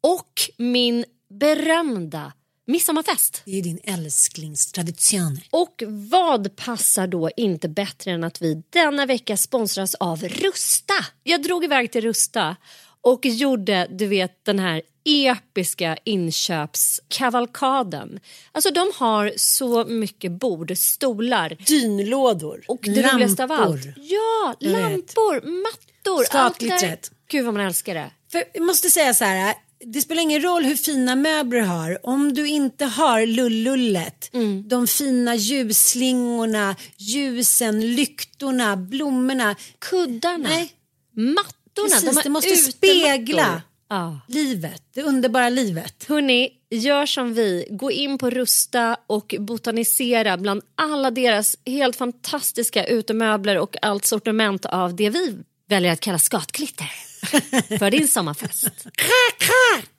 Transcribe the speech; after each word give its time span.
Och 0.00 0.32
min 0.56 1.04
berömda 1.30 2.32
midsommarfest. 2.66 3.42
Det 3.44 3.58
är 3.58 3.62
din 3.62 3.80
älsklingstradition. 3.84 5.40
Och 5.50 5.82
vad 5.88 6.56
passar 6.56 7.06
då 7.06 7.30
inte 7.36 7.68
bättre 7.68 8.10
än 8.10 8.24
att 8.24 8.42
vi 8.42 8.62
denna 8.70 9.06
vecka 9.06 9.36
sponsras 9.36 9.94
av 9.94 10.22
Rusta? 10.22 10.94
Jag 11.22 11.42
drog 11.42 11.64
iväg 11.64 11.92
till 11.92 12.02
Rusta 12.02 12.56
och 13.00 13.26
gjorde, 13.26 13.86
du 13.90 14.06
vet, 14.06 14.44
den 14.44 14.58
här 14.58 14.82
episka 15.04 15.98
inköpskavalkaden. 16.04 18.20
Alltså 18.52 18.70
de 18.70 18.92
har 18.94 19.32
så 19.36 19.84
mycket 19.84 20.32
bord, 20.32 20.78
stolar. 20.78 21.56
Dynlådor. 21.66 22.64
Och 22.68 22.80
det 22.82 22.90
lampor. 22.90 23.12
roligaste 23.12 23.44
av 23.44 23.52
allt. 23.52 23.84
Ja, 23.96 24.54
lampor, 24.60 25.62
mattor. 25.62 26.26
Allt 26.30 26.60
det. 26.60 27.10
Gud 27.30 27.44
vad 27.44 27.54
man 27.54 27.66
älskar 27.66 27.94
det. 27.94 28.10
För 28.32 28.44
jag 28.54 28.62
måste 28.62 28.90
säga 28.90 29.14
så 29.14 29.24
här. 29.24 29.54
Det 29.84 30.00
spelar 30.00 30.22
ingen 30.22 30.42
roll 30.42 30.64
hur 30.64 30.76
fina 30.76 31.16
möbler 31.16 31.60
du 31.60 31.66
har. 31.66 32.06
Om 32.06 32.34
du 32.34 32.46
inte 32.48 32.84
har 32.84 33.26
lullullet, 33.26 34.30
Mm. 34.34 34.68
de 34.68 34.86
fina 34.86 35.34
ljusslingorna, 35.34 36.76
ljusen, 36.96 37.94
lyktorna, 37.94 38.76
blommorna. 38.76 39.56
Kuddarna, 39.78 40.48
Nej, 40.48 40.72
mattorna. 41.14 41.54
precis. 41.88 42.14
de 42.14 42.20
Det 42.24 42.30
måste 42.30 42.48
utemattor. 42.50 42.70
spegla 42.72 43.62
Ja. 43.90 44.20
livet, 44.28 44.82
det 44.94 45.02
underbara 45.02 45.48
livet. 45.48 46.04
Hörni, 46.08 46.50
gör 46.70 47.06
som 47.06 47.34
vi. 47.34 47.66
Gå 47.70 47.90
in 47.90 48.18
på 48.18 48.30
Rusta 48.30 48.96
och 49.06 49.34
botanisera 49.38 50.36
bland 50.36 50.62
alla 50.74 51.10
deras 51.10 51.56
helt 51.66 51.96
fantastiska 51.96 52.86
utemöbler 52.86 53.58
och 53.58 53.76
allt 53.82 54.04
sortiment 54.04 54.64
av 54.64 54.96
det 54.96 55.10
vi 55.10 55.36
väljer 55.68 55.92
att 55.92 56.00
kalla 56.00 56.18
skatklitter 56.18 56.90
för 57.78 57.90
din 57.90 58.08
sommarfest. 58.08 58.68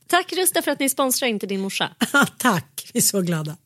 Tack 0.07 0.33
Rusta 0.33 0.61
för 0.61 0.71
att 0.71 0.79
ni 0.79 0.89
sponsrar 0.89 1.27
Inte 1.27 1.45
din 1.45 1.61
morsa. 1.61 1.89
Tack, 2.37 2.89
vi 2.93 2.97
är 2.97 3.01
så 3.01 3.21
glada. 3.21 3.57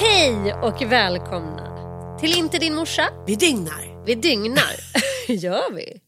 Hej 0.00 0.54
och 0.62 0.92
välkomna 0.92 1.74
till 2.20 2.38
Inte 2.38 2.58
din 2.58 2.74
morsa. 2.74 3.08
Vi 3.26 3.34
dygnar. 3.34 4.04
Vi 4.06 4.14
dygnar. 4.14 4.74
Gör 5.28 5.74
vi? 5.74 6.00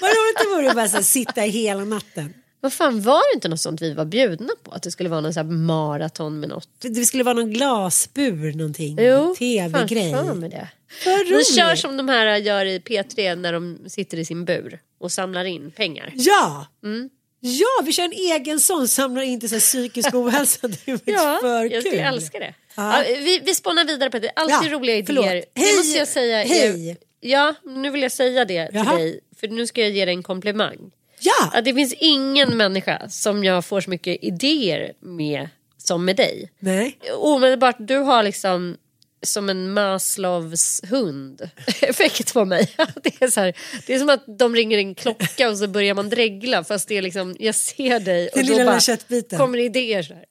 Vad 0.00 0.10
roligt 0.10 0.38
det 0.38 0.56
vore 0.56 0.68
att 0.68 0.92
bara 0.92 1.02
sitta 1.02 1.40
hela 1.40 1.84
natten. 1.84 2.34
Vad 2.62 2.72
fan 2.72 3.00
var 3.02 3.32
det 3.32 3.34
inte 3.36 3.48
något 3.48 3.60
sånt 3.60 3.82
vi 3.82 3.94
var 3.94 4.04
bjudna 4.04 4.48
på? 4.62 4.70
Att 4.72 4.82
det 4.82 4.90
skulle 4.90 5.08
vara 5.08 5.20
någon 5.20 5.32
här 5.32 5.44
maraton 5.44 6.40
med 6.40 6.48
något? 6.48 6.68
Det 6.80 7.04
skulle 7.04 7.22
vara 7.24 7.34
någon 7.34 7.50
glasbur 7.50 8.52
någonting. 8.52 8.96
Jo, 9.00 9.34
Tv-grej. 9.38 10.12
fan 10.12 10.26
för 10.26 10.34
mig 10.34 10.50
det. 10.50 10.68
De 11.04 11.44
kör 11.44 11.74
som 11.76 11.96
de 11.96 12.08
här 12.08 12.36
gör 12.36 12.64
i 12.66 12.78
P3 12.78 13.36
när 13.36 13.52
de 13.52 13.78
sitter 13.86 14.18
i 14.18 14.24
sin 14.24 14.44
bur 14.44 14.80
och 15.00 15.12
samlar 15.12 15.44
in 15.44 15.70
pengar. 15.70 16.10
Ja! 16.14 16.66
Mm. 16.84 17.10
Ja, 17.40 17.82
vi 17.84 17.92
kör 17.92 18.04
en 18.04 18.12
egen 18.12 18.60
sån, 18.60 18.88
samlar 18.88 19.22
in 19.22 19.40
till 19.40 19.48
så 19.48 19.58
psykisk 19.60 20.14
ohälsa. 20.14 20.68
Det 20.68 20.88
är 20.92 21.00
Ja, 21.04 21.38
för 21.42 21.64
jag 21.64 21.82
kul. 21.84 21.94
älska 21.94 22.38
det. 22.38 22.54
Ja. 22.76 23.04
Ja, 23.08 23.14
vi, 23.18 23.38
vi 23.44 23.54
spånar 23.54 23.84
vidare 23.84 24.10
på 24.10 24.18
det. 24.18 24.30
Alltid 24.36 24.72
Ja, 24.72 24.78
roliga 24.78 24.96
idéer. 24.96 25.22
Hej, 25.24 25.44
det 25.54 25.76
måste 25.76 25.98
jag 25.98 26.08
säga. 26.08 26.42
hej. 26.42 26.96
Ja, 27.20 27.54
nu 27.64 27.90
vill 27.90 28.02
jag 28.02 28.12
säga 28.12 28.44
det 28.44 28.66
till 28.66 28.76
Jaha. 28.76 28.96
dig. 28.96 29.20
För 29.40 29.48
nu 29.48 29.66
ska 29.66 29.80
jag 29.80 29.90
ge 29.90 30.04
dig 30.04 30.14
en 30.14 30.22
komplimang. 30.22 30.90
Ja, 31.22 31.50
Att 31.54 31.64
det 31.64 31.74
finns 31.74 31.94
ingen 31.98 32.56
människa 32.56 33.08
som 33.08 33.44
jag 33.44 33.64
får 33.64 33.80
så 33.80 33.90
mycket 33.90 34.24
idéer 34.24 34.92
med 35.00 35.48
som 35.78 36.04
med 36.04 36.16
dig. 36.16 36.50
nej. 36.58 36.98
Omedelbart, 37.16 37.76
du 37.78 37.96
har 37.96 38.22
liksom 38.22 38.76
som 39.22 39.48
en 39.48 39.72
Maslows 39.72 40.80
hund 40.90 41.50
effekt 41.80 42.34
på 42.34 42.44
mig. 42.44 42.74
Det 43.02 43.22
är, 43.22 43.30
så 43.30 43.40
här, 43.40 43.54
det 43.86 43.94
är 43.94 43.98
som 43.98 44.08
att 44.08 44.24
de 44.38 44.54
ringer 44.56 44.78
en 44.78 44.94
klocka 44.94 45.50
och 45.50 45.58
så 45.58 45.68
börjar 45.68 45.94
man 45.94 46.08
dregla 46.08 46.64
fast 46.64 46.88
det 46.88 46.96
är 46.98 47.02
liksom, 47.02 47.36
jag 47.38 47.54
ser 47.54 48.00
dig 48.00 48.28
och 48.28 48.38
Den 48.38 48.46
då 48.46 48.52
lilla 48.52 48.64
bara 48.64 49.38
kommer 49.38 49.58
idéer 49.58 50.02
så 50.02 50.14
här. 50.14 50.24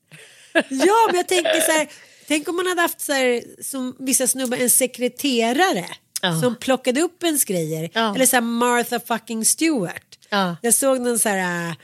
Ja, 0.70 1.08
men 1.08 1.16
jag 1.16 1.28
tänker 1.28 1.62
så 1.62 1.72
här. 1.72 1.88
Tänk 2.28 2.50
om 2.50 2.56
man 2.56 2.68
hade 2.68 2.82
haft 2.82 3.02
så 3.02 3.14
här, 3.14 3.44
som 3.64 3.96
vissa 4.00 4.28
snubbar, 4.28 4.58
en 4.58 4.70
sekreterare. 4.70 5.86
Ja. 6.22 6.42
Som 6.42 6.56
plockade 6.56 7.02
upp 7.02 7.24
ens 7.24 7.46
grejer. 7.46 7.90
Ja. 7.94 8.16
Eller 8.16 8.26
så 8.26 8.36
här 8.36 8.42
Martha 8.42 9.00
fucking 9.00 9.46
Stewart. 9.46 10.11
Ja. 10.32 10.56
Jag 10.62 10.74
såg 10.74 11.02
någon 11.02 11.20
så 11.20 11.30
här. 11.30 11.70
äh, 11.70 11.76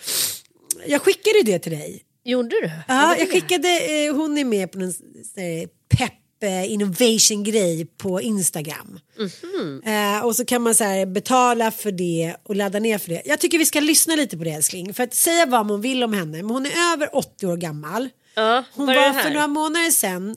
Jag 0.87 1.01
skickade 1.01 1.43
det 1.45 1.59
till 1.59 1.71
dig. 1.71 2.03
Gjorde 2.23 2.49
du? 2.49 2.71
Ja, 2.87 3.17
jag 3.17 3.31
skickade, 3.31 3.67
eh, 4.05 4.15
hon 4.15 4.37
är 4.37 4.45
med 4.45 4.71
på 4.71 4.79
en 4.79 4.93
sån 4.93 5.05
här 5.35 5.67
pepp 5.97 6.13
eh, 6.43 6.71
innovation 6.71 7.43
grej 7.43 7.85
på 7.97 8.21
Instagram. 8.21 8.99
Mhm. 9.17 9.81
Eh, 9.85 10.25
och 10.25 10.35
så 10.35 10.45
kan 10.45 10.61
man 10.61 10.75
så 10.75 10.83
här 10.83 11.05
betala 11.05 11.71
för 11.71 11.91
det 11.91 12.35
och 12.43 12.55
ladda 12.55 12.79
ner 12.79 12.97
för 12.97 13.09
det. 13.09 13.21
Jag 13.25 13.39
tycker 13.39 13.57
vi 13.57 13.65
ska 13.65 13.79
lyssna 13.79 14.15
lite 14.15 14.37
på 14.37 14.43
det 14.43 14.51
älskling. 14.51 14.93
För 14.93 15.03
att 15.03 15.13
säga 15.13 15.45
vad 15.45 15.65
man 15.65 15.81
vill 15.81 16.03
om 16.03 16.13
henne, 16.13 16.37
men 16.37 16.49
hon 16.49 16.65
är 16.65 16.93
över 16.93 17.15
80 17.15 17.47
år 17.47 17.57
gammal. 17.57 18.09
Ja, 18.35 18.63
Hon 18.73 18.85
var 18.85 18.93
här? 18.93 19.23
för 19.23 19.29
några 19.29 19.47
månader 19.47 19.91
sedan 19.91 20.35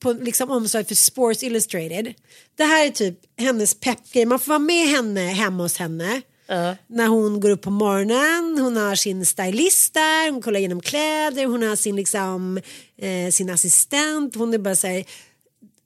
på 0.00 0.12
liksom 0.12 0.50
omslag 0.50 0.88
för 0.88 0.94
Sports 0.94 1.42
Illustrated. 1.42 2.14
Det 2.56 2.64
här 2.64 2.86
är 2.86 2.90
typ 2.90 3.18
hennes 3.38 3.74
peppgrej. 3.80 4.26
Man 4.26 4.38
får 4.38 4.48
vara 4.48 4.58
med 4.58 4.88
henne 4.88 5.20
hemma 5.20 5.62
hos 5.62 5.76
henne. 5.76 6.22
Uh. 6.50 6.72
När 6.86 7.06
hon 7.06 7.40
går 7.40 7.50
upp 7.50 7.62
på 7.62 7.70
morgonen, 7.70 8.58
hon 8.58 8.76
har 8.76 8.94
sin 8.94 9.26
stylist 9.26 9.94
där, 9.94 10.30
hon 10.30 10.42
kollar 10.42 10.58
igenom 10.58 10.80
kläder, 10.80 11.46
hon 11.46 11.62
har 11.62 11.76
sin, 11.76 11.96
liksom, 11.96 12.60
eh, 12.98 13.30
sin 13.30 13.50
assistent. 13.50 14.34
Hon 14.34 14.54
är 14.54 14.58
bara 14.58 14.76
så 14.76 14.86
här, 14.86 15.04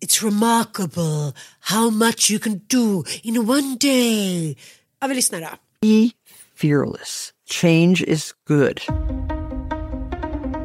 It's 0.01 0.23
remarkable 0.23 1.35
how 1.61 1.91
much 1.91 2.31
you 2.31 2.39
can 2.39 2.61
do 2.69 3.05
in 3.23 3.37
one 3.51 3.77
day. 3.81 4.57
Ja, 5.01 5.07
vi 5.07 5.15
lyssnar 5.15 5.41
då. 5.41 5.49
Be 5.81 6.11
fearless. 6.55 7.33
Change 7.51 8.03
is 8.03 8.33
good. 8.47 8.81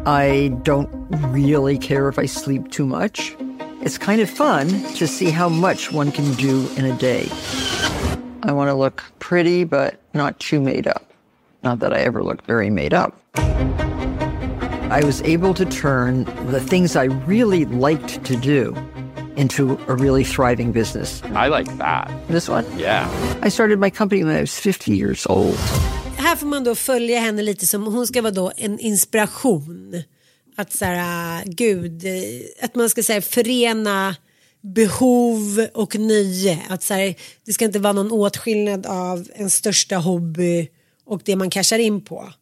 I 0.05 0.49
don't 0.63 0.89
really 1.33 1.77
care 1.77 2.09
if 2.09 2.19
I 2.19 2.27
sleep 2.27 2.71
too 2.71 2.85
much. 2.85 3.35
It's 3.81 3.97
kind 3.97 4.21
of 4.21 4.29
fun 4.29 4.83
to 4.95 5.07
see 5.07 5.31
how 5.31 5.49
much 5.49 5.91
one 5.91 6.11
can 6.11 6.33
do 6.33 6.67
in 6.77 6.85
a 6.85 6.97
day. 6.99 7.29
I 8.45 8.51
want 8.51 8.69
to 8.69 8.73
look 8.73 9.03
pretty, 9.19 9.63
but 9.63 10.01
not 10.13 10.37
too 10.39 10.59
made 10.59 10.85
up. 10.85 11.13
Not 11.63 11.79
that 11.79 11.93
I 11.93 11.99
ever 11.99 12.21
look 12.23 12.45
very 12.45 12.69
made 12.69 12.93
up. 12.93 13.17
I 14.91 15.01
was 15.05 15.21
able 15.21 15.53
to 15.53 15.65
turn 15.65 16.25
the 16.51 16.59
things 16.59 16.97
I 16.97 17.05
really 17.25 17.63
liked 17.65 18.25
to 18.25 18.35
do 18.35 18.75
into 19.37 19.79
a 19.87 19.95
really 19.95 20.25
thriving 20.25 20.73
business. 20.73 21.23
I 21.33 21.47
like 21.47 21.77
that. 21.77 22.11
This 22.27 22.49
one? 22.49 22.65
Yeah. 22.77 23.07
I 23.41 23.49
started 23.49 23.79
my 23.79 23.89
company 23.89 24.23
when 24.25 24.35
I 24.35 24.41
was 24.41 24.59
50 24.59 24.91
years 24.91 25.25
old. 25.25 25.57
Här 26.17 26.35
får 26.35 26.47
man 26.47 26.63
då 26.63 26.75
följa 26.75 27.19
henne 27.19 27.41
lite 27.41 27.65
som 27.65 27.83
hon 27.83 28.07
ska 28.07 28.21
vara 28.21 28.31
då 28.31 28.51
en 28.57 28.79
inspiration. 28.79 30.03
Att 30.57 30.73
så 30.73 30.85
här, 30.85 31.43
gud, 31.45 32.05
eh, 32.05 32.65
att 32.65 32.75
man 32.75 32.89
ska 32.89 33.03
säga 33.03 33.21
förena 33.21 34.15
behov 34.63 35.67
och 35.73 35.99
nöje. 35.99 36.59
Att 36.69 36.83
så 36.83 36.93
här, 36.93 37.15
det 37.45 37.53
ska 37.53 37.65
inte 37.65 37.79
vara 37.79 37.93
någon 37.93 38.11
åtskillnad 38.11 38.85
av 38.85 39.27
en 39.35 39.49
största 39.49 39.97
hobby 39.97 40.69
och 41.05 41.21
det 41.25 41.35
man 41.35 41.49
cashar 41.49 41.79
in 41.79 42.01
på. 42.01 42.33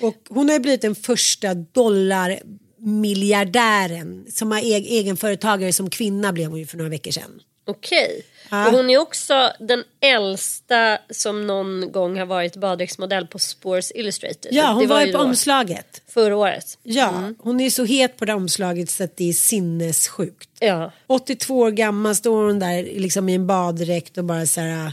Och 0.00 0.14
hon 0.28 0.48
har 0.48 0.54
ju 0.54 0.60
blivit 0.60 0.82
den 0.82 0.94
första 0.94 1.54
dollarmiljardären 1.54 4.26
som 4.28 4.50
har 4.50 4.58
e- 4.58 4.86
egenföretagare 4.88 5.72
som 5.72 5.90
kvinna 5.90 6.32
blev 6.32 6.50
hon 6.50 6.58
ju 6.58 6.66
för 6.66 6.76
några 6.76 6.90
veckor 6.90 7.10
sedan. 7.10 7.40
Okej. 7.66 8.24
Ja. 8.52 8.66
Och 8.68 8.72
hon 8.72 8.90
är 8.90 8.98
också 8.98 9.52
den 9.60 9.84
äldsta 10.00 10.98
som 11.10 11.46
någon 11.46 11.92
gång 11.92 12.18
har 12.18 12.26
varit 12.26 12.56
baddräktsmodell 12.56 13.26
på 13.26 13.38
Sports 13.38 13.92
Illustrated. 13.94 14.48
Ja, 14.54 14.66
Det 14.66 14.72
hon 14.72 14.88
var 14.88 15.02
ju 15.02 15.12
på 15.12 15.18
omslaget. 15.18 16.02
Förra 16.08 16.36
året. 16.36 16.78
Ja, 16.82 17.32
hon 17.38 17.60
är 17.60 17.70
så 17.70 17.84
het 17.84 18.16
på 18.16 18.24
det 18.24 18.34
omslaget 18.34 18.90
så 18.90 19.04
att 19.04 19.16
det 19.16 19.28
är 19.28 19.32
sinnessjukt. 19.32 20.48
Ja. 20.60 20.92
82 21.06 21.58
år 21.58 21.70
gammal 21.70 22.14
står 22.14 22.46
hon 22.46 22.58
där 22.58 22.82
liksom 22.82 23.28
i 23.28 23.34
en 23.34 23.46
baddräkt 23.46 24.18
och 24.18 24.24
bara 24.24 24.46
så 24.46 24.60
här. 24.60 24.92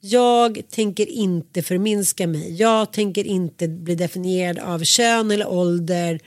Jag 0.00 0.62
tänker 0.70 1.06
inte 1.06 1.62
förminska 1.62 2.26
mig. 2.26 2.54
Jag 2.56 2.92
tänker 2.92 3.24
inte 3.26 3.68
bli 3.68 3.94
definierad 3.94 4.58
av 4.58 4.84
kön 4.84 5.30
eller 5.30 5.48
ålder. 5.48 6.20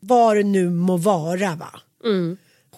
Vad 0.00 0.36
det 0.36 0.42
nu 0.42 0.70
må 0.70 0.96
vara 0.96 1.54
va. 1.54 1.80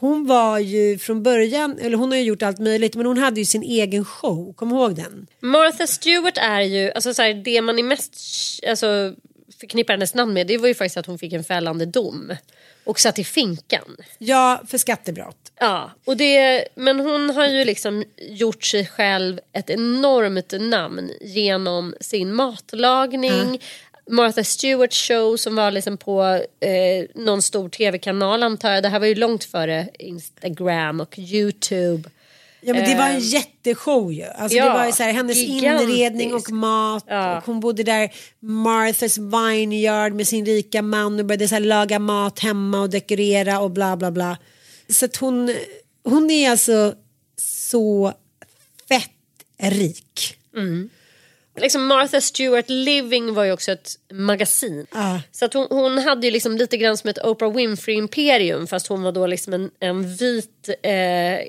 Hon 0.02 0.26
var 0.26 0.58
ju 0.58 0.98
från 0.98 1.22
början, 1.22 1.78
eller 1.78 1.96
hon 1.96 2.10
har 2.10 2.18
ju 2.18 2.24
gjort 2.24 2.42
allt 2.42 2.58
möjligt 2.58 2.94
men 2.94 3.06
hon 3.06 3.18
hade 3.18 3.40
ju 3.40 3.46
sin 3.46 3.62
egen 3.62 4.04
show, 4.04 4.52
kom 4.52 4.70
ihåg 4.70 4.94
den? 4.94 5.26
Martha 5.40 5.86
Stewart 5.86 6.38
är 6.38 6.60
ju, 6.60 6.92
alltså 6.92 7.14
så 7.14 7.22
här, 7.22 7.34
det 7.34 7.62
man 7.62 7.78
är 7.78 7.82
mest 7.82 8.14
alltså, 8.68 9.14
förknippar 9.60 9.94
hennes 9.94 10.14
namn 10.14 10.32
med 10.32 10.46
det 10.46 10.58
var 10.58 10.68
ju 10.68 10.74
faktiskt 10.74 10.96
att 10.96 11.06
hon 11.06 11.18
fick 11.18 11.32
en 11.32 11.44
fällande 11.44 11.86
dom. 11.86 12.32
Och 12.84 13.00
satt 13.00 13.18
i 13.18 13.24
finkan. 13.24 13.96
Ja, 14.18 14.62
för 14.66 14.78
skattebrott. 14.78 15.52
Ja, 15.60 15.90
och 16.04 16.16
det, 16.16 16.68
men 16.74 17.00
hon 17.00 17.30
har 17.30 17.48
ju 17.48 17.64
liksom 17.64 18.04
gjort 18.16 18.64
sig 18.64 18.86
själv 18.86 19.40
ett 19.52 19.70
enormt 19.70 20.52
namn 20.60 21.10
genom 21.20 21.94
sin 22.00 22.34
matlagning. 22.34 23.60
Martha 24.12 24.44
Stewart 24.44 24.94
show 24.94 25.36
som 25.36 25.54
var 25.54 25.70
liksom 25.70 25.96
på 25.96 26.22
eh, 26.60 27.04
någon 27.14 27.42
stor 27.42 27.68
tv-kanal 27.68 28.42
antar 28.42 28.70
jag. 28.70 28.82
Det 28.82 28.88
här 28.88 29.00
var 29.00 29.06
ju 29.06 29.14
långt 29.14 29.44
före 29.44 29.88
Instagram 29.98 31.00
och 31.00 31.18
Youtube. 31.18 32.10
Ja 32.60 32.74
men 32.74 32.84
det 32.84 32.94
var 32.94 33.08
en 33.08 33.20
jätteshow 33.20 34.12
ju. 34.12 34.24
Alltså 34.24 34.58
ja, 34.58 34.64
det 34.64 34.70
var 34.70 34.92
så 34.92 35.02
här, 35.02 35.12
hennes 35.12 35.36
gigantisk. 35.36 35.88
inredning 35.88 36.34
och 36.34 36.50
mat. 36.50 37.04
Ja. 37.06 37.36
Och 37.36 37.44
hon 37.44 37.60
bodde 37.60 37.82
där 37.82 38.12
Marthas 38.40 39.18
vineyard 39.18 40.12
med 40.12 40.28
sin 40.28 40.46
rika 40.46 40.82
man 40.82 41.18
och 41.18 41.26
började 41.26 41.48
så 41.48 41.54
här, 41.54 41.62
laga 41.62 41.98
mat 41.98 42.38
hemma 42.38 42.80
och 42.80 42.90
dekorera 42.90 43.60
och 43.60 43.70
bla 43.70 43.96
bla 43.96 44.10
bla. 44.10 44.38
Så 44.88 45.04
att 45.04 45.16
hon, 45.16 45.54
hon 46.04 46.30
är 46.30 46.50
alltså 46.50 46.94
så 47.36 48.12
fett 48.88 49.10
rik. 49.58 50.36
Liksom 51.56 51.86
Martha 51.86 52.20
Stewart 52.20 52.68
Living 52.68 53.34
var 53.34 53.44
ju 53.44 53.52
också 53.52 53.72
ett 53.72 53.90
magasin. 54.12 54.86
Ja. 54.92 55.20
Så 55.32 55.44
att 55.44 55.54
hon, 55.54 55.66
hon 55.70 55.98
hade 55.98 56.26
ju 56.26 56.30
liksom 56.30 56.56
lite 56.56 56.76
grann 56.76 56.96
som 56.96 57.10
ett 57.10 57.24
Oprah 57.24 57.52
Winfrey-imperium 57.52 58.66
fast 58.66 58.86
hon 58.86 59.02
var 59.02 59.12
då 59.12 59.26
liksom 59.26 59.52
en, 59.52 59.70
en 59.80 60.16
vit, 60.16 60.68
eh, 60.82 61.40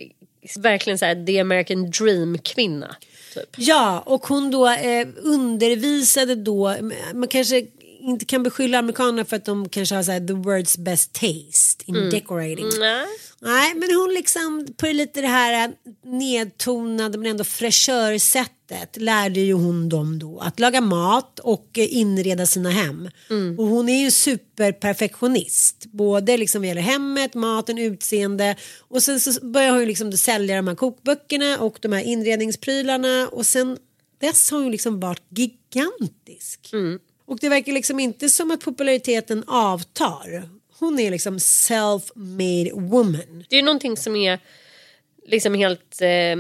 verkligen 0.58 1.00
så 1.00 1.06
här, 1.06 1.26
the 1.26 1.40
American 1.40 1.92
dream-kvinna. 1.92 2.96
Typ. 3.34 3.50
Ja 3.58 4.04
och 4.06 4.28
hon 4.28 4.52
då 4.52 4.68
eh, 4.70 5.08
undervisade 5.18 6.36
då, 6.36 6.76
man 7.14 7.28
kanske 7.28 7.66
inte 8.04 8.26
kan 8.26 8.44
beskylla 8.44 8.80
amerikanerna 8.80 9.26
för 9.26 9.36
att 9.36 9.46
de 9.46 9.70
kanske 9.70 9.96
har 9.96 10.04
så 10.04 10.12
här, 10.12 10.20
the 10.20 10.34
world's 10.34 10.80
best 10.80 11.14
taste 11.14 11.84
in 11.86 11.96
decorating. 12.10 12.66
Nej. 12.80 13.06
Nej, 13.42 13.74
men 13.76 13.96
hon 13.96 14.14
liksom 14.14 14.68
på 14.78 14.88
lite 14.88 15.22
det 15.22 15.28
här 15.28 15.74
nedtonade 16.06 17.18
men 17.18 17.32
ändå 17.32 17.44
fräschörsättet 17.44 18.98
lärde 18.98 19.40
ju 19.40 19.54
hon 19.54 19.90
dem 19.90 20.20
då 20.20 20.40
att 20.40 20.60
laga 20.60 20.82
mat 20.82 21.40
och 21.40 21.70
eh, 21.78 21.98
inreda 21.98 22.46
sina 22.46 22.70
hem. 22.70 23.10
Och 23.58 23.66
hon 23.66 23.90
är 23.90 24.04
ju 24.04 24.12
superperfektionist. 24.12 25.86
Både 25.86 26.38
liksom 26.38 26.62
vad 26.62 26.68
gäller 26.68 26.82
hemmet, 26.82 27.34
maten, 27.34 27.78
utseende 27.78 28.56
och 28.80 29.04
sen 29.04 29.20
så 29.20 29.46
börjar 29.46 29.72
hon 29.72 29.80
ju 29.80 29.86
liksom 29.86 30.12
sälja 30.12 30.56
de 30.56 30.68
här 30.68 30.76
kokböckerna 30.76 31.60
och 31.60 31.78
de 31.82 31.92
här 31.92 32.04
inredningsprylarna 32.04 33.28
och 33.32 33.46
sen 33.46 33.78
dess 34.22 34.52
har 34.52 34.58
hon 34.58 34.66
ju 34.66 34.72
liksom 34.72 35.00
varit 35.00 35.24
gigantisk. 35.30 36.70
Och 37.26 37.40
det 37.40 37.50
verkar 37.50 37.72
liksom 37.72 38.00
inte 38.00 38.30
som 38.30 38.52
att 38.52 38.62
populariteten 38.62 39.44
avtar. 39.48 40.50
Hon 40.80 41.00
är 41.00 41.12
liksom 41.12 41.38
self-made 41.38 42.72
woman. 42.74 43.46
Det 43.50 43.56
är 43.56 43.64
någonting 43.64 43.98
som 43.98 44.16
är 44.16 44.40
liksom 45.26 45.54
helt 45.54 46.02
eh, 46.02 46.36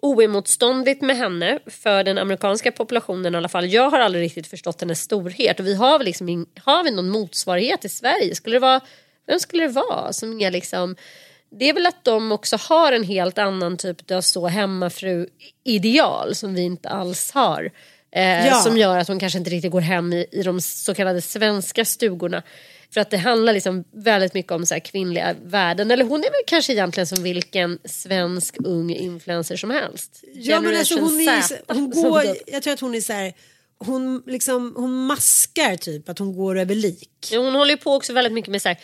oemotståndligt 0.00 1.02
med 1.02 1.16
henne 1.16 1.58
för 1.66 2.04
den 2.04 2.18
amerikanska 2.18 2.72
populationen 2.72 3.34
i 3.34 3.36
alla 3.36 3.48
fall. 3.48 3.72
Jag 3.72 3.90
har 3.90 4.00
aldrig 4.00 4.24
riktigt 4.24 4.46
förstått 4.46 4.80
hennes 4.80 5.00
storhet 5.00 5.60
och 5.60 5.66
vi 5.66 5.74
har 5.74 5.98
väl 5.98 6.04
liksom 6.04 6.28
in, 6.28 6.46
har 6.64 6.84
vi 6.84 6.90
någon 6.90 7.08
motsvarighet 7.08 7.84
i 7.84 7.88
Sverige? 7.88 8.34
Skulle 8.34 8.56
det 8.56 8.60
vara, 8.60 8.80
vem 9.26 9.40
skulle 9.40 9.62
det 9.62 9.72
vara 9.72 10.12
som 10.12 10.40
är 10.40 10.50
liksom 10.50 10.96
det 11.50 11.68
är 11.68 11.74
väl 11.74 11.86
att 11.86 12.04
de 12.04 12.32
också 12.32 12.56
har 12.56 12.92
en 12.92 13.04
helt 13.04 13.38
annan 13.38 13.76
typ 13.76 14.10
av 14.10 14.20
så 14.20 14.46
hemmafru 14.46 15.26
ideal 15.64 16.34
som 16.34 16.54
vi 16.54 16.62
inte 16.62 16.88
alls 16.88 17.30
har. 17.30 17.70
Eh, 18.12 18.46
Ja. 18.46 18.54
Som 18.54 18.76
gör 18.78 18.98
att 18.98 19.08
hon 19.08 19.18
kanske 19.18 19.38
inte 19.38 19.50
riktigt 19.50 19.72
går 19.72 19.80
hem 19.80 20.12
i, 20.12 20.26
i 20.32 20.42
de 20.42 20.60
så 20.60 20.94
kallade 20.94 21.22
svenska 21.22 21.84
stugorna. 21.84 22.42
För 22.94 23.00
att 23.00 23.10
det 23.10 23.16
handlar 23.16 23.52
liksom 23.52 23.84
väldigt 23.92 24.34
mycket 24.34 24.52
om 24.52 24.66
så 24.66 24.74
här 24.74 24.80
kvinnliga 24.80 25.34
värden. 25.44 25.90
Eller 25.90 26.04
hon 26.04 26.20
är 26.20 26.30
väl 26.30 26.40
kanske 26.46 26.72
egentligen 26.72 27.06
som 27.06 27.22
vilken 27.22 27.78
svensk 27.84 28.54
ung 28.64 28.90
influencer 28.94 29.56
som 29.56 29.70
helst. 29.70 30.24
Ja 30.34 30.60
men 30.60 30.76
alltså 30.76 31.00
hon, 31.00 31.20
är, 31.20 31.40
Z, 31.40 31.54
hon 31.68 31.90
går, 32.02 32.24
jag 32.46 32.62
tror 32.62 32.72
att 32.74 32.80
hon 32.80 32.94
är 32.94 33.00
så 33.00 33.12
här, 33.12 33.32
hon 33.78 34.22
liksom, 34.26 34.74
hon 34.76 35.06
maskar 35.06 35.76
typ 35.76 36.08
att 36.08 36.18
hon 36.18 36.36
går 36.36 36.58
över 36.58 36.74
lik. 36.74 37.28
Ja, 37.32 37.38
Hon 37.38 37.54
håller 37.54 37.70
ju 37.70 37.76
på 37.76 37.94
också 37.94 38.12
väldigt 38.12 38.32
mycket 38.32 38.50
med 38.50 38.62
så 38.62 38.68
här, 38.68 38.78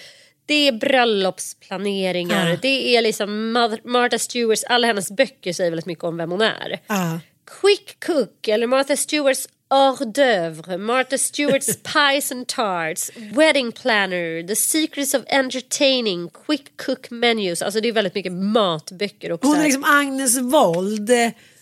det 0.47 0.69
är 0.69 0.73
bröllopsplaneringar, 0.73 2.51
Ja. 2.51 2.57
det 2.63 2.97
är 2.97 3.03
liksom 3.03 3.57
Mar- 3.57 3.81
Martha 3.85 4.19
Stewarts, 4.19 4.65
alla 4.65 4.87
hennes 4.87 5.11
böcker 5.11 5.53
säger 5.53 5.71
väldigt 5.71 5.87
mycket 5.87 6.05
om 6.05 6.17
vem 6.17 6.31
hon 6.31 6.43
är. 6.43 6.81
Ja. 6.87 7.21
Quick 7.61 8.05
Cook 8.07 8.49
eller 8.49 8.67
Martha 8.67 8.97
Stewarts 8.97 9.49
hors 9.73 9.99
d'oeuvre, 10.05 10.79
Martha 10.79 11.19
Stewarts 11.19 11.77
pies 11.83 12.33
and 12.33 12.47
tarts, 12.47 13.11
wedding 13.33 13.73
planner, 13.73 14.43
the 14.47 14.55
secrets 14.55 15.15
of 15.15 15.25
entertaining, 15.27 16.29
quick 16.47 16.77
cook 16.77 17.11
menus. 17.11 17.63
Alltså 17.63 17.81
det 17.81 17.89
är 17.89 17.93
väldigt 17.93 18.15
mycket 18.15 18.33
matböcker 18.33 19.33
också. 19.33 19.49
Hon 19.49 19.59
är 19.59 19.65
liksom 19.65 19.85
Agnes 19.85 20.39
Wold. 20.39 21.11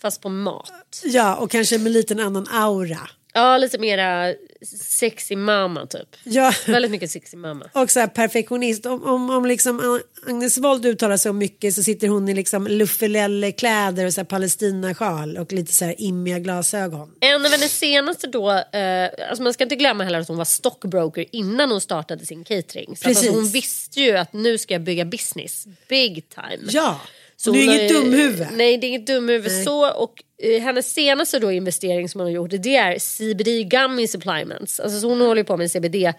Fast 0.01 0.21
på 0.21 0.29
mat. 0.29 1.01
Ja 1.03 1.35
och 1.35 1.51
kanske 1.51 1.77
med 1.77 1.91
lite 1.91 2.23
annan 2.23 2.47
aura. 2.51 3.09
Ja, 3.33 3.57
lite 3.57 3.77
mera 3.77 4.33
sexy 4.79 5.35
mamma 5.35 5.85
typ. 5.85 6.15
Ja. 6.23 6.53
Väldigt 6.67 6.91
mycket 6.91 7.11
sexy 7.11 7.37
mamma. 7.37 7.65
Och 7.73 7.91
så 7.91 7.99
här 7.99 8.07
perfektionist. 8.07 8.85
Om, 8.85 9.03
om, 9.03 9.29
om 9.29 9.45
liksom 9.45 10.01
Agnes 10.27 10.57
Wold 10.57 10.85
uttalar 10.85 11.17
sig 11.17 11.29
om 11.29 11.37
mycket 11.37 11.73
så 11.75 11.83
sitter 11.83 12.07
hon 12.07 12.29
i 12.29 12.33
liksom 12.33 12.67
luffelelle-kläder 12.67 14.05
och 14.05 14.13
så 14.13 14.21
här 14.21 14.25
palestinasjal 14.25 15.37
och 15.37 15.53
lite 15.53 15.73
så 15.73 15.85
här 15.85 15.95
immiga 15.97 16.39
glasögon. 16.39 17.11
En 17.21 17.45
av 17.45 17.51
hennes 17.51 17.77
senaste 17.77 18.27
då, 18.27 18.51
eh, 18.51 19.09
alltså 19.29 19.43
man 19.43 19.53
ska 19.53 19.63
inte 19.63 19.75
glömma 19.75 20.03
heller 20.03 20.19
att 20.19 20.27
hon 20.27 20.37
var 20.37 20.45
stockbroker 20.45 21.25
innan 21.31 21.71
hon 21.71 21.81
startade 21.81 22.25
sin 22.25 22.43
catering. 22.43 22.87
Så 22.87 22.93
att 22.93 23.03
Precis. 23.03 23.17
alltså 23.17 23.39
hon 23.39 23.47
visste 23.47 23.99
ju 24.01 24.17
att 24.17 24.33
nu 24.33 24.57
ska 24.57 24.73
jag 24.73 24.81
bygga 24.81 25.05
business, 25.05 25.65
big 25.89 26.29
time. 26.29 26.69
Ja, 26.69 27.01
Så 27.37 27.49
hon 27.49 27.59
är 27.59 27.63
inget 27.63 27.89
dumhuvud. 27.89 28.47
Nej, 28.51 28.77
det 28.77 28.87
är 28.87 28.89
inget 28.89 29.07
dumhuvud 29.07 29.63
så. 29.65 29.91
Och 29.91 30.23
hennes 30.41 30.93
senaste 30.93 31.39
då 31.39 31.51
investering 31.51 32.09
som 32.09 32.21
hon 32.21 32.27
har 32.27 32.33
gjort 32.33 32.51
det 32.51 32.75
är 32.75 32.99
CBD 32.99 33.69
gummy 33.69 34.07
supplements. 34.07 34.79
Alltså, 34.79 34.99
så 34.99 35.09
hon 35.09 35.21
håller 35.21 35.41
ju 35.41 35.45
på 35.45 35.57
med 35.57 35.71
CBD 35.71 36.13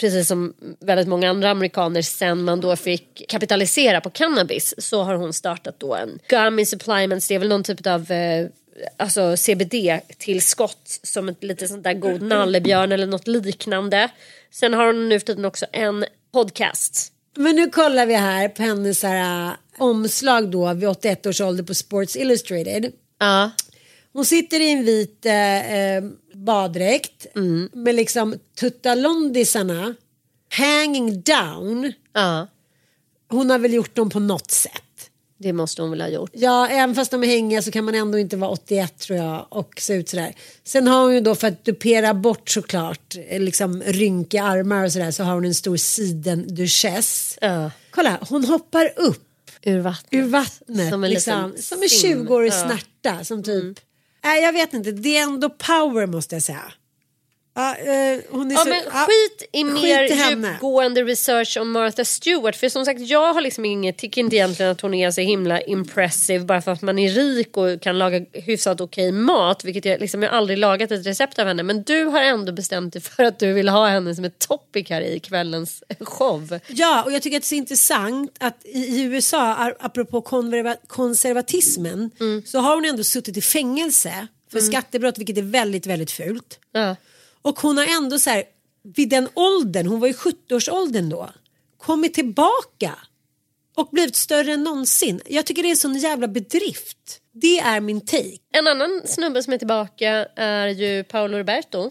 precis 0.00 0.28
som 0.28 0.54
väldigt 0.80 1.08
många 1.08 1.30
andra 1.30 1.50
amerikaner 1.50 2.02
sen 2.02 2.44
man 2.44 2.60
då 2.60 2.76
fick 2.76 3.28
kapitalisera 3.28 4.00
på 4.00 4.10
cannabis 4.10 4.74
så 4.78 5.02
har 5.02 5.14
hon 5.14 5.32
startat 5.32 5.80
då 5.80 5.94
en 5.94 6.18
gummy 6.28 6.64
supplements. 6.66 7.28
Det 7.28 7.34
är 7.34 7.38
väl 7.38 7.48
någon 7.48 7.64
typ 7.64 7.86
av 7.86 8.10
eh, 8.10 8.46
alltså 8.96 9.36
CBD-tillskott 9.36 11.00
som 11.02 11.28
ett 11.28 11.44
lite 11.44 11.68
sånt 11.68 11.84
där 11.84 11.94
god 11.94 12.22
nallebjörn 12.22 12.92
eller 12.92 13.06
något 13.06 13.26
liknande. 13.26 14.08
Sen 14.50 14.74
har 14.74 14.86
hon 14.86 15.08
nu 15.08 15.20
för 15.20 15.26
tiden 15.26 15.44
också 15.44 15.66
en 15.72 16.04
podcast 16.32 17.12
Men 17.36 17.56
nu 17.56 17.70
kollar 17.70 18.06
vi 18.06 18.14
här 18.14 18.48
på 18.48 18.62
hennes 18.62 19.02
här, 19.02 19.46
äh, 19.48 19.52
omslag 19.78 20.50
då 20.50 20.74
vid 20.74 20.88
81 20.88 21.26
års 21.26 21.40
ålder 21.40 21.64
på 21.64 21.74
Sports 21.74 22.16
Illustrated. 22.16 22.92
Ja. 23.18 23.50
Hon 24.12 24.24
sitter 24.24 24.60
i 24.60 24.70
en 24.72 24.84
vit 24.84 25.26
eh, 25.26 25.76
eh, 25.78 26.04
baddräkt 26.34 27.26
med 27.72 27.94
liksom 27.94 28.34
tuttalondisarna 28.60 29.94
hanging 30.50 31.20
down. 31.22 31.92
ja, 32.14 32.46
Hon 33.28 33.50
har 33.50 33.58
väl 33.58 33.72
gjort 33.74 33.94
dem 33.94 34.10
på 34.10 34.20
något 34.20 34.50
sätt. 34.50 34.82
det 35.38 35.52
måste 35.52 35.82
hon 35.82 35.90
väl 35.90 36.00
ha 36.00 36.08
gjort. 36.08 36.30
Ja, 36.34 36.68
även 36.68 36.94
fast 36.94 37.10
de 37.10 37.22
är 37.22 37.26
hängiga 37.26 37.62
så 37.62 37.70
kan 37.70 37.84
man 37.84 37.94
ändå 37.94 38.18
inte 38.18 38.36
vara 38.36 38.50
81 38.50 38.98
tror 38.98 39.18
jag 39.18 39.46
och 39.48 39.72
se 39.80 39.94
ut 39.94 40.08
sådär. 40.08 40.34
Sen 40.64 40.86
har 40.86 41.02
hon 41.02 41.14
ju 41.14 41.20
då 41.20 41.34
för 41.34 41.48
att 41.48 41.64
dupera 41.64 42.14
bort 42.14 42.50
såklart 42.50 43.14
eh, 43.28 43.40
liksom 43.40 43.82
rynkiga 43.86 44.42
armar 44.42 44.84
och 44.84 44.92
sådär 44.92 45.10
så 45.10 45.24
har 45.24 45.34
hon 45.34 45.44
en 45.44 45.54
stor 45.54 45.76
siden 45.76 46.54
duchess. 46.54 47.38
Ja. 47.40 47.70
Kolla, 47.90 48.18
hon 48.28 48.44
hoppar 48.44 48.92
upp 48.96 49.22
Ur 49.62 49.78
vattnet. 49.80 50.08
ur 50.10 50.22
vattnet 50.28 50.90
Som 50.90 51.04
en 51.04 51.10
liksom, 51.10 51.54
som 51.60 51.82
en 51.82 51.88
sim. 51.88 52.26
20-årig 52.26 52.52
Ja. 52.52 52.56
Mm. 52.64 52.68
Snärta 53.06 53.24
som 53.24 53.42
typ. 53.42 53.78
Nej, 54.24 54.42
jag 54.42 54.52
vet 54.52 54.74
inte, 54.74 54.92
det 54.92 55.16
är 55.16 55.22
ändå 55.22 55.50
power 55.50 56.06
måste 56.06 56.34
jag 56.34 56.42
säga. 56.42 56.72
Ja, 57.58 57.74
eh, 57.76 58.18
hon 58.30 58.50
är 58.50 58.54
Ja 58.54 58.60
så, 58.60 58.68
men 58.68 58.80
skit 58.82 59.48
i 59.52 59.64
skit 59.64 59.72
mer 59.82 60.14
henne. 60.14 60.48
djupgående 60.50 61.02
research 61.02 61.56
om 61.60 61.70
Martha 61.70 62.04
Stewart. 62.04 62.56
För 62.56 62.68
som 62.68 62.84
sagt 62.84 63.00
jag 63.00 63.34
har 63.34 63.40
liksom 63.40 63.64
inget, 63.64 63.98
tycker 63.98 64.20
inte 64.20 64.36
egentligen 64.36 64.72
att 64.72 64.80
hon 64.80 64.94
är 64.94 65.10
så 65.10 65.20
himla 65.20 65.60
impressive 65.60 66.44
bara 66.44 66.62
för 66.62 66.72
att 66.72 66.82
man 66.82 66.98
är 66.98 67.08
rik 67.10 67.56
och 67.56 67.82
kan 67.82 67.98
laga 67.98 68.20
hyfsat 68.32 68.80
okej 68.80 69.12
mat. 69.12 69.64
Vilket 69.64 69.84
jag 69.84 70.00
liksom 70.00 70.22
jag 70.22 70.30
har 70.30 70.36
aldrig 70.38 70.58
lagat 70.58 70.90
ett 70.90 71.06
recept 71.06 71.38
av 71.38 71.46
henne. 71.46 71.62
Men 71.62 71.82
du 71.82 72.04
har 72.04 72.20
ändå 72.22 72.52
bestämt 72.52 72.92
dig 72.92 73.02
för 73.02 73.24
att 73.24 73.38
du 73.38 73.52
vill 73.52 73.68
ha 73.68 73.88
henne 73.88 74.14
som 74.14 74.24
ett 74.24 74.38
topic 74.38 74.90
här 74.90 75.00
i 75.00 75.20
kvällens 75.20 75.82
show. 76.00 76.58
Ja, 76.68 77.02
och 77.02 77.12
jag 77.12 77.22
tycker 77.22 77.36
att 77.36 77.42
det 77.42 77.46
är 77.46 77.48
så 77.48 77.54
intressant 77.54 78.36
att 78.40 78.60
i, 78.64 79.02
USA, 79.02 79.72
apropå 79.80 80.20
konservatismen, 80.86 82.10
Mm. 82.20 82.42
så 82.46 82.58
har 82.58 82.74
hon 82.74 82.84
ändå 82.84 83.04
suttit 83.04 83.36
i 83.36 83.40
fängelse 83.40 84.26
för 84.52 84.60
skattebrott, 84.60 85.18
vilket 85.18 85.38
är 85.38 85.42
väldigt, 85.42 85.86
väldigt 85.86 86.10
fult. 86.10 86.58
Ja. 86.72 86.96
Och 87.46 87.60
hon 87.60 87.78
har 87.78 87.84
ändå 87.84 88.18
så 88.18 88.30
här, 88.30 88.44
vid 88.96 89.08
den 89.08 89.28
åldern, 89.34 89.86
hon 89.86 90.00
var 90.00 90.08
ju 90.08 90.14
70-årsåldern 90.14 91.08
då, 91.08 91.30
kommit 91.78 92.14
tillbaka 92.14 92.94
och 93.76 93.88
blivit 93.92 94.16
större 94.16 94.52
än 94.52 94.64
någonsin. 94.64 95.20
Jag 95.26 95.46
tycker 95.46 95.62
det 95.62 95.68
är 95.68 95.70
en 95.70 95.76
sån 95.76 95.98
jävla 95.98 96.28
bedrift. 96.28 97.20
Det 97.32 97.58
är 97.58 97.80
min 97.80 98.00
take. 98.00 98.38
En 98.52 98.66
annan 98.66 99.02
snubbe 99.04 99.42
som 99.42 99.52
är 99.52 99.58
tillbaka 99.58 100.28
är 100.36 100.68
ju 100.68 101.04
Paolo 101.04 101.38
Roberto. 101.38 101.90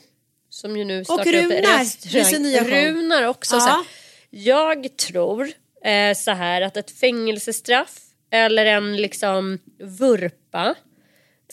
Som 0.49 0.77
ju 0.77 0.85
nu 0.85 1.03
startar 1.03 1.33
upp 1.33 1.33
Runar, 1.33 1.79
restaurang. 1.79 2.93
Runar 2.93 3.23
också. 3.23 3.55
Ja. 3.55 3.85
Jag 4.29 4.97
tror 4.97 5.51
eh, 5.85 6.15
så 6.15 6.31
här 6.31 6.61
att 6.61 6.77
ett 6.77 6.91
fängelsestraff 6.91 7.99
eller 8.31 8.65
en 8.65 8.97
liksom 8.97 9.59
vurpa 9.79 10.75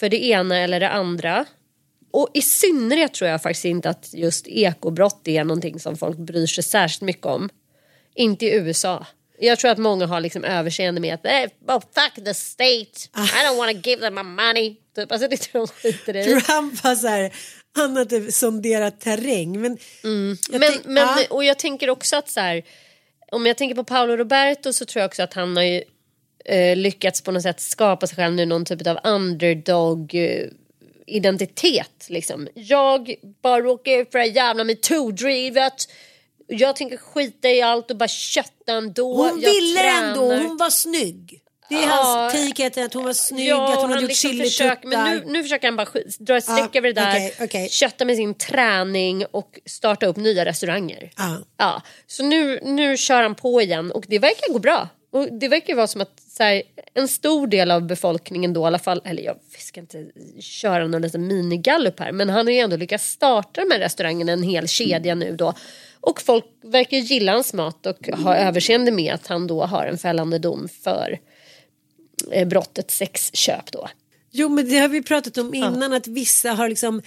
för 0.01 0.09
det 0.09 0.25
ena 0.25 0.59
eller 0.59 0.81
det 0.81 0.89
andra. 0.89 1.47
Och 2.13 2.29
i 2.35 2.43
synnerhet 2.43 3.15
tror 3.15 3.31
jag 3.31 3.43
faktiskt 3.43 3.65
inte 3.65 3.91
att 3.91 4.09
just 4.15 4.47
ekobrott 4.49 5.29
är 5.29 5.45
någonting 5.45 5.81
som 5.81 5.97
folk 5.97 6.19
bryr 6.19 6.47
sig 6.47 6.65
särskilt 6.65 7.03
mycket 7.03 7.27
om. 7.27 7.49
Inte 8.15 8.47
i 8.47 8.55
USA. 8.55 9.07
Jag 9.39 9.59
tror 9.59 9.71
att 9.71 9.79
många 9.79 10.07
har 10.07 10.21
liksom 10.21 10.45
överseende 10.45 11.01
med 11.01 11.15
att 11.15 11.27
eh, 11.27 11.75
oh, 11.77 11.81
fuck 11.95 12.25
the 12.25 12.35
state, 12.35 13.09
Ah. 13.13 13.25
I 13.25 13.47
don't 13.49 13.57
want 13.57 13.83
to 13.85 13.89
give 13.91 14.01
them 14.03 14.15
my 14.15 14.23
money. 14.23 14.77
Typ. 14.97 15.13
Alltså 15.13 15.29
det 15.29 15.37
tror 15.37 15.61
de 15.61 15.69
skiter 15.73 16.17
i. 16.17 16.41
Trump 16.41 16.81
har 16.81 16.95
så 16.95 17.07
här, 17.07 17.33
han 17.77 17.97
har 17.97 18.05
typ 18.05 18.33
sonderat 18.33 19.01
terräng. 19.01 19.61
Men, 19.61 19.77
jag 20.03 20.61
Men, 20.61 20.61
tänk- 20.61 20.85
men, 20.85 20.97
ja. 20.97 21.25
och 21.31 21.45
jag 21.45 21.59
tänker 21.59 21.91
också 21.91 22.17
att 22.17 22.29
så 22.29 22.41
här, 22.41 22.63
om 23.33 23.47
jag 23.47 23.57
tänker 23.57 23.75
på 23.75 23.85
Paolo 23.85 24.17
Roberto 24.17 24.73
så 24.73 24.85
tror 24.85 25.01
jag 25.01 25.09
också 25.09 25.23
att 25.23 25.35
han 25.35 25.57
har 25.57 25.65
ju 25.65 25.83
eh, 26.45 26.77
lyckats 26.77 27.21
på 27.23 27.31
något 27.33 27.43
sätt 27.43 27.61
skapa 27.61 28.07
sig 28.07 28.17
själv 28.17 28.35
nu 28.35 28.47
någon 28.47 28.65
typ 28.65 28.87
av 28.87 28.99
underdog 29.05 30.15
eh, 30.15 30.47
identitet 31.13 32.07
liksom. 32.09 32.49
Jag 32.55 33.15
bara 33.43 33.61
råkar 33.61 33.93
ut 33.93 34.13
för 34.13 34.19
det 34.19 34.25
här 34.25 34.31
jävla 34.33 34.65
metoo-drivet. 34.65 35.89
Jag 36.47 36.77
tänker 36.77 36.97
skita 36.97 37.49
i 37.51 37.63
allt 37.63 37.91
och 37.91 37.97
bara 37.97 38.09
kötta 38.09 38.73
ändå. 38.73 39.15
Hon 39.17 39.41
jag 39.41 39.53
ville 39.53 39.81
tränar. 39.81 40.09
ändå, 40.09 40.35
hon 40.49 40.57
var 40.57 40.71
snygg. 40.71 41.39
Det 41.69 41.75
är 41.79 41.83
Ja. 41.83 41.89
hans 42.33 42.33
take 42.33 42.85
att 42.85 42.95
hon 42.95 43.05
var 43.05 43.13
snygg, 43.13 43.51
att 43.51 43.81
hon 43.81 43.91
hade 43.91 44.01
gjort 44.03 44.09
liksom 44.11 44.39
försöker, 44.39 44.89
men 44.89 45.11
nu, 45.11 45.23
nu 45.33 45.43
försöker 45.43 45.67
han 45.69 45.77
bara 45.77 45.89
dra 46.19 46.37
ett 46.37 46.45
streck 46.45 46.71
Ja, 46.73 46.79
över 46.79 46.89
det 46.93 47.01
där, 47.01 47.11
okej, 47.17 47.35
okej. 47.41 47.69
kötta 47.69 48.05
med 48.05 48.17
sin 48.17 48.35
träning 48.35 49.25
och 49.31 49.59
starta 49.67 50.07
upp 50.07 50.17
nya 50.17 50.45
restauranger. 50.45 51.11
Ja. 51.17 51.37
Ja, 51.57 51.83
så 52.07 52.23
nu, 52.23 52.61
nu 52.63 52.97
kör 52.97 53.23
han 53.23 53.35
på 53.35 53.63
igen 53.63 53.93
och 53.93 54.05
det 54.09 54.19
verkar 54.19 54.53
gå 54.53 54.59
bra. 54.59 54.89
Och 55.13 55.33
det 55.33 55.49
verkar 55.49 55.75
vara 55.75 55.87
som 55.87 56.01
att 56.01 56.22
så 56.37 56.43
här, 56.43 56.63
en 56.95 57.09
stor 57.09 57.47
del 57.47 57.71
av 57.71 57.87
befolkningen 57.87 58.53
då 58.53 58.63
i 58.63 58.65
alla 58.65 58.79
fall, 58.79 59.03
eller 59.05 59.23
jag 59.23 59.37
ska 59.59 59.81
inte 59.81 60.07
köra 60.41 60.87
någon 60.87 61.03
liten 61.03 61.27
minigallup 61.27 62.01
här, 62.01 62.13
men 62.13 62.29
han 62.29 62.47
har 62.47 62.53
ju 62.53 62.59
ändå 62.59 62.77
lyckats 62.77 63.11
starta 63.11 63.61
de 63.61 63.71
här 63.71 63.81
restaurangerna, 63.81 64.33
en 64.33 64.43
hel 64.43 64.69
kedja 64.69 65.15
nu 65.15 65.37
då. 65.37 65.55
Och 66.01 66.23
folk 66.23 66.45
verkar 66.63 66.97
gilla 66.97 67.33
hans 67.33 67.53
mat 67.53 67.87
och 67.87 68.09
ha 68.09 68.37
överseende 68.37 68.93
med 68.93 69.15
att 69.15 69.27
han 69.27 69.47
då 69.47 69.65
har 69.65 69.87
en 69.87 69.99
fällande 69.99 70.39
dom 70.39 70.69
för 70.83 71.19
eh, 72.31 72.49
brottet 72.49 72.91
sexköp 72.91 73.73
då. 73.73 73.89
Jo 74.31 74.49
men 74.49 74.69
det 74.69 74.79
har 74.79 74.89
vi 74.89 75.03
pratat 75.03 75.39
om 75.39 75.55
innan 75.55 75.93
att 75.93 76.07
vissa 76.07 76.53
har 76.53 76.69
liksom 76.69 77.03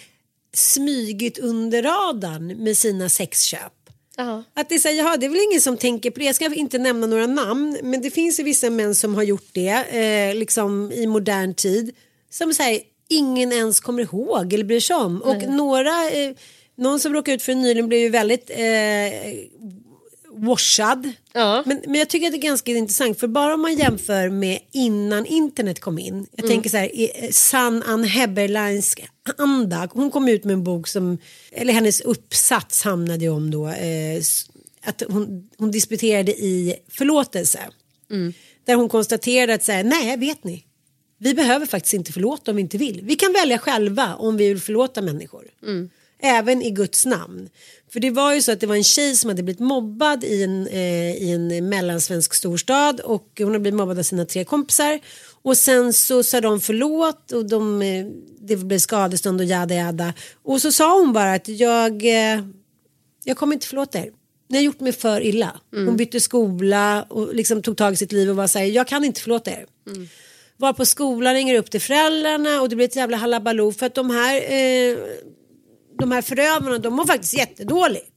smygit 0.54 1.38
under 1.38 1.84
radarn 1.84 2.64
med 2.64 2.78
sina 2.78 3.10
sexköp. 3.10 3.85
Ja. 4.18 4.44
Att 4.54 4.70
det 4.70 4.76
är 4.76 4.80
så 4.80 4.88
här, 4.88 4.96
jaha, 4.96 5.18
det 5.18 5.26
är 5.26 5.30
väl 5.30 5.48
ingen 5.52 5.62
som 5.62 5.78
tänker 5.78 6.12
på 6.12 6.20
det. 6.20 6.26
Jag 6.26 6.36
ska 6.36 6.54
inte 6.54 6.78
nämna 6.78 7.08
några 7.08 7.28
namn, 7.28 7.78
men 7.84 8.02
det 8.02 8.12
finns 8.12 8.40
ju 8.40 8.44
vissa 8.44 8.70
män 8.70 8.96
som 8.96 9.16
har 9.16 9.24
gjort 9.24 9.50
det 9.52 9.86
eh, 9.90 10.36
liksom 10.36 10.92
i 10.92 11.08
modern 11.08 11.54
tid. 11.54 11.96
Som 12.30 12.54
säger 12.54 12.82
ingen 13.10 13.52
ens 13.52 13.80
kommer 13.80 14.04
ihåg 14.04 14.54
eller 14.54 14.66
bryr 14.66 14.80
sig 14.80 14.96
om. 14.96 15.22
Och 15.22 15.44
några, 15.50 16.10
eh, 16.10 16.36
någon 16.76 17.00
som 17.00 17.14
råkade 17.14 17.36
ut 17.36 17.44
för 17.44 17.56
nyligen 17.56 17.88
blev 17.88 18.00
ju 18.00 18.10
väldigt 18.10 18.50
eh, 18.50 18.58
washad. 20.36 21.12
Ja. 21.34 21.64
Men, 21.66 21.82
men 21.86 21.96
jag 21.96 22.10
tycker 22.10 22.28
att 22.28 22.34
det 22.34 22.40
är 22.40 22.42
ganska 22.42 22.72
intressant 22.72 23.20
för 23.20 23.28
bara 23.28 23.54
om 23.54 23.62
man 23.62 23.76
jämför 23.76 24.30
med 24.30 24.60
innan 24.72 25.26
internet 25.26 25.80
kom 25.80 26.00
in. 26.00 26.28
Jag 26.32 26.48
tänker 26.48 26.70
så 26.70 26.78
här, 26.78 26.92
eh, 26.94 27.30
San 27.32 27.84
Ann 27.84 28.04
Heberleins 28.04 28.96
anda. 29.38 29.90
Hon 29.92 30.12
kom 30.12 30.28
ut 30.28 30.44
med 30.44 30.54
en 30.54 30.64
bok 30.64 30.88
som, 30.88 31.18
eller 31.52 31.74
hennes 31.74 32.02
uppsats 32.02 32.84
hamnade 32.84 33.30
om 33.30 33.52
då. 33.52 33.68
Eh, 33.68 34.22
att 34.86 35.04
hon, 35.08 35.50
hon 35.58 35.72
disputerade 35.72 36.32
i 36.32 36.76
förlåtelse. 36.90 37.60
Där 38.66 38.76
hon 38.76 38.90
konstaterade 38.90 39.54
att 39.54 39.64
så 39.64 39.72
här, 39.72 39.84
nej 39.84 40.18
vet 40.18 40.44
ni. 40.44 40.64
Vi 41.18 41.34
behöver 41.34 41.66
faktiskt 41.66 41.94
inte 41.94 42.12
förlåta 42.12 42.52
om 42.52 42.58
vi 42.58 42.62
inte 42.62 42.78
vill. 42.78 43.02
Vi 43.04 43.16
kan 43.16 43.34
välja 43.34 43.58
själva 43.58 44.16
om 44.16 44.38
vi 44.38 44.48
vill 44.48 44.62
förlåta 44.62 45.02
människor. 45.02 45.46
Även 46.26 46.62
i 46.62 46.72
Guds 46.72 47.06
namn. 47.06 47.50
För 47.94 48.00
det 48.00 48.10
var 48.10 48.34
ju 48.34 48.42
så 48.42 48.52
att 48.52 48.60
det 48.60 48.68
var 48.68 48.76
en 48.76 48.84
tjej 48.84 49.16
som 49.16 49.30
hade 49.30 49.44
blivit 49.44 49.60
mobbad 49.60 50.24
i 50.24 50.44
en, 50.44 50.68
eh, 50.68 51.14
i 51.16 51.32
en 51.32 51.70
mellansvensk 51.70 52.34
storstad 52.34 53.00
och 53.00 53.28
hon 53.38 53.48
hade 53.48 53.60
blivit 53.60 53.78
mobbad 53.78 54.00
av 54.00 54.04
sina 54.04 54.26
tre 54.26 54.44
kompisar. 54.44 55.00
Och 55.42 55.58
sen 55.58 55.94
så 55.94 56.24
sa 56.24 56.42
de 56.42 56.62
förlåt 56.62 57.32
och 57.32 57.50
de, 57.50 57.82
eh, 57.82 58.06
det 58.40 58.56
blev 58.56 58.80
skadestånd 58.80 59.42
och 59.42 59.46
jada 59.46 59.76
jada. 59.76 60.14
Och 60.44 60.62
så 60.62 60.72
sa 60.72 61.00
hon 61.00 61.14
bara 61.14 61.34
att 61.34 61.48
jag, 61.48 62.06
eh, 62.06 62.42
jag 63.24 63.38
kommer 63.38 63.54
inte 63.54 63.68
förlåta 63.68 64.00
er. 64.00 64.10
Ni 64.50 64.58
har 64.58 64.64
gjort 64.64 64.80
mig 64.80 64.94
för 64.94 65.22
illa. 65.22 65.60
Hon 65.86 65.98
bytte 65.98 66.20
skola 66.20 67.06
och 67.10 67.36
liksom 67.36 67.62
tog 67.62 67.78
tag 67.78 67.94
i 67.94 67.96
sitt 67.96 68.12
liv 68.12 68.30
och 68.30 68.36
var 68.36 68.48
så 68.48 68.60
här, 68.60 68.66
jag 68.66 68.88
kan 68.88 69.06
inte 69.06 69.22
förlåta 69.22 69.52
er. 69.52 69.66
Var 70.58 70.74
på 70.74 70.86
skolan 70.86 71.34
ringer 71.34 71.56
upp 71.56 71.72
till 71.72 71.82
föräldrarna 71.82 72.62
och 72.62 72.70
det 72.70 72.76
blir 72.76 72.86
ett 72.86 72.96
jävla 72.96 73.18
halabaloo 73.18 73.72
för 73.72 73.86
att 73.86 73.96
de 73.96 74.10
här, 74.10 74.36
eh, 74.36 74.98
de 75.98 76.12
här 76.12 76.22
förövarna 76.22 76.78
de 76.78 76.94
mår 76.94 77.06
faktiskt 77.06 77.34
jättedåligt. 77.34 78.12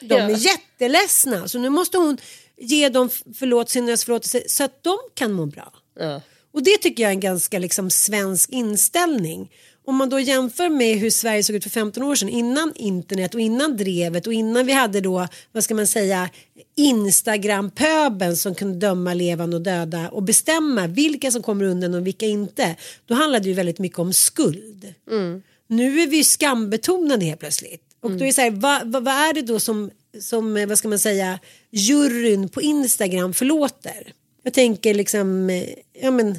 De 0.00 0.14
är 0.14 0.28
jätteledsna 0.46 1.48
så 1.48 1.58
nu 1.58 1.68
måste 1.68 1.98
hon 1.98 2.18
ge 2.56 2.88
dem 2.88 3.10
förlåt, 3.34 3.70
syndernas 3.70 4.04
förlåtelse 4.04 4.42
så 4.46 4.64
att 4.64 4.82
de 4.82 4.98
kan 5.14 5.32
må 5.32 5.46
bra. 5.46 5.72
Ja. 5.98 6.20
Och 6.52 6.62
det 6.62 6.78
tycker 6.78 7.02
jag 7.02 7.10
är 7.10 7.14
en 7.14 7.20
ganska 7.20 7.58
liksom 7.58 7.90
svensk 7.90 8.50
inställning. 8.50 9.50
Om 9.84 9.96
man 9.96 10.08
då 10.08 10.20
jämför 10.20 10.68
med 10.68 10.98
hur 10.98 11.10
Sverige 11.10 11.42
såg 11.42 11.56
ut 11.56 11.62
för 11.62 11.70
15 11.70 12.02
år 12.02 12.14
sedan 12.14 12.28
innan 12.28 12.72
internet 12.74 13.34
och 13.34 13.40
innan 13.40 13.76
drevet 13.76 14.26
och 14.26 14.32
innan 14.32 14.66
vi 14.66 14.72
hade 14.72 15.00
då, 15.00 15.28
vad 15.52 15.64
ska 15.64 15.74
man 15.74 15.86
säga, 15.86 16.30
Instagram-pöben 16.76 18.36
som 18.36 18.54
kunde 18.54 18.78
döma 18.86 19.14
levande 19.14 19.56
och 19.56 19.62
döda 19.62 20.08
och 20.08 20.22
bestämma 20.22 20.86
vilka 20.86 21.30
som 21.30 21.42
kommer 21.42 21.64
undan 21.64 21.94
och 21.94 22.06
vilka 22.06 22.26
inte. 22.26 22.76
Då 23.06 23.14
handlade 23.14 23.44
det 23.44 23.48
ju 23.48 23.54
väldigt 23.54 23.78
mycket 23.78 23.98
om 23.98 24.12
skuld. 24.12 24.94
Nu 25.68 26.00
är 26.00 26.06
vi 26.06 26.24
skambetonade 26.24 27.24
helt 27.24 27.40
plötsligt. 27.40 27.82
Och 28.00 28.10
då 28.10 28.24
är 28.24 28.26
det 28.26 28.32
så 28.32 28.40
här, 28.40 28.50
vad, 28.50 28.92
vad, 28.92 29.04
vad 29.04 29.14
är 29.14 29.32
det 29.32 29.42
då 29.42 29.60
som, 29.60 29.90
som, 30.20 30.56
eh, 30.56 30.66
vad 30.66 30.78
ska 30.78 30.88
man 30.88 30.98
säga, 30.98 31.38
juryn 31.70 32.48
på 32.48 32.62
Instagram 32.62 33.34
förlåter? 33.34 34.12
Jag 34.42 34.54
tänker 34.54 34.94
liksom, 34.94 35.50
eh, 35.50 35.68
ja 36.00 36.10
men, 36.10 36.30
eh, 36.30 36.36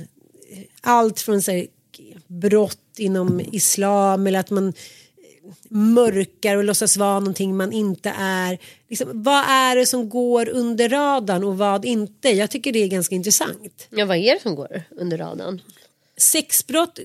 allt 0.81 1.21
från 1.21 1.41
så 1.41 1.51
här, 1.51 1.67
brott 2.27 2.77
inom 2.97 3.41
islam 3.51 4.27
eller 4.27 4.39
att 4.39 4.49
man 4.49 4.73
mörkar 5.69 6.57
och 6.57 6.63
låtsas 6.63 6.97
vara 6.97 7.19
någonting 7.19 7.57
man 7.57 7.71
inte 7.71 8.13
är. 8.17 8.57
Liksom, 8.89 9.23
vad 9.23 9.43
är 9.49 9.75
det 9.75 9.85
som 9.85 10.09
går 10.09 10.49
under 10.49 10.89
radarn 10.89 11.43
och 11.43 11.57
vad 11.57 11.85
inte? 11.85 12.29
Jag 12.29 12.51
tycker 12.51 12.71
det 12.71 12.79
är 12.79 12.87
ganska 12.87 13.15
intressant. 13.15 13.87
Ja, 13.89 14.05
vad 14.05 14.17
är 14.17 14.33
det 14.33 14.41
som 14.41 14.55
går 14.55 14.83
under 14.91 15.17
radarn? 15.17 15.61
Sexbrott 16.17 16.99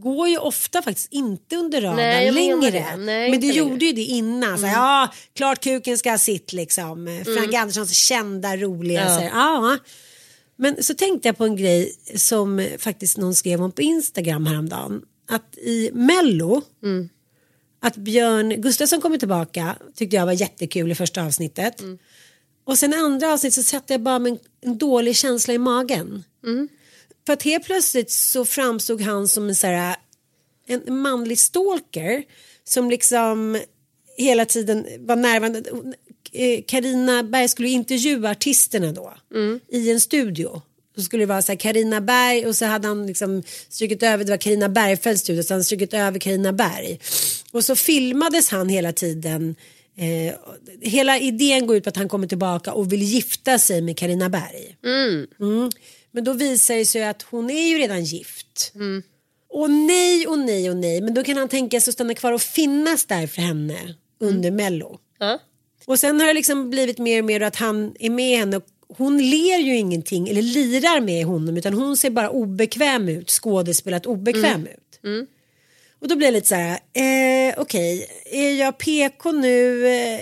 går 0.00 0.28
ju 0.28 0.38
ofta 0.38 0.82
faktiskt 0.82 1.12
inte 1.12 1.56
under 1.56 1.80
radarn 1.80 1.96
längre. 2.34 2.96
Nej, 2.96 3.30
men 3.30 3.40
det 3.40 3.46
inte 3.46 3.58
gjorde 3.58 3.70
längre. 3.70 3.86
ju 3.86 3.92
det 3.92 4.02
innan. 4.02 4.58
Så 4.58 4.66
här, 4.66 4.74
ja, 4.74 5.12
klart 5.34 5.64
kuken 5.64 5.98
ska 5.98 6.10
ha 6.10 6.18
sitt 6.18 6.52
liksom. 6.52 7.22
Frank 7.24 7.54
Anderssons 7.54 7.92
kända 7.96 8.56
roliga. 8.56 9.04
Ja. 9.04 9.18
Så 9.18 9.24
ja. 9.24 9.78
Men 10.56 10.82
så 10.82 10.94
tänkte 10.94 11.28
jag 11.28 11.38
på 11.38 11.44
en 11.44 11.56
grej 11.56 11.94
som 12.16 12.68
faktiskt 12.78 13.18
någon 13.18 13.34
skrev 13.34 13.62
om 13.62 13.72
på 13.72 13.82
Instagram 13.82 14.46
häromdagen. 14.46 15.02
Att 15.28 15.58
i 15.58 15.90
Mello, 15.92 16.62
att 17.80 17.96
Björn 17.96 18.60
Gustafsson 18.60 19.00
kommer 19.00 19.18
tillbaka 19.18 19.76
tyckte 19.94 20.16
jag 20.16 20.26
var 20.26 20.32
jättekul 20.32 20.92
i 20.92 20.94
första 20.94 21.22
avsnittet. 21.22 21.82
Och 22.64 22.78
sen 22.78 22.94
andra 22.94 23.32
avsnitt 23.32 23.54
så 23.54 23.62
satt 23.62 23.90
jag 23.90 24.00
bara 24.00 24.18
med 24.18 24.32
en, 24.32 24.38
en 24.60 24.78
dålig 24.78 25.16
känsla 25.16 25.54
i 25.54 25.58
magen. 25.58 26.24
För 27.26 27.32
att 27.32 27.42
helt 27.42 27.64
plötsligt 27.64 28.10
så 28.10 28.44
framstod 28.44 29.00
han 29.00 29.28
som 29.28 29.48
en, 29.48 29.54
så 29.54 29.66
här, 29.66 29.96
en 30.66 31.00
manlig 31.00 31.38
stalker 31.38 32.22
som 32.64 32.90
liksom 32.90 33.60
hela 34.16 34.44
tiden 34.44 34.86
var 34.98 35.16
närvarande. 35.16 35.62
Karina 36.66 37.22
Berg 37.22 37.48
skulle 37.48 37.68
ju 37.68 37.74
intervjua 37.74 38.30
artisterna 38.30 38.92
då 38.92 39.14
i 39.68 39.90
en 39.90 40.00
studio. 40.00 40.62
Så 40.96 41.02
skulle 41.02 41.22
det 41.22 41.26
vara 41.26 41.42
så 41.42 41.52
här 41.52 41.56
Carina 41.56 42.00
Berg 42.00 42.46
och 42.46 42.56
så 42.56 42.64
hade 42.64 42.88
han 42.88 43.06
liksom 43.06 43.42
strukit 43.68 44.02
över, 44.02 44.24
det 44.24 44.30
var 44.30 44.36
Carina 44.36 44.68
Bergfeldts 44.68 45.22
studio, 45.22 45.42
så 45.42 45.54
han 45.54 45.64
strukit 45.64 45.94
över 45.94 46.18
Carina 46.18 46.52
Berg. 46.52 47.00
Och 47.52 47.64
så 47.64 47.76
filmades 47.76 48.50
han 48.50 48.68
hela 48.68 48.92
tiden. 48.92 49.56
Eh, 49.96 50.34
hela 50.80 51.18
idén 51.18 51.66
går 51.66 51.76
ut 51.76 51.84
på 51.84 51.88
att 51.88 51.96
han 51.96 52.08
kommer 52.08 52.26
tillbaka 52.26 52.72
och 52.72 52.92
vill 52.92 53.02
gifta 53.02 53.58
sig 53.58 53.80
med 53.82 53.98
Carina 53.98 54.28
Berg. 54.28 54.76
Mm. 54.84 55.70
Men 56.12 56.24
då 56.24 56.32
visar 56.32 56.74
det 56.74 56.86
sig 56.86 57.04
att 57.04 57.22
hon 57.22 57.50
är 57.50 57.68
ju 57.68 57.78
redan 57.78 58.04
gift. 58.04 58.72
Och 59.48 59.70
nej 59.70 60.26
och 60.26 60.38
nej 60.38 60.70
och 60.70 60.76
nej. 60.76 61.00
Men 61.00 61.14
då 61.14 61.24
kan 61.24 61.36
han 61.36 61.48
tänka 61.48 61.80
sig 61.80 61.90
att 61.90 61.94
stanna 61.94 62.14
kvar 62.14 62.32
och 62.32 62.42
finnas 62.42 63.04
där 63.04 63.26
för 63.26 63.42
henne 63.42 63.94
under 64.20 64.50
mello. 64.50 64.98
Ja. 65.18 65.38
Och 65.86 65.98
sen 65.98 66.20
har 66.20 66.26
det 66.26 66.34
liksom 66.34 66.70
blivit 66.70 66.98
mer 66.98 67.18
och 67.18 67.24
mer 67.24 67.40
att 67.40 67.56
han 67.56 67.94
är 67.98 68.10
med 68.10 68.38
henne 68.38 68.56
och 68.56 68.64
hon 68.96 69.18
ler 69.18 69.58
ju 69.58 69.76
ingenting 69.76 70.28
eller 70.28 70.42
lirar 70.42 71.00
med 71.00 71.24
honom 71.26 71.56
utan 71.56 71.74
hon 71.74 71.96
ser 71.96 72.10
bara 72.10 72.30
obekväm 72.30 73.08
ut, 73.08 73.30
skådespelat 73.30 74.06
obekväm 74.06 74.66
ut. 74.66 74.98
Och 76.00 76.08
då 76.08 76.16
blir 76.16 76.26
det 76.28 76.32
lite 76.32 76.48
så 76.48 76.54
här, 76.54 76.78
eh, 76.92 77.54
okej, 77.58 78.06
är 78.24 78.50
jag 78.50 78.78
PK 78.78 79.32
nu, 79.32 79.86
eh, 79.86 80.14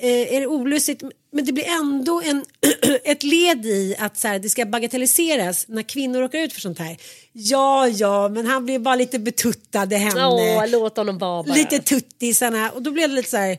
eh, 0.00 0.34
är 0.34 0.40
det 0.40 0.46
olustigt? 0.46 1.02
Men 1.36 1.44
det 1.44 1.52
blir 1.52 1.64
ändå 1.68 2.22
en, 2.24 2.44
ett 3.04 3.22
led 3.22 3.66
i 3.66 3.96
att 3.98 4.16
så 4.16 4.28
här, 4.28 4.38
det 4.38 4.48
ska 4.48 4.66
bagatelliseras 4.66 5.68
när 5.68 5.82
kvinnor 5.82 6.20
råkar 6.20 6.38
ut 6.38 6.52
för 6.52 6.60
sånt 6.60 6.78
här. 6.78 6.96
Ja, 7.32 7.88
ja, 7.88 8.28
men 8.28 8.46
han 8.46 8.64
blir 8.64 8.78
bara 8.78 8.94
lite 8.96 9.18
betuttad 9.18 9.92
i 9.92 9.96
henne. 9.96 10.26
Åh, 10.26 10.68
låt 10.68 10.96
honom 10.96 11.18
vara 11.18 11.42
bara. 11.42 11.54
Lite 11.54 11.78
tuttisarna 11.78 12.70
och 12.70 12.82
då 12.82 12.90
blev 12.90 13.08
det 13.08 13.14
lite 13.14 13.30
så 13.30 13.36
här 13.36 13.58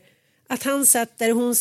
att 0.49 0.63
han 0.63 0.85
satt 0.85 1.17
där, 1.17 1.31
hon 1.31 1.55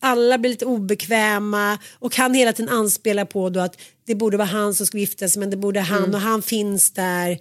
alla 0.00 0.38
blir 0.38 0.50
lite 0.50 0.66
obekväma 0.66 1.78
och 1.98 2.16
han 2.16 2.34
hela 2.34 2.52
tiden 2.52 2.74
anspelar 2.74 3.24
på 3.24 3.50
då 3.50 3.60
att 3.60 3.80
det 4.06 4.14
borde 4.14 4.36
vara 4.36 4.48
han 4.48 4.74
som 4.74 4.86
ska 4.86 4.98
gifta 4.98 5.28
sig 5.28 5.40
men 5.40 5.50
det 5.50 5.56
borde 5.56 5.80
han 5.80 5.98
Mm. 5.98 6.14
och 6.14 6.20
han 6.20 6.42
finns 6.42 6.90
där. 6.90 7.38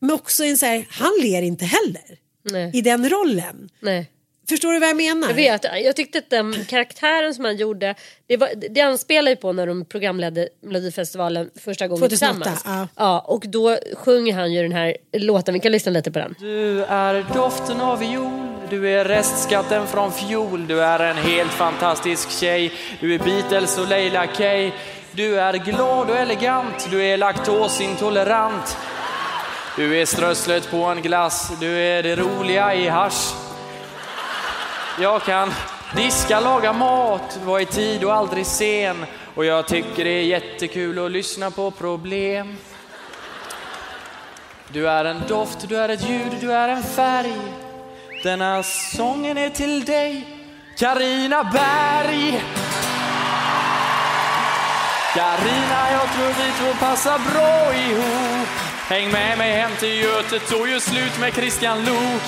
Men 0.00 0.10
också 0.10 0.44
en 0.44 0.58
så 0.58 0.66
här, 0.66 0.86
han 0.90 1.12
ler 1.22 1.42
inte 1.42 1.64
heller 1.64 2.18
Nej. 2.50 2.70
i 2.74 2.80
den 2.80 3.08
rollen. 3.10 3.68
Nej. 3.80 4.10
Förstår 4.48 4.72
du 4.72 4.78
vad 4.78 4.88
jag 4.88 4.96
menar? 4.96 5.28
Jag 5.28 5.34
vet, 5.34 5.64
jag 5.84 5.96
tyckte 5.96 6.18
att 6.18 6.30
den 6.30 6.64
karaktären 6.64 7.34
som 7.34 7.44
han 7.44 7.56
gjorde, 7.56 7.94
det, 8.26 8.36
var, 8.36 8.48
det 8.70 8.80
anspelar 8.80 9.30
ju 9.30 9.36
på 9.36 9.52
när 9.52 9.66
de 9.66 9.84
programledde 9.84 10.48
Melodifestivalen 10.62 11.50
första 11.64 11.88
gången 11.88 12.08
2008, 12.08 12.08
tillsammans. 12.08 12.62
ja. 12.66 12.88
Ja, 12.96 13.20
och 13.20 13.44
då 13.46 13.78
sjunger 13.94 14.34
han 14.34 14.52
ju 14.52 14.62
den 14.62 14.72
här 14.72 14.96
låten, 15.12 15.54
vi 15.54 15.60
kan 15.60 15.72
lyssna 15.72 15.92
lite 15.92 16.10
på 16.12 16.18
den. 16.18 16.34
Du 16.38 16.84
är 16.84 17.26
doften 17.34 17.80
av 17.80 17.98
viol, 17.98 18.48
du 18.70 18.88
är 18.88 19.04
restskatten 19.04 19.86
från 19.86 20.12
fjol, 20.12 20.66
du 20.66 20.82
är 20.82 20.98
en 21.00 21.16
helt 21.16 21.52
fantastisk 21.52 22.30
tjej, 22.30 22.72
du 23.00 23.14
är 23.14 23.18
Beatles 23.18 23.78
och 23.78 23.88
Leila 23.88 24.26
K. 24.26 24.42
Du 25.12 25.40
är 25.40 25.52
glad 25.54 26.10
och 26.10 26.16
elegant, 26.16 26.88
du 26.90 27.02
är 27.04 27.16
laktosintolerant. 27.16 28.76
Du 29.76 30.00
är 30.00 30.06
strösslet 30.06 30.70
på 30.70 30.76
en 30.84 31.02
glass, 31.02 31.52
du 31.60 31.78
är 31.78 32.02
det 32.02 32.16
roliga 32.16 32.74
i 32.74 32.88
hasch. 32.88 33.33
Jag 35.00 35.22
kan 35.22 35.52
diska, 35.96 36.40
laga 36.40 36.72
mat, 36.72 37.40
vara 37.44 37.60
i 37.60 37.66
tid 37.66 38.04
och 38.04 38.14
aldrig 38.14 38.46
sen. 38.46 39.06
Och 39.34 39.44
jag 39.44 39.66
tycker 39.68 40.04
det 40.04 40.10
är 40.10 40.24
jättekul 40.24 41.04
att 41.06 41.10
lyssna 41.10 41.50
på 41.50 41.70
problem. 41.70 42.56
Du 44.68 44.88
är 44.88 45.04
en 45.04 45.22
doft, 45.28 45.68
du 45.68 45.76
är 45.76 45.88
ett 45.88 46.08
ljud, 46.08 46.36
du 46.40 46.52
är 46.52 46.68
en 46.68 46.82
färg. 46.82 47.32
Denna 48.22 48.62
sången 48.62 49.38
är 49.38 49.50
till 49.50 49.84
dig, 49.84 50.28
Karina 50.78 51.44
Berg. 51.44 52.42
Karina, 55.14 55.90
jag 55.92 56.12
tror 56.14 56.28
vi 56.28 56.52
två 56.58 56.86
passar 56.86 57.18
bra 57.32 57.74
ihop. 57.74 58.48
Häng 58.88 59.10
med 59.10 59.38
mig 59.38 59.52
hem 59.52 59.70
till 59.78 60.00
Götet 60.00 60.52
och 60.52 60.68
gör 60.68 60.78
slut 60.78 61.20
med 61.20 61.32
Kristian 61.32 61.84
Lok. 61.84 62.22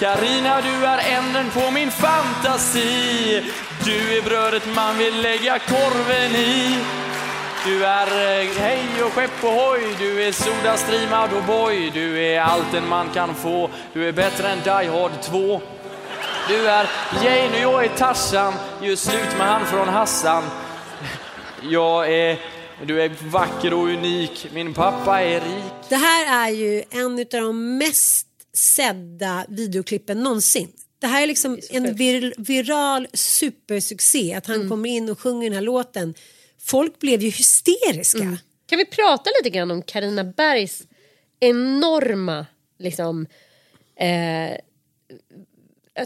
Karina, 0.00 0.60
du 0.60 0.84
är 0.86 1.18
änden 1.18 1.50
på 1.50 1.70
min 1.70 1.90
fantasi. 1.90 3.44
Du 3.84 4.18
är 4.18 4.22
brödet 4.22 4.62
man 4.74 4.98
vill 4.98 5.20
lägga 5.22 5.58
korven 5.58 6.36
i. 6.36 6.78
Du 7.66 7.84
är 7.84 8.06
eh, 8.06 8.48
hej 8.58 9.02
och 9.04 9.12
skepp 9.12 9.44
och 9.44 9.50
hoj, 9.50 9.96
du 9.98 10.24
är 10.24 10.32
Sodastream 10.32 11.36
och 11.36 11.44
boy. 11.44 11.90
Du 11.94 12.24
är 12.24 12.40
allt 12.40 12.74
en 12.74 12.88
man 12.88 13.10
kan 13.10 13.34
få, 13.34 13.70
du 13.92 14.08
är 14.08 14.12
bättre 14.12 14.48
än 14.48 14.58
Die 14.58 14.90
Hard 14.90 15.22
2. 15.22 15.60
Du 16.48 16.68
är 16.68 16.90
Jane 17.24 17.66
och 17.66 17.72
jag 17.72 17.84
är 17.84 17.88
Tarzan, 17.88 18.54
gör 18.82 18.96
slut 18.96 19.38
med 19.38 19.46
han 19.46 19.66
från 19.66 19.88
Hassan. 19.88 20.44
Jag 21.62 22.12
är, 22.12 22.38
du 22.82 23.02
är 23.02 23.10
vacker 23.30 23.74
och 23.74 23.84
unik, 23.84 24.46
min 24.52 24.74
pappa 24.74 25.22
är 25.22 25.40
rik. 25.40 25.72
Det 25.88 25.96
här 25.96 26.46
är 26.46 26.50
ju 26.50 26.82
en 26.90 27.18
av 27.18 27.26
de 27.30 27.78
mest 27.78 28.27
sedda 28.58 29.46
videoklippen 29.48 30.22
någonsin. 30.22 30.72
Det 30.98 31.06
här 31.06 31.22
är 31.22 31.26
liksom 31.26 31.58
en 31.70 31.94
vir 31.94 32.34
viral 32.38 33.06
supersuccé 33.14 34.34
att 34.34 34.46
han 34.46 34.56
Mm. 34.56 34.68
kommer 34.68 34.88
in 34.90 35.08
och 35.10 35.20
sjunger 35.20 35.44
den 35.50 35.54
här 35.54 35.62
låten. 35.64 36.14
Folk 36.60 36.98
blev 36.98 37.22
ju 37.22 37.30
hysteriska. 37.30 38.18
Mm. 38.18 38.38
Kan 38.66 38.78
vi 38.78 38.84
prata 38.84 39.30
lite 39.38 39.50
grann 39.56 39.70
om 39.70 39.82
Karina 39.82 40.24
Bergs 40.24 40.82
enorma 41.40 42.46
liksom 42.78 43.26
eh, 44.00 44.56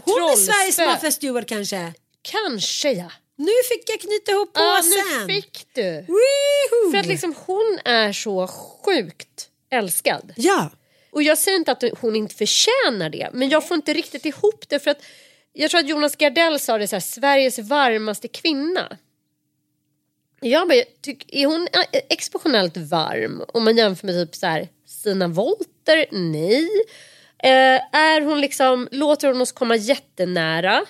Hon 0.05 0.23
är 0.23 0.35
Sveriges? 0.35 0.77
Martha 0.77 1.11
Stewart 1.11 1.47
kanske. 1.47 1.93
Kanske 2.21 2.91
ja. 2.91 3.11
Nu 3.35 3.51
fick 3.71 3.89
jag 3.89 3.99
knyta 3.99 4.31
ihop 4.31 4.51
Ja, 4.53 4.77
påsen. 4.81 5.27
nu 5.27 5.33
fick 5.33 5.67
du. 5.73 5.91
Woohoo! 6.07 6.91
För 6.91 6.97
att 6.97 7.05
liksom 7.05 7.35
hon 7.45 7.79
är 7.85 8.13
så 8.13 8.47
sjukt 8.47 9.49
älskad. 9.71 10.33
Ja. 10.35 10.69
Och 11.13 11.23
jag 11.23 11.37
säger 11.37 11.57
inte 11.57 11.71
att 11.71 11.83
hon 12.01 12.15
inte 12.15 12.35
förtjänar 12.35 13.09
det, 13.09 13.29
men 13.33 13.49
jag 13.49 13.67
får 13.67 13.75
inte 13.75 13.93
riktigt 13.93 14.25
ihop 14.25 14.69
det 14.69 14.79
för 14.79 14.91
att 14.91 15.01
jag 15.53 15.71
tror 15.71 15.79
att 15.79 15.89
Jonas 15.89 16.15
Gardell 16.15 16.59
sa 16.59 16.77
det 16.77 16.87
så 16.87 16.95
här, 16.95 17.01
Sveriges 17.01 17.59
varmaste 17.59 18.27
kvinna. 18.27 18.97
Jag 20.41 20.67
bara, 20.67 20.83
tyck, 21.01 21.25
är 21.33 21.45
hon 21.45 21.67
eh, 21.73 22.01
exceptionellt 22.09 22.77
varm 22.77 23.43
om 23.47 23.63
man 23.63 23.77
jämför 23.77 24.07
med 24.07 24.27
typ 24.27 24.35
så 24.35 24.47
här 24.47 24.67
Stina 24.85 25.27
Volter? 25.27 26.05
Nej. 26.11 26.69
Eh, 27.43 27.95
är 27.95 28.21
hon 28.21 28.41
liksom, 28.41 28.87
låter 28.91 29.27
hon 29.27 29.41
oss 29.41 29.51
komma 29.51 29.75
jättenära? 29.75 30.85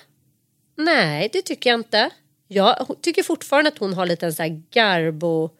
Nej, 0.76 1.30
det 1.32 1.42
tycker 1.42 1.70
jag 1.70 1.80
inte. 1.80 2.10
Jag 2.48 2.96
tycker 3.00 3.22
fortfarande 3.22 3.68
att 3.68 3.78
hon 3.78 3.94
har 3.94 4.06
lite 4.06 4.26
en 4.26 4.34
så 4.34 4.42
här 4.42 4.62
garbo 4.70 5.50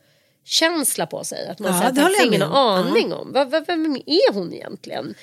känsla 0.45 1.07
på 1.07 1.25
sig. 1.25 1.49
Att 1.49 1.59
man 1.59 1.73
Ja, 1.97 2.07
säger 2.15 2.27
ingen 2.27 2.43
om. 2.43 2.53
aning 2.53 3.13
om. 3.13 3.33
Vad, 3.33 3.51
vad, 3.51 3.67
vem 3.67 3.97
är 4.07 4.33
hon 4.33 4.55
egentligen? 4.55 5.15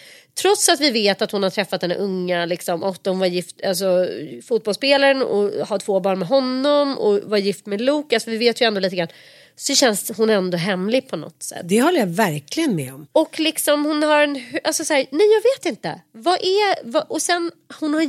Trots 0.42 0.70
att 0.70 0.80
vi 0.80 0.92
vet 0.92 1.22
att 1.22 1.32
hon 1.32 1.44
har 1.44 1.50
träffat 1.50 1.82
den 1.82 1.92
unga, 1.92 2.46
liksom, 2.46 2.84
och 2.84 2.98
hon 3.06 3.20
var 3.20 3.28
gift, 3.28 3.66
alltså, 3.66 4.08
fotbollsspelaren 4.48 5.22
och 5.22 5.68
har 5.68 5.80
två 5.80 6.00
barn 6.00 6.20
med 6.20 6.28
honom 6.28 6.98
och 6.98 7.20
var 7.24 7.38
gift 7.38 7.66
med 7.66 7.82
Lukas. 7.82 8.28
Vi 8.28 8.38
vet 8.38 8.62
ju 8.62 8.66
ändå 8.66 8.80
lite 8.80 8.96
grann. 8.96 9.08
Så 9.56 9.76
känns 9.76 10.12
hon 10.18 10.30
ändå 10.30 10.58
hemlig 10.58 11.10
på 11.10 11.16
något 11.16 11.44
sätt. 11.44 11.62
Det 11.64 11.82
håller 11.82 12.00
jag 12.00 12.08
verkligen 12.08 12.76
med 12.76 12.94
om. 12.94 13.08
Och 13.12 13.40
liksom 13.40 13.86
hon 13.86 14.04
har 14.04 14.24
en, 14.24 14.44
alltså 14.64 14.86
så 14.86 14.94
här, 14.94 15.06
nej 15.12 15.28
jag 15.28 15.42
vet 15.58 15.66
inte. 15.66 16.02
Vad 16.12 16.36
är, 16.36 16.92
vad, 16.92 17.06
och 17.10 17.22
sen 17.22 17.52
hon 17.80 17.94
har 17.94 18.04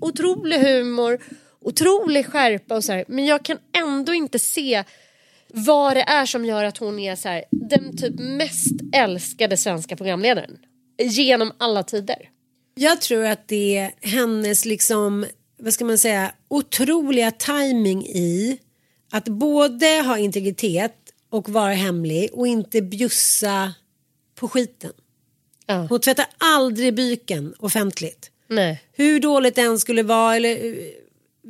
otrolig 0.00 0.58
humor, 0.58 1.18
otrolig 1.60 2.26
skärpa 2.26 2.76
och 2.76 2.84
så 2.84 2.92
här, 2.92 3.04
men 3.08 3.26
jag 3.26 3.44
kan 3.44 3.58
ändå 3.76 4.14
inte 4.14 4.38
se 4.38 4.84
vad 5.48 5.96
det 5.96 6.02
är 6.02 6.26
som 6.26 6.44
gör 6.44 6.64
att 6.64 6.78
hon 6.78 6.98
är 6.98 7.16
så 7.16 7.28
här, 7.28 7.44
den 7.50 7.96
typ 7.96 8.14
mest 8.18 8.74
älskade 8.92 9.56
svenska 9.56 9.96
programledaren. 9.96 10.58
Genom 11.02 11.52
alla 11.58 11.82
tider. 11.82 12.30
Jag 12.74 13.00
tror 13.00 13.24
att 13.24 13.48
det 13.48 13.76
är 13.76 13.92
hennes 14.00 14.64
liksom, 14.64 15.26
vad 15.58 15.72
ska 15.72 15.84
man 15.84 15.98
säga, 15.98 16.32
otroliga 16.48 17.30
timing 17.30 18.06
i 18.06 18.58
att 19.12 19.24
både 19.24 19.86
ha 19.86 20.18
integritet 20.18 20.94
och 21.30 21.48
vara 21.48 21.72
hemlig 21.72 22.30
och 22.32 22.46
inte 22.46 22.82
bjussa 22.82 23.74
på 24.34 24.48
skiten. 24.48 24.92
Ja. 25.66 25.86
Hon 25.90 26.00
tvättar 26.00 26.26
aldrig 26.38 26.94
byken 26.94 27.54
offentligt. 27.58 28.30
Nej. 28.48 28.82
Hur 28.92 29.20
dåligt 29.20 29.54
det 29.54 29.62
än 29.62 29.78
skulle 29.78 30.02
vara 30.02 30.36
eller 30.36 30.74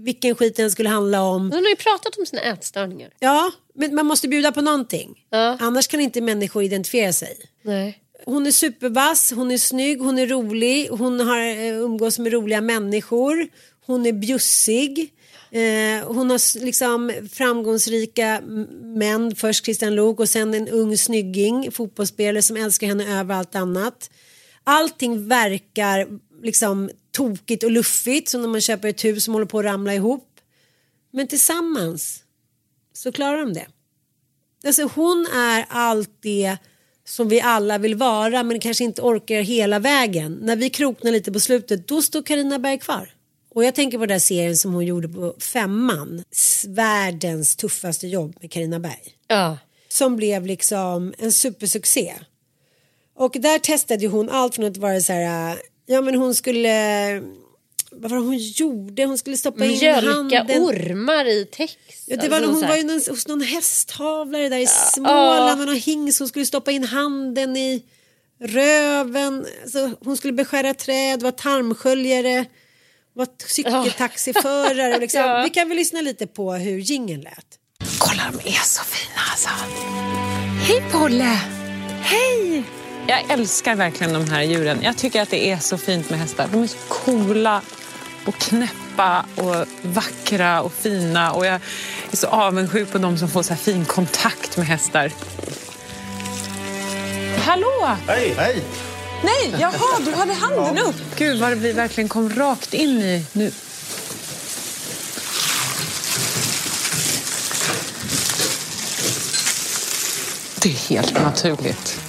vilken 0.05 0.35
skit 0.35 0.57
den 0.57 0.71
skulle 0.71 0.89
handla 0.89 1.23
om. 1.23 1.43
Hon 1.43 1.65
har 1.65 1.71
ju 1.71 1.77
pratat 1.77 2.19
om 2.19 2.27
sina 2.27 2.43
ätstörningar. 2.43 3.11
Ja, 3.19 3.51
men 3.75 3.95
man 3.95 4.07
måste 4.07 4.29
bjuda 4.29 4.53
på 4.53 4.61
någonting. 4.61 5.25
Ja. 5.31 5.57
Annars 5.61 5.87
kan 5.87 6.01
inte 6.01 6.21
människor 6.21 6.63
identifiera 6.63 7.13
sig. 7.13 7.37
Nej. 7.63 7.99
Hon 8.25 8.47
är 8.47 8.51
supervass, 8.51 9.33
hon 9.33 9.51
är 9.51 9.59
snygg, 9.59 10.01
hon 10.01 10.19
är 10.19 10.27
rolig, 10.27 10.89
hon 10.89 11.21
har 11.21 11.39
eh, 11.39 11.77
umgås 11.77 12.19
med 12.19 12.33
roliga 12.33 12.61
människor, 12.61 13.49
hon 13.87 14.07
är 14.07 14.13
bjussig. 14.13 15.13
Eh, 15.51 16.07
hon 16.07 16.31
har 16.31 16.65
liksom 16.65 17.13
framgångsrika 17.33 18.41
män, 18.81 19.37
först 19.37 19.65
Christian 19.65 19.95
Lok 19.95 20.21
och 20.21 20.29
sen 20.29 20.55
en 20.55 20.69
ung 20.69 20.97
snygging, 20.97 21.73
fotbollsspelare 21.73 22.43
som 22.43 22.57
älskar 22.57 22.87
henne 22.87 23.21
över 23.21 23.35
allt 23.35 23.55
annat. 23.55 24.11
Allting 24.65 25.29
verkar 25.29 26.07
liksom 26.43 26.91
tokigt 27.12 27.64
och 27.64 27.71
luffigt 27.71 28.29
som 28.29 28.42
när 28.42 28.49
man 28.49 28.61
köper 28.61 28.88
ett 28.88 29.05
hus 29.05 29.25
som 29.25 29.35
håller 29.35 29.47
på 29.47 29.59
att 29.59 29.64
ramla 29.64 29.94
ihop. 29.94 30.40
Men 31.11 31.29
tillsammans 31.29 32.23
så 32.92 33.12
klarar 33.12 33.38
de 33.38 33.53
det. 33.53 33.66
Alltså 34.66 34.83
hon 34.94 35.27
är 35.35 35.66
allt 35.68 36.11
det 36.21 36.57
som 37.05 37.29
vi 37.29 37.40
alla 37.40 37.79
vill 37.79 37.94
vara 37.94 38.42
men 38.42 38.61
kanske 38.61 38.85
inte 38.85 39.03
orkar 39.03 39.40
hela 39.40 39.79
vägen. 39.79 40.38
När 40.42 40.57
vi 40.57 40.71
kroknar 40.71 41.12
lite 41.12 41.33
på 41.33 41.40
slutet 41.40 41.88
då 41.88 42.03
står 42.03 42.23
Karina 42.23 42.59
Berg 42.59 42.79
kvar. 42.79 43.14
Och 43.51 43.64
jag 43.64 43.75
tänker 43.75 43.99
på 43.99 44.07
den 44.07 44.14
där 44.14 44.18
serien 44.18 44.57
som 44.57 44.73
hon 44.73 44.87
gjorde 44.87 45.09
på 45.09 45.35
Femman. 45.38 46.25
Världens 46.66 47.57
tuffaste 47.57 48.07
jobb 48.07 48.37
med 48.40 48.51
Karina 48.51 48.81
Berg. 48.81 49.14
Ja. 49.27 49.59
Som 49.88 50.16
blev 50.16 50.47
liksom 50.47 51.14
en 51.18 51.33
supersuccé. 51.33 52.14
Och 53.16 53.37
där 53.40 53.59
testade 53.59 54.03
ju 54.03 54.09
hon 54.09 54.31
allt 54.31 54.55
från 54.55 54.64
att 54.64 54.77
vara 54.77 55.01
så 55.01 55.12
här, 55.12 55.51
äh, 55.51 55.57
ja 55.88 56.01
men 56.01 56.14
hon 56.14 56.35
skulle, 56.35 56.72
vad 57.90 58.11
var 58.11 58.18
det 58.18 58.24
hon 58.24 58.38
gjorde? 58.38 59.05
Hon 59.05 59.18
skulle 59.18 59.37
stoppa 59.37 59.64
in 59.64 59.70
Mjölka 59.79 60.11
handen. 60.11 60.62
ormar 60.62 61.24
i 61.24 61.44
text. 61.53 61.79
Ja, 62.07 62.16
det 62.16 62.29
var, 62.29 62.37
Alltså, 62.37 62.53
hon 62.53 62.68
var 62.68 62.77
ju 62.77 62.83
någon, 62.85 63.01
hos 63.09 63.27
någon 63.29 63.40
hästhavlare 63.40 64.48
där 64.48 64.59
i 64.59 64.66
Småland. 64.66 65.61
Och 65.61 65.66
någon 65.66 65.77
hings, 65.77 66.18
hon 66.18 66.29
skulle 66.29 66.46
stoppa 66.46 66.70
in 66.70 66.85
handen 66.85 67.57
i 67.57 67.83
röven. 68.40 69.46
Alltså, 69.62 69.90
hon 70.05 70.16
skulle 70.16 70.33
beskära 70.33 70.74
träd, 70.74 71.22
vara 71.22 71.33
tarmsköljare, 71.33 72.44
vara 73.14 73.29
cykeltaxiförare. 73.46 74.94
och 74.94 75.01
Liksom. 75.05 75.20
Ja. 75.20 75.42
Vi 75.44 75.51
kan 75.51 75.68
väl 75.68 75.77
lyssna 75.77 76.01
lite 76.01 76.27
på 76.27 76.53
hur 76.53 76.79
jingeln 76.79 77.20
lät. 77.20 77.46
Kolla, 77.98 78.22
de 78.33 78.48
är 78.48 78.64
så 78.64 78.85
fina 78.85 79.20
alltså. 79.31 79.48
Hej 80.66 80.83
Polle! 80.92 81.38
Hej! 82.03 82.64
Jag 83.11 83.31
älskar 83.31 83.75
verkligen 83.75 84.12
de 84.12 84.31
här 84.31 84.42
djuren. 84.42 84.79
Jag 84.83 84.97
tycker 84.97 85.23
att 85.23 85.31
det 85.31 85.51
är 85.51 85.59
så 85.59 85.79
fint 85.79 86.11
med 86.11 86.18
hästar. 86.18 86.49
De 86.53 86.62
är 86.62 86.66
så 86.66 86.79
coola 86.88 87.62
och 88.27 88.35
knäppa 88.35 89.25
och 89.35 89.66
vackra 89.83 90.62
och 90.62 90.73
fina. 90.73 91.33
Och 91.33 91.47
jag 91.47 91.55
är 92.11 92.16
så 92.16 92.27
avundsjuk 92.27 92.92
på 92.92 92.99
de 92.99 93.18
som 93.18 93.29
får 93.29 93.42
så 93.42 93.53
här 93.53 93.61
fin 93.61 93.85
kontakt 93.85 94.57
med 94.57 94.66
hästar. 94.66 95.12
Hallå! 97.38 97.97
Hej! 98.09 98.35
Hej! 98.37 98.62
Nej, 99.23 99.55
jaha, 99.61 100.01
du 100.05 100.12
hade 100.12 100.33
handen 100.33 100.79
upp. 100.79 100.97
Gud, 101.16 101.40
vad 101.40 101.53
vi 101.53 101.73
verkligen 101.73 102.09
kom 102.09 102.31
rakt 102.31 102.75
in 102.75 103.01
i 103.01 103.25
nu. 103.33 103.53
Det 110.62 110.68
är 110.68 110.88
helt 110.88 111.14
naturligt. 111.14 112.08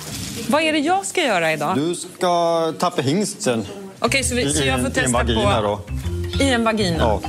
Vad 0.49 0.61
är 0.61 0.73
det 0.73 0.79
jag 0.79 1.05
ska 1.05 1.21
göra 1.23 1.53
idag? 1.53 1.77
Du 1.77 1.95
ska 1.95 2.73
tappa 2.79 3.01
hingsten 3.01 3.65
Okej, 3.99 4.23
så, 4.23 4.35
vi, 4.35 4.53
så 4.53 4.63
i, 4.63 4.67
jag 4.67 4.79
får 4.79 4.85
i 4.85 4.89
en 4.89 4.93
testa 4.93 5.11
vagina 5.11 5.61
på... 5.61 5.67
då. 5.67 6.43
I 6.43 6.49
en 6.49 6.63
vagina? 6.63 6.97
Ja. 6.97 7.21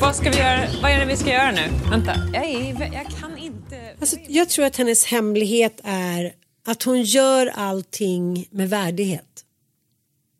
Vad 0.00 0.16
ska 0.16 0.30
vi 0.30 0.38
göra? 0.38 0.60
Vad 0.82 0.90
är 0.90 0.98
det 0.98 1.04
vi 1.04 1.16
ska 1.16 1.30
göra 1.30 1.52
nu? 1.52 1.62
Vänta. 1.90 2.14
Jag, 2.32 2.44
är, 2.44 2.92
jag 2.92 3.06
kan 3.20 3.38
inte... 3.38 3.94
Alltså, 4.00 4.16
jag 4.28 4.48
tror 4.48 4.64
att 4.64 4.76
hennes 4.76 5.04
hemlighet 5.04 5.80
är 5.84 6.32
att 6.66 6.82
hon 6.82 7.02
gör 7.02 7.52
allting 7.54 8.48
med 8.50 8.70
värdighet. 8.70 9.44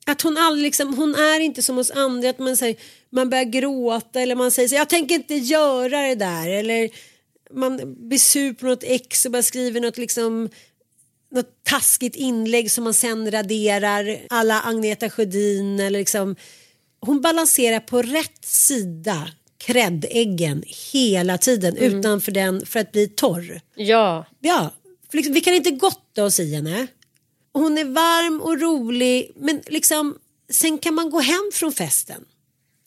Att 0.07 0.23
hon 0.23 0.37
aldrig 0.37 0.63
liksom, 0.63 0.95
hon 0.95 1.15
är 1.15 1.41
inte 1.41 1.63
som 1.63 1.79
oss 1.79 1.91
andra 1.91 2.31
att 2.31 2.39
man 2.39 2.57
säger, 2.57 2.77
man 3.11 3.31
börjar 3.31 3.45
gråta 3.45 4.21
eller 4.21 4.35
man 4.35 4.51
säger 4.51 4.69
så, 4.69 4.75
jag 4.75 4.89
tänker 4.89 5.15
inte 5.15 5.35
göra 5.35 6.01
det 6.01 6.15
där 6.15 6.49
eller 6.49 6.91
man 7.51 7.81
blir 8.09 8.19
sur 8.19 8.55
på 8.55 8.67
något 8.67 8.83
ex 8.83 9.25
och 9.25 9.33
bara 9.33 9.43
skriver 9.43 9.81
något 9.81 9.99
liksom 9.99 10.49
något 11.35 11.65
taskigt 11.65 12.17
inlägg 12.17 12.71
som 12.71 12.85
man 12.85 12.95
sen 12.95 13.31
raderar 13.31 14.19
alla 14.31 14.61
Agneta 14.61 15.11
Sjödin 15.11 15.81
eller 15.81 15.99
liksom 15.99 16.37
hon 17.01 17.21
balanserar 17.21 17.81
på 17.81 18.03
rätt 18.03 18.45
sida 18.45 19.29
kreddäggen 19.59 20.65
hela 20.93 21.39
tiden 21.39 21.77
utanför 21.77 22.33
den 22.33 22.67
för 22.67 22.81
att 22.81 22.93
bli 22.93 23.09
torr. 23.09 23.61
Ja. 23.75 24.27
Ja, 24.41 24.71
liksom, 25.13 25.35
vi 25.35 25.41
kan 25.41 25.55
inte 25.55 25.71
gotta 25.71 26.25
oss 26.25 26.41
i 26.41 26.55
henne. 26.55 26.87
Hon 27.53 27.79
är 27.79 27.85
varm 27.85 28.41
och 28.41 28.61
rolig 28.61 29.33
men 29.37 29.63
liksom 29.67 30.19
sen 30.51 30.79
kan 30.79 30.95
man 30.95 31.11
gå 31.11 31.21
hem 31.21 31.51
från 31.53 31.73
festen. 31.73 32.25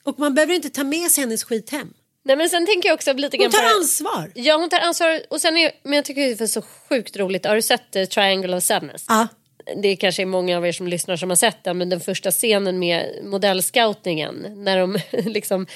Och 0.04 0.20
man 0.20 0.36
behöver 0.36 0.54
inte 0.54 0.70
ta 0.70 0.84
med 0.84 1.12
sig 1.12 1.22
hennes 1.22 1.44
skit 1.44 1.70
hem. 1.70 1.94
Nej 2.28 2.36
men 2.36 2.50
sen 2.50 2.66
tänker 2.66 2.90
jag 2.90 2.94
också 2.96 3.13
lite 3.13 3.38
Hon 3.38 3.44
grann 3.44 3.52
på 3.52 3.58
tar 3.58 3.78
ansvar. 3.80 4.32
Ja 4.36 4.58
hon 4.58 4.70
tar 4.70 4.80
ansvar 4.80 5.22
och 5.30 5.42
sen 5.42 5.58
är, 5.58 5.72
men 5.84 5.94
jag 5.94 6.06
tycker 6.06 6.22
det 6.22 6.42
är 6.42 6.48
så 6.48 6.62
sjukt 6.90 7.18
roligt. 7.18 7.46
Har 7.46 7.56
du 7.56 7.62
sett 7.62 7.96
eh, 7.96 8.06
Triangle 8.06 8.58
of 8.58 8.63
Sadness? 8.63 9.06
Ja. 9.08 9.28
Det 9.82 9.88
är 9.88 9.96
kanske 9.96 10.22
är 10.22 10.26
många 10.26 10.58
av 10.58 10.68
er 10.68 10.72
som 10.72 10.88
lyssnar 10.88 11.18
som 11.18 11.30
har 11.30 11.36
sett 11.36 11.63
den 11.63 11.78
men 11.78 11.90
den 11.90 12.00
första 12.00 12.32
scenen 12.32 12.80
med 12.80 13.20
modellscoutningen 13.24 14.46
när 14.56 14.78
de 14.78 15.00
liksom 15.12 15.68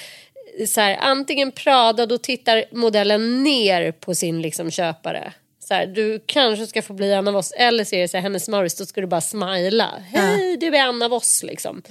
så 0.68 0.80
här, 0.80 0.96
antingen 1.00 1.52
Prada 1.52 2.06
då 2.06 2.18
tittar 2.18 2.64
modellen 2.72 3.42
ner 3.42 3.92
på 3.92 4.14
sin 4.14 4.42
liksom 4.42 4.70
köpare. 4.70 5.32
Så 5.60 5.74
här, 5.74 5.86
du 5.86 6.22
kanske 6.26 6.66
ska 6.66 6.82
få 6.82 6.92
bli 6.92 7.12
en 7.12 7.28
av 7.28 7.36
oss 7.36 7.52
eller 7.52 7.84
så 7.84 7.96
är 7.96 8.00
det 8.00 8.08
så 8.08 8.16
här, 8.16 8.22
hennes 8.22 8.48
Morris 8.48 8.74
då 8.74 8.86
ska 8.86 9.00
du 9.00 9.06
bara 9.06 9.20
smila. 9.20 9.90
Hej 10.12 10.56
du 10.56 10.66
är 10.66 10.88
en 10.88 11.02
av 11.02 11.12
oss 11.12 11.42
liksom. 11.42 11.82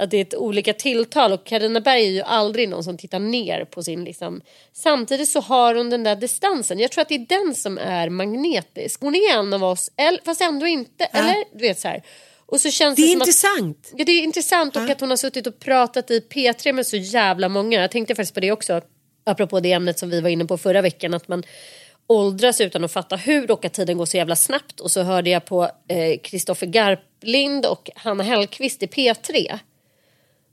Att 0.00 0.10
det 0.10 0.16
är 0.16 0.22
ett 0.22 0.34
olika 0.34 0.72
tilltal 0.72 1.32
och 1.32 1.44
Carina 1.44 1.80
Berg 1.80 2.06
är 2.06 2.10
ju 2.10 2.22
aldrig 2.22 2.68
någon 2.68 2.84
som 2.84 2.98
tittar 2.98 3.18
ner 3.18 3.64
på 3.64 3.82
sin 3.82 4.04
liksom. 4.04 4.40
Samtidigt 4.72 5.28
så 5.28 5.40
har 5.40 5.74
hon 5.74 5.90
den 5.90 6.04
där 6.04 6.16
distansen. 6.16 6.78
Jag 6.78 6.90
tror 6.90 7.02
att 7.02 7.08
det 7.08 7.14
är 7.14 7.26
den 7.44 7.54
som 7.54 7.78
är 7.78 8.08
magnetisk. 8.08 9.00
Hon 9.00 9.14
är 9.14 9.38
en 9.38 9.52
av 9.54 9.64
oss 9.64 9.90
fast 10.24 10.40
ändå 10.40 10.66
inte. 10.66 11.04
Eller 11.04 11.34
du 11.52 11.58
vet 11.58 11.78
så 11.78 11.88
här. 11.88 12.02
Och 12.46 12.60
så 12.60 12.70
känns 12.70 12.96
Det 12.96 13.02
det, 13.02 13.08
är 13.08 13.12
intressant. 13.12 13.78
Att, 13.92 13.98
ja, 13.98 14.04
det 14.04 14.12
är 14.12 14.22
intressant 14.22 14.76
och 14.76 14.90
att 14.90 15.00
hon 15.00 15.10
har 15.10 15.16
suttit 15.16 15.46
och 15.46 15.58
pratat 15.58 16.10
i 16.10 16.20
P3 16.20 16.72
med 16.72 16.86
så 16.86 16.96
jävla 16.96 17.48
många. 17.48 17.80
Jag 17.80 17.90
tänkte 17.90 18.14
faktiskt 18.14 18.34
på 18.34 18.40
det 18.40 18.52
också. 18.52 18.80
Apropå 19.24 19.60
det 19.60 19.72
ämnet 19.72 19.98
som 19.98 20.10
vi 20.10 20.20
var 20.20 20.28
inne 20.28 20.44
på 20.44 20.58
förra 20.58 20.82
veckan. 20.82 21.14
Att 21.14 21.28
man 21.28 21.42
åldras 22.06 22.60
utan 22.60 22.84
att 22.84 22.92
fatta 22.92 23.16
hur 23.16 23.50
och 23.50 23.64
att 23.64 23.72
tiden 23.72 23.98
går 23.98 24.06
så 24.06 24.16
jävla 24.16 24.36
snabbt. 24.36 24.80
Och 24.80 24.90
så 24.90 25.02
hörde 25.02 25.30
jag 25.30 25.44
på 25.44 25.70
Kristoffer 26.22 26.66
Garplind 26.66 27.66
och 27.66 27.90
Hanna 27.94 28.22
Hellquist 28.22 28.82
i 28.82 28.86
P3. 28.86 29.58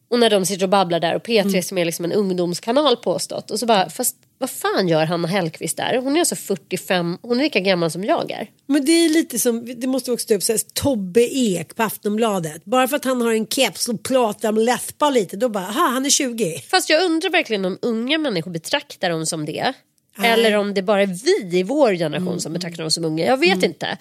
Och 0.09 0.19
när 0.19 0.29
de 0.29 0.45
sitter 0.45 0.63
och 0.63 0.69
babblar 0.69 0.99
där 0.99 1.15
och 1.15 1.25
P3 1.25 1.61
som 1.61 1.77
är 1.77 1.85
liksom 1.85 2.05
en 2.05 2.11
ungdomskanal 2.11 2.97
påstått. 2.97 3.51
Och 3.51 3.59
så 3.59 3.65
bara, 3.65 3.89
fast 3.89 4.15
vad 4.37 4.49
fan 4.49 4.87
gör 4.87 5.05
Hanna 5.05 5.27
Hellquist 5.27 5.77
där? 5.77 5.97
Hon 5.97 6.15
är 6.15 6.19
alltså 6.19 6.35
45, 6.35 7.17
hon 7.21 7.39
är 7.39 7.43
lika 7.43 7.59
gammal 7.59 7.91
som 7.91 8.03
jag 8.03 8.31
är. 8.31 8.49
Men 8.65 8.85
det 8.85 8.91
är 8.91 9.09
lite 9.09 9.39
som, 9.39 9.79
det 9.79 9.87
måste 9.87 10.11
också 10.11 10.23
stå 10.23 10.35
upp 10.35 10.43
här, 10.49 10.73
Tobbe 10.73 11.21
Ek 11.21 11.75
på 11.75 11.83
Aftonbladet. 11.83 12.65
Bara 12.65 12.87
för 12.87 12.95
att 12.95 13.05
han 13.05 13.21
har 13.21 13.33
en 13.33 13.47
keps 13.47 13.89
och 13.89 14.03
pratar 14.03 14.51
med 14.51 14.63
läspar 14.63 15.11
lite, 15.11 15.37
då 15.37 15.49
bara, 15.49 15.67
aha, 15.67 15.87
han 15.87 16.05
är 16.05 16.09
20. 16.09 16.61
Fast 16.71 16.89
jag 16.89 17.03
undrar 17.03 17.29
verkligen 17.29 17.65
om 17.65 17.79
unga 17.81 18.17
människor 18.17 18.51
betraktar 18.51 19.09
dem 19.09 19.25
som 19.25 19.45
det. 19.45 19.73
Nej. 20.17 20.31
Eller 20.31 20.57
om 20.57 20.73
det 20.73 20.81
bara 20.81 21.01
är 21.01 21.07
vi 21.51 21.59
i 21.59 21.63
vår 21.63 21.93
generation 21.93 22.41
som 22.41 22.53
betraktar 22.53 22.83
dem 22.83 22.91
som 22.91 23.05
unga. 23.05 23.25
Jag 23.25 23.37
vet 23.37 23.63
inte. 23.63 23.97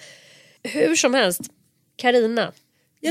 Hur 0.63 0.95
som 0.95 1.13
helst, 1.13 1.41
Karina. 1.95 2.51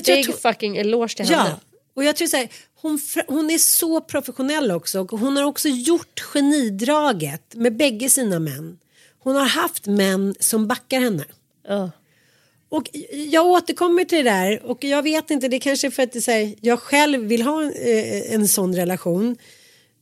Big 0.06 0.34
fucking 0.34 0.76
eloge 0.76 1.16
till 1.16 1.24
henne. 1.24 1.48
Ja, 1.50 1.60
och 1.94 2.04
jag 2.04 2.16
tror 2.16 2.28
så 2.28 2.36
här, 2.36 2.48
hon, 2.80 3.00
hon 3.26 3.50
är 3.50 3.58
så 3.58 4.00
professionell 4.00 4.70
också 4.70 5.00
och 5.00 5.10
hon 5.10 5.36
har 5.36 5.44
också 5.44 5.68
gjort 5.68 6.20
genidraget 6.20 7.54
med 7.54 7.76
bägge 7.76 8.10
sina 8.10 8.38
män. 8.38 8.78
Hon 9.18 9.36
har 9.36 9.46
haft 9.46 9.86
män 9.86 10.34
som 10.40 10.66
backar 10.66 11.00
henne. 11.00 11.24
Ja. 11.68 11.90
Och 12.68 12.90
jag 13.10 13.46
återkommer 13.46 14.04
till 14.04 14.24
det 14.24 14.30
där 14.30 14.66
och 14.66 14.84
jag 14.84 15.02
vet 15.02 15.30
inte, 15.30 15.48
det 15.48 15.56
är 15.56 15.60
kanske 15.60 15.90
för 15.90 16.02
att 16.02 16.12
det 16.12 16.28
är 16.28 16.32
här, 16.32 16.54
jag 16.60 16.80
själv 16.80 17.20
vill 17.20 17.42
ha 17.42 17.62
en, 17.62 17.72
eh, 17.72 18.34
en 18.34 18.48
sån 18.48 18.76
relation. 18.76 19.36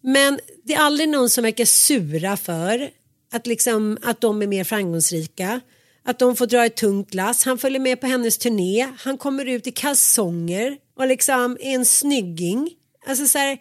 Men 0.00 0.40
det 0.62 0.74
är 0.74 0.78
aldrig 0.78 1.08
någon 1.08 1.30
som 1.30 1.44
verkar 1.44 1.64
sura 1.64 2.36
för 2.36 2.90
att, 3.32 3.46
liksom, 3.46 3.98
att 4.02 4.20
de 4.20 4.42
är 4.42 4.46
mer 4.46 4.64
framgångsrika. 4.64 5.60
Att 6.04 6.18
de 6.18 6.36
får 6.36 6.46
dra 6.46 6.64
ett 6.64 6.76
tungt 6.76 7.14
lass. 7.14 7.44
Han 7.44 7.58
följer 7.58 7.80
med 7.80 8.00
på 8.00 8.06
hennes 8.06 8.38
turné. 8.38 8.88
Han 8.98 9.18
kommer 9.18 9.44
ut 9.44 9.66
i 9.66 9.70
kalsonger 9.70 10.76
och 10.96 11.06
liksom 11.06 11.56
är 11.60 11.74
en 11.74 11.86
snygging. 11.86 12.70
Alltså 13.06 13.26
så 13.26 13.38
här, 13.38 13.58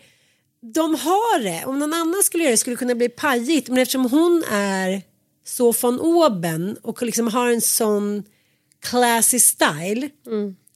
de 0.62 0.96
har 0.96 1.44
det. 1.44 1.66
Om 1.66 1.80
någon 1.80 1.94
annan 1.94 2.24
skulle 2.24 2.44
göra 2.44 2.52
det 2.52 2.58
skulle 2.58 2.76
det 2.76 2.80
kunna 2.80 2.96
bli 2.96 3.10
pajigt. 3.10 3.70
Men 3.70 3.78
eftersom 3.78 4.06
hon 4.06 4.44
är 4.52 5.02
så 5.46 5.72
von 5.72 6.00
oben 6.00 6.78
och 6.82 7.02
liksom 7.02 7.28
har 7.28 7.50
en 7.50 7.62
sån 7.62 8.24
classy 8.80 9.40
style 9.40 10.10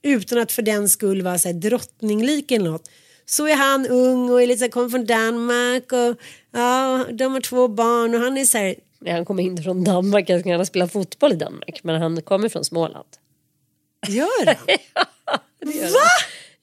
utan 0.01 0.37
att 0.37 0.51
för 0.51 0.61
den 0.61 0.89
skull 0.89 1.21
vara 1.21 1.39
så 1.39 1.47
här 1.47 1.53
drottninglik 1.53 2.51
eller 2.51 2.71
något. 2.71 2.89
Så 3.25 3.47
är 3.47 3.55
han 3.55 3.87
ung 3.87 4.29
och 4.29 4.41
är 4.41 4.47
lite 4.47 4.57
så 4.57 4.63
här, 4.63 4.71
kommer 4.71 4.89
från 4.89 5.05
Danmark 5.05 5.91
och 5.91 6.17
ja, 6.51 7.05
de 7.11 7.33
har 7.33 7.41
två 7.41 7.67
barn 7.67 8.15
och 8.15 8.21
han 8.21 8.37
är 8.37 8.45
så 8.45 8.57
här, 8.57 8.75
Nej, 8.99 9.13
han 9.13 9.25
kommer 9.25 9.43
inte 9.43 9.63
från 9.63 9.83
Danmark, 9.83 10.29
jag 10.29 10.47
gärna 10.47 10.65
spela 10.65 10.87
fotboll 10.87 11.33
i 11.33 11.35
Danmark. 11.35 11.79
Men 11.83 12.01
han 12.01 12.21
kommer 12.21 12.49
från 12.49 12.65
Småland. 12.65 13.07
gör 14.07 14.45
han? 14.45 14.55
Va? 15.93 16.09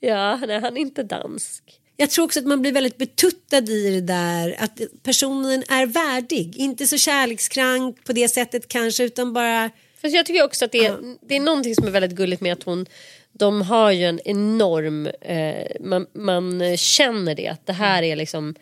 Ja, 0.07 0.37
nej, 0.37 0.61
han 0.61 0.77
är 0.77 0.81
inte 0.81 1.03
dansk. 1.03 1.63
Jag 1.97 2.11
tror 2.11 2.25
också 2.25 2.41
att 2.41 2.47
man 2.47 2.61
blir 2.63 2.73
väldigt 2.73 2.99
betuttad 2.99 3.69
i 3.69 3.91
det 3.91 4.01
där 4.01 4.57
att 4.59 4.81
personen 5.03 5.65
är 5.69 5.87
värdig. 5.87 6.57
Inte 6.57 6.87
så 6.87 6.99
kärlekskrank 6.99 8.05
på 8.05 8.13
det 8.13 8.29
sättet 8.29 8.69
kanske 8.69 9.05
utan 9.05 9.33
bara 9.33 9.71
Fast 10.03 10.15
jag 10.15 10.27
tycker 10.27 10.45
också 10.45 10.65
att 10.65 10.73
det 10.73 10.87
är, 10.87 10.97
det 11.29 11.37
är 11.37 11.41
någonting 11.41 11.75
som 11.75 11.87
är 11.87 11.91
väldigt 11.91 12.17
gulligt 12.17 12.43
med 12.43 12.53
att 12.53 12.63
hon 12.63 12.87
de 13.33 13.63
har 13.63 13.91
ju 13.91 14.05
en 14.05 14.21
enorm, 14.25 15.07
eh, 15.07 15.67
man, 15.81 16.07
man 16.13 16.77
känner 16.77 17.35
det 17.35 17.49
att 17.49 17.67
det 17.67 17.73
här 17.73 18.03
är 18.03 18.17
liksom 18.17 18.55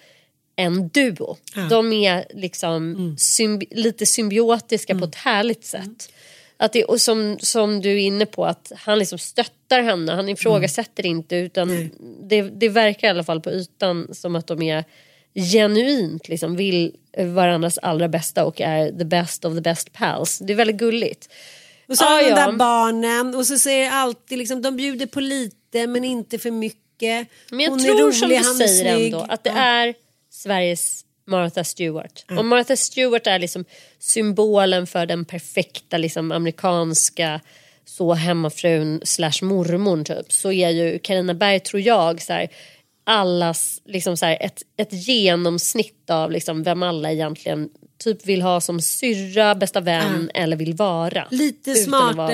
en 0.57 0.89
duo. 0.89 1.37
De 1.71 1.93
är 1.93 2.25
liksom 2.35 2.97
symbi- 3.19 3.69
lite 3.71 4.07
symbiotiska 4.07 4.99
på 4.99 5.05
ett 5.05 5.15
härligt 5.15 5.65
sätt. 5.65 6.13
Att 6.63 6.73
det, 6.73 6.85
och 6.85 7.01
som, 7.01 7.39
som 7.41 7.81
du 7.81 7.91
är 7.93 7.97
inne 7.99 8.27
på 8.27 8.45
att 8.47 8.73
han 8.77 8.99
liksom 8.99 9.19
stöttar 9.19 9.83
henne, 9.83 10.13
han 10.13 10.29
ifrågasätter 10.29 11.07
inte 11.07 11.37
utan 11.37 11.91
det, 12.29 12.43
det 12.43 12.69
verkar 12.69 13.09
i 13.09 13.11
alla 13.11 13.25
fall 13.25 13.41
på 13.41 13.51
ytan 13.51 14.09
som 14.15 14.37
att 14.37 14.47
de 14.47 14.63
är 14.63 14.85
genuint 15.35 16.29
liksom 16.29 16.57
vill 16.57 16.97
varandras 17.19 17.79
allra 17.79 18.09
bästa 18.09 18.45
och 18.45 18.61
är 18.61 18.99
the 18.99 19.05
best 19.05 19.45
of 19.45 19.55
the 19.55 19.61
best 19.61 19.93
pals. 19.93 20.39
Det 20.39 20.53
är 20.53 20.57
väldigt 20.57 20.77
gulligt. 20.77 21.29
Och 21.89 21.97
så 21.99 22.05
Ah, 22.05 22.09
har 22.09 22.23
de 22.23 22.29
ja. 22.29 22.35
där 22.47 22.53
barnen 22.53 23.35
och 23.35 23.47
så 23.47 23.59
säger 23.59 23.91
alltid 23.91 24.39
liksom, 24.39 24.63
de 24.63 24.77
bjuder 24.77 25.07
på 25.07 25.21
lite 25.21 25.87
men 25.87 26.05
inte 26.05 26.39
för 26.39 26.51
mycket. 26.51 27.29
Men 27.51 27.61
jag 27.61 27.71
Hon 27.71 27.81
är 27.81 27.85
tror 27.85 28.01
rolig, 28.03 28.15
som 28.15 28.29
du 28.29 28.35
är 28.35 28.43
säger 28.43 28.95
snygg. 28.95 29.05
ändå 29.13 29.27
att 29.29 29.45
det 29.45 29.51
Ja. 29.51 29.57
är 29.63 29.95
Sveriges 30.31 31.05
Martha 31.25 31.65
Stewart. 31.65 32.25
Och 32.39 32.45
Martha 32.45 32.77
Stewart 32.77 33.27
är 33.27 33.39
liksom 33.39 33.65
symbolen 33.99 34.87
för 34.87 35.07
den 35.07 35.25
perfekta 35.25 35.99
liksom 35.99 36.33
amerikanska 36.33 37.41
så 37.85 38.15
hemmafrun 38.15 39.01
slash 39.05 39.43
mormor 39.43 40.05
typ. 40.05 40.33
Så 40.33 40.53
är 40.53 40.71
ju 40.71 40.99
Carina 40.99 41.35
Berg 41.35 41.61
tror 41.61 41.81
jag 41.83 42.23
så 42.23 42.33
här, 42.33 42.49
allas 43.05 43.83
liksom 43.85 44.17
så 44.17 44.27
här, 44.27 44.39
ett, 44.41 44.63
ett 44.77 44.93
genomsnitt 44.93 46.11
av 46.11 46.31
liksom 46.31 46.63
vem 46.63 46.83
alla 46.83 47.13
egentligen 47.13 47.69
typ 47.99 48.27
vill 48.27 48.43
ha 48.43 48.61
som 48.61 48.81
syrra, 48.81 49.55
bästa 49.55 49.81
vän 49.81 50.31
eller 50.35 50.57
vill 50.57 50.75
vara. 50.75 51.27
Lite 51.31 51.71
Utan 51.71 51.95
att 51.95 52.17
vara. 52.17 52.29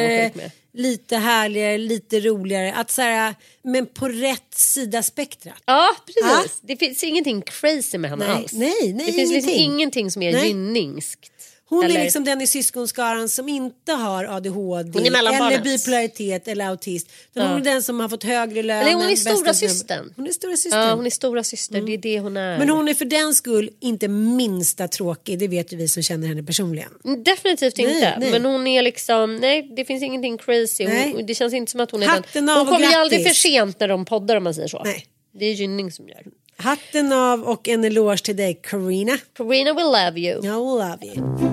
Lite 0.79 1.17
härligare, 1.17 1.79
lite 1.79 2.21
roligare. 2.21 2.75
Att 2.75 2.91
så 2.91 3.03
här, 3.03 3.35
men 3.63 3.87
på 3.87 4.09
rätt 4.09 4.55
sida 4.55 5.03
spektrat. 5.03 5.63
Ja 5.67 5.89
precis. 6.07 6.61
Det 6.63 6.77
finns 6.77 7.05
ingenting 7.05 7.43
crazy 7.43 7.99
med 7.99 8.11
henne 8.11 8.27
Nej, 8.27 8.37
alls. 8.37 8.53
nej, 8.53 8.93
nej, 8.95 9.07
det 9.07 9.13
finns 9.13 9.33
liksom 9.33 9.51
ingenting. 9.51 9.75
ingenting 9.75 10.11
som 10.11 10.23
är 10.23 10.33
Nej. 10.33 10.49
gynningskt. 10.49 11.33
Hon 11.69 11.85
Eller- 11.85 11.99
är 11.99 12.03
liksom 12.03 12.25
den 12.25 12.41
i 12.41 12.47
syskonskaran 12.47 13.29
som 13.29 13.49
inte 13.49 13.93
har 13.93 14.25
ADHD 14.25 15.07
eller 15.07 15.63
bipolaritet 15.63 16.49
eller 16.49 16.67
autist. 16.67 17.11
Utan 17.35 17.49
Hon 17.49 17.61
är 17.61 17.65
den 17.65 17.83
som 17.83 18.01
har 18.01 18.09
fått 18.09 18.25
högre 18.25 18.63
lön. 18.63 18.83
Eller 18.83 18.95
hon 18.95 19.11
är 19.11 19.17
stora 19.17 19.55
systern. 19.55 20.13
Hon 20.17 20.27
är 20.27 20.33
stora 20.33 20.57
systern. 20.57 20.81
Ja, 20.81 20.95
hon 20.95 21.07
är 21.07 21.11
stora 21.11 21.45
syster. 21.45 21.81
det 21.81 21.95
är 21.95 21.99
det 21.99 22.21
hon 22.21 22.37
är. 22.37 22.59
Men 22.59 22.69
hon 22.69 22.89
är 22.89 22.95
för 22.95 23.05
den 23.05 23.35
skull 23.35 23.71
inte 23.81 24.09
minsta 24.09 24.89
tråkig. 24.89 25.39
Det 25.39 25.49
vet 25.49 25.73
ju 25.73 25.77
vi 25.77 25.89
som 25.89 26.03
känner 26.03 26.29
henne 26.29 26.43
personligen. 26.43 26.93
Definitivt 27.25 27.77
Nej, 27.77 27.95
inte. 27.95 28.19
nej. 28.19 28.31
Men 28.31 28.45
hon 28.45 28.67
är 28.67 28.83
liksom, 28.83 29.37
nej 29.37 29.73
det 29.77 29.85
finns 29.85 30.03
ingenting 30.03 30.39
crazy. 30.39 30.85
Nej. 30.85 31.13
Hon, 31.13 31.27
det 31.27 31.35
känns 31.35 31.55
inte 31.55 31.73
som 31.73 31.81
att 31.81 31.91
hon 31.91 32.03
är 32.03 32.07
Hatten 32.07 32.47
den. 32.47 32.57
Hon 32.57 32.67
kommer 32.67 32.87
ju 32.91 32.95
aldrig 32.95 33.27
för 33.27 33.35
sent 33.35 33.81
när 33.81 33.89
de 33.89 34.05
poddar 34.05 34.37
om 34.37 34.45
man 34.45 34.55
säger 34.55 34.69
så. 34.69 34.83
Nej. 34.85 35.07
Det 35.39 35.45
är 35.45 35.53
Gynning 35.53 35.93
som 35.93 36.09
gör. 36.09 36.23
Hatten 36.63 37.13
av 37.13 37.43
och 37.43 37.69
en 37.69 37.85
eloge 37.85 38.25
till 38.25 38.37
dig 38.37 38.61
Karina. 38.63 39.17
Karina 39.37 39.75
will 39.75 39.91
love 39.91 40.19
you. 40.19 40.39
I 40.45 40.57
love 40.57 40.99
you. 41.07 41.49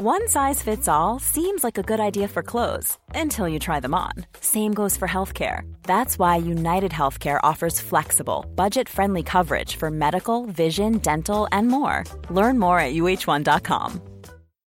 One 0.00 0.28
size 0.28 0.62
fits 0.62 0.86
all 0.86 1.18
seems 1.18 1.64
like 1.64 1.76
a 1.76 1.82
good 1.82 1.98
idea 1.98 2.28
for 2.28 2.42
clothes 2.42 2.96
until 3.16 3.48
you 3.48 3.58
try 3.58 3.80
them 3.80 3.94
on. 3.94 4.12
Same 4.40 4.72
goes 4.72 4.96
for 4.96 5.08
healthcare. 5.08 5.62
That's 5.82 6.18
why 6.20 6.36
United 6.36 6.92
Healthcare 6.92 7.40
offers 7.42 7.80
flexible, 7.80 8.46
budget 8.54 8.88
friendly 8.88 9.24
coverage 9.24 9.74
for 9.74 9.90
medical, 9.90 10.46
vision, 10.46 10.98
dental, 10.98 11.48
and 11.50 11.66
more. 11.66 12.04
Learn 12.30 12.60
more 12.60 12.78
at 12.78 12.94
uh1.com. 12.94 14.00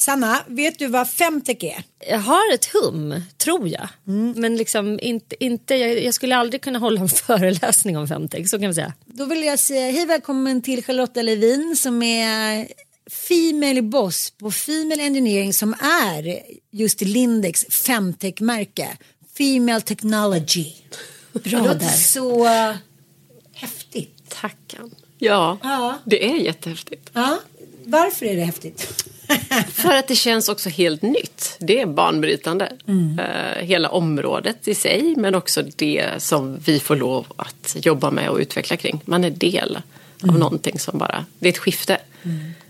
Sanna, 0.00 0.42
vet 0.46 0.78
du 0.78 0.86
vad 0.86 1.10
femtech 1.10 1.64
är? 1.64 1.82
Jag 2.10 2.18
har 2.18 2.54
ett 2.54 2.64
hum, 2.72 3.20
tror 3.36 3.68
jag. 3.68 3.88
Men 4.36 4.56
liksom 4.56 4.98
inte, 5.02 5.44
inte, 5.44 5.74
jag, 5.74 6.04
jag 6.04 6.14
skulle 6.14 6.36
aldrig 6.36 6.62
kunna 6.62 6.78
hålla 6.78 7.00
en 7.00 7.08
föreläsning 7.26 7.98
om 7.98 8.08
femtech, 8.08 8.48
så 8.50 8.58
kan 8.58 8.68
vi 8.68 8.74
säga. 8.74 8.92
Då 9.06 9.24
vill 9.24 9.42
jag 9.44 9.58
säga 9.58 9.90
hej 9.90 10.06
välkommen 10.06 10.62
till 10.62 10.84
Charlotta 10.84 11.22
Levin 11.22 11.76
som 11.76 12.02
är 12.02 12.68
Female 13.10 13.82
Boss 13.82 14.30
på 14.30 14.50
Female 14.50 15.02
Engineering 15.02 15.52
som 15.52 15.74
är 15.82 16.42
just 16.70 17.00
Lindex 17.00 17.64
femtech-märke. 17.70 18.88
Female 19.38 19.80
Technology. 19.80 20.66
Bra 21.32 21.74
där. 21.74 21.88
så 21.88 22.44
häftigt. 23.54 24.16
Tackan. 24.28 24.94
Ja, 25.18 25.58
Ja. 25.62 25.98
det 26.04 26.24
är 26.30 26.34
jättehäftigt. 26.36 27.10
Ja, 27.12 27.38
varför 27.84 28.26
är 28.26 28.36
det 28.36 28.44
häftigt? 28.44 29.04
För 29.72 29.96
att 29.96 30.08
det 30.08 30.14
känns 30.14 30.48
också 30.48 30.68
helt 30.68 31.02
nytt. 31.02 31.56
Det 31.58 31.80
är 31.80 31.86
banbrytande. 31.86 32.72
Eh, 33.18 33.64
hela 33.64 33.88
området 33.88 34.68
i 34.68 34.74
sig, 34.74 35.14
men 35.16 35.34
också 35.34 35.62
det 35.76 36.06
som 36.18 36.58
vi 36.58 36.80
får 36.80 36.96
lov 36.96 37.26
att 37.36 37.76
jobba 37.82 38.10
med 38.10 38.28
och 38.28 38.38
utveckla 38.38 38.76
kring. 38.76 39.00
Man 39.04 39.24
är 39.24 39.30
del 39.30 39.78
av 40.22 40.38
någonting 40.38 40.78
som 40.78 40.98
bara, 40.98 41.24
det 41.38 41.48
är 41.48 41.52
ett 41.52 41.58
skifte. 41.58 41.98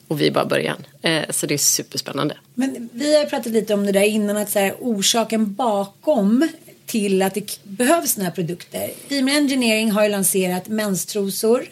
Och 0.09 0.21
vi 0.21 0.27
är 0.27 0.31
bara 0.31 0.45
början. 0.45 0.87
Eh, 1.03 1.23
så 1.31 1.47
det 1.47 1.55
är 1.55 1.59
superspännande. 1.59 2.37
Men 2.55 2.89
vi 2.93 3.17
har 3.17 3.25
pratat 3.25 3.53
lite 3.53 3.75
om 3.75 3.87
det 3.87 3.93
där 3.93 4.03
innan 4.03 4.37
att 4.37 4.51
så 4.51 4.59
här, 4.59 4.75
orsaken 4.79 5.55
bakom 5.55 6.49
till 6.87 7.23
att 7.23 7.35
det 7.35 7.59
behövs 7.63 8.13
såna 8.13 8.25
här 8.25 8.33
produkter. 8.33 8.91
Female 9.09 9.37
Engineering 9.37 9.91
har 9.91 10.03
ju 10.03 10.09
lanserat 10.09 10.69
menstrosor, 10.69 11.65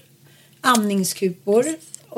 amningskupor 0.61 1.65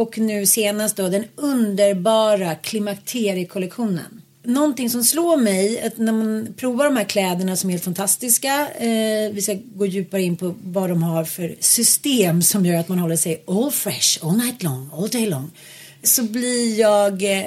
och 0.00 0.18
nu 0.18 0.46
senast 0.46 0.96
då 0.96 1.08
den 1.08 1.24
underbara 1.36 2.54
klimakteriekollektionen. 2.54 4.22
Någonting 4.42 4.90
som 4.90 5.04
slår 5.04 5.36
mig 5.36 5.82
att 5.82 5.98
när 5.98 6.12
man 6.12 6.54
provar 6.56 6.84
de 6.84 6.96
här 6.96 7.04
kläderna 7.04 7.56
som 7.56 7.70
är 7.70 7.72
helt 7.72 7.84
fantastiska. 7.84 8.68
Eh, 8.78 9.32
vi 9.32 9.42
ska 9.42 9.56
gå 9.74 9.86
djupare 9.86 10.22
in 10.22 10.36
på 10.36 10.54
vad 10.64 10.88
de 10.88 11.02
har 11.02 11.24
för 11.24 11.56
system 11.60 12.42
som 12.42 12.66
gör 12.66 12.78
att 12.80 12.88
man 12.88 12.98
håller 12.98 13.16
sig 13.16 13.42
all 13.46 13.70
fresh, 13.70 14.26
all 14.26 14.36
night 14.36 14.62
long, 14.62 14.90
all 14.92 15.08
day 15.08 15.26
long. 15.26 15.50
Så 16.02 16.22
blir 16.22 16.78
jag 16.78 17.38
eh, 17.38 17.44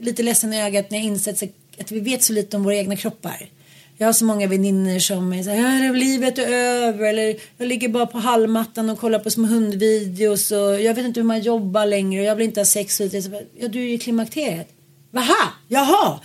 lite 0.00 0.22
ledsen 0.22 0.52
i 0.52 0.62
ögat 0.62 0.90
när 0.90 0.98
jag 0.98 1.06
insett 1.06 1.42
att 1.78 1.92
vi 1.92 2.00
vet 2.00 2.22
så 2.22 2.32
lite 2.32 2.56
om 2.56 2.62
våra 2.62 2.76
egna 2.76 2.96
kroppar. 2.96 3.48
Jag 3.96 4.06
har 4.06 4.12
så 4.12 4.24
många 4.24 4.46
väninnor 4.46 4.98
som 4.98 5.32
är 5.32 5.42
så 5.42 5.50
här, 5.50 5.84
"Ja, 5.84 5.92
livet 5.92 6.38
är 6.38 6.52
över 6.52 7.04
eller 7.04 7.36
jag 7.56 7.68
ligger 7.68 7.88
bara 7.88 8.06
på 8.06 8.18
hallmattan 8.18 8.90
och 8.90 8.98
kollar 8.98 9.18
på 9.18 9.30
små 9.30 9.46
hundvideos 9.46 10.50
och 10.50 10.80
jag 10.80 10.94
vet 10.94 11.04
inte 11.04 11.20
hur 11.20 11.26
man 11.26 11.40
jobbar 11.40 11.86
längre 11.86 12.20
och 12.20 12.26
jag 12.26 12.36
vill 12.36 12.46
inte 12.46 12.60
ha 12.60 12.64
sex. 12.64 13.00
Och 13.00 13.10
så 13.10 13.42
ja, 13.58 13.68
du 13.68 13.78
är 13.82 13.88
ju 13.88 13.98
klimakteriet. 13.98 14.68
Vaha, 15.10 15.48
jaha. 15.68 16.20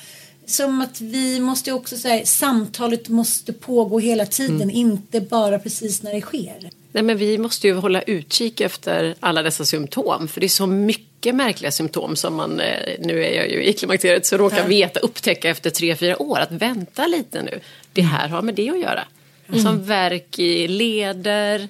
Som 0.45 0.81
att 0.81 1.01
vi 1.01 1.39
måste 1.39 1.71
också 1.71 1.97
säga 1.97 2.25
samtalet 2.25 3.09
måste 3.09 3.53
pågå 3.53 3.99
hela 3.99 4.25
tiden, 4.25 4.69
inte 4.69 5.21
bara 5.21 5.59
precis 5.59 6.03
när 6.03 6.13
det 6.13 6.21
sker. 6.21 6.69
Nej, 6.91 7.03
men 7.03 7.17
vi 7.17 7.37
måste 7.37 7.67
ju 7.67 7.73
hålla 7.73 8.01
utkik 8.01 8.61
efter 8.61 9.15
alla 9.19 9.41
dessa 9.43 9.65
symptom. 9.65 10.27
För 10.27 10.39
det 10.39 10.47
är 10.47 10.49
så 10.49 10.67
mycket 10.67 11.08
märkliga 11.23 11.71
symptom 11.71 12.15
som 12.15 12.35
man, 12.35 12.59
eh, 12.59 12.95
nu 12.99 13.23
är 13.25 13.35
jag 13.35 13.49
ju 13.49 13.63
i 13.63 13.73
klimakteriet, 13.73 14.25
så 14.25 14.37
råkar 14.37 14.67
veta, 14.67 14.99
upptäcka 14.99 15.49
efter 15.49 15.69
tre, 15.69 15.95
fyra 15.95 16.21
år. 16.21 16.39
Att 16.39 16.51
vänta 16.51 17.07
lite 17.07 17.41
nu, 17.43 17.59
det 17.93 18.01
här 18.01 18.27
har 18.27 18.41
med 18.41 18.55
det 18.55 18.69
att 18.69 18.79
göra. 18.79 19.03
Mm. 19.49 19.61
Som 19.61 19.83
värk 19.83 20.39
i 20.39 20.67
leder, 20.67 21.67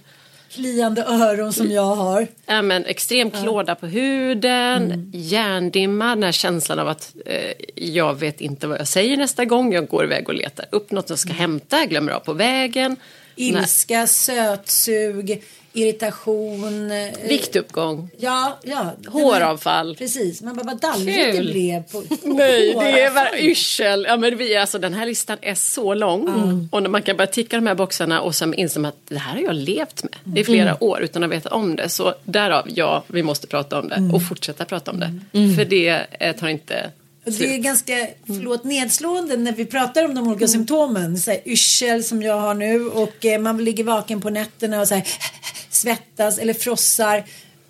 Kliande 0.52 1.04
öron 1.04 1.54
som 1.54 1.72
jag 1.72 1.96
har. 1.96 2.28
ja, 2.46 2.62
men 2.62 2.86
extrem 2.86 3.32
klåda 3.32 3.76
på 3.76 3.88
huden, 3.88 4.84
Mm. 4.92 5.12
hjärndimma, 5.14 6.06
den 6.16 6.24
här 6.24 6.32
känslan 6.32 6.80
av 6.80 6.88
att 6.88 7.14
eh, 7.26 7.52
jag 7.76 8.20
vet 8.20 8.42
inte 8.42 8.68
vad 8.68 8.80
jag 8.80 8.88
säger 8.88 9.18
nästa 9.18 9.46
gång. 9.46 9.74
Jag 9.74 9.88
går 9.88 10.04
iväg 10.04 10.28
och 10.30 10.34
letar 10.34 10.66
upp 10.72 10.92
något 10.92 11.10
jag 11.10 11.20
ska 11.20 11.34
hämta, 11.34 11.86
glömmer 11.86 12.12
av 12.12 12.20
på 12.20 12.34
vägen. 12.34 12.96
Ilska, 13.36 14.08
sötsug, 14.08 15.44
irritation. 15.73 16.91
eh, 16.91 17.27
Viktuppgång. 17.29 18.10
Ja, 18.17 18.58
ja. 18.63 18.91
Håravfall. 19.08 19.95
Precis, 19.95 20.41
man 20.41 20.55
bara 20.55 20.63
vad 20.65 20.82
dallrigt 20.82 21.34
det 21.38 21.41
blev. 21.41 21.84
På, 21.84 22.03
Nej, 22.23 22.73
det 22.79 23.01
är 23.01 23.12
bara 23.12 23.19
håravfall. 23.19 23.39
yrsel. 23.39 24.05
Ja, 24.10 24.17
men 24.17 24.38
vi, 24.38 24.55
alltså, 24.58 24.79
den 24.79 24.93
här 24.93 25.05
listan 25.05 25.38
är 25.41 25.55
så 25.55 25.93
lång. 25.93 26.69
Och 26.71 26.84
när 26.84 26.89
man 26.89 27.01
kan 27.01 27.17
börja 27.17 27.27
ticka 27.27 27.55
de 27.55 27.67
här 27.67 27.75
boxarna 27.75 28.21
och 28.21 28.36
sen 28.36 28.53
inser 28.53 28.79
man 28.79 28.89
att 28.89 28.95
det 29.10 29.17
här 29.17 29.34
har 29.36 29.41
jag 29.41 29.55
levt 29.55 30.03
med 30.23 30.38
i 30.38 30.43
flera 30.43 30.69
Mm. 30.69 30.77
år 30.79 31.01
utan 31.01 31.23
att 31.23 31.29
veta 31.29 31.49
om 31.49 31.75
det. 31.75 31.89
Så 31.89 32.13
därav, 32.23 32.65
ja, 32.75 33.03
vi 33.08 33.23
måste 33.23 33.47
prata 33.47 33.79
om 33.79 33.88
det 33.88 33.95
Mm. 33.95 34.13
och 34.15 34.23
fortsätta 34.27 34.65
prata 34.65 34.91
om 34.91 34.99
det. 34.99 35.13
Mm. 35.34 35.55
För 35.55 35.65
det 35.65 36.05
eh, 36.19 36.36
tar 36.36 36.47
inte 36.47 36.91
Och 37.34 37.48
det 37.48 37.56
är 37.56 37.58
ganska 37.58 38.08
förlåt, 38.28 38.63
nedslående 38.63 39.38
när 39.38 39.52
vi 39.52 39.65
pratar 39.65 40.06
om 40.06 40.15
de 40.15 40.28
olika 40.28 40.48
symptomen. 40.48 41.18
Så 41.20 41.32
här, 41.32 41.39
yrsel 41.46 42.04
som 42.04 42.22
jag 42.22 42.39
har 42.39 42.54
nu 42.54 42.86
och 42.89 43.26
eh, 43.26 43.39
man 43.42 43.63
ligger 43.63 43.84
vaken 43.84 44.22
på 44.22 44.30
nätterna 44.30 44.82
och 44.82 44.88
så 44.88 44.96
här, 44.96 45.08
svettas 45.70 46.38
eller 46.38 46.54
frossar. 46.54 47.24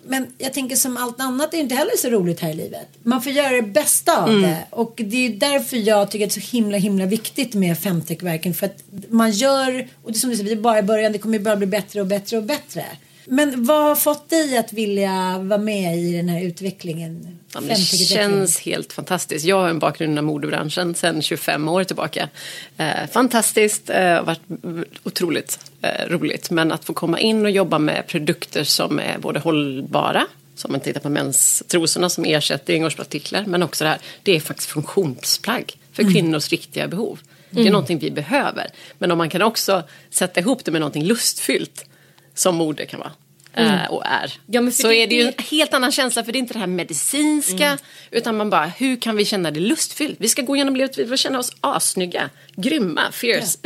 Men 0.06 0.26
jag 0.38 0.52
tänker 0.52 0.76
som 0.76 0.96
allt 0.96 1.20
annat 1.20 1.54
är 1.54 1.58
inte 1.58 1.74
heller 1.74 1.96
så 1.96 2.08
roligt 2.08 2.40
här 2.40 2.50
i 2.50 2.54
livet. 2.54 2.88
Man 3.02 3.22
får 3.22 3.32
göra 3.32 3.50
det 3.50 3.62
bästa 3.62 4.22
av 4.22 4.28
Mm. 4.28 4.42
det. 4.42 4.56
Och 4.70 4.94
det 5.04 5.26
är 5.26 5.30
därför 5.30 5.76
jag 5.76 6.10
tycker 6.10 6.26
att 6.26 6.34
det 6.34 6.38
är 6.38 6.42
så 6.42 6.56
himla 6.56 6.78
himla 6.78 7.06
viktigt 7.06 7.54
med 7.54 7.78
femtechverken. 7.78 8.54
För 8.54 8.66
att 8.66 8.82
man 9.08 9.30
gör, 9.30 9.88
och 10.02 10.12
det 10.12 10.16
är 10.16 10.20
som 10.20 10.30
du 10.30 10.36
säger, 10.36 10.48
vi 10.50 10.56
är 10.56 10.62
bara 10.62 10.78
i 10.78 10.82
början, 10.82 11.12
det 11.12 11.18
kommer 11.18 11.38
bara 11.38 11.56
bli 11.56 11.66
bättre 11.66 12.00
och 12.00 12.06
bättre 12.06 12.36
och 12.36 12.42
bättre. 12.44 12.84
Men 13.24 13.64
vad 13.64 13.82
har 13.82 13.94
fått 13.96 14.30
dig 14.30 14.58
att 14.58 14.72
vilja 14.72 15.38
vara 15.38 15.58
med 15.60 15.98
i 15.98 16.12
den 16.16 16.28
här 16.28 16.42
utvecklingen? 16.42 17.38
Ja, 17.54 17.60
det 17.60 17.74
känns 17.76 18.58
helt 18.60 18.92
fantastiskt. 18.92 19.44
Jag 19.44 19.56
har 19.60 19.68
en 19.68 19.78
bakgrund 19.78 20.12
inom 20.12 20.24
modebranschen 20.24 20.94
sedan 20.94 21.22
25 21.22 21.68
år 21.68 21.84
tillbaka. 21.84 22.28
Eh, 22.76 23.06
fantastiskt, 23.12 23.90
eh, 23.90 24.22
varit 24.22 24.40
otroligt 25.02 25.58
eh, 25.82 26.06
roligt. 26.08 26.50
Men 26.50 26.72
att 26.72 26.84
få 26.84 26.92
komma 26.92 27.20
in 27.20 27.44
och 27.44 27.50
jobba 27.50 27.78
med 27.78 28.06
produkter 28.06 28.64
som 28.64 28.98
är 28.98 29.18
både 29.18 29.40
hållbara, 29.40 30.26
som 30.54 30.72
man 30.72 30.80
tittar 30.80 31.00
på 31.00 31.08
menstrosorna 31.08 32.08
som 32.08 32.24
ersätter 32.24 32.74
engångspartiklar, 32.74 33.44
men 33.46 33.62
också 33.62 33.84
det 33.84 33.90
här, 33.90 33.98
det 34.22 34.36
är 34.36 34.40
faktiskt 34.40 34.70
funktionsplagg 34.70 35.72
för 35.92 36.02
Mm. 36.02 36.14
kvinnors 36.14 36.48
riktiga 36.50 36.88
behov. 36.88 37.18
Det 37.50 37.56
är 37.58 37.60
Mm. 37.60 37.72
någonting 37.72 37.98
vi 37.98 38.10
behöver. 38.10 38.66
Men 38.98 39.10
om 39.10 39.18
man 39.18 39.30
kan 39.30 39.42
också 39.42 39.82
sätta 40.10 40.40
ihop 40.40 40.64
det 40.64 40.70
med 40.70 40.80
någonting 40.80 41.04
lustfyllt, 41.04 41.84
som 42.40 42.56
mode 42.56 42.86
kan 42.86 43.00
vara. 43.00 43.12
Mm. 43.54 43.74
eh, 43.74 43.90
Och 43.90 44.06
är. 44.06 44.32
Ja, 44.46 44.70
så 44.70 44.88
det- 44.88 44.94
är 44.96 45.06
det 45.06 45.14
ju 45.14 45.22
en 45.22 45.32
helt 45.50 45.74
annan 45.74 45.92
känsla 45.92 46.24
för 46.24 46.32
det 46.32 46.38
är 46.38 46.40
inte 46.40 46.52
det 46.54 46.58
här 46.60 46.66
medicinska 46.66 47.66
Mm. 47.66 47.78
utan 48.10 48.36
man 48.36 48.50
bara 48.50 48.66
hur 48.66 48.96
kan 48.96 49.16
vi 49.16 49.24
känna 49.24 49.50
det 49.50 49.60
lustfyllt? 49.60 50.16
Vi 50.18 50.28
ska 50.28 50.42
gå 50.42 50.56
igenom 50.56 50.76
livet 50.76 50.98
vi 50.98 51.04
vill 51.04 51.18
känna 51.18 51.38
oss 51.38 51.52
assnygga, 51.60 52.30
grymma, 52.56 53.12
fierce. 53.12 53.58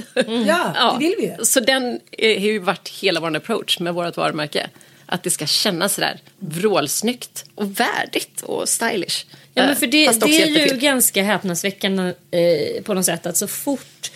Ja, 0.47 0.97
det 1.01 1.07
vill 1.07 1.15
vi 1.19 1.25
ju. 1.25 1.45
Så 1.45 1.61
den 1.61 2.01
är- 2.13 2.35
har 2.41 2.47
ju 2.47 2.59
varit 2.59 2.89
hela 2.89 3.21
vår 3.21 3.37
approach 3.37 3.79
med 3.79 3.95
vårt 3.95 4.17
varumärke. 4.17 4.71
Att 5.07 5.23
det 5.23 5.31
ska 5.31 5.47
kännas 5.47 5.95
sådär 5.95 6.21
vrålsnyggt 6.39 7.45
och 7.55 7.81
värdigt 7.81 8.43
och 8.43 8.69
stylish. 8.69 9.25
Ja, 9.55 9.63
men 9.63 9.71
Eh, 9.71 9.77
för 9.77 9.87
det, 9.87 10.21
det 10.21 10.43
är 10.43 10.73
ju 10.73 10.79
ganska 10.79 11.23
häpnadsväckande 11.23 12.03
eh, 12.31 12.83
på 12.83 12.95
något 12.95 13.05
sätt 13.05 13.27
att 13.27 13.37
så 13.37 13.47
fort 13.47 14.11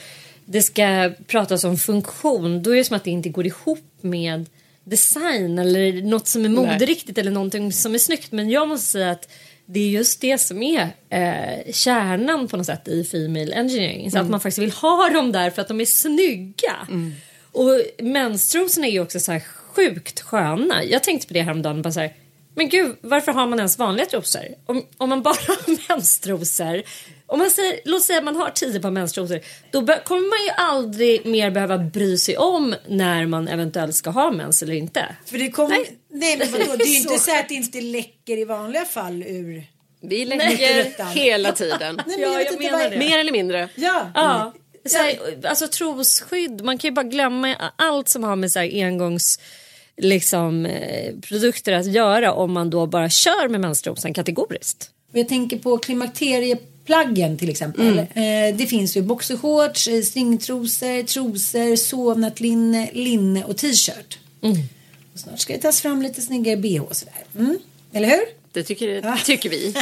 det 0.44 0.62
ska 0.62 1.10
pratas 1.26 1.64
om 1.64 1.76
funktion 1.78 2.62
då 2.62 2.70
är 2.70 2.76
det 2.76 2.84
som 2.84 2.96
att 2.96 3.04
det 3.04 3.10
inte 3.10 3.28
går 3.28 3.46
ihop 3.46 3.87
med 4.02 4.46
design 4.84 5.58
eller 5.58 6.02
något 6.02 6.26
som 6.28 6.44
är 6.44 6.48
moderiktigt 6.48 7.18
eller 7.18 7.30
någonting 7.30 7.72
som 7.72 7.94
är 7.94 7.98
snyggt. 7.98 8.32
Men 8.32 8.50
jag 8.50 8.68
måste 8.68 8.86
säga 8.90 9.10
att 9.10 9.28
det 9.66 9.80
är 9.80 9.88
just 9.88 10.20
det 10.20 10.38
som 10.38 10.62
är 10.62 10.88
eh, 11.10 11.72
kärnan 11.72 12.48
på 12.48 12.56
något 12.56 12.66
sätt 12.66 12.88
i 12.88 13.04
Female 13.04 13.54
Engineering. 13.54 14.10
Så 14.10 14.16
att 14.16 14.20
Mm. 14.20 14.30
man 14.30 14.40
faktiskt 14.40 14.58
vill 14.58 14.72
ha 14.72 15.08
dem 15.10 15.32
där 15.32 15.50
för 15.50 15.62
att 15.62 15.68
de 15.68 15.80
är 15.80 15.84
snygga. 15.84 16.76
Och 17.52 17.80
menstrosorna 18.04 18.86
är 18.86 18.90
ju 18.90 19.00
också 19.00 19.20
så 19.20 19.32
här 19.32 19.40
sjukt 19.40 20.20
sköna. 20.20 20.84
Jag 20.84 21.02
tänkte 21.02 21.26
på 21.28 21.34
det 21.34 21.42
häromdagen. 21.42 21.82
Bara 21.82 21.92
så 21.92 22.00
här, 22.00 22.12
men 22.54 22.68
gud, 22.68 22.96
varför 23.00 23.32
har 23.32 23.46
man 23.46 23.58
ens 23.58 23.78
vanliga 23.78 24.06
trosor? 24.06 24.42
Om, 24.66 24.82
om 24.96 25.08
man 25.08 25.22
bara 25.22 25.34
har 25.48 25.88
menstrosor. 25.94 26.82
Om 27.30 27.38
man 27.38 27.50
säger, 27.50 27.80
låt 27.84 28.02
säga 28.02 28.18
att 28.18 28.24
man 28.24 28.36
har 28.36 28.50
tio 28.50 28.80
par 28.80 28.90
menstrosor. 28.90 29.40
Då 29.70 29.80
be- 29.80 30.02
kommer 30.04 30.20
man 30.28 30.44
ju 30.46 30.50
aldrig 30.72 31.26
mer 31.26 31.50
behöva 31.50 31.78
bry 31.78 32.18
sig 32.18 32.36
om 32.36 32.74
när 32.88 33.26
man 33.26 33.48
eventuellt 33.48 33.94
ska 33.94 34.10
ha 34.10 34.30
mens 34.30 34.62
eller 34.62 34.74
inte. 34.74 35.16
För 35.26 35.38
det 35.38 35.50
kommer... 35.50 35.78
Nej. 36.10 36.36
men 36.38 36.52
vadå? 36.52 36.76
Det 36.76 36.84
är 36.84 36.88
ju 36.88 36.96
inte 36.96 37.18
Så. 37.18 37.38
att 37.38 37.48
det 37.48 37.54
inte 37.54 37.80
läcker 37.80 38.36
i 38.38 38.44
vanliga 38.44 38.84
fall 38.84 39.22
ur... 39.22 39.64
Vi 40.00 40.24
läcker 40.24 41.08
hela 41.14 41.52
tiden. 41.52 42.00
Nej, 42.06 42.18
men 42.18 42.32
Ja, 42.32 42.42
jag 42.42 42.58
menar 42.58 42.90
det. 42.90 42.98
Mer 42.98 43.18
eller 43.18 43.32
mindre. 43.32 43.68
Ja. 43.74 44.10
Ja. 44.14 44.52
Så 44.86 44.98
här, 44.98 45.18
alltså 45.44 45.68
trosskydd, 45.68 46.64
man 46.64 46.78
kan 46.78 46.88
ju 46.88 46.94
bara 46.94 47.02
glömma 47.06 47.54
allt 47.76 48.08
som 48.08 48.24
har 48.24 48.36
med 48.36 48.52
så 48.52 48.58
här 48.58 48.84
engångs 48.84 49.40
liksom, 49.96 50.66
eh, 50.66 51.14
produkter 51.20 51.72
att 51.72 51.86
göra 51.86 52.32
om 52.32 52.52
man 52.52 52.70
då 52.70 52.86
bara 52.86 53.10
kör 53.10 53.48
med 53.48 53.60
menstrosan 53.60 54.14
kategoriskt. 54.14 54.90
Jag 55.12 55.28
tänker 55.28 55.58
på 55.58 55.78
klimakterieplaggen 56.88 57.38
till 57.38 57.50
exempel. 57.50 57.98
Mm. 57.98 58.50
Eh, 58.50 58.56
det 58.56 58.66
finns 58.66 58.96
ju 58.96 59.02
boxershorts, 59.02 59.88
eh, 59.88 60.02
stringtrosor, 60.02 61.02
trosor, 61.02 61.76
sovnattlinne, 61.76 62.90
linne 62.92 63.44
och 63.44 63.56
t-shirt. 63.56 64.18
Mm. 64.42 64.56
Och 65.12 65.20
snart 65.20 65.38
ska 65.38 65.52
det 65.52 65.58
tas 65.58 65.80
fram 65.80 66.02
lite 66.02 66.22
snyggare 66.22 66.56
bh 66.56 66.82
och 66.82 66.96
sådär. 66.96 67.24
Mm. 67.36 67.58
Eller 67.92 68.08
hur? 68.08 68.37
Det 68.58 68.64
tycker, 68.64 69.24
tycker 69.24 69.50
vi. 69.50 69.74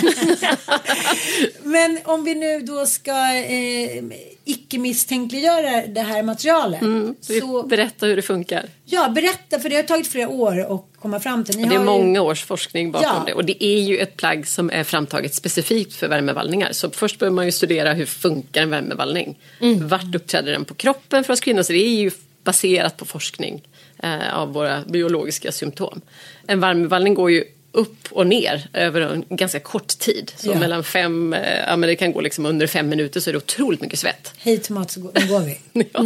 Men 1.62 1.98
om 2.04 2.24
vi 2.24 2.34
nu 2.34 2.60
då 2.60 2.86
ska 2.86 3.34
eh, 3.36 4.04
icke 4.44 4.78
misstänkliggöra 4.78 5.86
det 5.86 6.00
här 6.00 6.22
materialet. 6.22 6.80
Mm, 6.80 7.14
Så, 7.20 7.62
Berätta 7.62 8.06
hur 8.06 8.16
det 8.16 8.22
funkar. 8.22 8.64
ja, 8.84 9.08
berätta 9.08 9.58
för 9.60 9.68
det 9.68 9.76
har 9.76 9.82
tagit 9.82 10.06
flera 10.08 10.28
år 10.28 10.74
att 10.74 10.84
komma 11.00 11.20
fram 11.20 11.44
till. 11.44 11.56
Ni 11.56 11.62
det 11.68 11.74
är 11.74 11.78
ju- 11.78 11.84
många 11.84 12.22
års 12.22 12.44
forskning 12.44 12.92
bakom 12.92 13.08
Ja. 13.16 13.22
det. 13.26 13.32
Och 13.32 13.44
det 13.44 13.64
är 13.64 13.80
ju 13.80 13.98
ett 13.98 14.16
plagg 14.16 14.46
som 14.48 14.70
är 14.70 14.84
framtaget 14.84 15.34
specifikt 15.34 15.94
för 15.94 16.08
värmevallningar. 16.08 16.72
Så 16.72 16.90
först 16.90 17.18
behöver 17.18 17.34
man 17.34 17.44
ju 17.46 17.52
studera 17.52 17.92
hur 17.92 18.06
funkar 18.06 18.62
en 18.62 18.70
värmevallning. 18.70 19.38
Mm. 19.60 19.88
Vart 19.88 20.14
uppträder 20.14 20.52
den 20.52 20.64
på 20.64 20.74
kroppen 20.74 21.24
för 21.24 21.32
oss 21.32 21.40
kvinnor? 21.40 21.62
Så 21.62 21.72
det 21.72 21.78
är 21.86 21.88
ju 21.96 22.10
baserat 22.44 22.96
på 22.96 23.04
forskning 23.04 23.62
eh, 24.02 24.34
av 24.38 24.52
våra 24.52 24.82
biologiska 24.88 25.52
symptom. 25.52 26.00
En 26.46 26.60
värmevallning 26.60 27.14
går 27.14 27.30
ju 27.30 27.44
upp 27.76 28.06
och 28.10 28.26
ner 28.26 28.68
över 28.72 29.00
en 29.00 29.24
ganska 29.28 29.60
kort 29.60 29.88
tid. 29.98 30.32
Så 30.36 30.48
Ja. 30.50 30.58
mellan 30.58 30.84
fem, 30.84 31.32
eh, 31.32 31.58
ja 31.58 31.76
men 31.76 31.88
det 31.88 31.96
kan 31.96 32.12
gå 32.12 32.20
liksom 32.20 32.46
under 32.46 32.66
fem 32.66 32.88
minuter 32.88 33.20
så 33.20 33.30
är 33.30 33.32
det 33.32 33.38
otroligt 33.38 33.80
mycket 33.80 33.98
svett. 33.98 34.34
Hej 34.38 34.58
tomat 34.58 34.90
så 34.90 35.00
går, 35.00 35.40
vi. 35.44 35.58
Ja. 35.92 36.04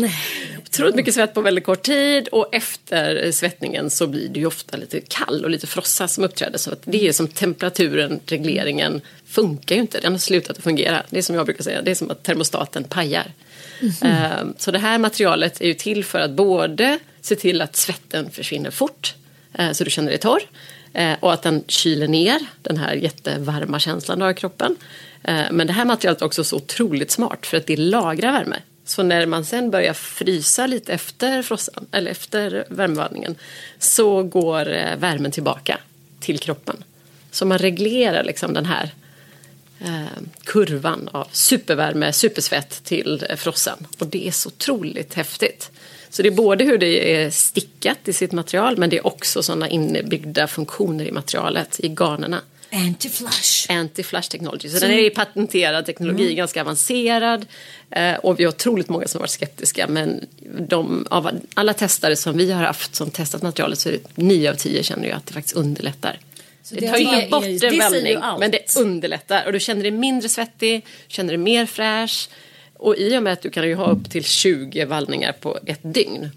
Otroligt 0.66 0.94
mycket 0.94 1.14
svett 1.14 1.34
på 1.34 1.40
väldigt 1.40 1.64
kort 1.64 1.82
tid 1.82 2.28
och 2.28 2.54
efter 2.54 3.32
svettningen 3.32 3.90
så 3.90 4.06
blir 4.06 4.28
det 4.28 4.40
ju 4.40 4.46
ofta 4.46 4.76
lite 4.76 5.00
kall 5.00 5.44
och 5.44 5.50
lite 5.50 5.66
frossa 5.66 6.08
som 6.08 6.24
uppträder. 6.24 6.58
Så 6.58 6.72
att 6.72 6.80
det 6.84 7.08
är 7.08 7.12
som 7.12 7.28
temperaturen, 7.28 8.20
regleringen 8.26 9.00
funkar 9.26 9.74
ju 9.74 9.80
inte. 9.80 10.00
Den 10.00 10.12
har 10.12 10.18
slutat 10.18 10.58
att 10.58 10.64
fungera. 10.64 11.02
Det 11.10 11.18
är 11.18 11.22
som 11.22 11.34
jag 11.36 11.44
brukar 11.46 11.64
säga, 11.64 11.82
det 11.82 11.90
är 11.90 11.94
som 11.94 12.10
att 12.10 12.22
termostaten 12.22 12.84
pajar. 12.84 13.32
Eh, 14.02 14.30
Så 14.58 14.70
det 14.70 14.78
här 14.78 14.98
materialet 14.98 15.60
är 15.60 15.66
ju 15.66 15.74
till 15.74 16.04
för 16.04 16.18
att 16.18 16.30
både 16.30 16.98
se 17.20 17.36
till 17.36 17.60
att 17.62 17.76
svetten 17.76 18.30
försvinner 18.30 18.70
fort 18.70 19.14
eh, 19.58 19.72
så 19.72 19.84
du 19.84 19.90
känner 19.90 20.08
dig 20.10 20.18
torr 20.18 20.40
eh, 20.40 20.48
Eh, 20.92 21.16
och 21.20 21.32
att 21.32 21.42
den 21.42 21.64
kyler 21.66 22.08
ner 22.08 22.40
den 22.62 22.76
här 22.76 22.94
jättevarma 22.94 23.78
känslan 23.78 24.18
du 24.18 24.24
har 24.24 24.32
i 24.32 24.34
kroppen. 24.34 24.76
Eh, 25.22 25.44
men 25.50 25.66
det 25.66 25.72
här 25.72 25.84
materialet 25.84 26.22
är 26.22 26.26
också 26.26 26.44
så 26.44 26.56
otroligt 26.56 27.10
smart 27.10 27.46
för 27.46 27.56
att 27.56 27.66
det 27.66 27.76
lagrar 27.76 28.32
värme. 28.32 28.56
Så 28.84 29.02
när 29.02 29.26
man 29.26 29.44
sen 29.44 29.70
börjar 29.70 29.92
frysa 29.92 30.66
lite 30.66 30.92
efter, 30.92 31.42
frossan, 31.42 31.86
eller 31.92 32.10
efter 32.10 32.64
värmevallningen 32.68 33.36
så 33.78 34.22
går 34.22 34.72
eh, 34.72 34.96
värmen 34.96 35.30
tillbaka 35.30 35.78
till 36.20 36.38
kroppen. 36.38 36.84
Så 37.30 37.46
man 37.46 37.58
reglerar 37.58 38.24
liksom 38.24 38.54
den 38.54 38.66
här 38.66 38.90
kurvan 40.44 41.08
av 41.12 41.28
supervärme, 41.32 42.12
supersvett 42.12 42.84
till 42.84 43.26
frossan. 43.36 43.86
Och 43.98 44.06
det 44.06 44.28
är 44.28 44.32
så 44.32 44.48
otroligt 44.48 45.14
häftigt. 45.14 45.70
Så 46.10 46.22
det 46.22 46.28
är 46.28 46.32
både 46.32 46.64
hur 46.64 46.78
det 46.78 47.14
är 47.22 47.30
stickat 47.30 47.98
i 48.08 48.12
sitt 48.12 48.32
material 48.32 48.76
men 48.76 48.90
det 48.90 48.96
är 48.98 49.06
också 49.06 49.42
sådana 49.42 49.68
inbyggda 49.68 50.46
funktioner 50.46 51.04
i 51.04 51.12
materialet, 51.12 51.80
i 51.80 51.88
garnerna. 51.88 52.40
Anti-flush. 52.72 53.68
Anti-flush 53.70 54.30
technology. 54.30 54.68
Så 54.68 54.78
Så- 54.78 54.86
den 54.86 54.94
är 54.94 55.00
ju 55.00 55.10
patenterad 55.10 55.86
teknologi, 55.86 56.22
Mm. 56.24 56.36
ganska 56.36 56.60
avancerad. 56.60 57.46
Eh, 57.90 58.14
och 58.14 58.40
vi 58.40 58.44
har 58.44 58.48
otroligt 58.52 58.88
många 58.88 59.06
som 59.08 59.18
har 59.18 59.22
varit 59.22 59.30
skeptiska. 59.30 59.86
Men 59.88 60.26
de, 60.68 61.06
av 61.10 61.30
alla 61.54 61.74
testare 61.74 62.16
som 62.16 62.36
vi 62.36 62.50
har 62.52 62.62
haft 62.64 62.94
som 62.94 63.10
testat 63.10 63.42
materialet 63.42 63.78
så 63.78 63.88
är 63.88 63.92
det 63.92 64.22
nio 64.22 64.50
av 64.50 64.54
tio 64.54 64.82
känner 64.82 65.04
ju 65.06 65.12
att 65.12 65.26
det 65.26 65.32
faktiskt 65.32 65.56
underlättar. 65.56 66.18
Så 66.62 66.74
det, 66.74 66.80
det 66.80 66.88
tar 66.88 66.96
inte 66.98 67.28
bort 67.30 67.44
en 67.44 67.78
vällning 67.78 68.18
men 68.40 68.50
det 68.50 68.76
underlättar. 68.76 69.46
Och 69.46 69.52
du 69.52 69.60
känner 69.60 69.82
dig 69.82 69.90
mindre 69.90 70.28
svettig, 70.28 70.86
känner 71.08 71.28
dig 71.32 71.38
mer 71.38 71.66
fräsch. 71.66 72.28
Och 72.80 72.96
i 72.96 73.18
och 73.18 73.22
med 73.22 73.32
att 73.32 73.42
du 73.42 73.50
kan 73.50 73.68
ju 73.68 73.74
ha 73.74 73.90
upp 73.90 74.10
till 74.10 74.24
20 74.24 74.84
vallningar 74.84 75.32
på 75.32 75.58
ett 75.66 75.80
dygn. 75.82 76.30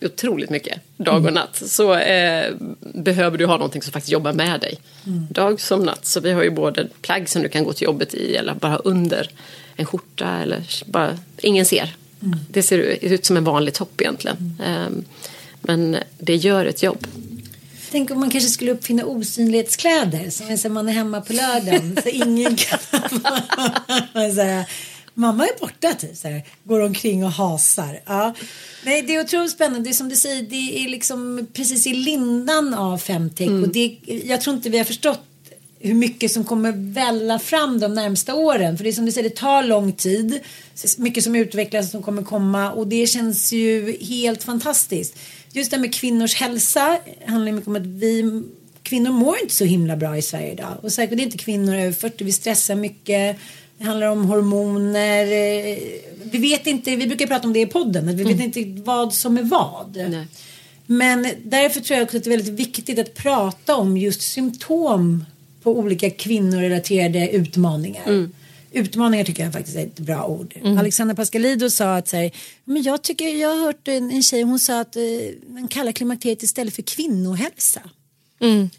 Otroligt 0.00 0.50
mycket, 0.50 0.80
dag 0.96 1.26
och 1.26 1.32
natt. 1.32 1.62
Så 1.66 1.94
eh, 1.94 2.54
behöver 2.80 3.38
du 3.38 3.46
ha 3.46 3.56
någonting 3.56 3.82
som 3.82 3.92
faktiskt 3.92 4.12
jobbar 4.12 4.32
med 4.32 4.60
dig. 4.60 4.78
Mm. 5.06 5.26
Dag 5.30 5.60
som 5.60 5.82
natt. 5.82 6.06
Så 6.06 6.20
vi 6.20 6.32
har 6.32 6.42
ju 6.42 6.50
både 6.50 6.88
plagg 7.00 7.28
som 7.28 7.42
du 7.42 7.48
kan 7.48 7.64
gå 7.64 7.72
till 7.72 7.84
jobbet 7.84 8.14
i 8.14 8.36
eller 8.36 8.54
bara 8.54 8.76
under 8.76 9.30
en 9.76 9.86
skjorta 9.86 10.38
eller 10.42 10.82
bara 10.86 11.18
ingen 11.38 11.66
ser. 11.66 11.96
Mm. 12.22 12.38
Det 12.50 12.62
ser 12.62 12.78
ut 13.04 13.26
som 13.26 13.36
en 13.36 13.44
vanlig 13.44 13.74
topp 13.74 14.00
egentligen. 14.00 14.60
Ehm, 14.64 15.04
men 15.60 15.96
det 16.18 16.36
gör 16.36 16.66
ett 16.66 16.82
jobb. 16.82 17.06
Tänk 17.90 18.10
om 18.10 18.20
man 18.20 18.30
kanske 18.30 18.50
skulle 18.50 18.70
uppfinna 18.70 19.04
osynlighetskläder 19.04 20.30
som 20.30 20.48
är 20.48 20.56
så 20.56 20.68
man 20.68 20.88
är 20.88 20.92
hemma 20.92 21.20
på 21.20 21.32
lördagen 21.32 21.98
så 22.02 22.08
ingen 22.08 22.56
kan 22.56 22.78
så 24.34 24.42
här, 24.42 24.64
Mamma 25.18 25.44
är 25.44 25.60
borta 25.60 25.94
typ 25.94 26.16
så 26.16 26.28
här, 26.28 26.42
går 26.64 26.80
omkring 26.80 27.24
och 27.24 27.30
hasar. 27.30 28.00
Ja. 28.06 28.34
Nej, 28.84 29.02
det 29.02 29.14
är 29.14 29.20
otroligt 29.20 29.52
spännande. 29.52 29.84
Det 29.84 29.90
är 29.90 29.94
som 29.94 30.08
du 30.08 30.16
säger, 30.16 30.42
det 30.42 30.84
är 30.84 30.88
liksom 30.88 31.46
precis 31.52 31.86
i 31.86 31.94
lindan 31.94 32.74
av 32.74 32.98
femtech 32.98 33.48
och 33.48 33.68
det, 33.68 33.96
jag 34.04 34.40
tror 34.40 34.56
inte 34.56 34.70
vi 34.70 34.78
har 34.78 34.84
förstått 34.84 35.20
hur 35.78 35.94
mycket 35.94 36.32
som 36.32 36.44
kommer 36.44 36.72
välla 36.76 37.38
fram 37.38 37.80
de 37.80 37.94
närmsta 37.94 38.34
åren. 38.34 38.76
För 38.76 38.84
det 38.84 38.90
är 38.90 38.92
som 38.92 39.06
du 39.06 39.12
säger, 39.12 39.28
det 39.28 39.36
tar 39.36 39.62
lång 39.62 39.92
tid. 39.92 40.40
Mycket 40.98 41.24
som 41.24 41.36
utvecklas 41.36 41.90
som 41.90 42.02
kommer 42.02 42.22
komma 42.22 42.72
och 42.72 42.86
det 42.86 43.06
känns 43.06 43.52
ju 43.52 43.96
helt 44.00 44.42
fantastiskt. 44.42 45.18
Just 45.52 45.70
det 45.70 45.76
här 45.76 45.82
med 45.82 45.94
kvinnors 45.94 46.34
hälsa 46.34 46.98
handlar 47.26 47.52
mycket 47.52 47.68
om 47.68 47.76
att 47.76 47.86
vi 47.86 48.42
kvinnor 48.82 49.12
mår 49.12 49.38
inte 49.42 49.54
så 49.54 49.64
himla 49.64 49.96
bra 49.96 50.16
i 50.16 50.22
Sverige 50.22 50.52
idag. 50.52 50.76
Och 50.82 50.92
säkert 50.92 51.20
inte 51.20 51.38
kvinnor 51.38 51.76
över 51.76 51.92
40, 51.92 52.24
vi 52.24 52.32
stressar 52.32 52.74
mycket. 52.74 53.36
Det 53.78 53.84
handlar 53.84 54.06
om 54.06 54.24
hormoner. 54.24 55.24
eh, 55.24 55.78
Vi 56.32 56.38
vet 56.38 56.66
inte, 56.66 56.96
vi 56.96 57.06
brukar 57.06 57.26
prata 57.26 57.46
om 57.46 57.52
det 57.52 57.60
i 57.60 57.66
podden, 57.66 58.08
att 58.08 58.14
vi 58.14 58.24
vet 58.24 58.56
inte 58.56 58.82
vad 58.82 59.14
som 59.14 59.36
är 59.38 59.42
vad. 59.42 59.96
Men 60.86 61.26
därför 61.44 61.80
tror 61.80 61.96
jag 61.98 62.04
också 62.04 62.16
att 62.16 62.24
det 62.24 62.28
är 62.28 62.36
väldigt 62.36 62.54
viktigt 62.54 62.98
att 62.98 63.14
prata 63.14 63.76
om 63.76 63.96
just 63.96 64.22
symptom 64.22 65.24
på 65.62 65.78
olika 65.78 66.10
kvinnorelaterade 66.10 67.30
utmaningar. 67.30 68.02
Utmaningar 68.72 69.24
tycker 69.24 69.44
jag 69.44 69.52
faktiskt 69.52 69.76
är 69.76 69.82
ett 69.82 69.98
bra 69.98 70.26
ord. 70.26 70.54
Alexandra 70.78 71.14
Pascalidou 71.16 71.70
sa 71.70 71.96
att 71.96 72.08
så 72.08 72.16
här, 72.16 72.30
men 72.64 72.82
jag 72.82 73.02
tycker 73.02 73.24
jag 73.28 73.48
har 73.48 73.62
hört 73.66 73.88
en, 73.88 74.10
en 74.10 74.22
tjej 74.22 74.42
hon 74.42 74.58
sa 74.58 74.80
att 74.80 74.96
eh, 74.96 75.02
man 75.48 75.68
kallar 75.68 75.92
klimakteriet 75.92 76.42
istället 76.42 76.74
för 76.74 76.82
kvinnohälsa. 76.82 77.80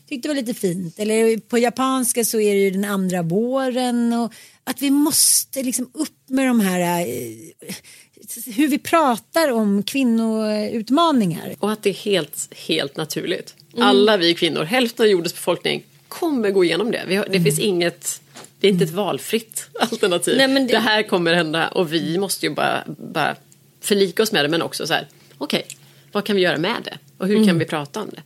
Tyckte 0.09 0.27
det 0.27 0.33
var 0.33 0.41
lite 0.41 0.53
fint. 0.53 0.99
Eller 0.99 1.37
på 1.37 1.57
japanska 1.57 2.25
så 2.25 2.39
är 2.39 2.53
det 2.53 2.59
ju 2.59 2.71
den 2.71 2.85
andra 2.85 3.21
våren 3.21 4.13
och 4.13 4.33
att 4.63 4.81
vi 4.81 4.89
måste 4.91 5.63
liksom 5.63 5.89
upp 5.93 6.29
med 6.29 6.47
de 6.47 6.59
här 6.59 6.99
eh, 6.99 7.05
hur 8.45 8.67
vi 8.67 8.77
pratar 8.79 9.51
om 9.51 9.83
kvinnoutmaningar. 9.83 11.55
Och 11.59 11.71
att 11.71 11.83
det 11.83 11.89
är 11.89 11.93
helt, 11.93 12.53
helt 12.67 12.97
naturligt. 12.97 13.55
Mm. 13.73 13.87
Alla 13.87 14.17
vi 14.17 14.33
kvinnor, 14.33 14.63
hälften 14.63 15.03
av 15.05 15.09
jordens 15.09 15.33
befolkning 15.33 15.83
kommer 16.07 16.51
gå 16.51 16.63
igenom 16.63 16.91
det. 16.91 17.03
Vi 17.07 17.15
har, 17.15 17.27
det 17.31 17.41
finns 17.41 17.59
inget, 17.59 18.21
det 18.59 18.67
är 18.67 18.71
inte 18.71 18.83
ett 18.83 18.91
valfritt 18.91 19.67
alternativ. 19.79 20.37
Nej, 20.37 20.47
det... 20.47 20.59
det- 20.65 20.79
här 20.79 21.03
kommer 21.03 21.33
hända 21.33 21.67
och 21.67 21.93
vi 21.93 22.17
måste 22.17 22.45
ju 22.45 22.53
bara, 22.53 22.83
bara 23.13 23.35
förlika 23.81 24.23
oss 24.23 24.31
med 24.31 24.45
det 24.45 24.49
men 24.49 24.61
också 24.61 24.87
så 24.87 24.93
här, 24.93 25.07
okej, 25.37 25.65
vad 26.11 26.25
kan 26.25 26.35
vi 26.35 26.41
göra 26.41 26.57
med 26.57 26.75
det? 26.85 26.97
Och 27.17 27.27
hur 27.27 27.35
kan 27.35 27.43
Mm. 27.43 27.59
vi 27.59 27.65
prata 27.65 28.01
om 28.01 28.09
det? 28.09 28.21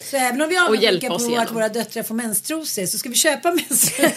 Så 0.00 0.16
även 0.16 0.42
om 0.42 0.48
vi 0.48 0.56
avundsjuka 0.58 1.08
på 1.08 1.36
att 1.38 1.52
våra 1.54 1.68
döttrar 1.68 2.02
får 2.02 2.14
menstrosor 2.14 2.86
så 2.86 2.98
ska 2.98 3.08
vi 3.08 3.14
köpa 3.14 3.50
menstrosor. 3.50 4.10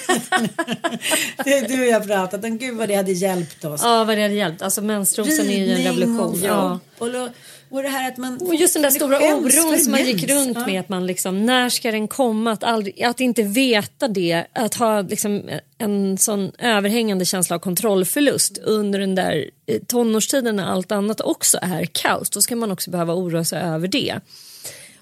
det 1.44 1.68
du 1.68 1.82
och 1.82 1.88
jag 1.88 2.08
pratat 2.08 2.44
om. 2.46 2.58
Gud 2.58 2.78
vad 2.78 2.88
det 2.90 2.96
hade 2.96 3.12
hjälpt 3.12 3.66
oss. 3.66 3.82
Ja, 3.84 4.04
vad 4.04 4.18
det 4.18 4.22
hade 4.22 4.34
hjälpt. 4.34 4.62
Alltså 4.62 4.82
menstrosen 4.82 5.50
är 5.50 5.58
ju 5.58 5.72
en 5.72 5.84
revolution. 5.84 6.20
Och, 6.20 6.38
Ja. 6.44 6.80
och, 6.98 7.08
och, 7.08 7.30
och 7.70 7.84
det 7.84 7.90
här 7.90 8.08
att 8.12 8.18
man... 8.18 8.38
Och 8.38 8.56
just 8.56 8.74
den 8.74 8.84
där 8.84 8.90
stora 8.90 9.18
oron 9.36 9.80
som 9.80 9.92
man 9.92 10.06
gick 10.06 10.30
runt 10.30 10.58
Ja. 10.58 10.66
med 10.66 10.80
att 10.80 10.90
man 10.90 11.08
liksom, 11.08 11.46
när 11.46 11.70
ska 11.70 11.92
den 11.92 12.08
komma? 12.08 12.52
Att, 12.52 12.64
aldrig, 12.64 13.04
att 13.04 13.20
inte 13.20 13.44
veta 13.44 14.08
det, 14.08 14.46
att 14.54 14.76
ha 14.76 15.02
liksom 15.02 15.50
en 15.78 16.18
sån 16.18 16.52
överhängande 16.60 17.26
känsla 17.26 17.56
av 17.56 17.60
kontrollförlust 17.60 18.58
under 18.58 19.00
den 19.00 19.16
där 19.16 19.46
eh, 19.68 19.80
tonårstiden 19.88 20.56
när 20.56 20.66
allt 20.66 20.92
annat 20.92 21.22
också 21.22 21.60
är 21.62 21.86
kaos. 21.86 22.30
Då 22.30 22.42
ska 22.42 22.56
man 22.56 22.72
också 22.72 22.92
behöva 22.92 23.14
oroa 23.14 23.44
sig 23.46 23.62
över 23.62 23.88
det. 23.88 24.20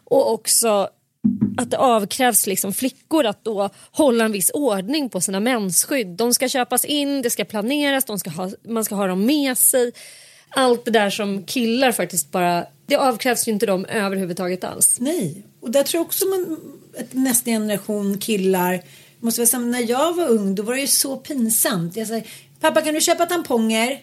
Och 0.10 0.34
också 0.34 0.90
att 1.58 1.72
det 1.72 1.78
avkrävs 1.78 2.48
liksom 2.48 2.74
flickor 2.74 3.26
att 3.26 3.44
då 3.44 3.70
hålla 3.92 4.26
en 4.26 4.32
viss 4.32 4.52
ordning 4.54 5.10
på 5.10 5.22
sina 5.22 5.40
mensskydd. 5.40 6.08
De 6.08 6.34
ska 6.34 6.50
köpas 6.50 6.86
in, 6.86 7.22
det 7.22 7.30
ska 7.30 7.46
planeras, 7.46 8.06
de 8.06 8.20
ska 8.20 8.30
ha, 8.30 8.52
man 8.68 8.86
ska 8.86 8.96
ha 8.96 9.08
dem 9.08 9.26
med 9.26 9.58
sig. 9.58 9.92
Allt 10.50 10.86
det 10.86 10.92
där 10.92 11.10
som 11.10 11.44
killar 11.44 11.92
faktiskt 11.92 12.32
bara, 12.32 12.66
det 12.86 12.96
avkrävs 12.96 13.48
ju 13.48 13.52
inte 13.52 13.66
dem 13.66 13.86
överhuvudtaget 13.86 14.64
alls. 14.64 14.98
Nej, 15.00 15.44
och 15.62 15.72
där 15.72 15.84
tror 15.84 16.00
jag 16.00 16.06
också 16.06 16.26
man, 16.26 16.58
att 17.00 17.14
nästa 17.14 17.52
generation 17.52 18.18
killar 18.18 18.82
måste 19.20 19.42
vara 19.42 19.48
samma. 19.48 19.66
När 19.66 19.90
jag 19.90 20.16
var 20.16 20.28
ung 20.28 20.56
då 20.56 20.64
var 20.64 20.74
det 20.74 20.82
ju 20.82 20.88
så 20.88 21.18
pinsamt. 21.18 21.96
Jag 21.96 22.08
sa, 22.08 22.22
pappa 22.60 22.82
kan 22.82 22.94
du 22.94 23.02
köpa 23.02 23.26
tamponger? 23.26 24.02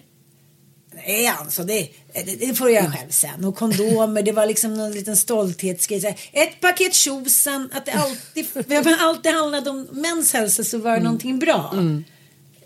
Nej 1.07 1.27
alltså 1.27 1.65
det, 1.65 1.89
det, 2.13 2.47
det 2.47 2.55
får 2.55 2.71
jag 2.71 2.93
själv 2.93 3.11
sen. 3.11 3.45
Och 3.45 3.57
kondomer, 3.57 4.23
det 4.23 4.33
var 4.33 4.47
liksom 4.47 4.75
någon 4.75 4.93
liten 4.93 5.17
stolthetsgrej. 5.17 6.01
Så 6.01 6.09
Ett 6.33 6.61
paket 6.61 6.95
tjosan, 6.95 7.71
att 7.73 7.87
det 7.87 7.93
alltid, 7.93 8.47
men 8.85 8.95
alltid 9.01 9.33
handlade 9.33 9.71
om 9.71 9.89
mäns 9.93 10.33
hälsa 10.33 10.65
så 10.65 10.79
var 10.79 10.97
det 10.97 11.03
någonting 11.03 11.39
bra. 11.39 11.75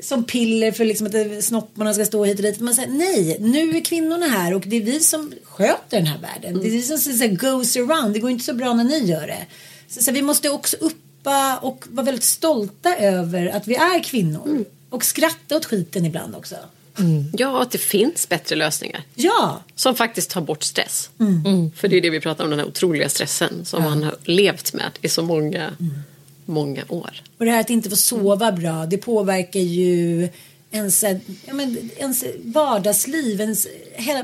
Som 0.00 0.24
piller 0.24 0.72
för 0.72 0.84
liksom 0.84 1.06
att 1.06 1.12
det- 1.12 1.42
snopparna 1.42 1.94
ska 1.94 2.04
stå 2.04 2.24
hit 2.24 2.36
och 2.38 2.42
dit. 2.42 2.60
Man 2.60 2.74
säger 2.74 2.88
nej, 2.88 3.36
nu 3.40 3.76
är 3.76 3.80
kvinnorna 3.84 4.26
här 4.26 4.54
och 4.54 4.60
det 4.66 4.76
är 4.76 4.80
vi 4.80 5.00
som 5.00 5.32
sköter 5.44 5.96
den 5.96 6.06
här 6.06 6.18
världen. 6.18 6.60
Det 6.60 6.66
är 6.68 6.70
vi 6.70 6.82
som 6.82 6.98
så, 6.98 7.12
så, 7.12 7.16
här, 7.24 7.28
goes 7.28 7.76
around. 7.76 8.14
Det 8.14 8.20
går 8.20 8.30
inte 8.30 8.44
så 8.44 8.52
bra 8.54 8.74
när 8.74 8.84
ni 8.84 8.98
gör 9.04 9.26
det. 9.26 9.46
Så, 9.88 10.02
så, 10.02 10.12
vi 10.12 10.22
måste 10.22 10.50
också 10.50 10.76
uppa 10.80 11.56
och 11.56 11.84
vara 11.88 12.04
väldigt 12.06 12.24
stolta 12.24 12.96
över 12.96 13.46
att 13.46 13.66
vi 13.68 13.74
är 13.74 14.02
kvinnor. 14.02 14.64
Och 14.90 15.04
skratta 15.04 15.56
åt 15.56 15.64
skiten 15.64 16.04
ibland 16.06 16.36
också. 16.36 16.56
Ja, 17.32 17.62
att 17.62 17.70
det 17.70 17.78
finns 17.78 18.28
bättre 18.28 18.56
lösningar. 18.56 19.02
Ja. 19.14 19.62
Som 19.74 19.94
faktiskt 19.94 20.30
tar 20.30 20.40
bort 20.40 20.62
stress. 20.62 21.10
Mm. 21.20 21.70
För 21.70 21.88
det 21.88 21.96
är 21.96 22.00
det 22.00 22.10
vi 22.10 22.20
pratar 22.20 22.44
om, 22.44 22.50
den 22.50 22.58
här 22.58 22.66
otroliga 22.66 23.08
stressen 23.08 23.64
som 23.64 23.82
man 23.82 24.02
har 24.02 24.16
levt 24.24 24.72
med 24.72 24.90
i 25.02 25.08
så 25.08 25.22
många, 25.22 25.70
många 26.44 26.82
år. 26.88 27.22
Och 27.38 27.44
det 27.44 27.50
här 27.50 27.60
att 27.60 27.70
inte 27.70 27.90
få 27.90 27.96
sova 27.96 28.52
bra, 28.52 28.86
det 28.86 28.98
påverkar 28.98 29.60
ju 29.60 30.28
ens, 30.70 31.02
ja, 31.46 31.54
men, 31.54 31.90
ens 31.96 32.24
vardagsliv. 32.44 33.40
Ens, 33.40 33.66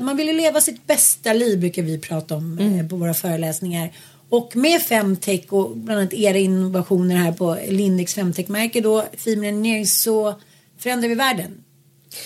man 0.01 0.17
vill 0.17 0.27
ju 0.27 0.33
leva 0.33 0.61
sitt 0.61 0.87
bästa 0.87 1.33
liv 1.33 1.59
brukar 1.59 1.81
vi 1.81 1.99
prata 1.99 2.35
om 2.35 2.59
eh, 2.59 2.87
på 2.87 2.95
våra 2.95 3.13
föreläsningar. 3.13 3.91
Och 4.29 4.55
med 4.55 4.81
Femtech 4.81 5.53
och 5.53 5.77
bland 5.77 5.99
annat 5.99 6.13
era 6.13 6.37
innovationer 6.37 7.15
här 7.15 7.31
på 7.31 7.57
Lindex 7.67 8.13
Femtech-märke 8.13 8.81
då, 8.81 9.05
Female 9.17 9.47
Engineering, 9.47 9.87
så 9.87 10.35
förändrar 10.77 11.09
vi 11.09 11.15
världen. 11.15 11.63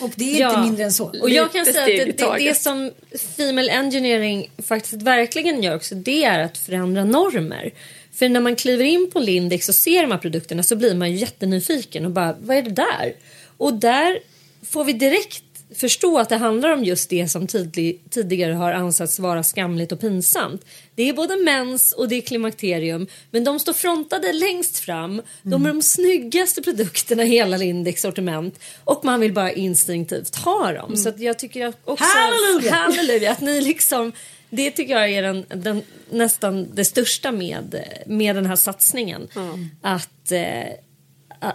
Och 0.01 0.11
det 0.15 0.41
är 0.41 0.47
inte 0.49 0.61
mindre 0.61 0.83
än 0.83 0.93
så. 0.93 1.05
Och 1.21 1.29
jag 1.29 1.51
kan 1.51 1.65
säga 1.65 1.81
att 1.81 2.17
det, 2.17 2.37
det 2.37 2.57
som 2.57 2.91
Female 3.37 3.71
Engineering 3.71 4.51
faktiskt 4.67 5.01
verkligen 5.01 5.63
gör 5.63 5.75
också 5.75 5.95
det 5.95 6.23
är 6.23 6.39
att 6.39 6.57
förändra 6.57 7.03
normer. 7.03 7.71
För 8.13 8.29
när 8.29 8.39
man 8.39 8.55
kliver 8.55 8.83
in 8.83 9.09
på 9.13 9.19
Lindex 9.19 9.69
och 9.69 9.75
ser 9.75 10.01
de 10.01 10.11
här 10.11 10.17
produkterna 10.17 10.63
så 10.63 10.75
blir 10.75 10.95
man 10.95 11.11
ju 11.11 11.17
jättenyfiken 11.17 12.05
och 12.05 12.11
bara 12.11 12.35
vad 12.39 12.57
är 12.57 12.61
det 12.61 12.69
där? 12.69 13.13
Och 13.57 13.73
där 13.73 14.19
får 14.71 14.83
vi 14.83 14.93
direkt 14.93 15.43
förstå 15.75 16.19
att 16.19 16.29
det 16.29 16.35
handlar 16.35 16.69
om 16.69 16.83
just 16.83 17.09
det 17.09 17.27
som 17.27 17.47
tidlig, 17.47 18.01
tidigare 18.09 18.53
har 18.53 18.71
ansetts 18.71 19.19
vara 19.19 19.43
skamligt 19.43 19.91
och 19.91 19.99
pinsamt. 19.99 20.65
Det 20.95 21.09
är 21.09 21.13
både 21.13 21.35
mens 21.35 21.91
och 21.91 22.09
det 22.09 22.15
är 22.15 22.21
klimakterium 22.21 23.07
men 23.31 23.43
de 23.43 23.59
står 23.59 23.73
frontade 23.73 24.33
längst 24.33 24.79
fram. 24.79 25.21
De 25.43 25.65
är 25.65 25.69
de 25.69 25.81
snyggaste 25.81 26.61
produkterna 26.61 27.23
i 27.23 27.27
hela 27.27 27.57
Lindex 27.57 28.01
sortiment 28.01 28.59
och 28.83 29.05
man 29.05 29.19
vill 29.19 29.33
bara 29.33 29.51
instinktivt 29.51 30.35
ha 30.35 30.71
dem. 30.71 30.97
Så 30.97 31.09
att 31.09 31.19
jag 31.19 31.39
tycker 31.39 31.73
också 31.85 32.05
Halleluja! 32.05 32.73
halleluja 32.73 33.31
att 33.31 33.41
ni 33.41 33.61
liksom 33.61 34.11
det 34.49 34.71
tycker 34.71 34.93
jag 34.93 35.09
är 35.09 35.21
den, 35.21 35.45
den, 35.49 35.81
nästan 36.09 36.67
det 36.73 36.85
största 36.85 37.31
med, 37.31 37.83
med 38.05 38.35
den 38.35 38.45
här 38.45 38.55
satsningen. 38.55 39.27
Att, 39.81 40.31
eh, 40.31 40.67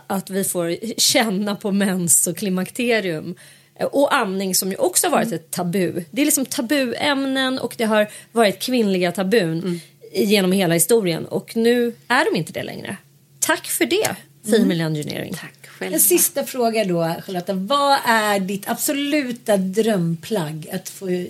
att 0.07 0.31
vi 0.31 0.45
får 0.45 0.99
känna 1.01 1.57
på 1.57 1.73
mens 1.73 2.27
och 2.27 2.37
klimakterium. 2.37 3.35
Och 3.81 4.15
amning 4.15 4.55
som 4.55 4.71
ju 4.71 4.77
också 4.77 5.07
har 5.07 5.11
varit 5.13 5.33
ett 5.33 5.51
tabu. 5.51 6.05
Det 6.11 6.21
är 6.21 6.25
liksom 6.25 6.47
tabuämnen 6.47 7.59
och 7.59 7.75
det 7.79 7.85
har 7.85 8.09
varit 8.33 8.59
kvinnliga 8.59 9.13
tabun 9.13 9.81
genom 10.13 10.53
hela 10.53 10.75
historien. 10.75 11.27
Och 11.27 11.57
nu 11.57 11.95
är 12.09 12.33
de 12.33 12.39
inte 12.39 12.53
det 12.53 12.63
längre. 12.63 12.97
Tack 13.41 13.67
för 13.67 13.87
det, 13.87 14.17
Female 14.51 14.85
Engineering. 14.85 15.35
Tack 15.35 15.67
själv. 15.67 15.95
En 15.95 16.01
sista 16.01 16.45
fråga 16.45 16.85
då 16.85 17.15
Charlotta. 17.27 17.53
Vad 17.53 17.99
är 18.07 18.41
ditt 18.41 18.69
absoluta 18.69 19.57
drömplagg 19.57 20.69
att 20.73 20.89
få 20.89 21.07
få 21.07 21.27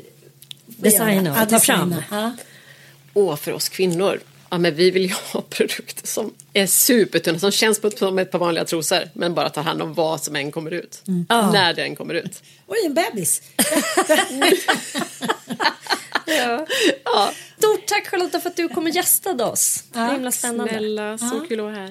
Designa 0.66 1.42
och 1.42 1.48
ta 1.48 1.60
fram. 1.60 1.94
Och 3.12 3.40
för 3.40 3.52
oss 3.52 3.68
kvinnor, 3.68 4.20
ja, 4.54 4.58
men 4.58 4.74
vi 4.74 4.90
vill 4.90 5.02
ju 5.02 5.14
ha 5.32 5.40
produkter 5.40 6.06
som 6.06 6.34
är 6.52 6.66
supertunna, 6.66 7.38
som 7.38 7.50
känns 7.50 7.80
på- 7.80 7.90
som 7.90 8.18
ett 8.18 8.30
par 8.30 8.38
vanliga 8.38 8.64
trosor, 8.64 8.98
men 9.12 9.34
bara 9.34 9.50
tar 9.50 9.62
hand 9.62 9.82
om 9.82 9.94
vad 9.94 10.22
som 10.22 10.36
än 10.36 10.52
kommer 10.52 10.70
ut. 10.70 11.02
När 11.28 11.74
den 11.74 11.96
kommer 11.96 12.14
ut. 12.14 12.42
Oj, 12.66 12.78
en 12.86 12.94
bebis. 12.94 13.42
Ja. 16.26 16.66
Stort 17.58 17.86
tack 17.86 18.06
Charlotta 18.08 18.40
för 18.40 18.48
att 18.50 18.56
du 18.56 18.68
kom 18.68 18.84
och 18.84 18.90
gästade 18.90 19.44
oss. 19.44 19.84
Är 19.94 20.12
himla 20.12 20.32
spännande. 20.32 20.72
Snälla, 20.72 21.18
så 21.18 21.40
kul 21.48 21.60
att 21.60 21.64
vara 21.64 21.74
här. 21.74 21.90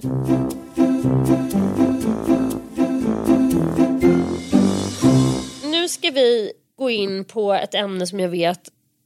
Nu 5.64 5.88
ska 5.90 6.12
vi 6.12 6.52
gå 6.78 6.90
in 6.90 7.26
på 7.26 7.54
ett 7.54 7.74
ämne 7.76 8.08
som 8.08 8.20
jag 8.20 8.30
vet 8.30 8.60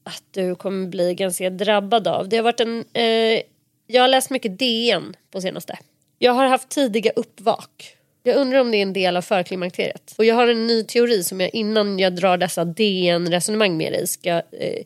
att 0.07 0.23
du 0.31 0.55
kommer 0.55 0.87
bli 0.87 1.13
ganska 1.13 1.49
drabbad 1.49 2.07
av. 2.07 2.29
Det 2.29 2.37
har 2.37 2.43
varit 2.43 2.59
en... 2.59 2.85
Eh, 2.93 3.41
jag 3.87 4.01
har 4.01 4.07
läst 4.07 4.29
mycket 4.29 4.59
DN 4.59 5.15
på 5.31 5.41
senaste. 5.41 5.77
Jag 6.19 6.31
har 6.31 6.45
haft 6.45 6.69
tidiga 6.69 7.11
uppvak. 7.15 7.97
Jag 8.23 8.35
undrar 8.35 8.59
om 8.59 8.71
det 8.71 8.77
är 8.77 8.81
en 8.81 8.93
del 8.93 9.17
av 9.17 9.21
förklimakteriet. 9.21 10.15
Och 10.17 10.25
jag 10.25 10.35
har 10.35 10.47
en 10.47 10.67
ny 10.67 10.83
teori 10.83 11.23
som 11.23 11.41
jag 11.41 11.53
innan 11.53 11.99
jag 11.99 12.15
drar 12.15 12.37
dessa 12.37 12.65
DN-resonemang 12.65 13.77
med 13.77 13.91
dig 13.91 14.07
ska... 14.07 14.29
Eh, 14.29 14.83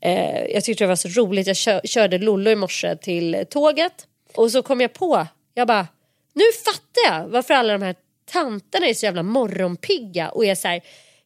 eh, 0.00 0.44
jag 0.44 0.64
tyckte 0.64 0.84
det 0.84 0.88
var 0.88 0.96
så 0.96 1.08
roligt. 1.08 1.46
Jag 1.46 1.56
kör, 1.56 1.80
körde 1.84 2.18
Lollo 2.18 2.50
i 2.50 2.56
morse 2.56 2.96
till 2.96 3.44
tåget. 3.50 4.06
Och 4.34 4.50
så 4.50 4.62
kom 4.62 4.80
jag 4.80 4.92
på, 4.92 5.26
jag 5.54 5.68
bara, 5.68 5.86
nu 6.32 6.44
fattar 6.64 7.14
jag 7.14 7.28
varför 7.28 7.54
alla 7.54 7.72
de 7.72 7.82
här 7.82 7.94
tanterna 8.24 8.86
är 8.86 8.94
så 8.94 9.06
jävla 9.06 9.22
morgonpigga 9.22 10.28
och 10.28 10.44
är 10.44 10.54
så 10.54 10.68
här 10.68 10.80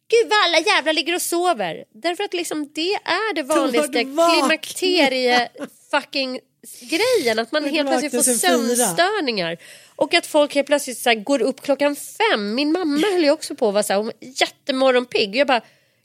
Gud 0.09 0.31
vad 0.31 0.39
alla 0.45 0.59
jävla 0.59 0.93
ligger 0.93 1.15
och 1.15 1.23
sover. 1.23 1.85
Därför 1.95 2.25
att 2.25 2.35
liksom 2.35 2.71
det 2.75 2.95
är 2.95 3.35
det 3.35 3.43
vanligaste 3.43 4.05
klimakterie 4.05 5.49
fucking 5.91 6.41
grejen. 6.81 7.39
Att 7.39 7.53
man 7.53 7.65
helt 7.65 7.89
plötsligt 7.89 8.13
får 8.13 8.33
sömnstörningar. 8.33 9.57
Och 9.97 10.15
att 10.15 10.27
folk 10.27 10.55
helt 10.55 10.67
plötsligt 10.67 10.99
så 10.99 11.15
går 11.15 11.43
upp 11.43 11.63
klockan 11.63 11.97
fem. 11.97 12.55
Min 12.55 12.73
mamma 12.73 13.07
höll 13.13 13.25
ju 13.25 13.31
också 13.31 13.55
på 13.55 13.69
att 13.69 13.75
vara 13.75 13.83
så 13.83 13.93
här, 13.93 13.99
hon 13.99 14.07
var 14.07 14.15
jättemorgonpigg. 14.21 15.37
Jag 15.37 15.47
bara, 15.47 15.63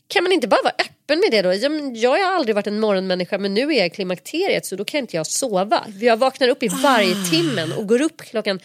kan 0.08 0.24
man 0.24 0.32
inte 0.32 0.48
bara 0.48 0.62
vara 0.64 0.74
öppen 0.80 1.20
med 1.20 1.32
det 1.32 1.42
då? 1.42 1.54
Ja, 1.54 1.70
men 1.70 1.96
Jag 1.96 2.10
har 2.10 2.36
aldrig 2.36 2.56
varit 2.56 2.68
en 2.68 2.80
morgonmänniska 2.80 3.38
men 3.38 3.54
nu 3.54 3.62
är 3.62 3.78
jag 3.78 3.86
i 3.88 3.90
klimakteriet 3.90 4.66
så 4.66 4.76
då 4.76 4.86
kan 4.86 5.00
inte 5.00 5.16
jag 5.16 5.28
sova. 5.28 5.88
Jag 6.00 6.18
vaknar 6.18 6.48
upp 6.48 6.64
i 6.64 6.68
varje 6.68 7.16
Ah. 7.16 7.26
timmen 7.32 7.74
och 7.74 7.88
går 7.88 8.02
upp 8.02 8.18
klockan 8.22 8.60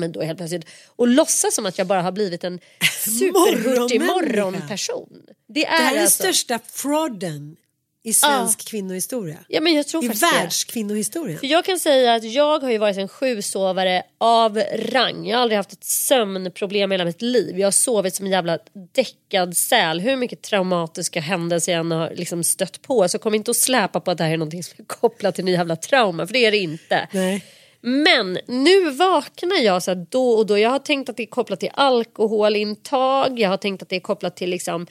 fem 0.00 0.12
då 0.12 0.22
helt 0.22 0.38
plötsligt 0.38 0.66
och 0.96 1.08
låtsas 1.08 1.54
som 1.54 1.66
att 1.66 1.78
jag 1.78 1.86
bara 1.86 2.02
har 2.02 2.12
blivit 2.12 2.44
en 2.44 2.60
superhurtig 3.04 4.00
morgonperson. 4.00 5.08
Det 5.48 5.64
är, 5.66 5.70
Det 5.70 5.76
här 5.76 5.90
är 5.90 5.94
den 5.94 6.02
alltså, 6.02 6.22
största 6.22 6.58
frodden 6.72 7.56
i 8.04 8.12
svensk 8.12 8.68
kvinnohistoria. 8.68 9.38
Ja, 9.48 9.60
men 9.60 9.74
jag 9.74 9.88
tror 9.88 10.04
I 10.04 10.08
världskvinnohistorien. 10.08 11.38
För 11.38 11.46
jag 11.46 11.64
kan 11.64 11.78
säga 11.78 12.14
att 12.14 12.24
jag 12.24 12.58
har 12.58 12.70
ju 12.70 12.78
varit 12.78 12.96
en 12.96 13.08
sjusovare 13.08 14.02
av 14.18 14.62
rang. 14.74 15.26
Jag 15.26 15.36
har 15.36 15.42
aldrig 15.42 15.56
haft 15.56 15.72
ett 15.72 15.84
sömnproblem 15.84 16.92
i 16.92 16.94
hela 16.94 17.04
mitt 17.04 17.22
liv. 17.22 17.58
Jag 17.58 17.66
har 17.66 17.72
sovit 17.72 18.14
som 18.14 18.26
en 18.26 18.32
jävla 18.32 18.58
däckad 18.92 19.56
säl. 19.56 20.00
Hur 20.00 20.16
mycket 20.16 20.42
traumatiska 20.42 21.20
händelser 21.20 21.72
jag 21.72 21.80
än 21.80 21.90
har 21.90 22.10
liksom 22.14 22.44
stött 22.44 22.82
på. 22.82 23.08
Så 23.08 23.18
kom 23.18 23.34
inte 23.34 23.50
att 23.50 23.56
släpa 23.56 24.00
på 24.00 24.10
att 24.10 24.18
det 24.18 24.24
här 24.24 24.32
är 24.32 24.36
någonting 24.36 24.62
som 24.62 24.74
är 24.78 24.84
kopplat 24.84 25.34
till 25.34 25.48
en 25.48 25.52
jävla 25.52 25.76
trauma. 25.76 26.26
För 26.26 26.32
det 26.32 26.46
är 26.46 26.50
det 26.50 26.58
inte. 26.58 27.08
Nej. 27.12 27.44
Men 27.80 28.38
nu 28.46 28.90
vaknar 28.90 29.64
jag 29.64 29.82
så 29.82 29.94
då 29.94 30.30
och 30.30 30.46
då. 30.46 30.58
Jag 30.58 30.70
har 30.70 30.78
tänkt 30.78 31.08
att 31.08 31.16
det 31.16 31.22
är 31.22 31.26
kopplat 31.26 31.60
till 31.60 31.70
alkoholintag. 31.74 33.38
Jag 33.38 33.48
har 33.48 33.56
tänkt 33.56 33.82
att 33.82 33.88
det 33.88 33.96
är 33.96 34.00
kopplat 34.00 34.36
till 34.36 34.50
liksom 34.50 34.86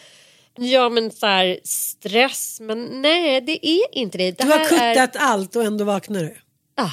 Ja 0.58 0.89
men 0.89 1.12
så 1.12 1.26
här, 1.26 1.60
stress. 1.64 2.60
Men 2.62 3.01
nej 3.01 3.41
det 3.41 3.68
är 3.68 3.95
inte 3.97 4.18
det. 4.18 4.32
det 4.32 4.43
Du 4.43 4.49
har 4.49 4.58
här 4.60 4.89
är- 4.89 4.93
kuttat 5.08 5.22
allt 5.22 5.55
och 5.55 5.64
ändå 5.64 5.86
vaknar 5.86 6.20
du. 6.24 6.36
Ah. 6.76 6.89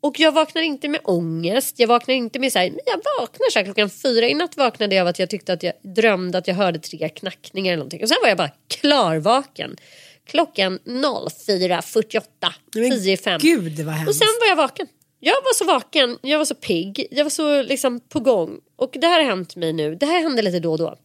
Och 0.00 0.20
jag 0.20 0.32
vaknar 0.32 0.62
inte 0.62 0.88
med 0.88 1.00
ångest. 1.04 1.74
Jag 1.78 1.88
vaknar 1.88 2.14
inte 2.14 2.38
med 2.38 2.52
så 2.52 2.58
här, 2.58 2.66
jag 2.86 3.00
vaknar 3.20 3.50
så 3.50 3.58
här 3.58 3.64
klockan 3.64 3.90
fyra. 3.90 4.28
I 4.28 4.34
natt 4.34 4.56
vaknade 4.56 4.94
jag 4.94 5.02
av 5.02 5.08
att 5.08 5.18
jag 5.18 5.30
tyckte 5.30 5.52
att 5.52 5.62
jag 5.62 5.72
drömde 5.82 6.38
att 6.38 6.48
jag 6.48 6.54
hörde 6.54 6.78
tre 6.78 7.08
knackningar 7.08 7.72
eller 7.72 7.78
någonting. 7.78 8.02
Och 8.02 8.08
sen 8.08 8.18
var 8.22 8.28
jag 8.28 8.38
bara 8.38 8.50
klarvaken. 8.68 9.76
Klockan 10.26 10.78
04.48. 10.84 12.22
Men 12.74 12.90
10 12.90 13.12
i 13.12 13.16
fem. 13.16 13.38
Gud 13.42 13.78
vad 13.80 13.86
Och 13.86 13.92
hemskt. 13.92 14.18
sen 14.18 14.28
var 14.40 14.48
jag 14.48 14.56
vaken. 14.56 14.86
Jag 15.20 15.32
var 15.34 15.54
så 15.54 15.64
vaken, 15.64 16.18
jag 16.22 16.38
var 16.38 16.44
så 16.44 16.54
pigg, 16.54 17.06
jag 17.10 17.24
var 17.24 17.30
så 17.30 17.62
liksom 17.62 18.00
på 18.00 18.20
gång. 18.20 18.58
Och 18.76 18.90
det 19.00 19.06
här 19.06 19.20
har 19.20 19.26
hänt 19.30 19.56
mig 19.56 19.72
nu. 19.72 19.94
Det 19.94 20.06
här 20.06 20.20
händer 20.22 20.42
lite 20.42 20.60
då 20.60 20.72
och 20.72 20.78
då. 20.78 20.96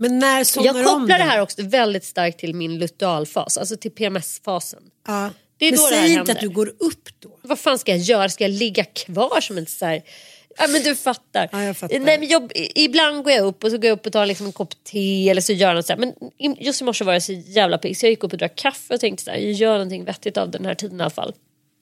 Men 0.00 0.18
när 0.18 0.44
somnar 0.44 0.74
Jag 0.74 0.86
kopplar 0.86 1.18
det 1.18 1.24
här 1.24 1.40
också 1.40 1.62
väldigt 1.62 2.04
starkt 2.04 2.40
till 2.40 2.54
min 2.54 2.78
lutealfas, 2.78 3.58
alltså 3.58 3.76
till 3.76 3.90
PMS-fasen. 3.90 4.82
Ja. 5.06 5.30
Det 5.58 5.66
är 5.66 5.70
Men 5.70 5.80
då 5.80 5.88
det 5.90 5.94
här 5.94 6.02
säg 6.02 6.10
inte 6.10 6.18
händer. 6.18 6.34
att 6.34 6.40
du 6.40 6.48
går 6.48 6.68
upp 6.78 7.08
då. 7.18 7.38
Vad 7.42 7.58
fan 7.58 7.78
ska 7.78 7.92
jag 7.92 8.00
göra? 8.00 8.28
Ska 8.28 8.44
jag 8.44 8.50
ligga 8.50 8.84
kvar 8.84 9.40
som 9.40 9.58
en 9.58 9.66
så 9.66 9.86
här... 9.86 10.02
Ja 10.58 10.66
men 10.68 10.82
du 10.82 10.96
fattar. 10.96 11.48
Ja, 11.52 11.74
fattar. 11.74 11.98
Nej, 11.98 12.18
men 12.18 12.28
jag, 12.28 12.52
ibland 12.74 13.24
går 13.24 13.32
jag 13.32 13.46
upp 13.46 13.64
och 13.64 13.70
så 13.70 13.76
går 13.76 13.84
jag 13.84 13.98
upp 13.98 14.06
och 14.06 14.12
tar 14.12 14.26
liksom 14.26 14.46
en 14.46 14.52
kopp 14.52 14.84
te 14.84 15.28
eller 15.30 15.40
så 15.40 15.52
gör 15.52 15.68
jag 15.68 15.76
något 15.76 15.86
så 15.86 15.92
här. 15.92 16.00
Men 16.00 16.14
just 16.58 16.80
i 16.80 16.84
morse 16.84 17.04
var 17.04 17.12
jag 17.12 17.22
så 17.22 17.32
jävla 17.32 17.78
pigg 17.78 17.96
så 17.96 18.06
jag 18.06 18.10
gick 18.10 18.24
upp 18.24 18.32
och 18.32 18.38
drack 18.38 18.56
kaffe 18.56 18.94
och 18.94 19.00
tänkte 19.00 19.24
så 19.24 19.30
här, 19.30 19.38
jag 19.38 19.52
gör 19.52 19.72
någonting 19.72 20.04
vettigt 20.04 20.36
av 20.36 20.50
den 20.50 20.64
här 20.64 20.74
tiden 20.74 21.00
i 21.00 21.02
alla 21.02 21.10
fall. 21.10 21.32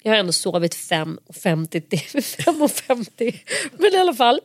Jag 0.02 0.12
har 0.12 0.18
ändå 0.18 0.32
sovit 0.32 0.76
5.50 0.76 1.66
till 1.80 1.98
5.50. 1.98 3.34
Men 3.78 3.94
i 3.94 3.96
alla 3.96 4.14
fall. 4.14 4.40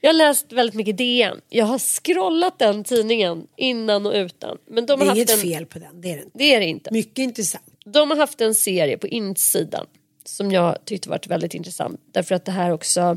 Jag 0.00 0.08
har 0.08 0.14
läst 0.14 0.52
väldigt 0.52 0.74
mycket 0.74 0.98
DN. 0.98 1.40
Jag 1.48 1.66
har 1.66 1.78
scrollat 1.78 2.58
den 2.58 2.84
tidningen 2.84 3.46
innan 3.56 4.06
och 4.06 4.12
utan. 4.12 4.58
Men 4.70 4.86
de 4.86 4.98
Det 4.98 5.04
har 5.04 5.12
är 5.12 5.16
inget 5.16 5.30
haft 5.30 5.44
en... 5.44 5.50
fel 5.50 5.66
på 5.66 5.78
den. 5.78 6.00
Det 6.00 6.12
är 6.12 6.16
det 6.16 6.22
inte. 6.22 6.38
Det 6.38 6.54
är 6.54 6.60
det 6.60 6.66
inte. 6.66 6.92
Mycket 6.92 7.18
intressant. 7.18 7.64
De 7.84 8.10
har 8.10 8.16
haft 8.16 8.40
en 8.40 8.54
serie 8.54 8.98
på 8.98 9.06
insidan 9.08 9.86
som 10.24 10.52
jag 10.52 10.84
tyckte 10.84 11.08
varit 11.08 11.26
väldigt 11.26 11.54
intressant. 11.54 12.00
Därför 12.12 12.34
att 12.34 12.44
det 12.44 12.52
här 12.52 12.70
också 12.70 13.16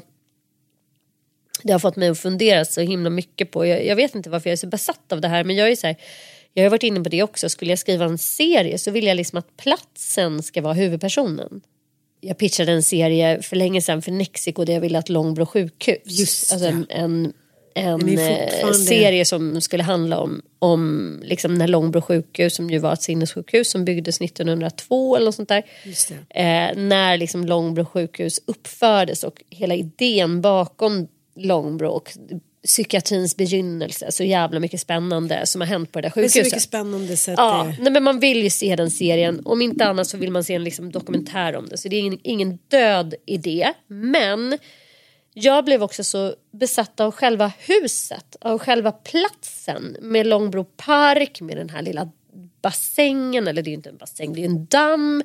det 1.63 1.71
har 1.71 1.79
fått 1.79 1.95
mig 1.95 2.09
att 2.09 2.19
fundera 2.19 2.65
så 2.65 2.81
himla 2.81 3.09
mycket 3.09 3.51
på. 3.51 3.65
Jag, 3.65 3.85
jag 3.85 3.95
vet 3.95 4.15
inte 4.15 4.29
varför 4.29 4.49
jag 4.49 4.53
är 4.53 4.57
så 4.57 4.67
besatt 4.67 5.11
av 5.11 5.21
det 5.21 5.27
här 5.27 5.43
men 5.43 5.55
jag 5.55 5.71
är 5.71 5.75
så 5.75 5.87
här, 5.87 5.95
jag 6.53 6.63
har 6.63 6.69
varit 6.69 6.83
inne 6.83 6.99
på 6.99 7.09
det 7.09 7.23
också. 7.23 7.49
Skulle 7.49 7.71
jag 7.71 7.79
skriva 7.79 8.05
en 8.05 8.17
serie 8.17 8.77
så 8.77 8.91
vill 8.91 9.05
jag 9.07 9.15
liksom 9.15 9.39
att 9.39 9.57
platsen 9.57 10.43
ska 10.43 10.61
vara 10.61 10.73
huvudpersonen. 10.73 11.61
Jag 12.25 12.37
pitchade 12.37 12.71
en 12.71 12.83
serie 12.83 13.41
för 13.41 13.55
länge 13.55 13.81
sedan 13.81 14.01
för 14.01 14.11
Mexico 14.11 14.65
där 14.65 14.73
jag 14.73 14.81
ville 14.81 14.99
att 14.99 15.09
Långbro 15.09 15.45
sjukhus. 15.45 15.99
Just 16.05 16.51
alltså 16.51 16.67
en, 16.67 16.85
en, 16.89 17.33
en 17.75 18.09
eh, 18.09 18.71
serie 18.71 19.25
som 19.25 19.61
skulle 19.61 19.83
handla 19.83 20.19
om, 20.19 20.41
om 20.59 21.21
liksom 21.25 21.53
när 21.53 21.67
Långbro 21.67 22.01
sjukhus 22.01 22.55
som 22.55 22.69
ju 22.69 22.79
var 22.79 22.93
ett 22.93 23.01
sinnessjukhus 23.01 23.71
som 23.71 23.85
byggdes 23.85 24.21
1902 24.21 25.15
eller 25.15 25.25
något 25.25 25.35
sånt 25.35 25.49
där. 25.49 25.63
Eh, 26.29 26.75
när 26.75 27.17
liksom 27.17 27.45
Långbro 27.45 27.85
sjukhus 27.85 28.39
uppfördes 28.45 29.23
och 29.23 29.43
hela 29.49 29.75
idén 29.75 30.41
bakom 30.41 31.07
Långbro 31.35 31.89
och 31.89 32.11
psykiatrins 32.67 33.37
begynnelse. 33.37 34.11
Så 34.11 34.23
jävla 34.23 34.59
mycket 34.59 34.81
spännande 34.81 35.45
som 35.45 35.61
har 35.61 35.67
hänt 35.67 35.91
på 35.91 36.01
det 36.01 36.07
där 36.07 36.13
Det 36.15 36.21
är 36.25 36.27
så 36.27 36.33
sjukhuset. 36.33 36.45
mycket 36.53 36.61
spännande 36.63 37.17
så 37.17 37.31
Ja, 37.31 37.73
det- 37.77 37.83
nej, 37.83 37.91
men 37.91 38.03
man 38.03 38.19
vill 38.19 38.43
ju 38.43 38.49
se 38.49 38.75
den 38.75 38.91
serien. 38.91 39.41
Om 39.45 39.61
inte 39.61 39.85
annat 39.85 40.07
så 40.07 40.17
vill 40.17 40.31
man 40.31 40.43
se 40.43 40.53
en 40.53 40.63
liksom 40.63 40.91
dokumentär 40.91 41.55
om 41.55 41.67
det. 41.69 41.77
Så 41.77 41.87
det 41.89 41.95
är 41.95 41.99
ingen, 41.99 42.19
ingen 42.23 42.59
död 42.67 43.15
idé. 43.25 43.73
Men 43.87 44.57
jag 45.33 45.65
blev 45.65 45.83
också 45.83 46.03
så 46.03 46.35
besatt 46.51 46.99
av 46.99 47.11
själva 47.11 47.51
huset. 47.59 48.35
Av 48.41 48.59
själva 48.59 48.91
platsen. 48.91 49.97
Med 50.01 50.27
Långbro 50.27 50.63
park, 50.63 51.41
med 51.41 51.57
den 51.57 51.69
här 51.69 51.81
lilla 51.81 52.09
bassängen. 52.61 53.47
Eller 53.47 53.61
det 53.61 53.67
är 53.67 53.71
ju 53.71 53.75
inte 53.75 53.89
en 53.89 53.97
bassäng, 53.97 54.33
det 54.33 54.41
är 54.41 54.45
en 54.45 54.65
damm. 54.65 55.23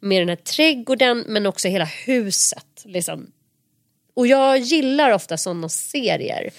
Med 0.00 0.20
den 0.20 0.28
här 0.28 0.36
trädgården. 0.36 1.24
Men 1.28 1.46
också 1.46 1.68
hela 1.68 1.84
huset. 1.84 2.66
Liksom. 2.84 3.32
Och 4.14 4.26
jag 4.26 4.58
gillar 4.58 5.10
ofta 5.12 5.36
sådana 5.36 5.68
serier. 5.68 6.50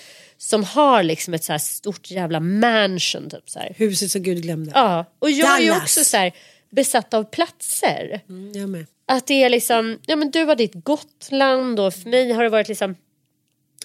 Som 0.41 0.63
har 0.63 1.03
liksom 1.03 1.33
ett 1.33 1.43
så 1.43 1.59
stort 1.59 2.11
jävla 2.11 2.39
mansion. 2.39 3.29
Typ 3.29 3.49
så 3.49 3.59
här. 3.59 3.73
Huset 3.77 4.11
som 4.11 4.23
Gud 4.23 4.41
glömde. 4.43 4.71
Ja, 4.75 5.05
och 5.19 5.31
jag 5.31 5.57
är 5.57 5.61
ju 5.61 5.67
Dallas. 5.67 5.83
också 5.83 6.03
så 6.03 6.17
här 6.17 6.31
besatt 6.69 7.13
av 7.13 7.23
platser. 7.23 8.21
Mm, 8.29 8.51
jag 8.53 8.69
med. 8.69 8.85
Att 9.05 9.27
det 9.27 9.43
är 9.43 9.49
liksom, 9.49 9.99
ja 10.05 10.15
men 10.15 10.31
du 10.31 10.43
har 10.43 10.55
ditt 10.55 10.73
Gotland 10.73 11.79
och 11.79 11.93
för 11.93 12.09
mig 12.09 12.31
har 12.31 12.43
det 12.43 12.49
varit 12.49 12.67
liksom, 12.67 12.95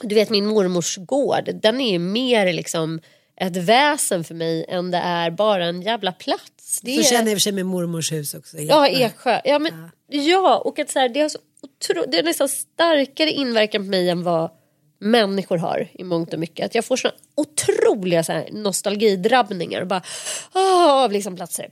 du 0.01 0.15
vet 0.15 0.31
min 0.31 0.47
mormors 0.47 0.97
gård, 0.97 1.51
den 1.63 1.81
är 1.81 1.93
ju 1.93 1.99
mer 1.99 2.53
liksom 2.53 3.01
ett 3.37 3.57
väsen 3.57 4.25
för 4.25 4.35
mig 4.35 4.65
än 4.69 4.91
det 4.91 4.99
är 4.99 5.31
bara 5.31 5.67
en 5.67 5.83
jävla 5.83 6.13
plats. 6.13 6.81
Det 6.83 6.95
Så 6.95 7.01
är, 7.01 7.05
känner 7.05 7.31
jag 7.31 7.37
för 7.37 7.41
sig 7.41 7.53
med 7.53 7.67
mormors 7.67 8.13
hus 8.13 8.35
också. 8.35 8.59
Ja, 8.59 8.89
Eksjö. 8.89 9.41
Ja, 9.45 9.59
men, 9.59 9.91
ja. 10.09 10.59
och 10.59 10.79
att 10.79 10.91
så 10.91 10.99
här, 10.99 11.09
det, 11.09 11.21
har 11.21 11.29
så 11.29 11.39
otro, 11.63 12.05
det 12.09 12.17
har 12.17 12.25
nästan 12.25 12.49
starkare 12.49 13.31
inverkan 13.31 13.85
på 13.85 13.91
mig 13.91 14.11
än 14.11 14.23
vad 14.23 14.51
människor 14.99 15.59
har 15.59 15.89
i 15.93 16.05
mångt 16.05 16.33
och 16.33 16.39
mycket. 16.39 16.67
Att 16.67 16.75
jag 16.75 16.85
får 16.85 16.97
såna 16.97 17.15
otroliga 17.35 18.25
så 18.25 18.33
här, 18.33 18.49
nostalgidrabbningar 18.53 19.81
och 19.81 19.87
bara 19.87 20.03
ah, 20.53 21.05
av 21.05 21.13
liksom 21.13 21.37
platser. 21.37 21.71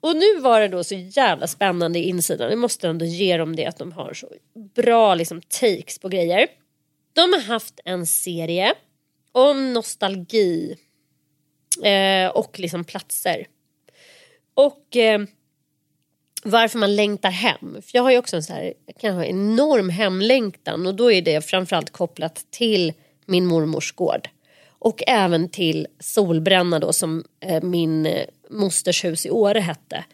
Och 0.00 0.16
nu 0.16 0.40
var 0.40 0.60
det 0.60 0.68
då 0.68 0.84
så 0.84 0.94
jävla 0.94 1.46
spännande 1.46 1.98
i 1.98 2.08
insidan. 2.08 2.50
Jag 2.50 2.58
måste 2.58 2.88
ändå 2.88 3.04
ge 3.04 3.36
dem 3.36 3.56
det 3.56 3.66
att 3.66 3.78
de 3.78 3.92
har 3.92 4.14
så 4.14 4.28
bra 4.74 5.14
liksom, 5.14 5.40
takes 5.40 5.98
på 5.98 6.08
grejer. 6.08 6.46
De 7.12 7.32
har 7.32 7.40
haft 7.40 7.80
en 7.84 8.06
serie 8.06 8.74
om 9.32 9.72
nostalgi 9.72 10.76
eh, 11.84 12.30
och 12.30 12.58
liksom 12.58 12.84
platser. 12.84 13.46
Och 14.54 14.96
eh, 14.96 15.20
varför 16.42 16.78
man 16.78 16.96
längtar 16.96 17.30
hem. 17.30 17.76
För 17.82 17.90
jag 17.92 18.02
har 18.02 18.10
ju 18.10 18.18
också 18.18 18.36
en 18.36 18.42
så 18.42 18.52
här, 18.52 18.72
jag 18.86 18.96
kan 18.96 19.14
ha 19.14 19.24
enorm 19.24 19.88
hemlängtan 19.88 20.86
och 20.86 20.94
då 20.94 21.12
är 21.12 21.22
det 21.22 21.46
framförallt 21.46 21.90
kopplat 21.90 22.44
till 22.50 22.92
min 23.26 23.46
mormors 23.46 23.92
gård. 23.92 24.28
Och 24.78 25.02
även 25.06 25.48
till 25.48 25.86
Solbränna 26.00 26.78
då 26.78 26.92
som 26.92 27.24
eh, 27.40 27.62
min 27.62 28.06
eh, 28.06 28.24
mosters 28.50 29.04
hus 29.04 29.26
i 29.26 29.30
Åre 29.30 29.60
hette. 29.60 30.04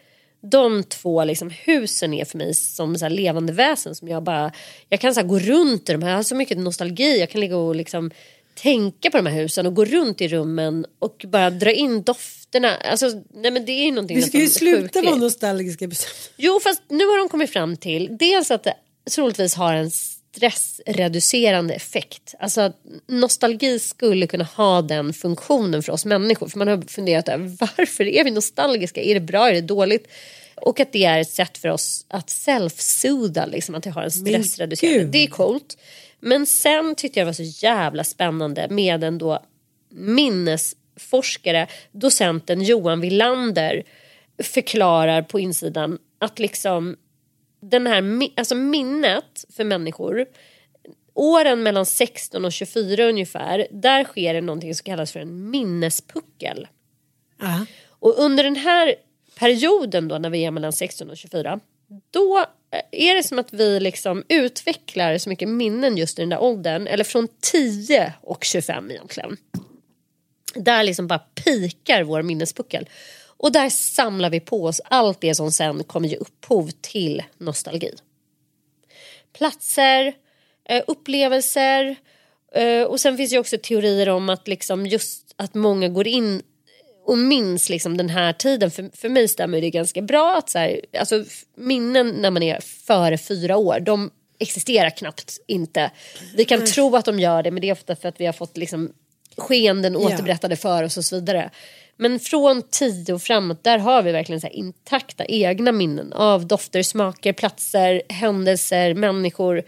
De 0.41 0.85
två 0.85 1.25
liksom, 1.25 1.51
husen 1.51 2.15
är 2.15 2.25
för 2.25 2.39
mig 2.39 2.55
som 2.55 2.99
så 2.99 3.05
här, 3.05 3.11
levande 3.11 3.53
väsen 3.53 3.95
som 3.95 4.09
jag 4.09 4.23
bara, 4.23 4.53
jag 4.89 5.01
kan 5.01 5.15
så 5.15 5.21
här, 5.21 5.27
gå 5.27 5.39
runt 5.39 5.89
i 5.89 5.93
de 5.93 6.03
här, 6.03 6.11
jag 6.11 6.19
har 6.19 6.23
så 6.23 6.35
mycket 6.35 6.59
nostalgi, 6.59 7.21
jag 7.21 7.31
kan 7.31 7.41
ligga 7.41 7.57
och 7.57 7.77
liksom 7.77 8.11
tänka 8.55 9.11
på 9.11 9.17
de 9.17 9.27
här 9.27 9.37
husen 9.37 9.67
och 9.67 9.75
gå 9.75 9.85
runt 9.85 10.21
i 10.21 10.29
rummen 10.29 10.87
och 10.99 11.25
bara 11.29 11.51
dra 11.51 11.73
in 11.73 12.03
dofterna. 12.51 12.77
Alltså, 12.77 13.23
nej 13.35 13.51
men 13.51 13.65
det 13.65 13.73
är 13.73 13.85
ju 13.85 13.91
någonting 13.91 14.17
Vi 14.17 14.23
ska 14.23 14.39
ju 14.39 14.49
sluta 14.49 15.03
vara 15.03 15.17
nostalgiska. 15.17 15.89
Jo, 16.37 16.61
fast 16.61 16.83
nu 16.89 17.07
har 17.07 17.19
de 17.19 17.29
kommit 17.29 17.51
fram 17.51 17.77
till 17.77 18.17
dels 18.19 18.51
att 18.51 18.65
det 18.65 18.75
troligtvis 19.11 19.55
har 19.55 19.75
en 19.75 19.91
stressreducerande 19.91 21.75
effekt. 21.75 22.35
Alltså 22.39 22.73
nostalgi 23.07 23.79
skulle 23.79 24.27
kunna 24.27 24.45
ha 24.45 24.83
den 24.83 25.13
funktionen 25.13 25.83
för 25.83 25.93
oss 25.93 26.05
människor. 26.05 26.49
För 26.49 26.59
man 26.59 26.69
har 26.69 26.83
funderat 26.89 27.29
över 27.29 27.57
varför 27.61 28.05
är 28.05 28.25
vi 28.25 28.31
nostalgiska? 28.31 29.03
Är 29.03 29.15
det 29.15 29.21
bra? 29.21 29.49
Är 29.49 29.55
det 29.55 29.61
dåligt? 29.61 30.09
Och 30.55 30.81
att 30.81 30.93
det 30.93 31.05
är 31.05 31.21
ett 31.21 31.31
sätt 31.31 31.59
för 31.59 31.69
oss 31.69 32.07
att 32.09 32.29
self-sootha, 32.29 33.51
liksom 33.51 33.75
att 33.75 33.83
det 33.83 33.91
har 33.91 34.03
en 34.03 34.11
stressreducerande. 34.11 35.13
Det 35.13 35.25
är 35.25 35.27
coolt. 35.27 35.79
Men 36.21 36.47
sen 36.47 36.95
tyckte 36.95 37.21
jag 37.21 37.27
det 37.27 37.29
var 37.29 37.45
så 37.51 37.65
jävla 37.67 38.05
spännande 38.05 38.67
med 38.71 39.05
en 39.05 39.19
då 39.19 39.43
minnesforskare, 40.99 41.67
docenten 41.93 42.63
Johan 42.63 43.01
Villander 43.01 43.83
förklarar 44.43 45.23
på 45.23 45.41
insidan 45.41 45.99
att 46.19 46.39
liksom 46.39 46.97
den 47.61 47.87
här, 47.87 48.31
alltså 48.37 48.55
minnet 48.55 49.45
för 49.57 49.65
människor 49.65 50.27
åren 51.15 51.63
mellan 51.63 51.87
16 51.87 52.45
och 52.45 52.53
24 52.53 53.05
ungefär 53.05 53.67
där 53.71 54.05
sker 54.05 54.35
det 54.35 54.41
någonting 54.41 54.75
som 54.75 54.85
kallas 54.85 55.13
för 55.13 55.21
en 55.21 55.51
minnespuckel. 55.51 56.67
Ja. 57.41 57.67
Och 58.01 58.19
under 58.19 58.45
den 58.45 58.57
här 58.57 58.95
perioden 59.39 60.09
då 60.09 60.19
när 60.19 60.31
vi 60.31 60.45
är 60.45 60.51
mellan 60.51 60.73
16 60.73 61.11
och 61.11 61.17
24 61.17 61.61
då 62.11 62.45
är 62.91 63.15
det 63.15 63.23
som 63.23 63.39
att 63.39 63.53
vi 63.53 63.81
liksom 63.81 64.25
utvecklar 64.29 65.19
så 65.19 65.29
mycket 65.29 65.49
minnen 65.49 65.97
just 65.97 66.19
i 66.19 66.23
den 66.23 66.29
där 66.29 66.43
åldern 66.43 66.87
eller 66.87 67.05
från 67.05 67.29
10 67.41 68.13
och 68.21 68.45
25 68.45 68.91
egentligen. 68.91 69.37
Där 70.55 70.83
liksom 70.83 71.07
bara 71.07 71.19
pikar 71.19 72.03
vår 72.03 72.23
minnespuckel. 72.23 72.89
Och 73.39 73.53
där 73.53 73.71
samlar 73.71 74.31
vi 74.31 74.41
på 74.41 74.65
oss 74.65 74.81
allt 74.85 75.21
det 75.21 75.35
som 75.35 75.53
sen 75.53 75.85
kommer 75.85 76.09
ge 76.09 76.17
upphov 76.17 76.71
till 76.81 77.23
nostalgi. 77.39 77.95
Platser, 79.39 80.13
eh, 80.69 80.83
upplevelser 80.87 81.97
eh, 82.55 82.83
och 82.83 83.01
sen 83.01 83.17
finns 83.17 83.31
det 83.31 83.35
ju 83.35 83.41
också 83.41 83.59
teorier 83.63 84.09
om 84.09 84.29
att 84.29 84.49
liksom 84.49 84.87
just 84.87 85.35
att 85.37 85.55
många 85.55 85.89
går 85.89 86.07
in 86.07 86.43
och 87.09 87.19
minns 87.19 87.69
liksom 87.69 87.97
den 87.97 88.09
här 88.09 88.33
tiden. 88.33 88.71
För, 88.71 88.91
för 88.97 89.09
mig 89.09 89.29
stämmer 89.29 89.61
det 89.61 89.71
ganska 89.71 90.03
bra 90.03 90.37
att 90.37 90.51
så 90.51 90.59
här, 90.59 90.81
alltså, 90.99 91.25
minnen 91.57 92.09
när 92.09 92.31
man 92.31 92.43
är 92.43 92.61
före 92.61 93.19
fyra 93.19 93.57
år, 93.57 93.81
de 93.81 94.11
existerar 94.39 94.91
knappt 94.91 95.39
inte. 95.47 95.91
Vi 96.35 96.45
kan 96.45 96.67
tro 96.67 96.97
att 96.97 97.05
de 97.05 97.21
gör 97.21 97.43
det 97.43 97.51
men 97.51 97.61
det 97.61 97.69
är 97.69 97.73
ofta 97.73 97.97
för 97.97 98.09
att 98.09 98.21
vi 98.21 98.27
har 98.27 98.33
fått 98.33 98.57
liksom, 98.57 98.93
skeenden 99.39 99.97
återberättade 99.97 100.57
för 100.57 100.83
oss 100.83 100.97
och 100.97 101.05
så 101.05 101.17
vidare. 101.17 101.51
Men 101.97 102.21
från 102.21 102.63
tio 102.71 103.15
och 103.15 103.23
framåt 103.23 103.65
där 103.65 103.79
har 103.79 104.03
vi 104.03 104.13
verkligen 104.13 104.41
så 104.41 104.47
intakta 104.47 105.25
egna 105.25 105.73
minnen 105.73 106.13
av 106.13 106.47
dofter, 106.47 106.83
smaker, 106.83 107.33
platser, 107.33 108.03
händelser, 108.09 108.95
människor 108.95 109.63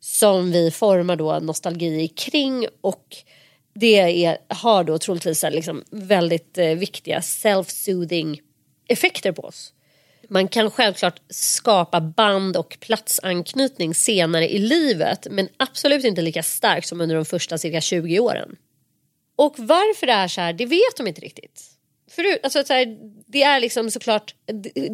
som 0.00 0.52
vi 0.52 0.70
formar 0.70 1.16
då 1.16 1.38
nostalgi 1.38 2.08
kring 2.08 2.66
och 2.80 3.16
det 3.74 4.24
är, 4.24 4.38
har 4.48 4.84
då 4.84 4.98
troligtvis 4.98 5.44
liksom 5.50 5.84
väldigt 5.90 6.58
eh, 6.58 6.66
viktiga 6.66 7.20
self-soothing 7.20 8.40
effekter 8.88 9.32
på 9.32 9.42
oss. 9.42 9.72
Man 10.28 10.48
kan 10.48 10.70
självklart 10.70 11.20
skapa 11.28 12.00
band 12.00 12.56
och 12.56 12.76
platsanknytning 12.80 13.94
senare 13.94 14.48
i 14.48 14.58
livet 14.58 15.26
men 15.30 15.48
absolut 15.56 16.04
inte 16.04 16.22
lika 16.22 16.42
starkt 16.42 16.88
som 16.88 17.00
under 17.00 17.16
de 17.16 17.24
första 17.24 17.58
cirka 17.58 17.80
20 17.80 18.20
åren. 18.20 18.56
Och 19.44 19.54
varför 19.58 20.06
det 20.06 20.12
är 20.12 20.28
så 20.28 20.40
här, 20.40 20.52
det 20.52 20.66
vet 20.66 20.96
de 20.96 21.06
inte 21.06 21.20
riktigt. 21.20 21.62
Förut, 22.10 22.40
alltså, 22.42 22.64
så 22.64 22.72
här, 22.72 22.98
det 23.26 23.42
är 23.42 23.60
liksom 23.60 23.90
såklart 23.90 24.34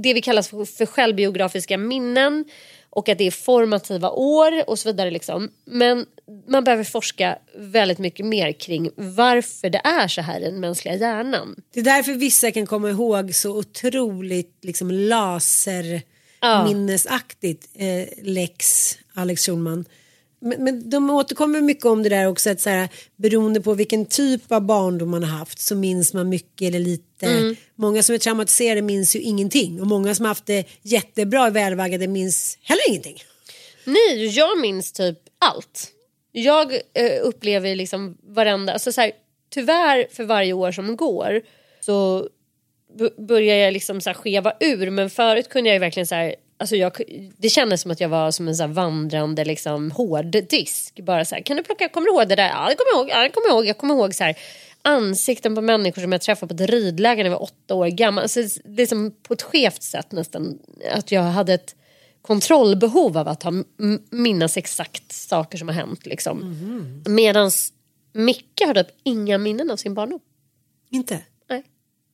det- 0.02 0.14
vi 0.14 0.22
kallar 0.22 0.42
för, 0.42 0.64
för 0.64 0.86
självbiografiska 0.86 1.78
minnen 1.78 2.44
och 2.90 3.08
att 3.08 3.18
det 3.18 3.24
är 3.26 3.30
formativa 3.30 4.10
år 4.10 4.70
och 4.70 4.78
så 4.78 4.88
vidare. 4.88 5.10
Liksom. 5.10 5.50
Men 5.64 6.06
man 6.48 6.64
behöver 6.64 6.84
forska 6.84 7.38
väldigt 7.56 7.98
mycket 7.98 8.26
mer 8.26 8.52
kring 8.52 8.90
varför 8.96 9.70
det 9.70 9.80
är 9.84 10.08
så 10.08 10.20
här 10.20 10.40
i 10.40 10.44
den 10.44 10.60
mänskliga 10.60 10.94
hjärnan. 10.94 11.56
Det 11.74 11.80
är 11.80 11.84
därför 11.84 12.12
vissa 12.12 12.50
kan 12.50 12.66
komma 12.66 12.90
ihåg 12.90 13.34
så 13.34 13.58
otroligt 13.58 14.58
liksom 14.62 14.90
laserminnesaktigt 14.90 17.68
Ja. 17.72 17.86
eh, 17.86 18.08
Lex 18.22 18.92
Alex 19.14 19.46
Schulman. 19.46 19.84
Men, 20.46 20.64
men 20.64 20.90
de 20.90 21.10
återkommer 21.10 21.60
mycket 21.60 21.84
om 21.84 22.02
det 22.02 22.08
där 22.08 22.26
också 22.26 22.50
att 22.50 22.60
så 22.60 22.70
här, 22.70 22.88
beroende 23.16 23.60
på 23.60 23.74
vilken 23.74 24.06
typ 24.06 24.52
av 24.52 24.60
barndom 24.60 25.10
man 25.10 25.24
har 25.24 25.38
haft 25.38 25.60
så 25.60 25.76
minns 25.76 26.14
man 26.14 26.28
mycket 26.28 26.68
eller 26.68 26.78
lite. 26.78 27.26
Mm. 27.26 27.56
Många 27.74 28.02
som 28.02 28.14
är 28.14 28.18
traumatiserade 28.18 28.82
minns 28.82 29.16
ju 29.16 29.20
ingenting 29.20 29.80
och 29.80 29.86
många 29.86 30.14
som 30.14 30.24
har 30.24 30.30
haft 30.30 30.46
det 30.46 30.64
jättebra 30.82 31.48
i 31.48 31.50
välvaggade 31.50 32.08
minns 32.08 32.58
heller 32.62 32.88
ingenting. 32.88 33.22
Nej, 33.84 34.26
jag 34.26 34.60
minns 34.60 34.92
typ 34.92 35.18
allt. 35.38 35.92
Jag 36.32 36.72
eh, 36.72 37.20
upplever 37.22 37.76
liksom 37.76 38.16
varenda, 38.22 38.72
alltså 38.72 38.92
så 38.92 39.00
här, 39.00 39.12
tyvärr 39.50 40.06
för 40.12 40.24
varje 40.24 40.52
år 40.52 40.72
som 40.72 40.96
går 40.96 41.42
så 41.80 42.28
börjar 43.18 43.56
jag 43.56 43.72
liksom 43.72 44.00
så 44.00 44.14
skeva 44.14 44.52
ur 44.60 44.90
men 44.90 45.10
förut 45.10 45.48
kunde 45.48 45.70
jag 45.70 45.74
ju 45.74 45.80
verkligen 45.80 46.06
så 46.06 46.14
här, 46.14 46.34
alltså 46.58 46.76
jag, 46.76 46.92
det 47.36 47.48
kändes 47.48 47.80
som 47.80 47.90
att 47.90 48.00
jag 48.00 48.08
var 48.08 48.30
som 48.30 48.48
en 48.48 48.56
så 48.56 48.66
vandrande 48.66 49.44
liksom 49.44 49.90
hårddisk. 49.90 51.00
Bara 51.02 51.24
så 51.24 51.34
här, 51.34 51.42
kan 51.42 51.56
du 51.56 51.62
plocka, 51.62 51.88
kommer 51.88 52.06
du 52.06 52.12
ihåg 52.12 52.28
det 52.28 52.36
där? 52.36 52.48
Ja 52.48 52.68
det 52.68 52.76
kommer 52.76 52.92
jag 52.92 52.98
ihåg, 52.98 53.10
ja, 53.10 53.22
det 53.22 53.30
kommer 53.30 53.48
jag 53.48 53.54
ihåg. 53.54 53.66
Jag 53.66 53.78
kommer 53.78 53.94
ihåg 53.94 54.14
så 54.14 54.24
här, 54.24 54.36
ansikten 54.82 55.54
på 55.54 55.60
människor 55.60 56.02
som 56.02 56.12
jag 56.12 56.20
träffade 56.20 56.54
på 56.54 56.62
ett 56.62 56.70
ridläger 56.70 57.24
när 57.24 57.30
jag 57.30 57.38
var 57.38 57.42
åtta 57.42 57.74
år 57.74 57.86
gammal. 57.86 58.22
Alltså, 58.22 58.40
liksom 58.64 59.14
på 59.22 59.34
ett 59.34 59.42
skevt 59.42 59.82
sätt 59.82 60.12
nästan. 60.12 60.58
Att 60.92 61.12
jag 61.12 61.22
hade 61.22 61.54
ett 61.54 61.74
kontrollbehov 62.22 63.18
av 63.18 63.28
att 63.28 63.42
ha, 63.42 63.52
minnas 64.10 64.56
exakt 64.56 65.12
saker 65.12 65.58
som 65.58 65.68
har 65.68 65.74
hänt. 65.74 66.06
Liksom. 66.06 66.56
Medans 67.08 67.72
Micke 68.12 68.62
har 68.66 68.74
typ 68.74 68.88
inga 69.02 69.38
minnen 69.38 69.70
av 69.70 69.76
sin 69.76 69.94
barndom. 69.94 70.20
Inte? 70.90 71.20
Nej. 71.48 71.64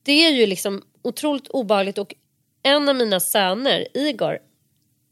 Det 0.03 0.11
är 0.11 0.31
ju 0.31 0.45
liksom 0.45 0.81
otroligt 1.01 1.47
obehagligt 1.47 1.97
och 1.97 2.15
en 2.63 2.89
av 2.89 2.95
mina 2.95 3.19
söner, 3.19 3.87
Igor, 3.93 4.39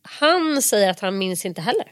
han 0.03 0.61
säger 0.61 0.89
att 0.89 0.99
han 0.99 1.17
minns 1.17 1.45
inte 1.45 1.61
heller. 1.61 1.91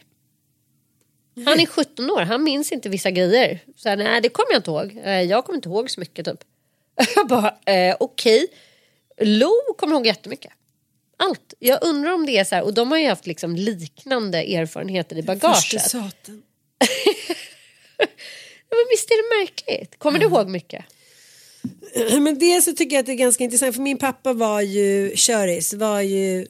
Han 1.45 1.59
är 1.59 1.65
17 1.65 2.11
år, 2.11 2.21
han 2.21 2.43
minns 2.43 2.71
inte 2.71 2.89
vissa 2.89 3.11
grejer. 3.11 3.59
Så 3.75 3.89
här, 3.89 3.97
nej 3.97 4.21
det 4.21 4.29
kommer 4.29 4.51
jag 4.51 4.59
inte 4.59 4.71
ihåg. 4.71 4.97
Eh, 5.03 5.21
Jag 5.21 5.45
kommer 5.45 5.57
inte 5.57 5.69
ihåg 5.69 5.91
så 5.91 5.99
mycket 5.99 6.25
typ. 6.25 6.39
Jag 7.15 7.27
bara, 7.27 7.55
eh, 7.65 7.95
okej. 7.99 8.47
Lo 9.21 9.51
kommer 9.77 9.95
ihåg 9.95 10.05
jättemycket. 10.07 10.51
Allt. 11.17 11.53
Jag 11.59 11.83
undrar 11.83 12.11
om 12.11 12.25
det 12.25 12.37
är 12.37 12.43
så 12.43 12.55
här, 12.55 12.63
och 12.63 12.73
de 12.73 12.91
har 12.91 12.97
ju 12.97 13.07
haft 13.07 13.27
liksom 13.27 13.55
liknande 13.55 14.37
erfarenheter 14.37 15.17
i 15.17 15.21
bagaget. 15.23 15.55
men 18.69 18.85
visst 18.89 19.11
är 19.11 19.17
det 19.17 19.39
märkligt? 19.41 19.99
Kommer 19.99 20.19
du 20.19 20.25
ihåg 20.25 20.49
mycket? 20.49 20.85
Men 22.19 22.39
dels 22.39 22.65
så 22.65 22.73
tycker 22.73 22.95
jag 22.95 22.99
att 22.99 23.05
det 23.05 23.11
är 23.11 23.15
ganska 23.15 23.43
intressant 23.43 23.75
för 23.75 23.81
min 23.81 23.97
pappa 23.97 24.33
var 24.33 24.61
ju 24.61 25.11
köris, 25.15 25.73
var 25.73 26.01
ju 26.01 26.47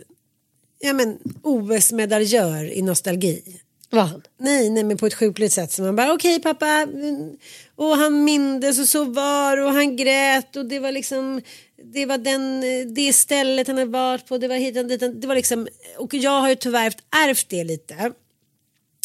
ja, 0.80 0.93
men, 0.93 1.18
OS-medaljör 1.43 2.72
i 2.74 2.82
nostalgi. 2.82 3.41
Var 3.89 4.01
han? 4.03 4.22
Nej, 4.38 4.70
nej 4.70 4.84
men 4.84 4.97
på 4.97 5.05
ett 5.05 5.14
sjukligt 5.14 5.53
sätt. 5.53 5.72
Så 5.72 5.82
man 5.82 5.95
bara 5.95 6.14
okej 6.14 6.41
pappa. 6.41 6.68
mm, 6.68 7.38
Och 7.76 7.97
han 7.97 8.24
mindes 8.24 8.80
och 8.80 8.88
så 8.88 9.03
var 9.03 9.57
och 9.57 9.74
han 9.74 9.95
grät 9.95 10.55
och 10.55 10.66
det 10.66 10.80
var 10.80 10.91
liksom 10.91 11.41
det 11.84 12.05
var 12.05 12.18
den, 12.18 12.62
det 12.93 13.14
stället 13.14 13.68
han 13.68 13.78
hade 13.78 13.91
varit 13.91 14.28
på. 14.28 14.38
Det 14.38 14.47
var 14.47 14.55
hit 14.55 14.78
och 14.78 14.86
dit. 14.86 15.22
Det 15.22 15.28
var 15.28 15.36
liksom, 15.36 15.68
och 15.97 16.14
jag 16.14 16.41
har 16.41 16.49
ju 16.49 16.55
tyvärr 16.55 16.93
ärvt 17.16 17.49
det 17.49 17.64
lite. 17.64 17.93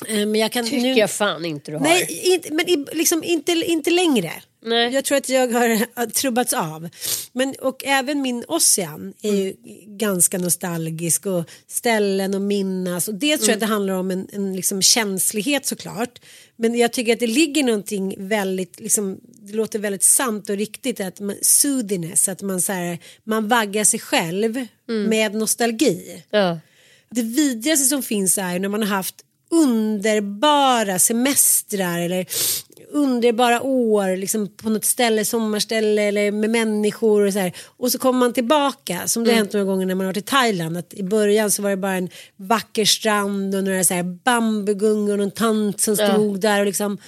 Eh, 0.09 0.17
Men 0.27 0.35
jag 0.35 0.53
kan 0.53 0.65
Tycker 0.65 0.81
nu... 0.81 0.93
jag 0.93 1.11
fan 1.11 1.45
inte 1.45 1.71
du 1.71 1.77
har. 1.77 1.85
Nej, 1.85 2.21
inte, 2.35 2.53
men 2.53 2.87
liksom 2.93 3.25
inte, 3.25 3.53
inte 3.53 3.91
längre. 3.91 4.33
Nej. 4.65 4.95
Jag 4.95 5.05
tror 5.05 5.19
att 5.19 5.29
jag 5.29 5.53
har 5.95 6.07
trubbats 6.07 6.53
av. 6.53 6.89
Men, 7.33 7.55
och 7.61 7.85
även 7.85 8.23
min 8.23 8.45
Ossian 8.49 9.15
är 9.23 9.33
ju 9.33 9.55
ganska 9.87 10.39
nostalgisk 10.39 11.27
och 11.27 11.45
ställen 11.67 12.35
och 12.35 12.41
minnas. 12.41 13.09
Och 13.09 13.15
det 13.15 13.37
tror 13.37 13.49
jag 13.49 13.55
att 13.55 13.61
det 13.61 13.67
handlar 13.67 13.95
om 13.95 14.11
en, 14.11 14.29
en 14.33 14.57
liksom 14.57 14.83
känslighet 14.83 15.67
såklart. 15.67 16.21
Men 16.57 16.75
jag 16.75 16.93
tycker 16.93 17.12
att 17.12 17.21
det 17.21 17.27
ligger 17.27 17.62
någonting 17.62 18.15
väldigt, 18.19 18.81
liksom, 18.81 19.21
det 19.25 19.53
låter 19.53 19.79
väldigt 19.79 20.03
sant 20.03 20.51
och 20.51 20.57
riktigt 20.57 21.01
att 21.01 21.21
man, 21.21 21.37
soothiness, 21.43 22.29
att 22.29 22.43
man, 22.43 22.62
så 22.62 22.73
här, 22.73 22.99
man 23.25 23.49
vaggar 23.49 23.85
sig 23.85 24.01
själv 24.01 24.67
med 24.87 25.35
nostalgi. 25.35 26.23
Ja. 26.31 26.59
Det 27.11 27.23
vidrigaste 27.23 27.85
som 27.85 28.03
finns 28.03 28.39
är 28.39 28.59
när 28.59 28.69
man 28.69 28.83
har 28.83 28.97
haft 28.97 29.25
underbara 29.51 30.99
semestrar 30.99 32.01
eller 32.01 32.27
underbara 32.95 33.63
år 33.63 34.17
liksom 34.17 34.49
på 34.49 34.71
något 34.71 34.85
ställe, 34.85 35.25
sommarställe 35.25 36.03
eller 36.03 36.33
med 36.33 36.51
människor 36.51 37.27
och 37.27 37.33
så 37.33 37.39
här. 37.39 37.53
Och 37.77 37.93
så 37.93 37.99
kommer 37.99 38.19
man 38.19 38.33
tillbaka 38.33 39.09
som 39.09 39.25
det 39.25 39.31
har 39.31 39.37
hänt 39.37 39.53
några 39.53 39.67
gånger 39.67 39.87
när 39.87 39.95
man 39.95 40.07
har 40.07 40.13
varit 40.13 40.17
i 40.17 40.23
Thailand. 40.23 40.77
Att 40.77 40.95
I 40.95 41.03
början 41.03 41.51
så 41.51 41.63
var 41.63 41.71
det 41.71 41.77
bara 41.77 41.95
en 41.95 42.09
vacker 42.37 42.85
strand 42.85 43.55
och 43.55 43.65
några 43.65 43.85
så 43.85 43.95
här 43.95 44.03
bambugungor 44.03 45.13
och 45.13 45.19
någon 45.19 45.31
tant 45.31 45.81
som 45.81 45.97
stod 45.97 46.41
där 46.41 46.61
och 46.61 46.67
liksom 46.67 46.99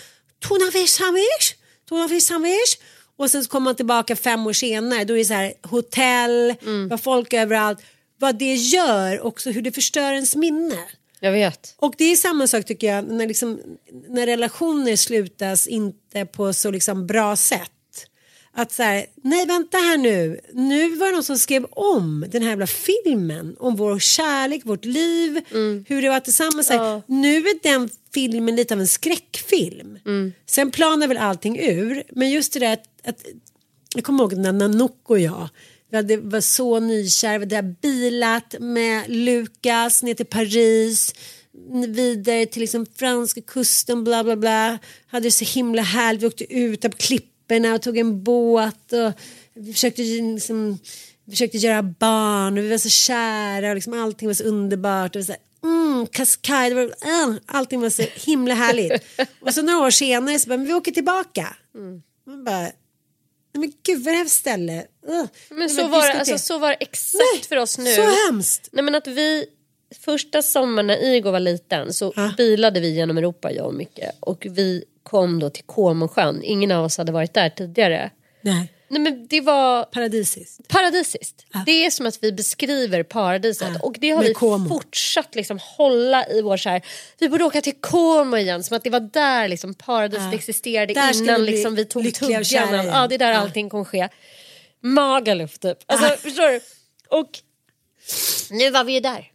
Hamish, 0.49 2.30
Hamish. 2.30 2.78
Och 3.16 3.30
sen 3.30 3.45
så 3.45 3.51
kommer 3.51 3.64
man 3.64 3.74
tillbaka 3.76 4.16
fem 4.16 4.47
år 4.47 4.53
senare 4.53 5.05
då 5.05 5.14
är 5.14 5.18
det 5.18 5.24
så 5.24 5.34
här 5.34 5.53
hotell, 5.62 6.55
var 6.91 6.99
folk 6.99 7.32
överallt. 7.32 7.78
Vad 8.18 8.39
det 8.39 8.55
gör 8.55 9.20
också, 9.20 9.51
hur 9.51 9.62
det 9.62 9.72
förstör 9.72 10.12
ens 10.12 10.37
minne. 10.37 10.78
Jag 11.26 11.32
vet. 11.32 11.74
Och 11.78 11.94
det 11.98 12.04
är 12.04 12.16
samma 12.16 12.46
sak 12.46 12.64
tycker 12.64 12.94
jag 12.94 13.08
när, 13.08 13.26
liksom, 13.26 13.60
när 14.08 14.26
relationer 14.26 14.96
slutas 14.96 15.66
inte 15.66 16.26
på 16.26 16.52
så 16.52 16.70
liksom 16.70 17.06
bra 17.06 17.36
sätt. 17.36 17.70
Att 18.52 18.72
så 18.72 18.82
här, 18.82 19.06
nej 19.22 19.46
vänta 19.46 19.76
här 19.76 19.96
nu, 19.98 20.40
nu 20.52 20.96
var 20.96 21.06
det 21.06 21.12
någon 21.12 21.24
som 21.24 21.38
skrev 21.38 21.64
om 21.64 22.26
den 22.28 22.42
här 22.42 22.48
jävla 22.48 22.66
filmen 22.66 23.56
om 23.58 23.76
vår 23.76 23.98
kärlek, 23.98 24.62
vårt 24.64 24.84
liv, 24.84 25.40
hur 25.86 26.02
det 26.02 26.08
var 26.08 26.20
tillsammans. 26.20 26.68
Här, 26.68 27.02
Nu 27.06 27.36
är 27.36 27.62
den 27.62 27.88
filmen 28.14 28.56
lite 28.56 28.74
av 28.74 28.80
en 28.80 28.86
skräckfilm. 28.88 29.98
Sen 30.46 30.70
planar 30.70 31.08
väl 31.08 31.16
allting 31.16 31.58
ur, 31.58 32.02
men 32.12 32.30
just 32.30 32.52
det 32.52 32.58
där 32.60 32.72
att, 32.72 32.84
att 33.04 33.24
jag 33.94 34.04
kommer 34.04 34.22
ihåg 34.24 34.36
när 34.36 34.52
Nanook 34.52 35.10
och 35.10 35.18
jag 35.20 35.48
hade, 35.97 36.16
var 36.16 36.40
så 36.40 36.80
nykära, 36.80 37.38
vi 37.38 37.55
hade 37.55 37.74
bilat 37.82 38.55
med 38.61 39.05
Lukas 39.09 40.03
ner 40.03 40.14
till 40.14 40.26
Paris 40.26 41.14
vidare 41.88 42.47
till 42.47 42.61
liksom 42.61 42.86
franska 42.97 43.40
kusten 43.40 44.05
bla 44.05 44.24
bla 44.24 44.36
bla. 44.36 44.78
Hade 45.07 45.26
det 45.26 45.30
så 45.30 45.44
himla 45.44 45.82
härligt, 45.82 46.22
vi 46.22 46.26
åkte 46.26 46.55
ut 46.55 46.80
på 46.80 46.88
klipporna 46.88 47.74
och 47.74 47.82
tog 47.82 47.99
en 47.99 48.24
båt 48.24 48.92
och 48.92 49.12
vi 49.55 49.72
försökte, 49.72 50.03
liksom, 50.03 50.78
vi 51.24 51.32
försökte 51.32 51.59
göra 51.59 51.82
barn 51.82 52.59
och 52.59 52.64
vi 52.64 52.68
var 52.68 52.78
så 52.78 52.88
kära 52.88 53.68
och 53.68 53.74
liksom 53.74 53.92
allting 53.92 54.28
var 54.28 54.34
så 54.34 54.44
underbart. 54.44 55.16
Och 55.16 55.20
vi 55.20 55.24
så 55.24 55.32
här, 55.32 55.40
mm, 55.64 56.07
det 56.68 56.74
var, 56.74 56.84
äh, 56.84 57.36
allting 57.47 57.80
var 57.80 57.90
så 57.90 58.03
himla 58.03 58.55
härligt. 58.55 59.03
och 59.40 59.55
så 59.55 59.62
några 59.62 59.86
år 59.86 59.90
senare 59.90 60.38
så 60.38 60.49
bara, 60.49 60.57
men 60.57 60.66
vi 60.66 60.74
åker 60.74 60.92
tillbaka. 60.92 61.57
Man 62.26 62.44
bara, 62.44 62.70
men 63.59 63.72
gud 63.82 64.04
vad 64.04 64.14
det 64.14 64.18
här 64.18 64.24
för 64.24 64.30
ställe? 64.30 64.86
Uh, 65.09 65.24
Men 65.50 65.70
så 65.70 65.88
var, 65.88 66.11
alltså, 66.11 66.38
så 66.38 66.59
var 66.59 66.68
det 66.68 66.76
exakt 66.80 67.22
Nej, 67.34 67.42
för 67.48 67.57
oss 67.57 67.78
nu. 67.78 67.94
så 67.94 68.02
hemskt. 68.26 68.68
Nej, 68.72 68.84
men 68.84 68.94
att 68.94 69.07
vi, 69.07 69.46
första 70.00 70.42
sommaren 70.42 70.86
när 70.86 71.04
Igor 71.04 71.32
var 71.32 71.40
liten 71.40 71.92
så 71.92 72.12
bilade 72.36 72.80
vi 72.80 72.94
genom 72.94 73.18
Europa 73.18 73.52
jag 73.52 73.66
och 73.66 73.74
Micke. 73.74 74.00
Och 74.20 74.46
vi 74.50 74.84
kom 75.02 75.38
då 75.38 75.50
till 75.50 75.64
Comosjön. 75.64 76.40
Ingen 76.42 76.70
av 76.70 76.84
oss 76.84 76.98
hade 76.98 77.12
varit 77.12 77.34
där 77.34 77.50
tidigare. 77.50 78.11
Nej. 78.40 78.72
Nej, 78.89 79.01
men 79.01 79.26
det 79.26 79.41
var 79.41 79.84
paradisiskt. 79.84 80.68
paradisiskt. 80.68 81.47
Det 81.66 81.87
är 81.87 81.91
som 81.91 82.07
att 82.07 82.18
vi 82.22 82.32
beskriver 82.32 83.03
paradiset 83.03 83.82
och 83.82 83.97
det 83.99 84.11
har 84.11 84.18
med 84.18 84.28
vi 84.28 84.34
Como. 84.34 84.68
fortsatt 84.68 85.34
liksom 85.34 85.59
hålla 85.62 86.28
i 86.28 86.43
vår 86.43 86.57
så 86.57 86.68
här, 86.68 86.82
vi 87.18 87.28
borde 87.28 87.45
åka 87.45 87.61
till 87.61 87.74
Como 87.80 88.37
igen 88.37 88.64
som 88.64 88.76
att 88.76 88.84
det 88.84 88.91
var 88.91 89.01
där 89.01 89.49
liksom 89.49 89.74
paradiset 89.74 90.34
existerade 90.34 90.95
Där 90.95 91.16
innan 91.22 91.45
liksom 91.45 91.74
vi 91.74 91.84
tog 91.84 92.14
tuggan. 92.14 92.45
Ja 92.87 93.07
det 93.09 93.14
är 93.14 93.18
där 93.18 93.32
Ja. 93.32 93.39
allting 93.39 93.70
kommer 93.70 93.84
ske. 93.84 94.09
Magaluf 94.82 95.59
typ. 95.59 95.78
Alltså 95.87 96.16
förstår 96.16 96.53
du? 96.53 96.61
Och 97.09 97.30
nu 98.51 98.70
var 98.70 98.84
vi 98.84 98.93
ju 98.93 99.01
där. 99.01 99.30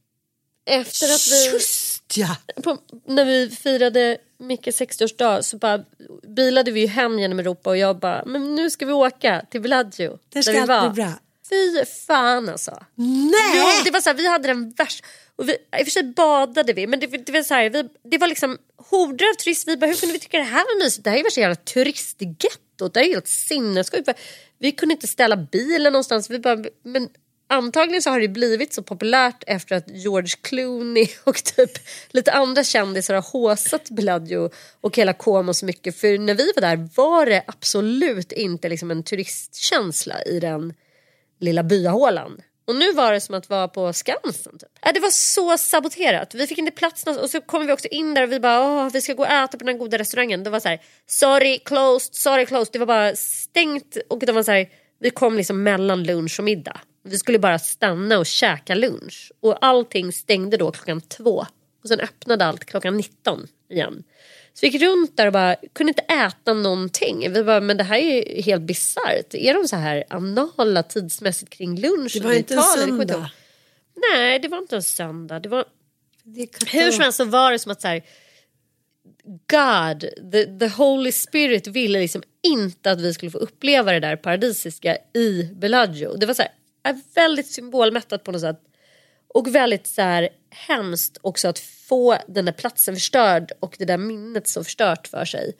Efter 0.65 1.05
att 1.13 1.27
vi 1.31 1.51
Just 1.53 1.90
ja. 2.17 2.37
på, 2.63 2.77
när 3.05 3.25
vi 3.25 3.49
firade 3.49 4.17
Mickes 4.37 4.81
60-årsdag 4.81 5.41
så 5.41 5.57
bara 5.57 5.83
bilade 6.27 6.71
vi 6.71 6.85
hem 6.85 7.19
genom 7.19 7.39
Europa 7.39 7.69
och 7.69 7.77
jag 7.77 7.99
bara, 7.99 8.23
men 8.25 8.55
nu 8.55 8.69
ska 8.69 8.85
vi 8.85 8.93
åka 8.93 9.45
till 9.51 9.61
Villaggio. 9.61 10.19
Där 10.29 10.41
ska 10.41 10.51
vi 10.51 10.59
allt 10.59 10.93
bli 10.93 11.03
bra. 11.03 11.13
Fy 11.49 11.85
fan 12.07 12.49
alltså. 12.49 12.83
Nej! 12.95 13.55
Jo, 13.55 13.83
det 13.85 13.91
var 13.91 14.01
så 14.01 14.09
här, 14.09 14.17
vi 14.17 14.27
hade 14.27 14.47
den 14.47 14.69
värsta, 14.69 15.07
och 15.35 15.49
vi, 15.49 15.53
i 15.53 15.81
och 15.81 15.85
för 15.85 15.91
sig 15.91 16.03
badade 16.03 16.73
vi 16.73 16.87
men 16.87 16.99
det, 16.99 17.07
det 17.07 17.31
var 17.31 17.43
så 17.43 17.53
här, 17.53 17.69
vi, 17.69 17.89
det 18.03 18.17
var 18.17 18.27
liksom 18.27 18.57
horder 18.77 19.25
av 19.29 19.33
turister. 19.33 19.71
Vi 19.71 19.77
bara, 19.77 19.85
hur 19.85 19.95
kunde 19.95 20.13
vi 20.13 20.19
tycka 20.19 20.37
det 20.37 20.43
här 20.43 20.63
var 20.63 20.83
mysigt? 20.83 21.03
Det 21.03 21.09
här 21.09 21.17
är 21.17 21.23
värsta 21.23 21.41
jävla 21.41 21.55
turistgettot. 21.55 22.93
Det 22.93 22.99
här 22.99 23.07
är 23.07 23.13
helt 23.13 23.27
sinnessjukt. 23.27 24.09
Vi 24.59 24.71
kunde 24.71 24.93
inte 24.93 25.07
ställa 25.07 25.35
bilen 25.35 25.93
någonstans. 25.93 26.29
Vi 26.29 26.39
bara, 26.39 26.57
men 26.83 27.09
antagligen 27.51 28.01
så 28.01 28.09
har 28.09 28.19
det 28.19 28.27
blivit 28.27 28.73
så 28.73 28.83
populärt 28.83 29.43
efter 29.47 29.75
att 29.75 29.89
George 29.89 30.31
Clooney 30.41 31.07
och 31.23 31.43
typ 31.43 31.71
lite 32.09 32.31
andra 32.31 32.63
kändisar 32.63 33.13
har 33.13 33.21
håsat 33.21 33.89
Bellagio 33.89 34.49
och 34.81 34.97
hela 34.97 35.13
Como 35.13 35.53
så 35.53 35.65
mycket. 35.65 35.97
För 35.97 36.17
när 36.17 36.35
vi 36.35 36.51
var 36.55 36.61
där 36.61 36.89
var 36.95 37.25
det 37.25 37.43
absolut 37.47 38.31
inte 38.31 38.69
liksom 38.69 38.91
en 38.91 39.03
turistkänsla 39.03 40.23
i 40.23 40.39
den 40.39 40.73
lilla 41.39 41.63
byahålan. 41.63 42.41
Och 42.65 42.75
nu 42.75 42.93
var 42.93 43.13
det 43.13 43.21
som 43.21 43.35
att 43.35 43.49
vara 43.49 43.67
på 43.67 43.93
Skansen. 43.93 44.57
Typ. 44.57 44.69
Äh, 44.85 44.93
det 44.93 44.99
var 44.99 45.09
så 45.09 45.57
saboterat. 45.57 46.35
Vi 46.35 46.47
fick 46.47 46.57
inte 46.57 46.71
plats 46.71 47.05
någonstans. 47.05 47.25
Och 47.25 47.31
så 47.31 47.41
kom 47.41 47.67
vi 47.67 47.73
också 47.73 47.87
in 47.87 48.13
där 48.13 48.23
och 48.23 48.31
vi 48.31 48.39
bara 48.39 48.61
Åh, 48.61 48.89
vi 48.93 49.01
ska 49.01 49.13
gå 49.13 49.23
och 49.23 49.29
äta 49.29 49.57
på 49.57 49.65
den 49.65 49.77
goda 49.77 49.97
restaurangen. 49.97 50.43
Det 50.43 50.49
var 50.49 50.59
så 50.59 50.69
här 50.69 50.81
sorry 51.07 51.59
closed, 51.59 52.15
sorry 52.15 52.45
closed. 52.45 52.73
Det 52.73 52.79
var 52.79 52.85
bara 52.85 53.15
stängt 53.15 53.97
och 54.09 54.19
det 54.19 54.31
var 54.31 54.43
så 54.43 54.51
här, 54.51 54.69
vi 54.99 55.09
kom 55.09 55.37
liksom 55.37 55.63
mellan 55.63 56.03
lunch 56.03 56.39
och 56.39 56.45
middag. 56.45 56.81
Vi 57.03 57.17
skulle 57.17 57.39
bara 57.39 57.59
stanna 57.59 58.19
och 58.19 58.25
käka 58.25 58.75
lunch. 58.75 59.31
Och 59.39 59.57
allting 59.65 60.11
stängde 60.11 60.57
då 60.57 60.71
klockan 60.71 61.01
två. 61.01 61.45
Och 61.83 61.87
sen 61.87 61.99
öppnade 61.99 62.45
allt 62.45 62.65
klockan 62.65 62.97
19 62.97 63.47
igen. 63.69 64.03
Så 64.53 64.59
vi 64.61 64.67
gick 64.67 64.81
runt 64.81 65.17
där 65.17 65.27
och 65.27 65.33
bara 65.33 65.55
kunde 65.73 65.89
inte 65.89 66.01
äta 66.01 66.53
någonting. 66.53 67.33
Vi 67.33 67.43
bara, 67.43 67.61
men 67.61 67.77
det 67.77 67.83
här 67.83 67.97
är 67.97 68.35
ju 68.35 68.41
helt 68.41 68.61
bisarrt. 68.61 69.33
Är 69.33 69.53
de 69.53 69.67
så 69.67 69.75
här 69.75 70.03
anala 70.09 70.83
tidsmässigt 70.83 71.49
kring 71.49 71.79
lunch? 71.79 72.13
Det 72.13 72.19
var 72.19 72.33
inte 72.33 72.53
en 72.53 72.61
söndag. 72.61 73.31
Nej, 74.11 74.39
det 74.39 74.47
var 74.47 74.57
inte 74.57 74.75
en 74.75 74.83
söndag. 74.83 75.39
Det 75.39 75.49
var... 75.49 75.65
Det 76.23 76.47
Hur 76.73 76.91
som 76.91 77.01
helst 77.01 77.17
så 77.17 77.25
var 77.25 77.51
det 77.51 77.59
som 77.59 77.71
att 77.71 77.81
så 77.81 77.87
här, 77.87 78.03
God, 79.23 79.99
the, 80.31 80.59
the 80.59 80.67
Holy 80.67 81.11
Spirit 81.11 81.67
ville 81.67 81.99
liksom 81.99 82.23
inte 82.43 82.91
att 82.91 83.01
vi 83.01 83.13
skulle 83.13 83.31
få 83.31 83.37
uppleva 83.37 83.91
det 83.91 83.99
där 83.99 84.15
paradisiska 84.15 84.97
i 85.13 85.43
Bellagio. 85.43 86.17
Det 86.17 86.25
var 86.25 86.33
så 86.33 86.41
här, 86.41 86.51
är 86.83 86.99
väldigt 87.15 87.47
symbolmättat 87.47 88.23
på 88.23 88.31
något 88.31 88.41
sätt. 88.41 88.61
Och 89.27 89.55
väldigt 89.55 89.87
så 89.87 90.01
här 90.01 90.29
hemskt 90.49 91.17
också 91.21 91.47
att 91.47 91.59
få 91.59 92.17
den 92.27 92.45
där 92.45 92.51
platsen 92.51 92.95
förstörd 92.95 93.51
och 93.59 93.75
det 93.79 93.85
där 93.85 93.97
minnet 93.97 94.47
så 94.47 94.63
förstört 94.63 95.07
för 95.07 95.25
sig. 95.25 95.53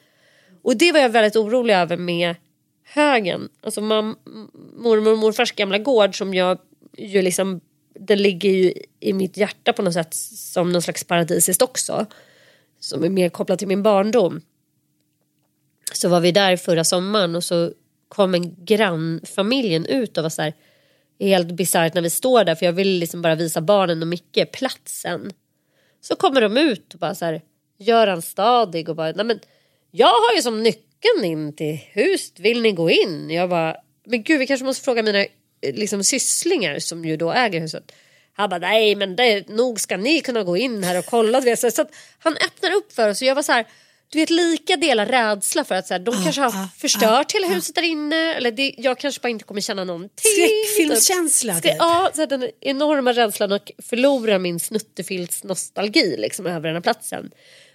Och 0.62 0.76
det 0.76 0.92
var 0.92 1.00
jag 1.00 1.08
väldigt 1.08 1.36
orolig 1.36 1.74
över 1.74 1.96
med 1.96 2.34
högen. 2.84 3.48
Alltså 3.60 3.80
mam, 3.80 4.16
mormor 4.76 5.12
och 5.12 5.18
morfars 5.18 5.52
gamla 5.52 5.78
gård 5.78 6.18
som 6.18 6.34
jag 6.34 6.58
ju 6.96 7.22
liksom, 7.22 7.60
den 7.94 8.22
ligger 8.22 8.50
ju 8.50 8.72
i 9.00 9.12
mitt 9.12 9.36
hjärta 9.36 9.72
på 9.72 9.82
något 9.82 9.94
sätt 9.94 10.14
som 10.34 10.72
någon 10.72 10.82
slags 10.82 11.04
paradisiskt 11.04 11.62
också. 11.62 12.06
Som 12.80 13.04
är 13.04 13.08
mer 13.08 13.28
kopplat 13.28 13.58
till 13.58 13.68
min 13.68 13.82
barndom. 13.82 14.40
Så 15.92 16.08
var 16.08 16.20
vi 16.20 16.32
där 16.32 16.56
förra 16.56 16.84
sommaren 16.84 17.36
och 17.36 17.44
så 17.44 17.72
kom 18.08 18.34
en 18.34 18.64
grannfamiljen 18.64 19.86
ut 19.86 20.18
och 20.18 20.22
var 20.22 20.30
så 20.30 20.42
här 20.42 20.54
helt 21.20 21.52
bisarrt 21.52 21.94
när 21.94 22.02
vi 22.02 22.10
står 22.10 22.44
där 22.44 22.54
för 22.54 22.66
jag 22.66 22.72
vill 22.72 22.98
liksom 22.98 23.22
bara 23.22 23.34
visa 23.34 23.60
barnen 23.60 24.02
och 24.02 24.08
Micke 24.08 24.52
platsen. 24.52 25.32
Så 26.00 26.16
kommer 26.16 26.40
de 26.40 26.56
ut 26.56 26.94
och 26.94 27.00
bara 27.00 27.14
så 27.14 27.24
här 27.24 27.42
Göran 27.78 28.22
stadig 28.22 28.88
och 28.88 28.96
bara 28.96 29.12
nej 29.12 29.26
men 29.26 29.40
jag 29.90 30.06
har 30.06 30.36
ju 30.36 30.42
som 30.42 30.62
nyckeln 30.62 31.24
in 31.24 31.56
till 31.56 31.80
huset, 31.90 32.40
vill 32.40 32.62
ni 32.62 32.72
gå 32.72 32.90
in? 32.90 33.30
Jag 33.30 33.50
bara 33.50 33.76
men 34.04 34.22
gud 34.22 34.38
vi 34.38 34.46
kanske 34.46 34.66
måste 34.66 34.84
fråga 34.84 35.02
mina 35.02 35.20
eh, 35.20 35.26
liksom 35.74 36.04
sysslingar 36.04 36.78
som 36.78 37.04
ju 37.04 37.16
då 37.16 37.32
äger 37.32 37.60
huset. 37.60 37.92
Han 38.32 38.50
bara 38.50 38.58
nej 38.58 38.94
men 38.94 39.16
det, 39.16 39.48
nog 39.48 39.80
ska 39.80 39.96
ni 39.96 40.20
kunna 40.20 40.42
gå 40.42 40.56
in 40.56 40.84
här 40.84 40.98
och 40.98 41.06
kolla. 41.06 41.56
Så 41.56 41.66
att 41.66 41.94
han 42.18 42.36
öppnar 42.46 42.72
upp 42.72 42.92
för 42.92 43.08
oss 43.08 43.20
och 43.20 43.26
jag 43.26 43.34
var 43.34 43.42
så 43.42 43.52
här 43.52 43.66
du 44.12 44.18
vet 44.18 44.30
lika 44.30 44.76
delar 44.76 45.06
rädsla 45.06 45.64
för 45.64 45.74
att 45.74 45.86
så 45.86 45.94
här, 45.94 45.98
de 45.98 46.14
Ah, 46.14 46.22
kanske 46.22 46.40
har 46.40 46.48
ah, 46.48 46.68
förstört 46.78 47.34
ah, 47.34 47.34
hela 47.34 47.46
huset 47.46 47.74
där 47.74 47.82
inne. 47.82 48.34
Eller 48.34 48.50
det, 48.50 48.74
jag 48.78 48.98
kanske 48.98 49.20
bara 49.20 49.28
inte 49.28 49.44
kommer 49.44 49.60
känna 49.60 49.84
någonting. 49.84 50.30
Skräckfilmskänsla, 50.32 51.54
Typ. 51.54 51.62
typ. 51.62 51.76
Ja, 51.78 52.10
så 52.14 52.20
här, 52.20 52.26
den 52.26 52.50
enorma 52.60 53.12
rädslan 53.12 53.52
att 53.52 53.70
förlora 53.82 54.38
min 54.38 54.60
snuttefilts 54.60 55.44
nostalgi 55.44 56.16
liksom, 56.18 56.46
över 56.46 56.68
den 56.68 56.74
här 56.74 56.80
platsen. 56.80 57.30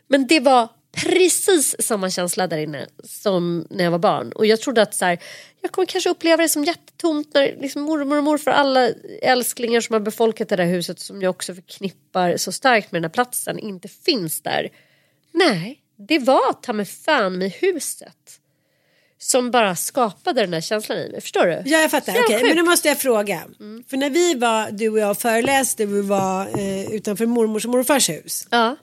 Men 0.07 0.27
det 0.27 0.39
var 0.39 0.69
precis 0.91 1.75
samma 1.79 2.09
känsla 2.09 2.47
där 2.47 2.57
inne 2.57 2.87
som 3.03 3.67
när 3.69 3.83
jag 3.83 3.91
var 3.91 3.99
barn. 3.99 4.31
Och 4.31 4.45
jag 4.45 4.61
trodde 4.61 4.81
att 4.81 4.95
så 4.95 5.05
här, 5.05 5.19
jag 5.61 5.71
kommer 5.71 5.85
kanske 5.85 6.09
uppleva 6.09 6.43
det 6.43 6.49
som 6.49 6.63
jättetomt 6.63 7.33
när 7.33 7.55
liksom, 7.61 7.81
mormor 7.81 8.17
och 8.17 8.23
morfar 8.23 8.51
alla 8.51 8.89
älsklingar 9.21 9.81
som 9.81 9.93
har 9.93 9.99
befolkat 9.99 10.49
det 10.49 10.55
där 10.55 10.65
huset 10.65 10.99
som 10.99 11.21
jag 11.21 11.29
också 11.29 11.53
förknippar 11.55 12.37
så 12.37 12.51
starkt 12.51 12.91
med 12.91 13.01
den 13.01 13.09
här 13.09 13.13
platsen 13.13 13.59
inte 13.59 13.87
finns 13.87 14.41
där. 14.41 14.69
Nej, 15.31 15.81
det 16.07 16.19
var 16.19 16.53
ta 16.53 16.73
mig 16.73 16.85
fan 16.85 17.37
med 17.37 17.51
huset 17.51 18.39
som 19.19 19.51
bara 19.51 19.75
skapade 19.75 20.41
den 20.41 20.53
här 20.53 20.61
känslan 20.61 20.97
i 20.97 21.09
mig. 21.11 21.21
Förstår 21.21 21.45
du? 21.45 21.61
Ja 21.65 21.79
jag 21.79 21.91
fattar, 21.91 22.11
okej 22.13 22.35
sjukt. 22.39 22.47
men 22.47 22.55
nu 22.55 22.63
måste 22.63 22.87
jag 22.87 22.97
fråga. 22.99 23.41
För 23.89 23.97
när 23.97 24.09
vi 24.09 24.33
var, 24.33 24.71
du 24.71 24.89
och 24.89 24.99
jag 24.99 25.17
föreläste, 25.19 25.85
vi 25.85 26.01
var 26.01 26.59
eh, 26.59 26.91
utanför 26.91 27.25
mormors 27.25 27.65
och 27.65 27.71
morfars 27.71 28.09
hus. 28.09 28.47
Ja. 28.51 28.75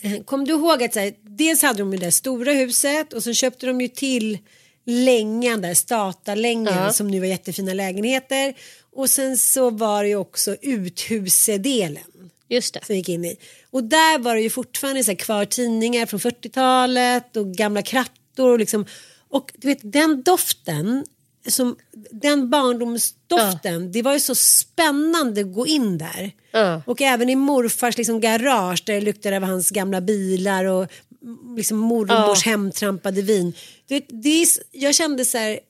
Eh, 0.00 0.22
Kom 0.24 0.44
du 0.44 0.52
ihåg 0.52 0.82
att 0.82 0.92
så 0.92 1.00
här, 1.00 1.14
dels 1.22 1.62
hade 1.62 1.78
de 1.78 1.92
ju 1.92 1.98
det 1.98 2.12
stora 2.12 2.52
huset 2.52 3.12
och 3.12 3.22
sen 3.24 3.34
köpte 3.34 3.66
de 3.66 3.80
ju 3.80 3.88
till 3.88 4.38
längan 4.86 5.60
där, 5.60 5.74
statarlängan 5.74 6.74
Ja. 6.84 6.92
som 6.92 7.08
nu 7.08 7.20
var 7.20 7.26
jättefina 7.26 7.74
lägenheter. 7.74 8.54
Och 8.92 9.10
sen 9.10 9.38
så 9.38 9.70
var 9.70 10.02
det 10.02 10.08
ju 10.08 10.16
också 10.16 10.56
uthusedelen. 10.62 12.30
Just 12.48 12.74
det. 12.74 12.84
Som 12.86 12.96
gick 12.96 13.08
in 13.08 13.24
i. 13.24 13.36
Och 13.70 13.84
där 13.84 14.18
var 14.18 14.34
det 14.34 14.40
ju 14.40 14.50
fortfarande 14.50 15.04
så 15.04 15.10
här 15.10 15.16
kvar 15.18 15.44
tidningar 15.44 16.06
från 16.06 16.20
40-talet 16.20 17.36
och 17.36 17.54
gamla 17.54 17.82
krattor 17.82 18.52
och 18.52 18.58
liksom. 18.58 18.86
Och 19.28 19.52
du 19.56 19.68
vet 19.68 19.78
den 19.82 20.22
doften, 20.22 21.04
som, 21.46 21.76
den 22.10 22.50
barndomsdoften, 22.50 23.92
det 23.92 24.02
var 24.02 24.12
ju 24.12 24.20
så 24.20 24.34
spännande 24.34 25.40
att 25.40 25.52
gå 25.54 25.66
in 25.66 25.98
där. 25.98 26.32
Ja. 26.50 26.82
Och 26.86 27.02
även 27.02 27.28
i 27.28 27.36
morfars 27.36 27.96
liksom 27.98 28.20
garage 28.20 28.82
där 28.86 28.94
det 28.94 29.00
luktade 29.00 29.36
av 29.36 29.42
hans 29.42 29.70
gamla 29.70 30.00
bilar 30.00 30.64
och 30.64 30.86
liksom 31.56 31.78
mormors 31.78 32.46
Ja. 32.46 32.50
hemtrampade 32.50 33.22
vin. 33.22 33.52
Du 33.86 33.94
vet, 33.94 34.06
det 34.08 34.42
är, 34.42 34.48
jag 34.72 34.94
kände 34.94 35.24
så 35.24 35.38
här, 35.38 35.60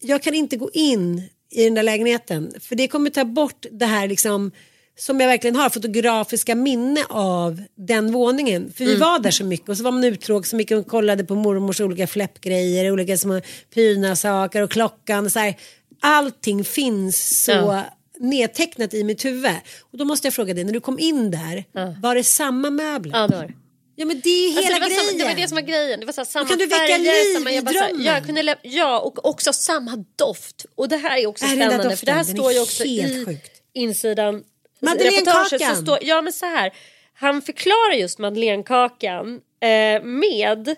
jag 0.00 0.22
kan 0.22 0.34
inte 0.34 0.56
gå 0.56 0.70
in 0.72 1.22
i 1.50 1.64
den 1.64 1.74
där 1.74 1.82
lägenheten 1.82 2.54
för 2.60 2.76
det 2.76 2.88
kommer 2.88 3.10
ta 3.10 3.24
bort 3.24 3.66
det 3.70 3.86
här 3.86 4.08
liksom 4.08 4.50
som 4.98 5.20
jag 5.20 5.28
verkligen 5.28 5.56
har 5.56 5.70
fotografiska 5.70 6.54
minne 6.54 7.04
av 7.08 7.62
den 7.76 8.12
våningen. 8.12 8.72
För 8.76 8.84
vi 8.84 8.90
Mm. 8.94 9.00
var 9.00 9.18
där 9.18 9.30
så 9.30 9.44
mycket 9.44 9.68
och 9.68 9.76
så 9.76 9.84
var 9.84 9.92
man 9.92 10.04
uttråkad 10.04 10.46
så 10.46 10.56
mycket 10.56 10.78
och 10.78 10.86
kollade 10.86 11.24
på 11.24 11.34
mormors 11.34 11.80
olika 11.80 12.06
fläppgrejer, 12.06 12.90
olika 12.90 13.16
små 13.18 13.40
prydnadssaker 13.74 14.62
och 14.62 14.70
klockan. 14.70 15.24
Och 15.26 15.32
så 15.32 15.38
här. 15.38 15.54
Allting 16.00 16.64
finns 16.64 17.44
så 17.44 17.50
Ja. 17.52 17.82
nedtecknat 18.18 18.94
i 18.94 19.04
mitt 19.04 19.24
huvud. 19.24 19.50
Och 19.92 19.98
då 19.98 20.04
måste 20.04 20.26
jag 20.26 20.34
fråga 20.34 20.54
dig, 20.54 20.64
när 20.64 20.72
du 20.72 20.80
kom 20.80 20.98
in 20.98 21.30
där, 21.30 21.64
var 22.02 22.14
det 22.14 22.24
samma 22.24 22.70
möbler? 22.70 23.12
Ja, 23.18 23.28
det 23.28 23.36
var 23.36 23.42
det. 23.44 23.52
Ja 23.96 24.06
men 24.06 24.20
det 24.24 24.28
är 24.30 24.50
hela 24.50 24.58
Alltså, 24.58 24.72
det, 24.80 24.86
grejen. 24.88 25.00
samma, 25.08 25.18
det 25.18 25.24
var 25.34 25.40
det 25.42 25.48
som 25.48 25.54
var 25.54 25.62
grejen. 25.62 26.00
Det 26.00 26.06
var 26.06 26.12
så 26.12 26.20
här, 26.20 26.26
samma 26.26 26.48
kan 26.48 26.58
du 26.58 26.66
väcka 26.66 26.78
färger, 26.78 26.98
liv 27.28 27.34
samma, 27.34 27.52
jag 27.52 27.64
bara, 27.64 27.72
så 27.72 27.78
här, 27.78 27.88
drömmen. 27.88 28.04
jag 28.06 28.26
kunde 28.26 28.56
Ja, 28.62 29.00
och 29.00 29.26
också 29.28 29.52
samma 29.52 30.04
doft. 30.16 30.66
Och 30.74 30.88
det 30.88 30.96
här 30.96 31.18
är 31.18 31.26
också 31.26 31.44
Är 31.44 31.48
spännande 31.48 31.96
för 31.96 32.06
det 32.06 32.12
här 32.12 32.24
står 32.24 32.52
ju 32.52 32.60
också 32.62 32.84
i 32.84 33.24
sjukt. 33.26 33.50
insidan. 33.74 34.42
Madeleinekakan. 34.84 35.76
står, 35.76 35.98
ja 36.02 36.22
men 36.22 36.32
så 36.32 36.46
här. 36.46 36.72
Han 37.14 37.42
förklarar 37.42 37.92
just 37.94 38.18
madeleinekakan 38.18 39.40
eh, 39.60 40.02
med 40.02 40.76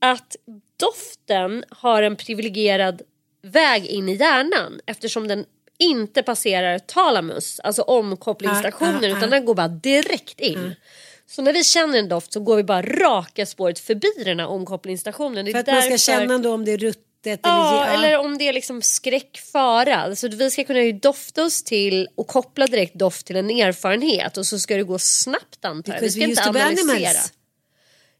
att 0.00 0.36
doften 0.76 1.64
har 1.70 2.02
en 2.02 2.16
privilegierad 2.16 3.02
väg 3.42 3.86
in 3.86 4.08
i 4.08 4.14
hjärnan 4.14 4.80
eftersom 4.86 5.28
den 5.28 5.44
inte 5.78 6.22
passerar 6.22 6.78
talamus, 6.78 7.60
alltså 7.60 7.82
omkopplingsstationen, 7.82 8.94
Ah, 8.94 9.06
ah, 9.08 9.12
ah. 9.14 9.16
utan 9.18 9.30
den 9.30 9.44
går 9.44 9.54
bara 9.54 9.68
direkt 9.68 10.40
in. 10.40 10.74
Så 11.26 11.42
när 11.42 11.52
vi 11.52 11.64
känner 11.64 11.98
en 11.98 12.08
doft 12.08 12.32
så 12.32 12.40
går 12.40 12.56
vi 12.56 12.64
bara 12.64 12.82
raka 12.82 13.46
spåret 13.46 13.78
förbi 13.78 14.12
den 14.24 14.40
här 14.40 14.46
omkopplingsstationen. 14.46 15.46
För 15.52 15.58
att 15.58 15.66
man 15.66 15.82
ska 15.82 15.90
därför- 15.90 15.98
känna 15.98 16.38
då 16.38 16.52
om 16.54 16.64
det 16.64 16.72
är 16.72 16.78
ruttet 16.78 17.04
Ja, 17.42 17.84
eller... 17.86 18.08
eller 18.08 18.18
om 18.18 18.38
det 18.38 18.48
är 18.48 18.52
liksom 18.52 18.82
skräckfara. 18.82 19.96
Alltså 19.96 20.28
vi 20.28 20.50
ska 20.50 20.64
kunna 20.64 20.92
dofta 20.92 21.44
oss 21.44 21.62
till 21.62 22.08
och 22.14 22.26
koppla 22.26 22.66
direkt 22.66 22.94
doft 22.94 23.26
till 23.26 23.36
en 23.36 23.50
erfarenhet 23.50 24.36
och 24.36 24.46
så 24.46 24.58
ska 24.58 24.76
det 24.76 24.82
gå 24.82 24.98
snabbt 24.98 25.64
antar 25.64 25.92
jag. 25.92 26.00
Vi 26.00 26.10
ska 26.10 26.22
inte 26.22 26.42
analysera. 26.42 26.92
animals. 26.92 27.32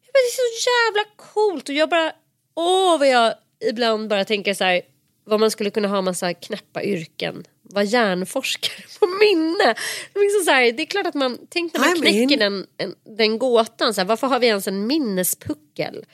Ja, 0.03 0.11
men 0.13 0.21
det 0.23 0.31
är 0.31 0.37
så 0.37 0.71
jävla 0.71 1.11
coolt 1.17 1.69
och 1.69 1.75
jag 1.75 1.89
bara, 1.89 2.13
åh 2.55 2.99
vad 2.99 3.09
jag 3.09 3.35
ibland 3.71 4.09
bara 4.09 4.25
tänker 4.25 4.55
så 4.55 4.65
här, 4.65 4.83
vad 5.25 5.41
man 5.41 5.51
skulle 5.51 5.71
kunna 5.71 5.89
ha 5.89 6.03
massa 6.03 6.35
knäppa 6.35 6.83
yrken. 6.83 7.45
Vara 7.63 7.85
hjärnforskare 7.85 8.85
på 9.01 9.07
minne. 9.07 9.75
Liksom 10.15 10.45
så 10.45 10.51
här, 10.51 10.73
det 10.73 10.83
är 10.83 10.87
klart 10.87 11.07
att 11.07 11.15
man, 11.15 11.39
tänk 11.49 11.73
när 11.73 11.81
man 11.81 11.89
I'm 11.89 12.01
knäcker 12.01 12.37
den, 12.37 12.67
en, 12.77 12.95
den 13.17 13.39
gåtan, 13.39 13.95
så 13.95 14.01
här, 14.01 14.09
varför 14.09 14.27
har 14.27 14.39
vi 14.39 14.47
ens 14.47 14.69
en 14.69 14.87
minnespuckel? 14.87 16.05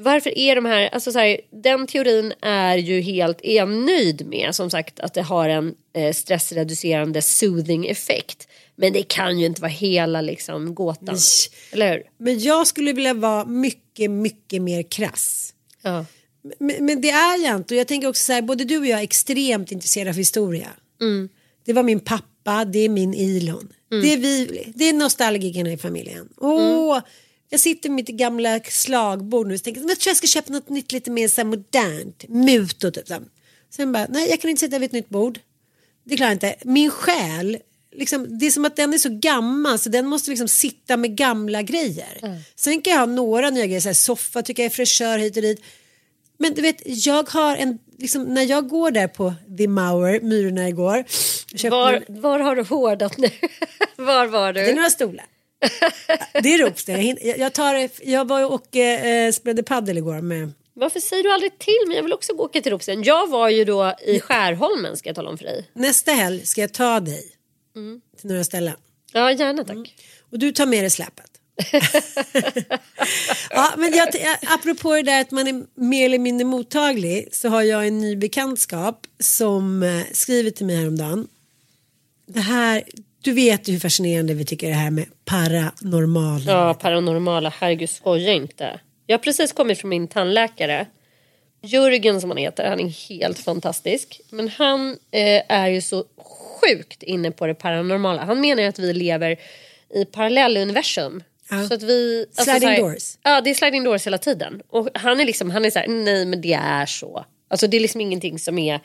Varför 0.00 0.38
är 0.38 0.54
de 0.56 0.64
här, 0.64 0.88
alltså 0.88 1.12
så 1.12 1.18
här, 1.18 1.40
den 1.62 1.86
teorin 1.86 2.32
är 2.42 2.76
ju 2.76 3.00
helt, 3.00 3.38
är 3.42 3.56
jag 3.56 3.68
nöjd 3.68 4.26
med 4.26 4.54
som 4.54 4.70
sagt 4.70 5.00
att 5.00 5.14
det 5.14 5.22
har 5.22 5.48
en 5.48 5.74
eh, 5.96 6.12
stressreducerande 6.12 7.22
soothing 7.22 7.86
effekt. 7.86 8.48
Men 8.76 8.92
det 8.92 9.02
kan 9.02 9.38
ju 9.38 9.46
inte 9.46 9.60
vara 9.60 9.70
hela 9.70 10.20
liksom 10.20 10.74
gåtan. 10.74 11.18
Eller 11.72 11.92
hur? 11.92 12.02
Men 12.18 12.38
jag 12.38 12.66
skulle 12.66 12.92
vilja 12.92 13.14
vara 13.14 13.44
mycket, 13.44 14.10
mycket 14.10 14.62
mer 14.62 14.82
krass. 14.82 15.54
Ja. 15.82 16.04
Men, 16.58 16.86
men 16.86 17.00
det 17.00 17.10
är 17.10 17.44
jag 17.44 17.56
inte. 17.56 17.74
Och 17.74 17.80
jag 17.80 17.88
tänker 17.88 18.08
också 18.08 18.22
så 18.24 18.32
här, 18.32 18.42
både 18.42 18.64
du 18.64 18.78
och 18.78 18.86
jag 18.86 18.98
är 18.98 19.02
extremt 19.04 19.72
intresserade 19.72 20.10
av 20.10 20.16
historia. 20.16 20.68
Mm. 21.00 21.28
Det 21.64 21.72
var 21.72 21.82
min 21.82 22.00
pappa, 22.00 22.64
det 22.64 22.78
är 22.78 22.88
min 22.88 23.14
Elon. 23.14 23.72
Det 23.90 24.12
är 24.12 24.16
vi, 24.16 24.64
det 24.74 24.84
är 24.84 24.92
nostalgikerna 24.92 25.72
i 25.72 25.76
familjen. 25.76 26.28
Åh, 26.36 26.92
Mm. 26.92 27.02
Jag 27.50 27.60
sitter 27.60 27.88
med 27.88 27.96
mitt 27.96 28.08
gamla 28.08 28.60
slagbord 28.60 29.46
nu 29.46 29.54
och 29.54 29.62
tänker 29.62 29.80
men 29.80 29.88
jag 29.88 29.98
tror 29.98 30.10
jag 30.10 30.16
ska 30.16 30.26
köpa 30.26 30.52
något 30.52 30.68
nytt 30.68 30.92
lite 30.92 31.10
mer 31.10 31.28
så 31.28 31.40
här 31.40 31.46
modernt. 31.48 32.24
Muto 32.28 32.90
typ. 32.90 33.08
så. 33.08 33.14
Sen 33.70 33.92
bara, 33.92 34.06
nej 34.10 34.30
jag 34.30 34.40
kan 34.40 34.50
inte 34.50 34.60
sitta 34.60 34.78
vid 34.78 34.86
ett 34.88 34.92
nytt 34.92 35.08
bord. 35.08 35.38
Det 36.04 36.16
klarar 36.16 36.30
jag 36.30 36.34
inte. 36.36 36.54
Min 36.64 36.90
själ, 36.90 37.58
liksom, 37.92 38.38
det 38.38 38.46
är 38.46 38.50
som 38.50 38.64
att 38.64 38.76
den 38.76 38.94
är 38.94 38.98
så 38.98 39.08
gammal 39.18 39.78
så 39.78 39.88
den 39.88 40.06
måste 40.06 40.30
liksom 40.30 40.48
sitta 40.48 40.96
med 40.96 41.16
gamla 41.16 41.62
grejer. 41.62 42.18
Mm. 42.22 42.38
Sen 42.56 42.82
kan 42.82 42.92
jag 42.92 43.00
ha 43.00 43.06
några 43.06 43.50
nya 43.50 43.66
grejer, 43.66 43.80
så 43.80 43.88
här, 43.88 43.94
soffa 43.94 44.42
tycker 44.42 44.62
jag 44.62 44.70
är 44.72 44.74
fräschör 44.76 45.18
hit 45.18 45.36
och 45.36 45.42
dit. 45.42 45.62
Men 46.38 46.54
du 46.54 46.62
vet, 46.62 46.82
jag 46.84 47.28
har 47.30 47.56
en, 47.56 47.78
liksom, 47.98 48.22
när 48.24 48.42
jag 48.42 48.68
går 48.68 48.90
där 48.90 49.08
på 49.08 49.34
The 49.58 49.68
Mauer, 49.68 50.20
Myrorna 50.20 50.68
igår. 50.68 51.04
Var, 51.70 51.92
en- 51.92 52.20
var 52.20 52.38
har 52.38 52.56
du 52.56 52.62
hårdat 52.62 53.18
nu? 53.18 53.30
var 53.96 54.26
var 54.26 54.52
du? 54.52 54.60
Det 54.60 54.70
är 54.70 54.74
några 54.74 54.90
stolar. 54.90 55.26
det 56.42 56.54
är 56.54 56.58
Ropsten. 56.58 57.06
Jag, 57.06 57.38
jag, 57.38 57.52
tar, 57.52 57.88
jag 58.02 58.28
var 58.28 58.52
och 58.52 58.76
eh, 58.76 59.32
spelade 59.32 59.62
paddel 59.62 59.98
igår 59.98 60.20
med 60.20 60.52
Varför 60.74 61.00
säger 61.00 61.22
du 61.22 61.32
aldrig 61.32 61.58
till 61.58 61.84
mig? 61.86 61.96
Jag 61.96 62.02
vill 62.02 62.12
också 62.12 62.34
gå 62.34 62.44
åka 62.44 62.60
till 62.60 62.72
Ropsten. 62.72 63.02
Jag 63.02 63.28
var 63.30 63.48
ju 63.48 63.64
då 63.64 63.94
i 64.06 64.20
Skärholmen 64.20 64.96
ska 64.96 65.08
jag 65.08 65.16
tala 65.16 65.30
om 65.30 65.38
för 65.38 65.44
dig. 65.44 65.70
Nästa 65.72 66.12
helg 66.12 66.46
ska 66.46 66.60
jag 66.60 66.72
ta 66.72 67.00
dig 67.00 67.24
Mm. 67.76 68.00
till 68.20 68.28
några 68.30 68.44
ställen. 68.44 68.74
Ja, 69.12 69.32
gärna 69.32 69.64
tack. 69.64 69.94
Och 70.30 70.38
du 70.38 70.52
tar 70.52 70.66
med 70.66 70.82
dig 70.82 70.90
släpet. 70.90 71.24
ja, 73.50 73.74
men 73.76 73.92
jag, 73.92 74.08
apropå 74.46 74.94
det 74.94 75.02
där 75.02 75.20
att 75.20 75.30
man 75.30 75.46
är 75.48 75.64
mer 75.74 76.04
eller 76.04 76.18
mindre 76.18 76.44
mottaglig 76.44 77.28
så 77.32 77.48
har 77.48 77.62
jag 77.62 77.86
en 77.86 78.00
ny 78.00 78.16
bekantskap 78.16 79.06
som 79.20 79.82
eh, 79.82 80.02
skriver 80.12 80.50
till 80.50 80.66
mig 80.66 80.76
häromdagen. 80.76 81.28
Det 82.26 82.40
här, 82.40 82.84
du 83.22 83.32
vet 83.32 83.68
hur 83.68 83.78
fascinerande 83.78 84.34
vi 84.34 84.44
tycker 84.44 84.68
det 84.68 84.74
här 84.74 84.90
med 84.90 85.06
paranormala. 85.24 86.52
Ja, 86.52 86.74
paranormala. 86.74 87.52
Herregud, 87.58 87.90
skoja 87.90 88.32
inte. 88.32 88.80
Jag 89.06 89.18
har 89.18 89.22
precis 89.22 89.52
kommit 89.52 89.78
från 89.78 89.88
min 89.88 90.08
tandläkare. 90.08 90.86
Jörgen 91.62 92.20
som 92.20 92.30
han 92.30 92.36
heter, 92.36 92.68
han 92.68 92.80
är 92.80 93.08
helt 93.08 93.38
fantastisk. 93.38 94.20
Men 94.30 94.48
han 94.48 94.90
eh, 95.10 95.42
är 95.48 95.68
ju 95.68 95.80
så 95.80 96.04
sjukt 96.60 97.02
inne 97.02 97.30
på 97.30 97.46
det 97.46 97.54
paranormala. 97.54 98.24
Han 98.24 98.40
menar 98.40 98.62
ju 98.62 98.68
att 98.68 98.78
vi 98.78 98.92
lever 98.92 99.36
i 99.94 100.04
parallelluniversum. 100.04 101.22
Ja. 101.50 101.68
Så 101.68 101.74
att 101.74 101.82
vi, 101.82 102.26
alltså 102.28 102.50
Sliding 102.50 102.68
här- 102.68 102.80
doors. 102.80 103.18
Ja, 103.22 103.40
det 103.40 103.50
är 103.50 103.54
sliding 103.54 103.84
doors 103.84 104.06
hela 104.06 104.18
tiden. 104.18 104.62
Och 104.68 104.88
han 104.94 105.20
är 105.20 105.24
liksom, 105.24 105.50
han 105.50 105.64
är 105.64 105.70
så 105.70 105.78
här, 105.78 105.88
nej 105.88 106.26
men 106.26 106.40
det 106.40 106.52
är 106.52 106.86
så. 106.86 107.24
Alltså 107.48 107.66
det 107.66 107.76
är 107.76 107.80
liksom 107.80 108.00
ingenting 108.00 108.38
som 108.38 108.58
är... 108.58 108.80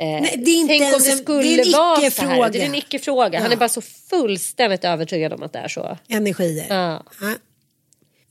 Eh, 0.00 0.06
Nej, 0.06 0.34
det 0.44 0.50
är 0.50 0.56
inte 0.56 0.68
tänk 0.78 0.94
om 0.94 1.02
det 1.02 1.10
en- 1.10 1.18
skulle 1.18 1.62
det 1.62 1.72
vara 1.72 2.10
så 2.10 2.22
här. 2.26 2.50
Det 2.50 2.60
är 2.62 2.66
en 2.66 2.74
icke-fråga. 2.74 3.38
Han 3.40 3.46
Ja. 3.50 3.52
är 3.52 3.56
bara 3.58 3.68
så 3.68 3.80
fullständigt 3.80 4.84
övertygad 4.84 5.32
om 5.32 5.42
att 5.42 5.52
det 5.52 5.58
är 5.58 5.68
så. 5.68 5.98
Energier. 6.08 6.66
Ja. 6.68 7.04
Ja. 7.20 7.34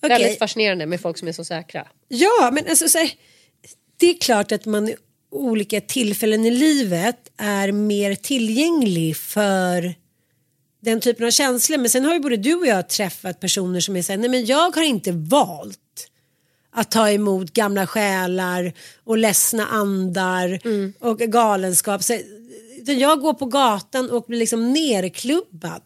Väldigt 0.01 0.26
Okej. 0.26 0.38
fascinerande 0.38 0.86
med 0.86 1.01
folk 1.01 1.18
som 1.18 1.28
är 1.28 1.32
så 1.32 1.45
säkra. 1.45 1.88
Ja, 2.07 2.49
men 2.53 2.68
alltså 2.70 2.89
så 2.89 2.97
här, 2.97 3.11
det 3.97 4.09
är 4.09 4.13
klart 4.18 4.51
att 4.51 4.66
man 4.66 4.89
i 4.89 4.95
olika 5.32 5.82
tillfällen 5.82 6.45
i 6.45 6.51
livet 6.51 7.18
är 7.38 7.72
mer 7.72 8.16
tillgänglig 8.16 9.18
för 9.18 9.95
den 10.82 10.99
typen 11.01 11.28
av 11.28 11.32
känslor. 11.32 11.78
Men 11.78 11.89
sen 11.89 12.05
har 12.05 12.13
ju 12.13 12.20
både 12.20 12.38
du 12.38 12.55
och 12.55 12.68
jag 12.68 12.89
träffat 12.89 13.39
personer 13.39 13.80
som 13.80 13.95
är 13.95 14.01
så 14.01 14.11
här, 14.11 14.18
nej 14.20 14.30
men 14.30 14.45
jag 14.45 14.76
har 14.76 14.84
inte 14.84 15.11
valt 15.11 15.80
att 16.76 16.91
ta 16.91 17.09
emot 17.09 17.53
gamla 17.53 17.88
själar 17.88 18.73
och 19.03 19.17
ledsna 19.17 19.67
andar 19.67 20.59
och 20.99 21.19
galenskap. 21.19 22.03
Så, 22.03 22.17
jag 22.86 23.19
går 23.21 23.34
på 23.34 23.45
gatan 23.45 24.09
och 24.09 24.23
blir 24.28 24.39
liksom 24.39 24.73
nerklubbad 24.73 25.82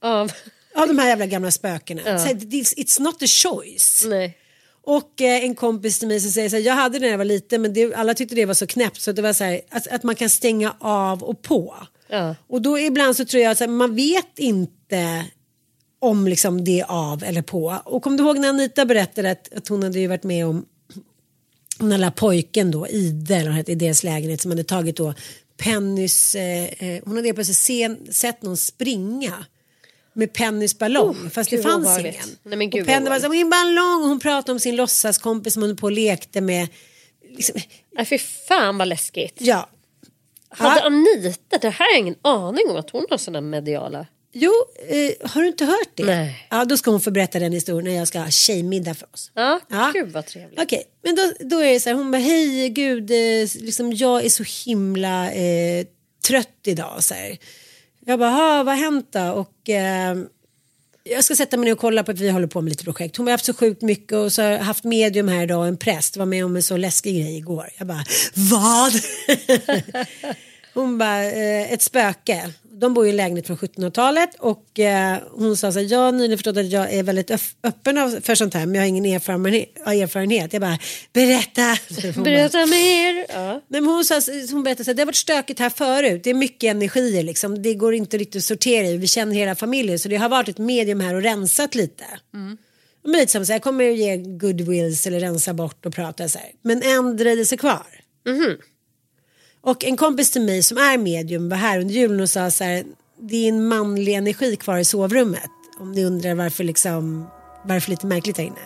Av... 0.00 0.32
av 0.74 0.88
de 0.88 0.98
här 0.98 1.08
jävla 1.08 1.26
gamla 1.26 1.50
spökena. 1.50 2.02
Ja. 2.04 2.18
Så, 2.18 2.28
it's, 2.28 3.00
not 3.00 3.22
a 3.22 3.26
choice. 3.26 4.04
Nej. 4.08 4.38
Och 4.84 5.20
eh, 5.20 5.44
en 5.44 5.54
kompis 5.54 5.98
till 5.98 6.08
mig 6.08 6.20
som 6.20 6.30
säger 6.30 6.48
så 6.48 6.56
här, 6.56 6.62
jag 6.62 6.74
hade 6.74 6.98
det 6.98 7.04
när 7.04 7.10
jag 7.10 7.18
var 7.18 7.24
liten 7.24 7.62
men 7.62 7.74
det, 7.74 7.94
alla 7.94 8.14
tyckte 8.14 8.34
det 8.34 8.46
var 8.46 8.54
så 8.54 8.66
knäppt 8.66 9.00
så 9.00 9.12
det 9.12 9.22
var 9.22 9.32
så 9.32 9.44
här, 9.44 9.60
att, 9.70 9.86
att 9.86 10.02
man 10.02 10.14
kan 10.14 10.30
stänga 10.30 10.76
av 10.80 11.22
och 11.22 11.42
på. 11.42 11.76
Ja. 12.08 12.34
Och 12.48 12.62
då 12.62 12.78
ibland 12.78 13.16
så 13.16 13.24
tror 13.24 13.42
jag 13.42 13.52
att 13.52 13.70
man 13.70 13.94
vet 13.94 14.38
inte 14.38 15.24
om 16.02 16.28
liksom 16.28 16.64
det 16.64 16.84
av 16.88 17.24
eller 17.24 17.42
på. 17.42 17.78
Och 17.84 18.02
kom 18.02 18.16
du 18.16 18.22
ihåg 18.22 18.38
när 18.38 18.48
Anita 18.48 18.84
berättade 18.84 19.30
att, 19.30 19.52
att 19.52 19.68
hon 19.68 19.82
hade 19.82 20.00
ju 20.00 20.06
varit 20.06 20.22
med 20.24 20.46
om 20.46 20.66
den 21.78 22.00
där 22.00 22.10
pojken 22.10 22.70
då, 22.70 22.88
Ide, 22.88 23.36
eller 23.36 23.50
hette, 23.50 23.72
i 23.72 23.74
deras 23.74 24.04
lägenhet 24.04 24.40
som 24.40 24.50
hade 24.50 24.64
tagit 24.64 24.96
då 24.96 25.14
Pennys, 25.56 26.34
eh, 26.34 26.64
eh, 26.64 27.02
hon 27.04 27.16
hade 27.16 27.28
helt 27.28 27.36
plötsligt 27.36 27.56
sen, 27.56 28.12
sett 28.12 28.42
någon 28.42 28.56
springa 28.56 29.44
med 30.12 30.32
Pennys 30.32 30.78
ballong 30.78 31.30
fast 31.30 31.50
det 31.50 31.62
fanns 31.62 31.98
ingen. 31.98 32.14
Nej, 32.42 32.58
men 32.58 32.70
gud 32.70 32.80
och 32.80 32.86
Penny 32.86 33.10
var 33.10 33.18
så 33.18 33.28
min 33.28 33.50
ballong 33.50 34.02
och 34.02 34.08
hon 34.08 34.20
pratade 34.20 34.52
om 34.52 34.60
sin 34.60 34.76
låtsaskompis 34.76 35.54
som 35.54 35.62
hon 35.62 35.76
på 35.76 35.86
och 35.86 35.92
lekte 35.92 36.40
med. 36.40 36.68
Liksom, 37.36 37.60
Nej, 37.96 38.06
fy 38.06 38.18
fan 38.18 38.78
vad 38.78 38.88
läskigt. 38.88 39.36
ja. 39.38 39.68
Hade 40.48 40.80
Ja. 40.80 40.86
Anita, 40.86 41.58
det 41.60 41.70
här 41.70 41.86
har 41.86 41.92
jag 41.92 41.98
ingen 41.98 42.16
aning 42.22 42.70
om 42.70 42.76
att 42.76 42.90
hon 42.90 43.06
har 43.10 43.18
såna 43.18 43.40
mediala. 43.40 44.06
Jo, 44.34 44.52
eh, 44.88 45.28
har 45.30 45.40
du 45.42 45.48
inte 45.48 45.64
hört 45.64 45.88
det? 45.94 46.04
Nej. 46.04 46.46
Ja, 46.50 46.64
då 46.64 46.76
ska 46.76 46.90
hon 46.90 47.00
få 47.00 47.10
berätta 47.10 47.38
den 47.38 47.52
historien 47.52 47.84
när 47.92 47.98
jag 47.98 48.08
ska 48.08 48.18
ha 48.20 48.30
tjejmiddag 48.30 48.94
för 48.94 49.08
oss. 49.14 49.30
Ja, 49.34 49.60
Ja. 49.70 49.90
gud 49.94 50.12
vad 50.12 50.26
trevligt. 50.26 50.60
Okej, 50.60 50.84
men 51.04 51.14
då, 51.14 51.32
då 51.40 51.58
är 51.58 51.72
det 51.72 51.80
så 51.80 51.88
här, 51.88 51.96
hon 51.96 52.10
bara 52.10 52.18
hej 52.22 52.68
gud, 52.68 53.10
eh, 53.10 53.48
liksom, 53.60 53.92
jag 53.92 54.24
är 54.24 54.28
så 54.28 54.44
himla 54.66 55.32
eh, 55.32 55.86
trött 56.28 56.48
idag. 56.66 57.04
Så 57.04 57.14
här. 57.14 57.38
Jag 58.06 58.18
bara, 58.18 58.30
"Ha, 58.30 58.62
vad 58.62 58.74
har 58.76 58.82
hänt 58.84 59.08
då? 59.12 59.20
Och, 59.30 59.68
eh, 59.70 60.16
jag 61.04 61.24
ska 61.24 61.36
sätta 61.36 61.56
mig 61.56 61.64
ner 61.64 61.72
och 61.72 61.78
kolla 61.78 62.02
på 62.04 62.10
att 62.10 62.18
vi 62.18 62.30
håller 62.30 62.46
på 62.46 62.60
med 62.60 62.70
lite 62.70 62.84
projekt. 62.84 63.16
Hon 63.16 63.26
har 63.26 63.32
haft 63.32 63.44
så 63.44 63.54
sjukt 63.54 63.82
mycket 63.82 64.12
och 64.12 64.32
så 64.32 64.42
har 64.42 64.48
jag 64.48 64.58
haft 64.58 64.84
medium 64.84 65.28
här 65.28 65.42
idag, 65.42 65.68
en 65.68 65.76
präst, 65.76 66.16
var 66.16 66.26
med 66.26 66.44
om 66.44 66.56
en 66.56 66.62
så 66.62 66.76
läskig 66.76 67.14
grej 67.22 67.36
igår. 67.36 67.68
Jag 67.78 67.86
bara, 67.86 68.04
vad? 68.34 68.92
Hon 70.74 70.98
bara, 70.98 71.24
eh, 71.24 71.72
ett 71.72 71.82
spöke. 71.82 72.52
De 72.62 72.94
bor 72.94 73.06
i 73.06 73.10
en 73.10 73.16
lägenhet 73.16 73.46
från 73.46 73.56
1700-talet 73.56 74.30
och 74.38 74.78
eh, 74.78 75.18
hon 75.30 75.56
sa 75.56 75.72
så 75.72 75.78
här, 75.78 75.92
jag 75.92 75.98
har 75.98 76.12
nyligen 76.12 76.38
förstått 76.38 76.56
att 76.56 76.70
jag 76.70 76.92
är 76.92 77.02
väldigt 77.02 77.30
öppen 77.62 78.22
för 78.22 78.34
sånt 78.34 78.54
här 78.54 78.66
men 78.66 78.74
jag 78.74 78.82
har 78.82 78.88
ingen 78.88 79.04
erfarenhet. 79.04 80.52
Jag 80.52 80.62
bara, 80.62 80.78
berätta. 81.12 81.62
Hon 82.02 82.12
bara, 82.14 82.22
Berätta 82.22 82.66
mer. 82.66 83.26
Ja. 83.28 83.52
Nej, 83.68 83.80
men 83.80 83.86
hon, 83.86 84.04
sa, 84.04 84.20
hon 84.50 84.62
berättade 84.62 84.90
att 84.90 84.96
det 84.96 85.02
har 85.02 85.06
varit 85.06 85.16
stökigt 85.16 85.60
här 85.60 85.70
förut. 85.70 86.24
Det 86.24 86.30
är 86.30 86.34
mycket 86.34 86.70
energier 86.70 87.22
liksom. 87.22 87.62
Det 87.62 87.74
går 87.74 87.94
inte 87.94 88.18
riktigt 88.18 88.40
att 88.40 88.44
sortera 88.44 88.86
i. 88.86 88.96
Vi 88.96 89.06
känner 89.06 89.34
hela 89.34 89.54
familjen 89.54 89.98
så 89.98 90.08
det 90.08 90.16
har 90.16 90.28
varit 90.28 90.48
ett 90.48 90.58
medium 90.58 91.00
här 91.00 91.14
och 91.14 91.22
rensat 91.22 91.74
lite. 91.74 92.04
Men 93.04 93.12
lite 93.12 93.32
som 93.32 93.46
så 93.46 93.52
här, 93.52 93.54
jag 93.54 93.62
kommer 93.62 93.90
att 93.90 93.96
ge 93.96 94.16
goodwills 94.16 95.06
eller 95.06 95.20
rensa 95.20 95.54
bort 95.54 95.86
och 95.86 95.94
prata 95.94 96.28
så 96.28 96.38
här. 96.38 96.48
Men 96.62 96.82
en 96.82 97.16
dröjde 97.16 97.44
sig 97.44 97.58
kvar. 97.58 97.86
Och 99.62 99.84
en 99.84 99.96
kompis 99.96 100.30
till 100.30 100.42
mig 100.42 100.62
som 100.62 100.78
är 100.78 100.98
medium 100.98 101.48
var 101.48 101.56
här 101.56 101.78
under 101.80 101.94
julen 101.94 102.20
och 102.20 102.30
sa 102.30 102.50
så 102.50 102.64
här. 102.64 102.84
Det 103.20 103.36
är 103.36 103.48
en 103.48 103.68
manlig 103.68 104.14
energi 104.14 104.56
kvar 104.56 104.78
i 104.78 104.84
sovrummet. 104.84 105.50
Om 105.80 105.92
ni 105.92 106.04
undrar 106.04 106.34
varför 106.34 106.64
liksom 106.64 107.26
varför 107.64 107.90
lite 107.90 108.06
märkligt 108.06 108.36
där 108.36 108.42
inne. 108.44 108.60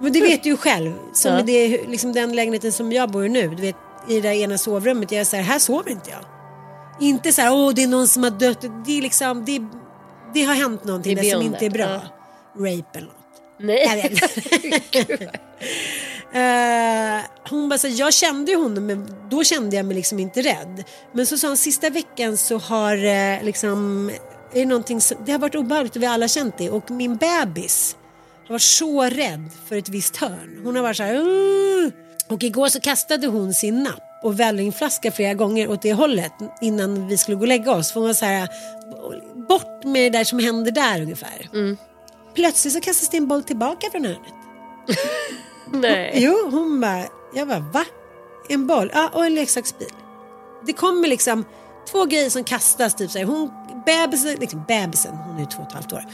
Men 0.00 0.12
det 0.12 0.20
vet 0.20 0.42
du 0.42 0.48
ju 0.48 0.56
själv. 0.56 0.92
Som 1.12 1.32
Ja. 1.32 1.42
det, 1.42 1.86
liksom 1.88 2.12
den 2.12 2.36
lägenheten 2.36 2.72
som 2.72 2.92
jag 2.92 3.10
bor 3.10 3.26
i 3.26 3.28
nu. 3.28 3.48
Du 3.48 3.62
vet, 3.62 3.76
I 4.08 4.14
det 4.14 4.20
där 4.20 4.32
ena 4.34 4.58
sovrummet. 4.58 5.12
Jag 5.12 5.20
är 5.20 5.24
så 5.24 5.36
här, 5.36 5.42
här 5.42 5.58
sover 5.58 5.90
inte 5.90 6.10
jag. 6.10 6.20
Inte 7.08 7.32
så 7.32 7.42
här, 7.42 7.52
åh 7.52 7.72
det 7.74 7.82
är 7.82 7.88
någon 7.88 8.08
som 8.08 8.22
har 8.22 8.30
dött. 8.30 8.60
Det, 8.86 8.98
är 8.98 9.02
liksom, 9.02 9.44
det, 9.44 9.62
det 10.34 10.42
har 10.42 10.54
hänt 10.54 10.84
någonting 10.84 11.16
där 11.16 11.22
som 11.22 11.42
inte 11.42 11.66
är 11.66 11.70
bra. 11.70 11.84
ja. 11.84 12.00
Rape 12.58 12.98
eller 12.98 13.06
något. 13.06 13.16
Jag 13.58 13.66
Nej. 13.66 14.08
vet. 14.10 15.30
Eh, 16.34 17.24
hon 17.50 17.68
bara 17.68 17.78
så 17.78 17.88
jag 17.88 18.14
kände 18.14 18.50
ju 18.50 18.56
honom 18.58 18.86
men 18.86 19.14
då 19.30 19.44
kände 19.44 19.76
jag 19.76 19.86
mig 19.86 19.96
liksom 19.96 20.18
inte 20.18 20.42
rädd. 20.42 20.84
Men 21.12 21.26
så 21.26 21.38
sa 21.38 21.48
hon 21.48 21.56
sista 21.56 21.90
veckan 21.90 22.36
så 22.36 22.58
har 22.58 22.96
eh, 22.96 23.42
liksom 23.42 24.10
är 24.52 24.58
det 24.60 24.66
någonting 24.66 25.00
som, 25.00 25.16
det 25.26 25.32
har 25.32 25.38
varit 25.38 25.54
obehagligt 25.54 25.96
och 25.96 26.02
vi 26.02 26.06
har 26.06 26.14
alla 26.14 26.28
känt 26.28 26.58
det 26.58 26.70
och 26.70 26.90
min 26.90 27.16
bebis 27.16 27.96
har 28.46 28.54
varit 28.54 28.62
så 28.62 29.02
rädd 29.02 29.50
för 29.68 29.76
ett 29.76 29.88
visst 29.88 30.16
hörn. 30.16 30.60
Hon 30.64 30.76
har 30.76 30.82
varit 30.82 30.96
så 30.96 31.02
här 31.02 31.20
"Åh!" 31.20 31.90
och 32.28 32.42
igår 32.42 32.68
så 32.68 32.80
kastade 32.80 33.26
hon 33.26 33.54
sin 33.54 33.82
napp 33.82 34.20
och 34.22 34.40
vällingflaska 34.40 35.12
flera 35.12 35.34
gånger 35.34 35.70
åt 35.70 35.82
det 35.82 35.92
hållet 35.92 36.32
innan 36.60 37.08
vi 37.08 37.18
skulle 37.18 37.34
gå 37.34 37.40
och 37.40 37.48
lägga 37.48 37.72
oss. 37.72 37.92
För 37.92 38.00
hon 38.00 38.06
var 38.08 38.14
så 38.14 38.24
här 38.24 38.48
bort 39.48 39.84
med 39.84 40.12
det 40.12 40.18
där 40.18 40.24
som 40.24 40.38
händer 40.38 40.72
där 40.72 41.02
ungefär. 41.02 41.48
Plötsligt 42.34 42.74
så 42.74 42.80
kastas 42.80 43.08
det 43.08 43.16
en 43.16 43.28
boll 43.28 43.42
tillbaka 43.42 43.86
från 43.90 44.04
hörnet. 44.04 44.34
Nej. 45.80 46.12
Jo, 46.14 46.50
hon 46.50 46.80
bara, 46.80 47.04
jag 47.34 47.48
bara 47.48 47.58
va? 47.58 47.84
En 48.48 48.66
boll? 48.66 48.90
Ja, 48.94 49.10
och 49.12 49.26
en 49.26 49.34
leksaksbil. 49.34 49.88
Det 50.66 50.72
kommer 50.72 51.08
liksom 51.08 51.44
två 51.90 52.04
grejer 52.04 52.30
som 52.30 52.44
kastas 52.44 52.94
typ 52.94 53.10
så 53.10 53.18
här. 53.18 53.24
Hon, 53.24 53.50
bebisen, 53.86 54.36
liksom 54.40 54.64
bebisen, 54.68 55.16
hon 55.16 55.36
är 55.36 55.40
ju 55.40 55.46
två 55.46 55.62
och 55.62 55.68
ett 55.68 55.74
halvt 55.74 55.92
år. 55.92 56.04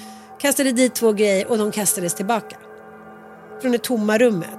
Kastade 0.40 0.72
dit 0.72 0.94
två 0.94 1.12
grejer 1.12 1.50
och 1.50 1.58
de 1.58 1.72
kastades 1.72 2.14
tillbaka. 2.14 2.56
Från 3.62 3.72
det 3.72 3.78
tomma 3.78 4.18
rummet. 4.18 4.50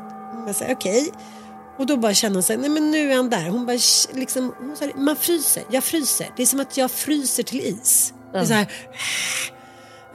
Bara 0.46 0.54
säger 0.54 0.76
okej. 0.76 1.12
Och 1.78 1.86
då 1.86 1.98
bara 1.98 2.14
känner 2.14 2.34
hon 2.34 2.44
sig, 2.44 2.58
nej 2.58 2.70
men 2.70 2.92
nu 2.92 3.12
är 3.12 3.16
han 3.16 3.30
där. 3.30 3.50
Hon 3.50 3.66
bara, 3.66 3.78
liksom, 4.14 4.54
hon 4.60 4.76
sa, 4.76 4.86
man 4.96 5.16
fryser, 5.16 5.64
jag 5.70 5.84
fryser. 5.84 6.28
Det 6.36 6.42
är 6.42 6.48
som 6.48 6.60
att 6.60 6.78
jag 6.78 6.92
fryser 6.92 7.44
till 7.44 7.60
is. 7.62 8.14
Det 8.34 8.38
är 8.38 8.46
så 8.46 8.54
här, 8.54 8.68